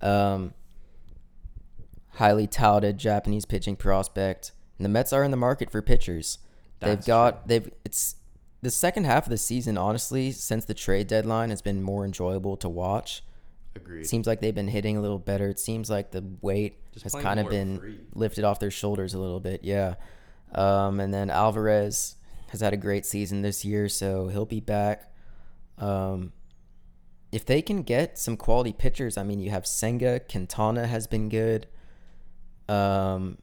Um, 0.00 0.54
highly 2.14 2.46
touted 2.46 2.98
Japanese 2.98 3.44
pitching 3.44 3.76
prospect. 3.76 4.52
And 4.78 4.84
the 4.84 4.88
Mets 4.88 5.12
are 5.12 5.24
in 5.24 5.30
the 5.30 5.36
market 5.36 5.70
for 5.70 5.82
pitchers. 5.82 6.38
they've 6.80 6.96
That's 6.96 7.06
got 7.06 7.48
they've 7.48 7.70
it's 7.84 8.16
the 8.62 8.70
second 8.70 9.04
half 9.04 9.26
of 9.26 9.30
the 9.30 9.38
season, 9.38 9.76
honestly, 9.76 10.30
since 10.30 10.64
the 10.64 10.74
trade 10.74 11.08
deadline 11.08 11.50
has 11.50 11.60
been 11.60 11.82
more 11.82 12.04
enjoyable 12.04 12.56
to 12.58 12.68
watch. 12.68 13.22
Agreed. 13.74 14.00
It 14.02 14.06
seems 14.08 14.26
like 14.26 14.40
they've 14.40 14.54
been 14.54 14.68
hitting 14.68 14.96
a 14.96 15.00
little 15.00 15.18
better. 15.18 15.48
It 15.48 15.58
seems 15.58 15.88
like 15.88 16.10
the 16.10 16.24
weight 16.40 16.78
Just 16.92 17.04
has 17.04 17.14
kind 17.14 17.40
of 17.40 17.48
been 17.48 17.78
free. 17.78 18.00
lifted 18.14 18.44
off 18.44 18.60
their 18.60 18.70
shoulders 18.70 19.14
a 19.14 19.18
little 19.18 19.40
bit. 19.40 19.64
Yeah. 19.64 19.94
Um, 20.54 21.00
and 21.00 21.12
then 21.12 21.30
Alvarez 21.30 22.16
has 22.48 22.60
had 22.60 22.74
a 22.74 22.76
great 22.76 23.06
season 23.06 23.40
this 23.42 23.64
year, 23.64 23.88
so 23.88 24.28
he'll 24.28 24.44
be 24.44 24.60
back. 24.60 25.10
Um, 25.78 26.32
if 27.32 27.46
they 27.46 27.62
can 27.62 27.82
get 27.82 28.18
some 28.18 28.36
quality 28.36 28.72
pitchers, 28.74 29.16
I 29.16 29.22
mean, 29.22 29.40
you 29.40 29.48
have 29.50 29.66
Senga, 29.66 30.20
Quintana 30.20 30.86
has 30.86 31.06
been 31.06 31.30
good. 31.30 31.66
Um, 32.68 33.38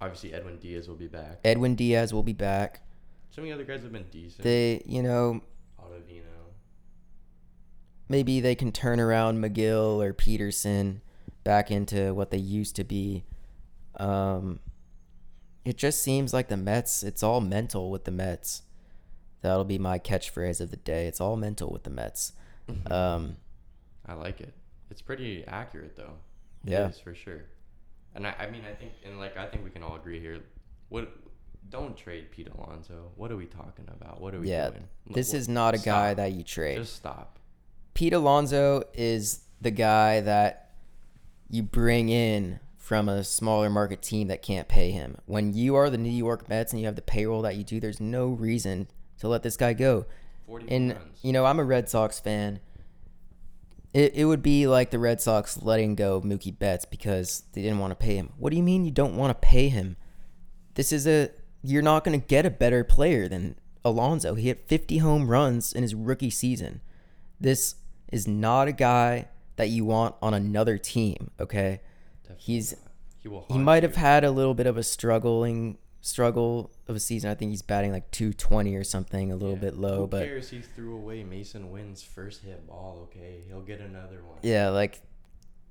Obviously, 0.00 0.34
Edwin 0.34 0.58
Diaz 0.58 0.88
will 0.88 0.96
be 0.96 1.06
back. 1.06 1.38
Edwin 1.44 1.74
Diaz 1.76 2.12
will 2.12 2.24
be 2.24 2.32
back. 2.32 2.82
So 3.30 3.40
many 3.40 3.52
other 3.52 3.64
guys 3.64 3.82
have 3.82 3.92
been 3.92 4.06
decent. 4.10 4.42
They, 4.42 4.82
you 4.84 5.02
know, 5.02 5.40
Ottavino. 5.80 6.22
Maybe 8.08 8.40
they 8.40 8.54
can 8.54 8.70
turn 8.72 9.00
around 9.00 9.42
Megill 9.42 10.02
or 10.04 10.12
Peterson 10.12 11.00
back 11.44 11.70
into 11.70 12.14
what 12.14 12.30
they 12.30 12.38
used 12.38 12.76
to 12.76 12.84
be. 12.84 13.24
Um, 13.96 14.60
it 15.64 15.76
just 15.76 16.02
seems 16.02 16.32
like 16.32 16.48
the 16.48 16.56
Mets, 16.56 17.02
it's 17.02 17.22
all 17.22 17.40
mental 17.40 17.90
with 17.90 18.04
the 18.04 18.10
Mets. 18.12 18.62
That'll 19.42 19.64
be 19.64 19.78
my 19.78 19.98
catchphrase 19.98 20.60
of 20.60 20.70
the 20.70 20.76
day. 20.76 21.06
It's 21.06 21.20
all 21.20 21.36
mental 21.36 21.70
with 21.70 21.82
the 21.84 21.90
Mets. 21.90 22.32
Um, 22.90 23.36
I 24.06 24.14
like 24.14 24.40
it. 24.40 24.52
It's 24.90 25.02
pretty 25.02 25.44
accurate 25.46 25.96
though. 25.96 26.14
It 26.64 26.70
Yeah. 26.72 26.90
for 26.90 27.14
sure. 27.14 27.44
And 28.14 28.26
I, 28.26 28.34
I 28.38 28.50
mean, 28.50 28.62
I 28.70 28.74
think, 28.74 28.92
and 29.04 29.18
like, 29.18 29.36
I 29.36 29.46
think 29.46 29.64
we 29.64 29.70
can 29.70 29.82
all 29.82 29.96
agree 29.96 30.20
here. 30.20 30.40
What? 30.88 31.08
Don't 31.68 31.96
trade 31.96 32.30
Pete 32.30 32.48
Alonso. 32.56 33.10
What 33.16 33.32
are 33.32 33.36
we 33.36 33.46
talking 33.46 33.88
about? 33.88 34.20
What 34.20 34.34
are 34.34 34.40
we 34.40 34.48
yeah, 34.50 34.70
doing? 34.70 34.88
this 35.10 35.32
What- 35.32 35.38
is 35.38 35.48
not 35.48 35.74
a 35.74 35.78
guy 35.78 36.14
that 36.14 36.32
you 36.32 36.44
trade. 36.44 36.76
Just 36.78 36.94
stop. 36.96 37.38
Pete 37.96 38.12
Alonso 38.12 38.82
is 38.92 39.40
the 39.58 39.70
guy 39.70 40.20
that 40.20 40.72
you 41.48 41.62
bring 41.62 42.10
in 42.10 42.60
from 42.76 43.08
a 43.08 43.24
smaller 43.24 43.70
market 43.70 44.02
team 44.02 44.28
that 44.28 44.42
can't 44.42 44.68
pay 44.68 44.90
him. 44.90 45.16
When 45.24 45.54
you 45.54 45.76
are 45.76 45.88
the 45.88 45.96
New 45.96 46.10
York 46.10 46.46
Mets 46.46 46.72
and 46.72 46.80
you 46.80 46.84
have 46.84 46.96
the 46.96 47.00
payroll 47.00 47.40
that 47.40 47.56
you 47.56 47.64
do, 47.64 47.80
there's 47.80 47.98
no 47.98 48.26
reason 48.28 48.88
to 49.20 49.28
let 49.28 49.42
this 49.42 49.56
guy 49.56 49.72
go. 49.72 50.04
Forty 50.46 50.66
And 50.68 50.92
runs. 50.92 51.18
you 51.22 51.32
know, 51.32 51.46
I'm 51.46 51.58
a 51.58 51.64
Red 51.64 51.88
Sox 51.88 52.20
fan. 52.20 52.60
It, 53.94 54.14
it 54.14 54.26
would 54.26 54.42
be 54.42 54.66
like 54.66 54.90
the 54.90 54.98
Red 54.98 55.22
Sox 55.22 55.62
letting 55.62 55.94
go 55.94 56.16
of 56.16 56.24
Mookie 56.24 56.56
Betts 56.56 56.84
because 56.84 57.44
they 57.54 57.62
didn't 57.62 57.78
want 57.78 57.92
to 57.92 57.96
pay 57.96 58.16
him. 58.16 58.28
What 58.36 58.50
do 58.50 58.58
you 58.58 58.62
mean 58.62 58.84
you 58.84 58.90
don't 58.90 59.16
want 59.16 59.30
to 59.30 59.48
pay 59.48 59.70
him? 59.70 59.96
This 60.74 60.92
is 60.92 61.06
a 61.06 61.30
you're 61.62 61.80
not 61.80 62.04
going 62.04 62.20
to 62.20 62.26
get 62.26 62.44
a 62.44 62.50
better 62.50 62.84
player 62.84 63.26
than 63.26 63.56
Alonso. 63.86 64.34
He 64.34 64.48
hit 64.48 64.68
50 64.68 64.98
home 64.98 65.28
runs 65.28 65.72
in 65.72 65.82
his 65.82 65.94
rookie 65.94 66.28
season. 66.28 66.82
This 67.40 67.76
is 68.12 68.26
not 68.28 68.68
a 68.68 68.72
guy 68.72 69.28
that 69.56 69.68
you 69.68 69.84
want 69.84 70.14
on 70.22 70.34
another 70.34 70.78
team, 70.78 71.30
okay? 71.40 71.80
Definitely 72.22 72.44
He's 72.44 72.72
not. 72.72 72.80
he 73.22 73.28
will. 73.28 73.46
he 73.48 73.58
might 73.58 73.82
you. 73.82 73.88
have 73.88 73.96
had 73.96 74.24
a 74.24 74.30
little 74.30 74.54
bit 74.54 74.66
of 74.66 74.76
a 74.76 74.82
struggling 74.82 75.78
struggle 76.02 76.70
of 76.86 76.94
a 76.96 77.00
season. 77.00 77.30
I 77.30 77.34
think 77.34 77.50
he's 77.50 77.62
batting 77.62 77.90
like 77.90 78.10
220 78.12 78.74
or 78.76 78.84
something, 78.84 79.32
a 79.32 79.36
little 79.36 79.54
Yeah. 79.56 79.60
bit 79.62 79.76
low, 79.76 80.00
Who 80.02 80.06
but 80.06 80.24
cares? 80.26 80.50
He 80.50 80.60
threw 80.60 80.94
away 80.96 81.24
Masyn 81.24 81.70
Winn's 81.70 82.02
first 82.02 82.42
hit 82.42 82.66
ball. 82.66 83.08
Okay, 83.10 83.42
he'll 83.48 83.62
get 83.62 83.80
another 83.80 84.22
one. 84.24 84.38
yeah, 84.42 84.68
like 84.68 85.00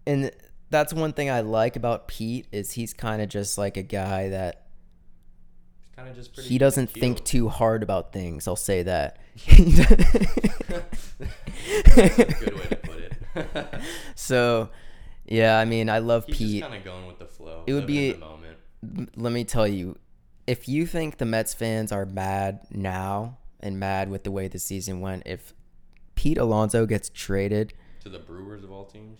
and 0.07 0.31
that's 0.69 0.93
one 0.93 1.13
thing 1.13 1.29
I 1.29 1.39
like 1.41 1.75
about 1.75 2.07
Pete 2.07 2.47
is 2.51 2.71
he's 2.71 2.93
kind 2.93 3.21
of 3.21 3.29
just 3.29 3.57
like 3.57 3.77
a 3.77 3.83
guy 3.83 4.29
that 4.29 4.64
kind 5.95 6.09
of 6.09 6.15
just 6.15 6.33
pretty. 6.33 6.49
he 6.49 6.57
doesn't 6.57 6.87
cute. 6.93 7.01
think 7.01 7.23
too 7.25 7.49
hard 7.49 7.83
about 7.83 8.11
things. 8.13 8.47
I'll 8.47 8.55
say 8.55 8.83
that. 8.83 9.17
That's 9.47 11.17
a 11.17 12.35
good 12.39 12.55
way 12.55 12.65
to 12.69 12.75
put 12.83 12.97
it. 12.99 13.81
so, 14.15 14.69
yeah, 15.25 15.57
I 15.59 15.65
mean, 15.65 15.89
I 15.89 15.99
love 15.99 16.25
He's 16.27 16.37
Pete. 16.37 16.63
kind 16.63 16.75
of 16.75 16.83
going 16.83 17.07
with 17.07 17.19
the 17.19 17.25
flow. 17.25 17.63
It 17.67 17.73
would 17.73 17.87
be- 17.87 18.13
the 18.13 18.19
moment. 18.19 18.57
let 19.15 19.31
me 19.33 19.43
tell 19.43 19.67
you, 19.67 19.97
if 20.47 20.67
you 20.67 20.85
think 20.85 21.17
the 21.17 21.25
Mets 21.25 21.53
fans 21.53 21.91
are 21.91 22.05
mad 22.05 22.59
now 22.71 23.37
and 23.59 23.79
mad 23.79 24.09
with 24.09 24.23
the 24.23 24.31
way 24.31 24.47
the 24.47 24.59
season 24.59 25.01
went, 25.01 25.23
if 25.25 25.53
Pete 26.15 26.37
Alonso 26.37 26.85
gets 26.85 27.09
traded, 27.09 27.73
To 28.03 28.09
the 28.09 28.19
Brewers 28.19 28.63
of 28.63 28.71
all 28.71 28.85
teams. 28.85 29.19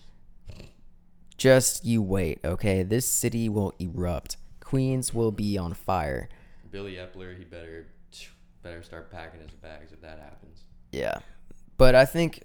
just 1.36 1.84
you 1.84 2.00
wait, 2.02 2.38
okay? 2.44 2.82
This 2.82 3.06
city 3.08 3.48
will 3.48 3.72
erupt. 3.78 4.36
Queens 4.60 5.12
will 5.12 5.32
be 5.32 5.58
on 5.58 5.74
fire. 5.74 6.28
Billy 6.76 6.96
Eppler, 6.96 7.38
he 7.38 7.44
better 7.44 7.86
better 8.62 8.82
start 8.82 9.10
packing 9.10 9.40
his 9.40 9.52
bags 9.52 9.92
if 9.92 10.02
that 10.02 10.18
happens. 10.18 10.64
Yeah. 10.92 11.20
But 11.78 11.94
I 11.94 12.04
think 12.04 12.42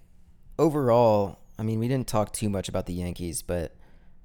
overall, 0.58 1.40
I 1.60 1.64
mean, 1.64 1.80
we 1.80 1.90
didn't 1.90 2.08
talk 2.08 2.32
too 2.32 2.50
much 2.50 2.70
about 2.70 2.86
the 2.86 2.94
Yankees, 2.94 3.42
but 3.42 3.76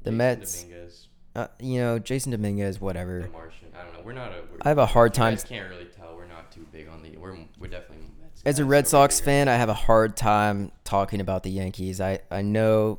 the 0.05 0.11
Jason 0.11 0.17
Mets, 0.17 0.63
Dominguez, 0.63 1.09
uh, 1.35 1.47
you 1.59 1.81
know, 1.81 1.99
Jasson 1.99 2.31
Dominguez, 2.31 2.79
the 2.79 2.85
whatever. 2.85 3.29
Martian. 3.33 3.73
I 3.77 3.83
don't 3.83 3.95
know. 3.95 4.01
We're 4.05 4.13
not 4.13 4.31
a. 4.31 4.43
We're, 4.49 4.59
I 4.63 4.69
have 4.69 4.79
a 4.79 4.87
hard 4.87 5.13
time 5.13 5.35
guys 5.35 5.43
can't 5.43 5.69
really 5.69 5.87
tell. 5.87 6.15
We're 6.15 6.27
not 6.27 6.53
too 6.53 6.65
big 6.71 6.87
on 6.89 7.03
the. 7.03 7.17
We're 7.17 7.37
we're 7.59 7.67
definitely 7.67 8.07
Mets. 8.21 8.43
as 8.45 8.61
a 8.61 8.65
Red 8.65 8.87
Sox 8.87 9.19
fan, 9.19 9.49
I 9.49 9.57
have 9.57 9.69
a 9.69 9.75
hard 9.75 10.17
time 10.17 10.71
talking 10.85 11.21
about 11.21 11.43
the 11.43 11.51
Yankees. 11.51 12.01
I 12.01 12.21
I 12.31 12.43
know 12.43 12.99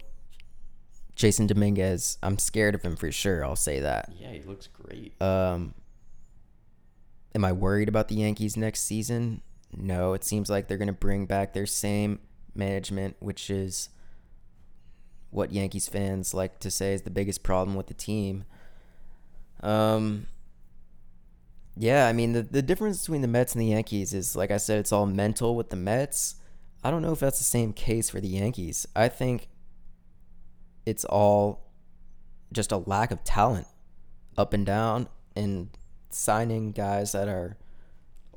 Jasson 1.15 1.47
Dominguez. 1.47 2.17
I'm 2.21 2.37
scared 2.37 2.75
of 2.75 2.81
him 2.81 2.97
for 2.97 3.13
sure. 3.13 3.45
I'll 3.45 3.55
say 3.55 3.79
that. 3.79 4.11
Yeah, 4.19 4.31
he 4.33 4.41
looks 4.41 4.67
great. 4.67 5.13
Um, 5.21 5.73
am 7.37 7.45
I 7.45 7.51
worried 7.51 7.87
about 7.87 8.07
the 8.07 8.15
Yankees 8.15 8.57
next 8.57 8.81
season? 8.81 9.41
No. 9.71 10.13
It 10.13 10.23
seems 10.23 10.49
like 10.49 10.67
they're 10.67 10.77
going 10.77 10.87
to 10.87 10.93
bring 10.93 11.27
back 11.27 11.53
their 11.53 11.67
same 11.67 12.19
management, 12.55 13.15
which 13.19 13.51
is 13.51 13.89
what 15.29 15.53
Yankees 15.53 15.87
fans 15.87 16.33
like 16.33 16.57
to 16.59 16.71
say 16.71 16.93
is 16.93 17.03
the 17.03 17.11
biggest 17.11 17.43
problem 17.43 17.77
with 17.77 17.85
the 17.85 17.93
team. 17.93 18.43
Um, 19.61 20.25
yeah, 21.75 22.07
I 22.07 22.13
mean 22.13 22.33
the 22.33 22.41
the 22.41 22.63
difference 22.63 23.01
between 23.01 23.21
the 23.21 23.27
Mets 23.27 23.53
and 23.53 23.61
the 23.61 23.67
Yankees 23.67 24.13
is 24.13 24.35
like 24.35 24.49
I 24.49 24.57
said, 24.57 24.79
it's 24.79 24.91
all 24.91 25.05
mental 25.05 25.55
with 25.55 25.69
the 25.69 25.75
Mets. 25.75 26.35
I 26.83 26.89
don't 26.89 27.03
know 27.03 27.11
if 27.11 27.19
that's 27.19 27.37
the 27.37 27.43
same 27.43 27.71
case 27.71 28.09
for 28.09 28.19
the 28.19 28.27
Yankees. 28.27 28.87
I 28.95 29.09
think 29.09 29.49
it's 30.85 31.05
all 31.05 31.71
just 32.51 32.71
a 32.71 32.77
lack 32.77 33.11
of 33.11 33.23
talent 33.23 33.67
up 34.37 34.53
and 34.53 34.65
down 34.65 35.07
and 35.35 35.69
signing 36.09 36.71
guys 36.71 37.11
that 37.11 37.27
are 37.27 37.57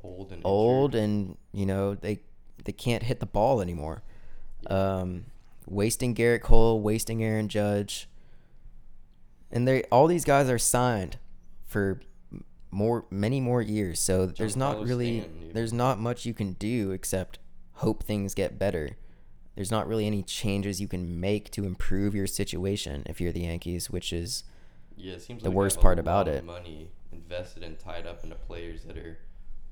Old 0.03 0.31
and 0.31 0.41
old 0.43 0.95
injured. 0.95 1.09
and 1.09 1.37
you 1.53 1.65
know 1.65 1.95
they 1.95 2.19
they 2.65 2.71
can't 2.71 3.03
hit 3.03 3.19
the 3.19 3.25
ball 3.25 3.61
anymore. 3.61 4.01
Um, 4.67 5.25
wasting 5.67 6.15
Gerrit 6.15 6.41
Cole, 6.41 6.81
wasting 6.81 7.23
Aaron 7.23 7.47
Judge, 7.49 8.07
and 9.51 9.67
they 9.67 9.83
all 9.91 10.07
these 10.07 10.25
guys 10.25 10.49
are 10.49 10.57
signed 10.57 11.17
for 11.65 12.01
more 12.71 13.05
many 13.11 13.39
more 13.39 13.61
years. 13.61 13.99
So 13.99 14.25
there's 14.25 14.55
not 14.57 14.81
really 14.81 15.21
Stanton, 15.21 15.51
there's 15.53 15.73
not 15.73 15.99
much 15.99 16.25
you 16.25 16.33
can 16.33 16.53
do 16.53 16.91
except 16.91 17.39
hope 17.73 18.03
things 18.03 18.33
get 18.33 18.57
better. 18.57 18.97
There's 19.55 19.71
not 19.71 19.87
really 19.87 20.07
any 20.07 20.23
changes 20.23 20.79
you 20.79 20.87
can 20.87 21.19
make 21.19 21.51
to 21.51 21.65
improve 21.65 22.15
your 22.15 22.25
situation 22.27 23.03
if 23.05 23.19
you're 23.19 23.33
the 23.33 23.41
Yankees, 23.41 23.89
which 23.89 24.13
is 24.13 24.45
Yeah, 24.95 25.17
the 25.17 25.35
like 25.49 25.53
worst 25.53 25.81
part 25.81 25.99
about 25.99 26.27
it. 26.27 26.43
Money 26.45 26.87
invested 27.11 27.63
and 27.63 27.77
tied 27.79 28.05
up 28.07 28.23
into 28.23 28.35
players 28.35 28.83
that 28.83 28.97
are 28.97 29.17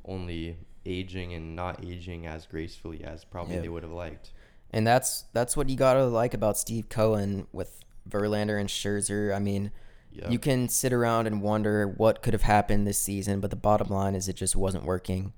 only 0.06 0.57
aging 0.86 1.34
and 1.34 1.56
not 1.56 1.84
aging 1.84 2.26
as 2.26 2.45
gracefully 2.45 3.03
as 3.03 3.24
probably 3.26 3.60
they 3.60 3.70
would 3.70 3.84
have 3.84 3.91
liked. 3.91 4.32
And 4.72 4.86
that's 4.86 5.26
that's 5.34 5.57
what 5.57 5.70
you 5.70 5.76
gotta 5.76 6.06
like 6.06 6.34
about 6.34 6.57
Steve 6.57 6.90
Cohen 6.90 7.48
with 7.52 7.80
Verlander 8.10 8.60
and 8.60 8.70
Scherzer. 8.70 9.36
I 9.36 9.40
mean, 9.40 9.72
Yeah. 10.11 10.30
you 10.30 10.40
can 10.40 10.70
sit 10.70 10.94
around 10.94 11.28
and 11.28 11.41
wonder 11.41 11.88
what 11.88 12.22
could 12.22 12.34
have 12.34 12.44
happened 12.44 12.88
this 12.88 12.99
season, 12.99 13.40
but 13.40 13.49
the 13.49 13.56
bottom 13.56 13.90
line 13.90 14.16
is 14.16 14.28
it 14.28 14.36
just 14.36 14.56
wasn't 14.56 14.84
working. 14.86 15.34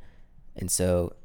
And 0.55 0.69
so, 0.71 1.15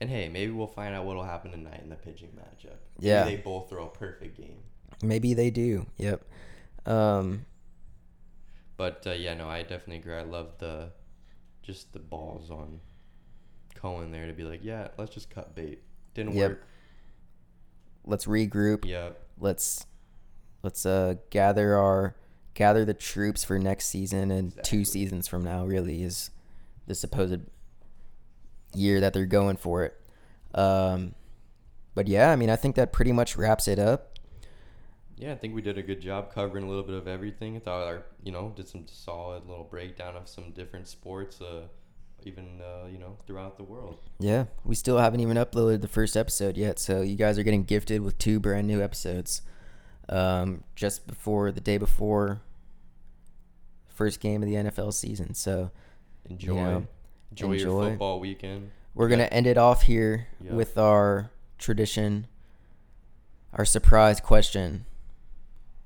And 0.00 0.08
hey, 0.10 0.28
maybe 0.28 0.50
we'll 0.52 0.66
find 0.66 0.94
out 0.94 1.04
what'll 1.04 1.24
happen 1.24 1.50
tonight 1.50 1.80
in 1.82 1.90
the 1.90 1.96
pitching 1.96 2.30
matchup. 2.30 2.76
Maybe 2.98 3.08
Yeah. 3.08 3.24
they 3.24 3.36
both 3.36 3.68
throw 3.68 3.86
a 3.86 3.90
perfect 3.90 4.36
game. 4.36 4.62
maybe 5.02 5.34
they 5.34 5.50
do. 5.50 5.86
Yep. 5.98 6.24
Um, 6.86 7.46
But 8.80 9.06
uh, 9.06 9.10
yeah, 9.10 9.34
no, 9.34 9.46
I 9.46 9.60
definitely 9.60 9.96
agree. 9.96 10.14
I 10.14 10.22
love 10.22 10.52
the 10.56 10.92
just 11.60 11.92
the 11.92 11.98
balls 11.98 12.50
on 12.50 12.80
Cohen 13.74 14.10
there 14.10 14.24
to 14.26 14.32
be 14.32 14.42
like, 14.42 14.60
yeah, 14.62 14.88
let's 14.96 15.12
just 15.12 15.28
cut 15.28 15.54
bait. 15.54 15.82
Didn't 16.14 16.34
Yep. 16.34 16.50
work. 16.50 16.62
let's 18.06 18.24
regroup. 18.24 18.86
Yep. 18.86 19.20
Let's 19.38 19.84
let's 20.62 20.86
uh 20.86 21.16
gather 21.28 21.76
our 21.76 22.16
gather 22.54 22.86
the 22.86 22.94
troops 22.94 23.44
for 23.44 23.58
next 23.58 23.84
season 23.90 24.30
and 24.30 24.54
two 24.64 24.86
seasons 24.86 25.28
from 25.28 25.44
now. 25.44 25.66
Really 25.66 26.02
is 26.02 26.30
the 26.86 26.94
supposed 26.94 27.42
year 28.74 28.98
that 28.98 29.12
they're 29.12 29.26
going 29.26 29.58
for 29.58 29.84
it. 29.84 30.00
Um, 30.58 31.14
but 31.94 32.08
yeah, 32.08 32.30
I 32.30 32.36
mean, 32.36 32.48
I 32.48 32.56
think 32.56 32.76
that 32.76 32.94
pretty 32.94 33.12
much 33.12 33.36
wraps 33.36 33.68
it 33.68 33.78
up. 33.78 34.09
Yeah, 35.20 35.32
I 35.32 35.36
think 35.36 35.54
we 35.54 35.60
did 35.60 35.76
a 35.76 35.82
good 35.82 36.00
job 36.00 36.32
covering 36.32 36.64
a 36.64 36.68
little 36.68 36.82
bit 36.82 36.94
of 36.94 37.06
everything. 37.06 37.54
I 37.54 37.60
thought 37.60 37.86
our, 37.86 38.02
you 38.22 38.32
know, 38.32 38.52
did 38.56 38.66
some 38.68 38.86
solid 38.88 39.46
little 39.46 39.64
breakdown 39.64 40.16
of 40.16 40.26
some 40.28 40.50
different 40.52 40.88
sports, 40.88 41.42
uh, 41.42 41.64
even 42.22 42.60
uh, 42.62 42.86
you 42.86 42.96
know, 42.98 43.16
throughout 43.26 43.58
the 43.58 43.62
world. 43.62 43.98
Yeah, 44.18 44.46
we 44.64 44.74
still 44.74 44.96
haven't 44.96 45.20
even 45.20 45.36
uploaded 45.36 45.82
the 45.82 45.88
first 45.88 46.16
episode 46.16 46.56
yet, 46.56 46.78
so 46.78 47.02
you 47.02 47.16
guys 47.16 47.38
are 47.38 47.42
getting 47.42 47.64
gifted 47.64 48.00
with 48.00 48.16
two 48.16 48.40
brand 48.40 48.66
new 48.66 48.82
episodes. 48.82 49.42
Um, 50.08 50.64
just 50.74 51.06
before 51.06 51.52
the 51.52 51.60
day 51.60 51.76
before 51.78 52.40
first 53.88 54.20
game 54.20 54.42
of 54.42 54.48
the 54.48 54.54
NFL 54.56 54.92
season. 54.94 55.34
So 55.34 55.70
Enjoy, 56.28 56.54
know, 56.54 56.86
enjoy, 57.30 57.52
enjoy. 57.52 57.52
your 57.70 57.90
football 57.90 58.18
weekend. 58.20 58.70
we're 58.94 59.08
Yeah. 59.08 59.16
gonna 59.18 59.28
end 59.28 59.46
it 59.46 59.58
off 59.58 59.82
here 59.82 60.26
Yeah. 60.42 60.54
with 60.54 60.76
our 60.78 61.30
tradition, 61.58 62.26
our 63.52 63.64
surprise 63.64 64.20
question. 64.20 64.86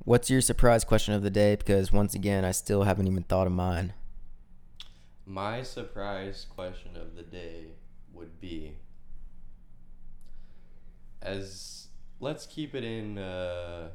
What's 0.04 0.28
your 0.28 0.42
surprise 0.42 0.84
question 0.84 1.14
of 1.14 1.22
the 1.22 1.30
day? 1.30 1.56
Because 1.56 1.90
once 1.90 2.14
again, 2.14 2.44
I 2.44 2.52
still 2.52 2.82
haven't 2.82 3.06
even 3.06 3.22
thought 3.22 3.46
of 3.46 3.54
mine. 3.54 3.94
My 5.26 5.62
surprise 5.62 6.46
question 6.48 6.96
of 6.96 7.16
the 7.16 7.22
day 7.22 7.68
would 8.12 8.38
be 8.38 8.76
as 11.22 11.88
let's 12.20 12.44
keep 12.44 12.74
it 12.74 12.84
in 12.84 13.16
uh, 13.16 13.88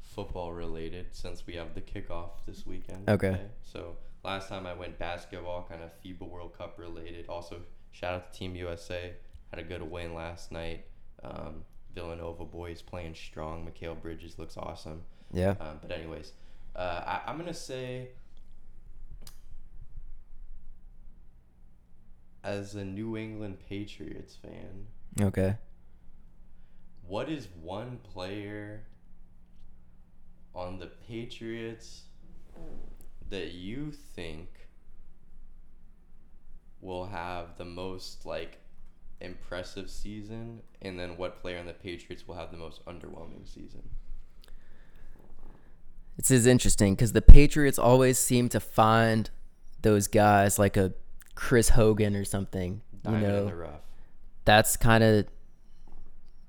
football 0.00 0.54
related 0.54 1.08
since 1.12 1.46
we 1.46 1.54
have 1.56 1.74
the 1.74 1.82
kickoff 1.82 2.30
this 2.46 2.66
weekend. 2.66 3.08
Okay. 3.08 3.38
So 3.62 3.96
last 4.24 4.48
time 4.48 4.66
I 4.66 4.72
went 4.72 4.98
basketball, 4.98 5.66
kind 5.68 5.82
of 5.82 5.90
FIBA 6.02 6.26
World 6.26 6.56
Cup 6.56 6.78
related. 6.78 7.28
Also, 7.28 7.60
shout 7.92 8.14
out 8.14 8.32
to 8.32 8.38
Team 8.38 8.56
USA. 8.56 9.12
Had 9.50 9.60
a 9.60 9.62
good 9.62 9.82
win 9.82 10.14
last 10.14 10.50
night. 10.50 10.86
Um, 11.22 11.64
Villanova 11.94 12.46
boys 12.46 12.80
playing 12.80 13.14
strong. 13.14 13.66
Mikal 13.68 14.00
Bridges 14.00 14.38
looks 14.38 14.56
awesome. 14.56 15.02
Yeah. 15.32 15.54
Um, 15.60 15.78
but 15.82 15.92
anyways, 15.92 16.32
uh, 16.74 17.02
I, 17.06 17.20
I'm 17.26 17.36
gonna 17.38 17.52
say, 17.54 18.08
as 22.42 22.74
a 22.74 22.84
New 22.84 23.16
England 23.16 23.58
Patriots 23.68 24.36
fan, 24.36 24.86
Okay. 25.20 25.56
what 27.06 27.28
is 27.28 27.48
one 27.62 27.98
player 27.98 28.84
on 30.54 30.78
the 30.78 30.86
Patriots 30.86 32.02
that 33.28 33.52
you 33.52 33.92
think 33.92 34.48
will 36.80 37.06
have 37.06 37.56
the 37.58 37.64
most 37.64 38.24
like 38.24 38.58
impressive 39.20 39.90
season, 39.90 40.62
and 40.80 40.98
then 40.98 41.16
what 41.16 41.40
player 41.40 41.58
on 41.58 41.66
the 41.66 41.72
Patriots 41.72 42.26
will 42.26 42.36
have 42.36 42.50
the 42.50 42.56
most 42.56 42.84
underwhelming 42.86 43.46
season? 43.52 43.82
This 46.18 46.32
is 46.32 46.46
interesting 46.46 46.94
because 46.94 47.12
the 47.12 47.22
Patriots 47.22 47.78
always 47.78 48.18
seem 48.18 48.48
to 48.50 48.58
find 48.58 49.30
those 49.82 50.08
guys 50.08 50.58
like 50.58 50.76
a 50.76 50.92
Chris 51.36 51.70
Hogan 51.70 52.16
or 52.16 52.24
something. 52.24 52.82
Diamond 53.04 53.22
you 53.22 53.28
in 53.28 53.34
know, 53.34 53.46
the 53.46 53.54
rough. 53.54 53.80
that's 54.44 54.76
kind 54.76 55.04
of 55.04 55.26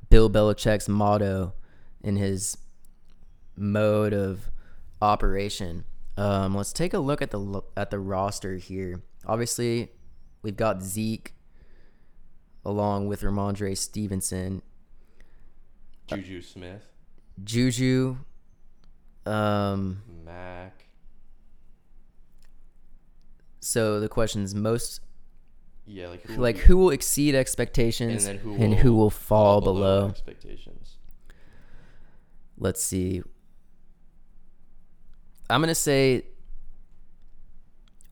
Bill 0.10 0.28
Belichick's 0.28 0.90
motto 0.90 1.54
in 2.04 2.16
his 2.16 2.58
mode 3.56 4.12
of 4.12 4.50
operation. 5.04 5.84
Um, 6.18 6.56
let's 6.56 6.74
take 6.74 6.96
a 6.96 7.00
look 7.00 7.22
at 7.22 7.30
the 7.30 7.62
at 7.78 7.92
the 7.92 8.00
roster 8.00 8.56
here. 8.56 9.04
Obviously, 9.28 9.92
we've 10.42 10.58
got 10.58 10.82
Zeke 10.82 11.34
along 12.66 13.08
with 13.08 13.22
Rhamondre 13.22 13.78
Stevenson, 13.78 14.64
Juju 16.08 16.42
Smith, 16.42 16.90
Juju. 17.44 18.18
Um, 19.26 20.02
Mac. 20.26 20.86
so 23.60 24.00
the 24.00 24.10
question 24.10 24.42
is 24.44 24.56
most 24.56 25.02
Yeah, 25.86 26.08
like 26.08 26.24
who, 26.24 26.42
like 26.42 26.56
would- 26.56 26.66
who 26.66 26.78
will 26.78 26.90
exceed 26.92 27.36
expectations 27.36 28.26
and 28.26 28.40
and, 28.40 28.58
then 28.62 28.72
who 28.72 28.78
who 28.78 28.92
will 28.94 29.00
will 29.04 29.10
fall 29.10 29.62
below. 29.62 30.08
expectations. 30.10 30.98
Let's 32.58 32.82
see. 32.84 33.22
I'm 35.50 35.62
gonna 35.62 35.74
say 35.76 36.26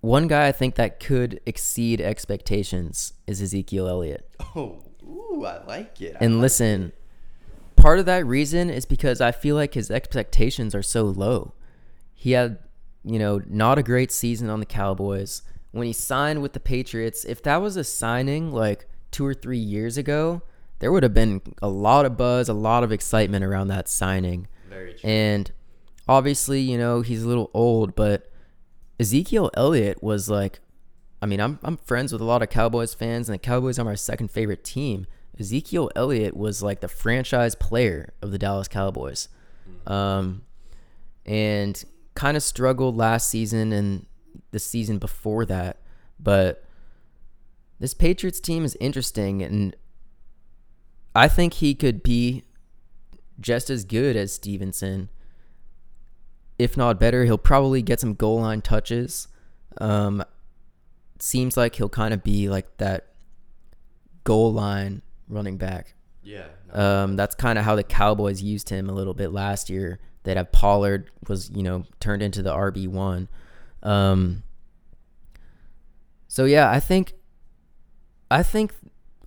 one 0.01 0.27
guy 0.27 0.47
I 0.47 0.51
think 0.51 0.75
that 0.75 0.99
could 0.99 1.39
exceed 1.45 1.99
expectations 2.01 3.13
is 3.27 3.41
Ezekiel 3.41 3.87
Elliott. 3.87 4.29
Oh, 4.55 4.83
ooh, 5.03 5.45
I 5.45 5.63
like 5.65 6.01
it. 6.01 6.15
I 6.19 6.23
And 6.25 6.35
like 6.35 6.41
listen, 6.43 6.93
part 7.87 7.99
of 7.99 8.05
that 8.05 8.25
reason 8.25 8.69
is 8.69 8.85
because 8.85 9.21
I 9.21 9.31
feel 9.31 9.55
like 9.55 9.73
his 9.73 9.89
expectations 9.89 10.75
are 10.75 10.83
so 10.83 11.03
low. 11.03 11.53
He 12.13 12.33
had, 12.33 12.59
you 13.05 13.17
know, 13.17 13.41
not 13.47 13.77
a 13.77 13.83
great 13.83 14.11
season 14.11 14.49
on 14.49 14.59
the 14.59 14.65
Cowboys. 14.65 15.41
When 15.71 15.87
he 15.87 15.93
signed 15.93 16.41
with 16.41 16.51
the 16.51 16.59
Patriots, 16.59 17.23
if 17.23 17.41
that 17.43 17.61
was 17.61 17.77
a 17.77 17.85
signing 17.85 18.51
like 18.51 18.89
two 19.09 19.25
or 19.25 19.33
three 19.33 19.57
years 19.57 19.97
ago, 19.97 20.41
there 20.79 20.91
would 20.91 21.03
have 21.03 21.13
been 21.13 21.41
a 21.61 21.69
lot 21.69 22.05
of 22.05 22.17
buzz, 22.17 22.49
a 22.49 22.53
lot 22.53 22.83
of 22.83 22.91
excitement 22.91 23.45
around 23.45 23.69
that 23.69 23.87
signing. 23.87 24.49
Very 24.67 24.91
true. 24.95 25.09
And 25.09 25.49
obviously, 26.09 26.59
you 26.59 26.77
know, 26.77 26.99
he's 26.99 27.23
a 27.23 27.27
little 27.29 27.49
old, 27.53 27.95
but 27.95 28.29
Ezekiel 28.99 29.49
Elliott 29.53 30.03
was 30.03 30.29
like 30.29 30.59
I 31.21 31.25
mean, 31.25 31.39
I'm 31.39 31.57
I'm 31.63 31.77
friends 31.77 32.11
with 32.11 32.21
a 32.21 32.25
lot 32.25 32.41
of 32.41 32.49
Cowboys 32.49 32.93
fans 32.93 33.29
and 33.29 33.33
the 33.33 33.39
Cowboys 33.39 33.79
are 33.79 33.85
my 33.85 33.95
second 33.95 34.29
favorite 34.29 34.65
team. 34.65 35.07
Ezekiel 35.39 35.91
Elliott 35.95 36.35
was 36.35 36.63
like 36.63 36.79
the 36.79 36.87
franchise 36.87 37.55
player 37.55 38.13
of 38.21 38.31
the 38.31 38.37
Dallas 38.37 38.67
Cowboys. 38.67 39.29
Um 39.85 40.43
and 41.25 41.83
kind 42.15 42.37
of 42.37 42.43
struggled 42.43 42.95
last 42.95 43.29
season 43.29 43.71
and 43.73 44.05
the 44.51 44.59
season 44.59 44.97
before 44.97 45.45
that, 45.45 45.77
but 46.19 46.63
this 47.79 47.93
Patriots 47.93 48.39
team 48.39 48.65
is 48.65 48.77
interesting 48.79 49.43
and 49.43 49.75
I 51.13 51.27
think 51.27 51.55
he 51.55 51.75
could 51.75 52.01
be 52.01 52.43
just 53.39 53.69
as 53.69 53.83
good 53.85 54.15
as 54.15 54.33
Stevenson 54.33 55.09
if 56.57 56.75
not 56.75 56.99
better. 56.99 57.25
He'll 57.25 57.37
probably 57.37 57.81
get 57.81 57.99
some 57.99 58.13
goal 58.13 58.41
line 58.41 58.61
touches. 58.61 59.27
Um, 59.79 60.23
seems 61.19 61.57
like 61.57 61.75
he'll 61.75 61.89
kind 61.89 62.13
of 62.13 62.23
be 62.23 62.49
like 62.49 62.77
that 62.77 63.07
goal 64.23 64.51
line 64.51 65.01
running 65.27 65.57
back. 65.57 65.93
yeah. 66.23 66.47
no, 66.73 67.03
Um, 67.03 67.15
that's 67.15 67.35
kind 67.35 67.57
of 67.59 67.65
how 67.65 67.75
the 67.75 67.83
Cowboys 67.83 68.41
used 68.41 68.69
him 68.69 68.89
a 68.89 68.93
little 68.93 69.13
bit 69.13 69.31
last 69.31 69.69
year. 69.69 69.99
They'd 70.23 70.37
have 70.37 70.51
Pollard 70.51 71.09
was 71.27 71.49
you 71.51 71.63
know 71.63 71.85
turned 71.99 72.21
into 72.21 72.41
the 72.41 72.53
RB 72.53 72.87
one. 72.87 73.29
Um, 73.83 74.43
so 76.27 76.45
yeah, 76.45 76.69
I 76.69 76.79
think, 76.79 77.13
I 78.29 78.43
think 78.43 78.73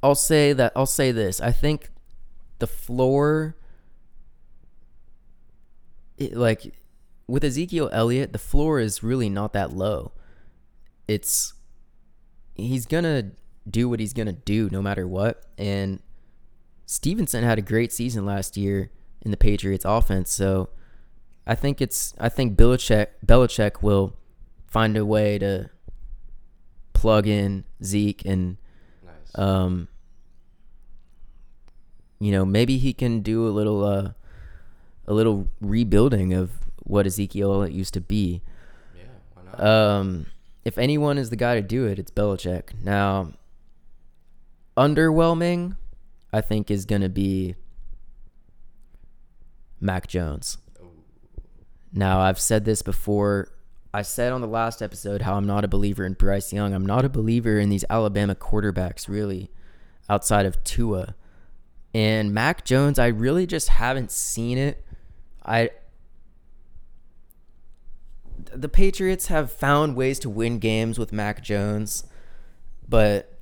I'll 0.02 0.14
say 0.14 0.52
that 0.52 0.72
I'll 0.76 0.86
say 0.86 1.12
this. 1.12 1.40
I 1.40 1.52
think 1.52 1.90
the 2.58 2.66
floor, 2.66 3.56
it, 6.18 6.36
like 6.36 6.74
with 7.26 7.44
Ezekiel 7.44 7.88
Elliott, 7.92 8.32
the 8.32 8.38
floor 8.38 8.78
is 8.78 9.02
really 9.02 9.30
not 9.30 9.52
that 9.54 9.72
low. 9.72 10.12
It's 11.08 11.54
he's 12.54 12.84
gonna 12.86 13.30
do 13.70 13.88
what 13.88 14.00
he's 14.00 14.12
gonna 14.12 14.32
do 14.32 14.68
no 14.70 14.82
matter 14.82 15.06
what, 15.06 15.44
and 15.58 16.00
Stevenson 16.86 17.44
had 17.44 17.58
a 17.58 17.62
great 17.62 17.92
season 17.92 18.26
last 18.26 18.56
year 18.56 18.90
in 19.22 19.30
the 19.30 19.36
Patriots 19.36 19.84
offense, 19.84 20.32
so 20.32 20.70
I 21.46 21.54
think 21.54 21.80
it's 21.80 22.14
I 22.18 22.28
think 22.28 22.56
Belichick 22.56 23.08
Belichick 23.24 23.82
will 23.82 24.14
find 24.66 24.96
a 24.96 25.04
way 25.04 25.38
to 25.38 25.70
plug 26.92 27.26
in 27.26 27.64
Zeke 27.82 28.24
and 28.24 28.58
nice. 29.04 29.38
um 29.38 29.88
you 32.18 32.30
know 32.30 32.44
maybe 32.44 32.76
he 32.78 32.92
can 32.92 33.20
do 33.20 33.48
a 33.48 33.50
little 33.50 33.84
uh 33.84 34.10
a 35.06 35.14
little 35.14 35.48
rebuilding 35.60 36.32
of 36.32 36.50
what 36.84 37.06
Ezekiel 37.06 37.66
used 37.68 37.94
to 37.94 38.00
be. 38.00 38.42
yeah. 38.96 39.02
Why 39.34 39.42
not? 39.44 39.66
Um, 39.66 40.26
if 40.64 40.78
anyone 40.78 41.18
is 41.18 41.30
the 41.30 41.36
guy 41.36 41.54
to 41.56 41.62
do 41.62 41.86
it, 41.86 41.98
it's 41.98 42.10
Belichick. 42.10 42.80
Now, 42.82 43.32
underwhelming, 44.80 45.76
I 46.32 46.40
think, 46.40 46.70
is 46.70 46.86
going 46.86 47.02
to 47.02 47.10
be 47.10 47.54
Mac 49.78 50.06
Jones. 50.06 50.56
Now, 51.92 52.20
I've 52.20 52.40
said 52.40 52.64
this 52.64 52.80
before. 52.80 53.48
I 53.92 54.02
said 54.02 54.32
on 54.32 54.40
the 54.40 54.46
last 54.46 54.80
episode 54.80 55.22
how 55.22 55.34
I'm 55.34 55.46
not 55.46 55.64
a 55.64 55.68
believer 55.68 56.04
in 56.06 56.14
Bryce 56.14 56.52
Young. 56.52 56.72
I'm 56.72 56.86
not 56.86 57.04
a 57.04 57.10
believer 57.10 57.58
in 57.58 57.68
these 57.68 57.84
Alabama 57.90 58.34
quarterbacks, 58.34 59.06
really, 59.06 59.50
outside 60.08 60.46
of 60.46 60.62
Tua. 60.64 61.14
And 61.92 62.32
Mac 62.32 62.64
Jones, 62.64 62.98
I 62.98 63.08
really 63.08 63.46
just 63.46 63.68
haven't 63.68 64.10
seen 64.10 64.56
it. 64.56 64.84
I 65.44 65.70
the 68.54 68.68
Patriots 68.68 69.26
have 69.26 69.52
found 69.52 69.96
ways 69.96 70.18
to 70.20 70.30
win 70.30 70.58
games 70.58 70.98
with 70.98 71.12
Mac 71.12 71.42
Jones, 71.42 72.04
but 72.88 73.39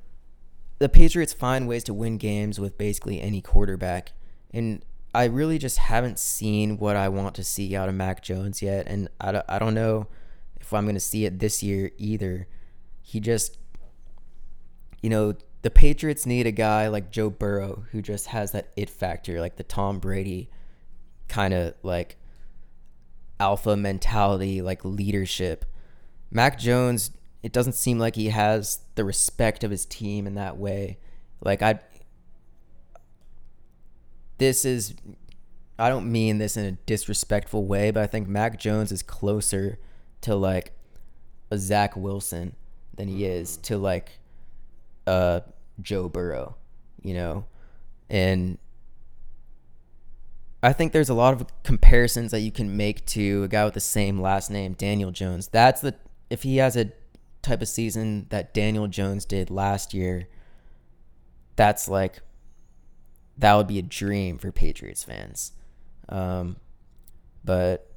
the 0.79 0.89
Patriots 0.89 1.33
find 1.33 1.67
ways 1.67 1.83
to 1.85 1.93
win 1.93 2.17
games 2.17 2.59
with 2.59 2.77
basically 2.77 3.21
any 3.21 3.41
quarterback. 3.41 4.13
And 4.51 4.83
I 5.13 5.25
really 5.25 5.57
just 5.57 5.77
haven't 5.77 6.19
seen 6.19 6.77
what 6.77 6.95
I 6.95 7.09
want 7.09 7.35
to 7.35 7.43
see 7.43 7.75
out 7.75 7.89
of 7.89 7.95
Mac 7.95 8.23
Jones 8.23 8.61
yet. 8.61 8.87
And 8.87 9.09
I 9.19 9.33
don't, 9.33 9.45
I 9.47 9.59
don't 9.59 9.73
know 9.73 10.07
if 10.59 10.73
I'm 10.73 10.85
going 10.85 10.95
to 10.95 11.01
see 11.01 11.25
it 11.25 11.39
this 11.39 11.61
year 11.61 11.91
either. 11.97 12.47
He 13.01 13.19
just, 13.19 13.57
you 15.01 15.09
know, 15.09 15.35
the 15.61 15.69
Patriots 15.69 16.25
need 16.25 16.47
a 16.47 16.51
guy 16.51 16.87
like 16.87 17.11
Joe 17.11 17.29
Burrow 17.29 17.85
who 17.91 18.01
just 18.01 18.27
has 18.27 18.53
that 18.53 18.71
it 18.77 18.89
factor, 18.89 19.41
like 19.41 19.57
the 19.57 19.63
Tom 19.63 19.99
Brady 19.99 20.49
kind 21.27 21.53
of 21.53 21.73
like 21.83 22.15
alpha 23.39 23.75
mentality, 23.75 24.61
like 24.61 24.85
leadership. 24.85 25.65
Mac 26.31 26.57
Jones, 26.59 27.11
it 27.41 27.53
doesn't 27.53 27.73
seem 27.73 27.99
like 27.99 28.15
he 28.15 28.29
has 28.29 28.79
the 28.95 29.05
respect 29.05 29.63
of 29.63 29.71
his 29.71 29.85
team 29.85 30.27
in 30.27 30.35
that 30.35 30.57
way. 30.57 30.97
Like 31.41 31.61
I 31.61 31.79
this 34.37 34.65
is 34.65 34.95
I 35.77 35.89
don't 35.89 36.11
mean 36.11 36.39
this 36.39 36.57
in 36.57 36.65
a 36.65 36.71
disrespectful 36.71 37.65
way, 37.65 37.91
but 37.91 38.03
I 38.03 38.07
think 38.07 38.27
Mac 38.27 38.59
Jones 38.59 38.91
is 38.91 39.01
closer 39.01 39.79
to 40.21 40.35
like 40.35 40.73
a 41.49 41.57
Zach 41.57 41.95
Wilson 41.95 42.55
than 42.95 43.07
he 43.07 43.25
is 43.25 43.55
to 43.57 43.77
like 43.77 44.19
uh 45.07 45.41
Joe 45.81 46.09
Burrow, 46.09 46.55
you 47.01 47.13
know? 47.13 47.45
And 48.09 48.57
I 50.61 50.73
think 50.73 50.91
there's 50.91 51.09
a 51.09 51.13
lot 51.13 51.33
of 51.33 51.47
comparisons 51.63 52.31
that 52.31 52.41
you 52.41 52.51
can 52.51 52.75
make 52.75 53.05
to 53.07 53.43
a 53.43 53.47
guy 53.47 53.63
with 53.63 53.75
the 53.75 53.79
same 53.79 54.19
last 54.19 54.51
name, 54.51 54.73
Daniel 54.73 55.11
Jones. 55.11 55.47
That's 55.47 55.79
the 55.79 55.95
if 56.29 56.43
he 56.43 56.57
has 56.57 56.75
a 56.75 56.91
type 57.41 57.61
of 57.61 57.67
season 57.67 58.27
that 58.29 58.53
Daniel 58.53 58.87
Jones 58.87 59.25
did 59.25 59.49
last 59.49 59.93
year, 59.93 60.27
that's 61.55 61.87
like 61.87 62.21
that 63.37 63.55
would 63.55 63.67
be 63.67 63.79
a 63.79 63.83
dream 63.83 64.37
for 64.37 64.51
Patriots 64.51 65.03
fans. 65.03 65.53
Um, 66.09 66.57
but 67.43 67.89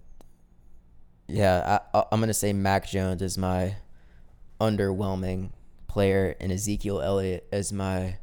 yeah, 1.28 1.78
I, 1.94 2.05
I'm 2.12 2.20
gonna 2.20 2.35
say 2.35 2.52
Mac 2.52 2.86
Jones 2.89 3.23
is 3.23 3.36
my 3.36 3.77
underwhelming 4.60 5.51
player, 5.89 6.36
and 6.40 6.52
Ezekiel 6.52 7.01
Elliott 7.01 7.47
is 7.52 7.73
my 7.73 8.19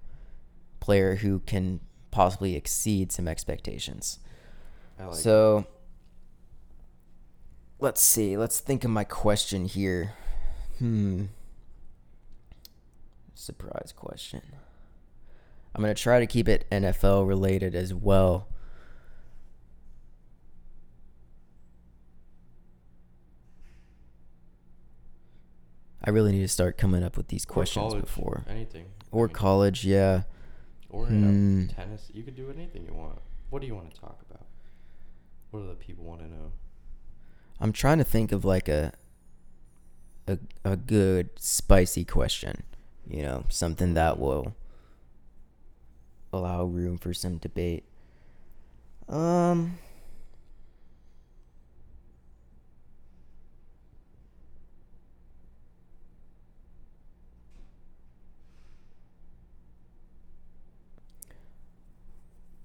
player 0.79 1.15
who 1.15 1.39
can 1.39 1.79
possibly 2.11 2.55
exceed 2.55 3.11
some 3.11 3.27
expectations. 3.27 4.19
Like 4.99 5.11
it. 5.11 5.15
So 5.15 5.67
let's 7.79 8.01
see. 8.01 8.37
Let's 8.37 8.59
think 8.59 8.83
of 8.83 8.91
my 8.91 9.03
question 9.03 9.65
here. 9.65 10.13
Hmm. 10.79 11.25
Surprise 13.35 13.93
question. 13.95 14.41
I'm 15.75 15.81
going 15.81 15.93
to 15.93 16.01
try 16.01 16.19
to 16.19 16.27
keep 16.27 16.47
it 16.49 16.65
NFL 16.71 17.27
related 17.27 17.75
as 17.75 17.93
well. 17.93 18.47
I 26.03 26.09
really 26.11 26.31
need 26.31 26.41
to 26.41 26.47
start 26.47 26.77
coming 26.77 27.03
up 27.03 27.17
with 27.17 27.27
these 27.27 27.45
questions 27.45 27.91
college, 27.91 28.01
before. 28.05 28.45
anything. 28.47 28.85
Or 29.11 29.27
mean, 29.27 29.33
college, 29.33 29.85
yeah. 29.85 30.23
or 30.89 31.05
Hmm. 31.07 31.67
tennis. 31.67 32.09
You 32.13 32.23
could 32.23 32.35
do 32.35 32.49
anything 32.49 32.85
you 32.85 32.93
want. 32.93 33.19
What 33.49 33.61
do 33.61 33.67
you 33.67 33.75
want 33.75 33.93
to 33.93 33.99
talk 33.99 34.19
about? 34.29 34.45
What 35.51 35.61
do 35.61 35.67
the 35.67 35.75
people 35.75 36.05
want 36.05 36.21
to 36.21 36.27
know? 36.27 36.51
I'm 37.59 37.73
trying 37.73 37.97
to 37.97 38.03
think 38.03 38.31
of 38.31 38.45
like 38.45 38.69
a 38.69 38.93
a 40.29 40.37
a 40.63 40.77
good 40.77 41.29
spicy 41.39 42.05
question, 42.05 42.63
you 43.09 43.23
know, 43.23 43.45
something 43.49 43.95
that 43.95 44.19
will 44.19 44.53
allow 46.31 46.63
room 46.63 46.97
for 46.97 47.13
some 47.13 47.37
debate. 47.37 47.83
Um 49.07 49.77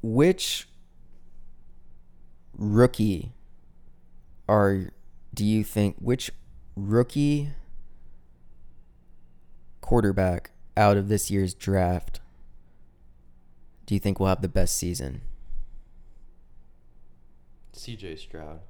Which 0.03 0.69
rookie 2.57 3.33
are 4.49 4.91
do 5.33 5.45
you 5.45 5.65
think 5.65 5.97
which 5.99 6.31
rookie 6.77 7.51
quarterback 9.81 10.51
out 10.77 10.97
of 10.97 11.09
this 11.09 11.31
year's 11.31 11.55
draft 11.55 12.21
do 13.87 13.95
you 13.95 13.99
think 13.99 14.19
will 14.19 14.29
have 14.29 14.41
the 14.41 14.49
best 14.49 14.77
season? 14.77 15.21
CJ 17.75 18.19
Stroud. 18.19 18.61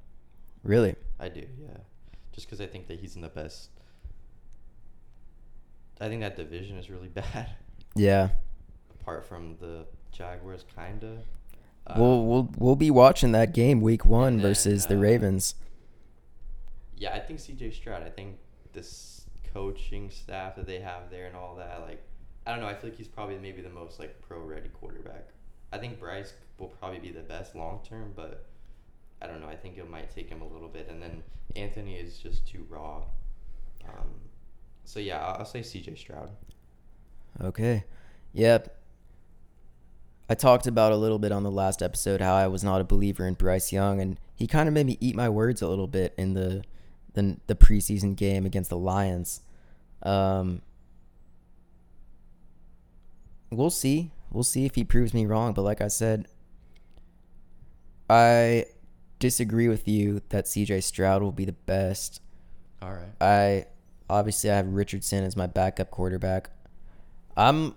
Really? 0.62 0.96
I 1.20 1.28
do, 1.28 1.46
yeah. 1.60 1.78
Just 2.32 2.46
because 2.46 2.60
I 2.60 2.66
think 2.66 2.88
that 2.88 2.98
he's 2.98 3.14
in 3.14 3.22
the 3.22 3.28
best. 3.28 3.68
I 6.00 6.08
think 6.08 6.22
that 6.22 6.36
division 6.36 6.78
is 6.78 6.90
really 6.90 7.08
bad. 7.14 7.50
Yeah. 7.94 8.30
Apart 9.00 9.24
from 9.26 9.56
the 9.60 9.86
Jaguars, 10.10 10.64
kinda. 10.74 11.18
Uh, 11.86 11.94
we'll 11.98 12.24
we'll 12.24 12.50
we'll 12.58 12.76
be 12.76 12.90
watching 12.90 13.32
that 13.32 13.52
game 13.52 13.82
week 13.82 14.06
one 14.06 14.28
and 14.28 14.38
then, 14.38 14.48
versus 14.48 14.86
the 14.86 14.96
uh, 14.96 15.00
Ravens. 15.00 15.54
Yeah, 16.96 17.14
I 17.14 17.20
think 17.20 17.40
CJ 17.40 17.74
Stroud. 17.74 18.02
I 18.02 18.10
think 18.10 18.36
this 18.72 19.26
coaching 19.52 20.10
staff 20.10 20.56
that 20.56 20.66
they 20.66 20.80
have 20.80 21.10
there 21.10 21.26
and 21.26 21.36
all 21.36 21.56
that, 21.56 21.82
like, 21.82 22.02
I 22.46 22.50
don't 22.50 22.60
know. 22.60 22.66
I 22.66 22.74
feel 22.74 22.90
like 22.90 22.98
he's 22.98 23.08
probably 23.08 23.38
maybe 23.38 23.62
the 23.62 23.70
most 23.70 23.98
like 23.98 24.20
pro-ready 24.20 24.68
quarterback. 24.68 25.28
I 25.72 25.78
think 25.78 25.98
Bryce 25.98 26.34
will 26.58 26.68
probably 26.68 26.98
be 26.98 27.10
the 27.10 27.22
best 27.22 27.54
long 27.54 27.80
term, 27.88 28.12
but 28.14 28.46
I 29.22 29.26
don't 29.26 29.40
know. 29.40 29.48
I 29.48 29.56
think 29.56 29.78
it 29.78 29.88
might 29.88 30.14
take 30.14 30.28
him 30.28 30.42
a 30.42 30.46
little 30.46 30.68
bit, 30.68 30.88
and 30.88 31.02
then 31.02 31.22
Anthony 31.56 31.96
is 31.96 32.18
just 32.18 32.46
too 32.46 32.66
raw. 32.68 33.02
Um, 33.88 34.10
so 34.84 35.00
yeah, 35.00 35.24
I'll, 35.24 35.38
I'll 35.40 35.44
say 35.44 35.60
CJ 35.60 35.98
Stroud. 35.98 36.30
Okay. 37.40 37.84
Yep. 38.34 38.76
I 40.28 40.34
talked 40.34 40.66
about 40.66 40.92
a 40.92 40.96
little 40.96 41.18
bit 41.18 41.32
on 41.32 41.42
the 41.42 41.50
last 41.50 41.82
episode 41.82 42.20
how 42.20 42.34
I 42.34 42.46
was 42.46 42.64
not 42.64 42.80
a 42.80 42.84
believer 42.84 43.26
in 43.26 43.34
Bryce 43.34 43.72
Young, 43.72 44.00
and 44.00 44.18
he 44.34 44.46
kind 44.46 44.68
of 44.68 44.74
made 44.74 44.86
me 44.86 44.96
eat 45.00 45.14
my 45.14 45.28
words 45.28 45.62
a 45.62 45.68
little 45.68 45.86
bit 45.86 46.14
in 46.16 46.34
the 46.34 46.62
the, 47.14 47.38
the 47.46 47.54
preseason 47.54 48.14
game 48.14 48.46
against 48.46 48.70
the 48.70 48.78
Lions. 48.78 49.40
Um, 50.02 50.62
we'll 53.50 53.70
see. 53.70 54.10
We'll 54.30 54.44
see 54.44 54.64
if 54.66 54.74
he 54.74 54.84
proves 54.84 55.14
me 55.14 55.26
wrong. 55.26 55.54
But 55.54 55.62
like 55.62 55.80
I 55.80 55.88
said, 55.88 56.28
I 58.10 58.66
disagree 59.18 59.68
with 59.68 59.88
you 59.88 60.20
that 60.28 60.44
CJ 60.44 60.82
Stroud 60.82 61.22
will 61.22 61.32
be 61.32 61.44
the 61.44 61.52
best. 61.52 62.20
All 62.82 62.92
right. 62.92 63.12
I 63.20 63.66
obviously 64.10 64.50
I 64.50 64.56
have 64.56 64.68
Richardson 64.68 65.24
as 65.24 65.36
my 65.36 65.46
backup 65.46 65.90
quarterback. 65.90 66.50
I'm 67.36 67.74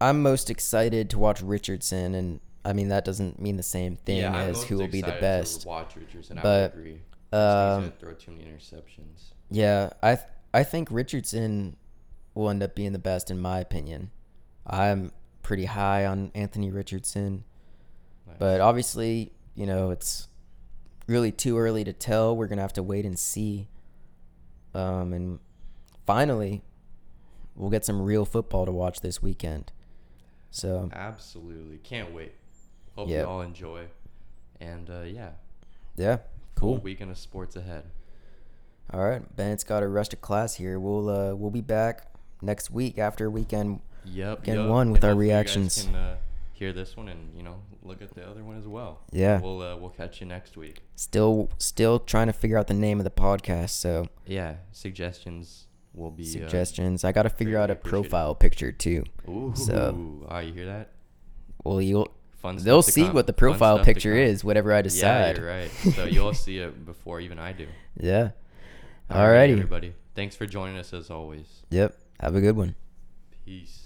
I'm 0.00 0.22
most 0.22 0.50
excited 0.50 1.10
to 1.10 1.18
watch 1.18 1.42
Richardson, 1.42 2.14
and 2.14 2.40
I 2.64 2.72
mean 2.72 2.88
that 2.88 3.04
doesn't 3.04 3.40
mean 3.40 3.56
the 3.56 3.62
same 3.62 3.96
thing 3.96 4.18
yeah, 4.18 4.34
as 4.34 4.62
who 4.64 4.78
will 4.78 4.88
be 4.88 5.00
the 5.00 5.08
excited 5.08 5.16
to 5.16 5.20
best. 5.20 5.66
Watch 5.66 5.96
Richardson. 5.96 6.38
I 6.38 6.42
But, 6.42 6.76
would 7.32 7.38
agree. 7.38 7.42
Just 7.42 7.54
'cause 7.54 7.76
Um, 7.76 7.82
he's 7.84 8.00
throw 8.00 8.12
too 8.14 8.30
many 8.32 8.44
interceptions. 8.50 9.32
yeah, 9.50 9.90
I 10.02 10.14
th- 10.16 10.28
I 10.54 10.64
think 10.64 10.90
Richardson 10.90 11.76
will 12.34 12.48
end 12.50 12.62
up 12.62 12.74
being 12.74 12.92
the 12.92 12.98
best 12.98 13.30
in 13.30 13.38
my 13.40 13.60
opinion. 13.60 14.10
I'm 14.66 15.12
pretty 15.42 15.66
high 15.66 16.04
on 16.06 16.30
Anthony 16.34 16.70
Richardson, 16.70 17.44
Nice. 18.26 18.36
but 18.38 18.60
obviously, 18.60 19.32
you 19.54 19.66
know, 19.66 19.90
it's 19.90 20.28
really 21.06 21.30
too 21.30 21.56
early 21.58 21.84
to 21.84 21.92
tell. 21.92 22.36
We're 22.36 22.46
gonna 22.48 22.62
have 22.62 22.72
to 22.74 22.82
wait 22.82 23.04
and 23.06 23.18
see. 23.18 23.68
Um, 24.74 25.12
and 25.12 25.38
finally, 26.04 26.62
we'll 27.54 27.70
get 27.70 27.84
some 27.84 28.02
real 28.02 28.24
football 28.24 28.66
to 28.66 28.72
watch 28.72 29.00
this 29.00 29.22
weekend. 29.22 29.72
So 30.50 30.88
Absolutely. 30.92 31.78
Can't 31.78 32.12
wait. 32.12 32.32
Hope 32.94 33.08
Yep. 33.08 33.22
you 33.24 33.28
all 33.30 33.40
enjoy. 33.42 33.86
And 34.60 34.88
uh, 34.90 35.02
yeah, 35.02 35.32
yeah, 35.96 36.18
cool. 36.56 36.78
weekend 36.78 37.10
of 37.10 37.18
sports 37.18 37.56
ahead. 37.56 37.84
All 38.92 39.00
right, 39.00 39.36
Bennett's 39.36 39.64
got 39.64 39.82
a 39.82 39.88
rush 39.88 40.08
to 40.08 40.16
class 40.16 40.54
here. 40.54 40.78
We'll 40.78 41.08
uh, 41.08 41.34
we'll 41.34 41.50
be 41.50 41.60
back 41.60 42.12
next 42.42 42.70
week 42.70 42.98
after 42.98 43.30
weekend. 43.30 43.80
Yep. 44.04 44.40
Weekend 44.40 44.60
yep. 44.60 44.68
one 44.68 44.90
with 44.92 45.02
And 45.02 45.04
our 45.04 45.10
hopefully 45.10 45.26
you 45.26 45.32
guys 45.32 45.36
reactions. 45.56 45.84
Can, 45.84 45.94
uh, 45.96 46.16
hear 46.52 46.72
this 46.72 46.96
one 46.96 47.08
and 47.08 47.36
you 47.36 47.42
know 47.42 47.56
look 47.82 48.00
at 48.00 48.14
the 48.14 48.26
other 48.28 48.42
one 48.44 48.56
as 48.56 48.66
well. 48.66 49.00
Yeah. 49.12 49.40
We'll 49.40 49.60
uh, 49.62 49.76
we'll 49.76 49.90
catch 49.90 50.20
you 50.20 50.26
next 50.26 50.56
week. 50.56 50.82
Still 50.94 51.50
still 51.58 51.98
trying 51.98 52.28
to 52.28 52.32
figure 52.32 52.56
out 52.58 52.66
the 52.68 52.74
name 52.74 52.98
of 52.98 53.04
the 53.04 53.10
podcast. 53.10 53.70
So 53.70 54.06
Yeah. 54.24 54.56
Suggestions 54.72 55.66
will 55.92 56.10
be 56.10 56.22
uh, 56.22 56.26
suggestions. 56.26 57.04
I 57.04 57.12
got 57.12 57.24
to 57.24 57.30
figure 57.30 57.58
out 57.58 57.70
a 57.70 57.74
profile 57.74 58.34
picture 58.34 58.70
too. 58.70 59.02
Ooh. 59.28 59.52
So- 59.56 60.22
Ah, 60.28 60.40
you 60.40 60.52
hear 60.52 60.66
that? 60.66 60.90
Well, 61.64 61.80
you'll 61.82 62.08
Fun. 62.36 62.56
they'll 62.56 62.82
see 62.82 63.04
come. 63.04 63.14
what 63.14 63.26
the 63.26 63.32
profile 63.32 63.82
picture 63.84 64.14
is, 64.14 64.44
whatever 64.44 64.72
I 64.72 64.82
decide. 64.82 65.36
Yeah, 65.36 65.42
you're 65.42 65.48
right. 65.48 65.70
So 65.94 66.04
you'll 66.04 66.34
see 66.46 66.58
it 66.58 66.84
before 66.84 67.20
even 67.20 67.38
I 67.38 67.52
do. 67.52 67.66
Yeah. 67.98 68.30
All 69.10 69.28
right, 69.28 69.48
Alrighty. 69.48 69.52
everybody. 69.52 69.94
Thanks 70.14 70.36
for 70.36 70.46
joining 70.46 70.76
us 70.78 70.92
as 70.92 71.10
always. 71.10 71.46
Yep. 71.70 71.96
Have 72.20 72.34
a 72.34 72.40
good 72.40 72.56
one. 72.56 72.74
Peace. 73.44 73.85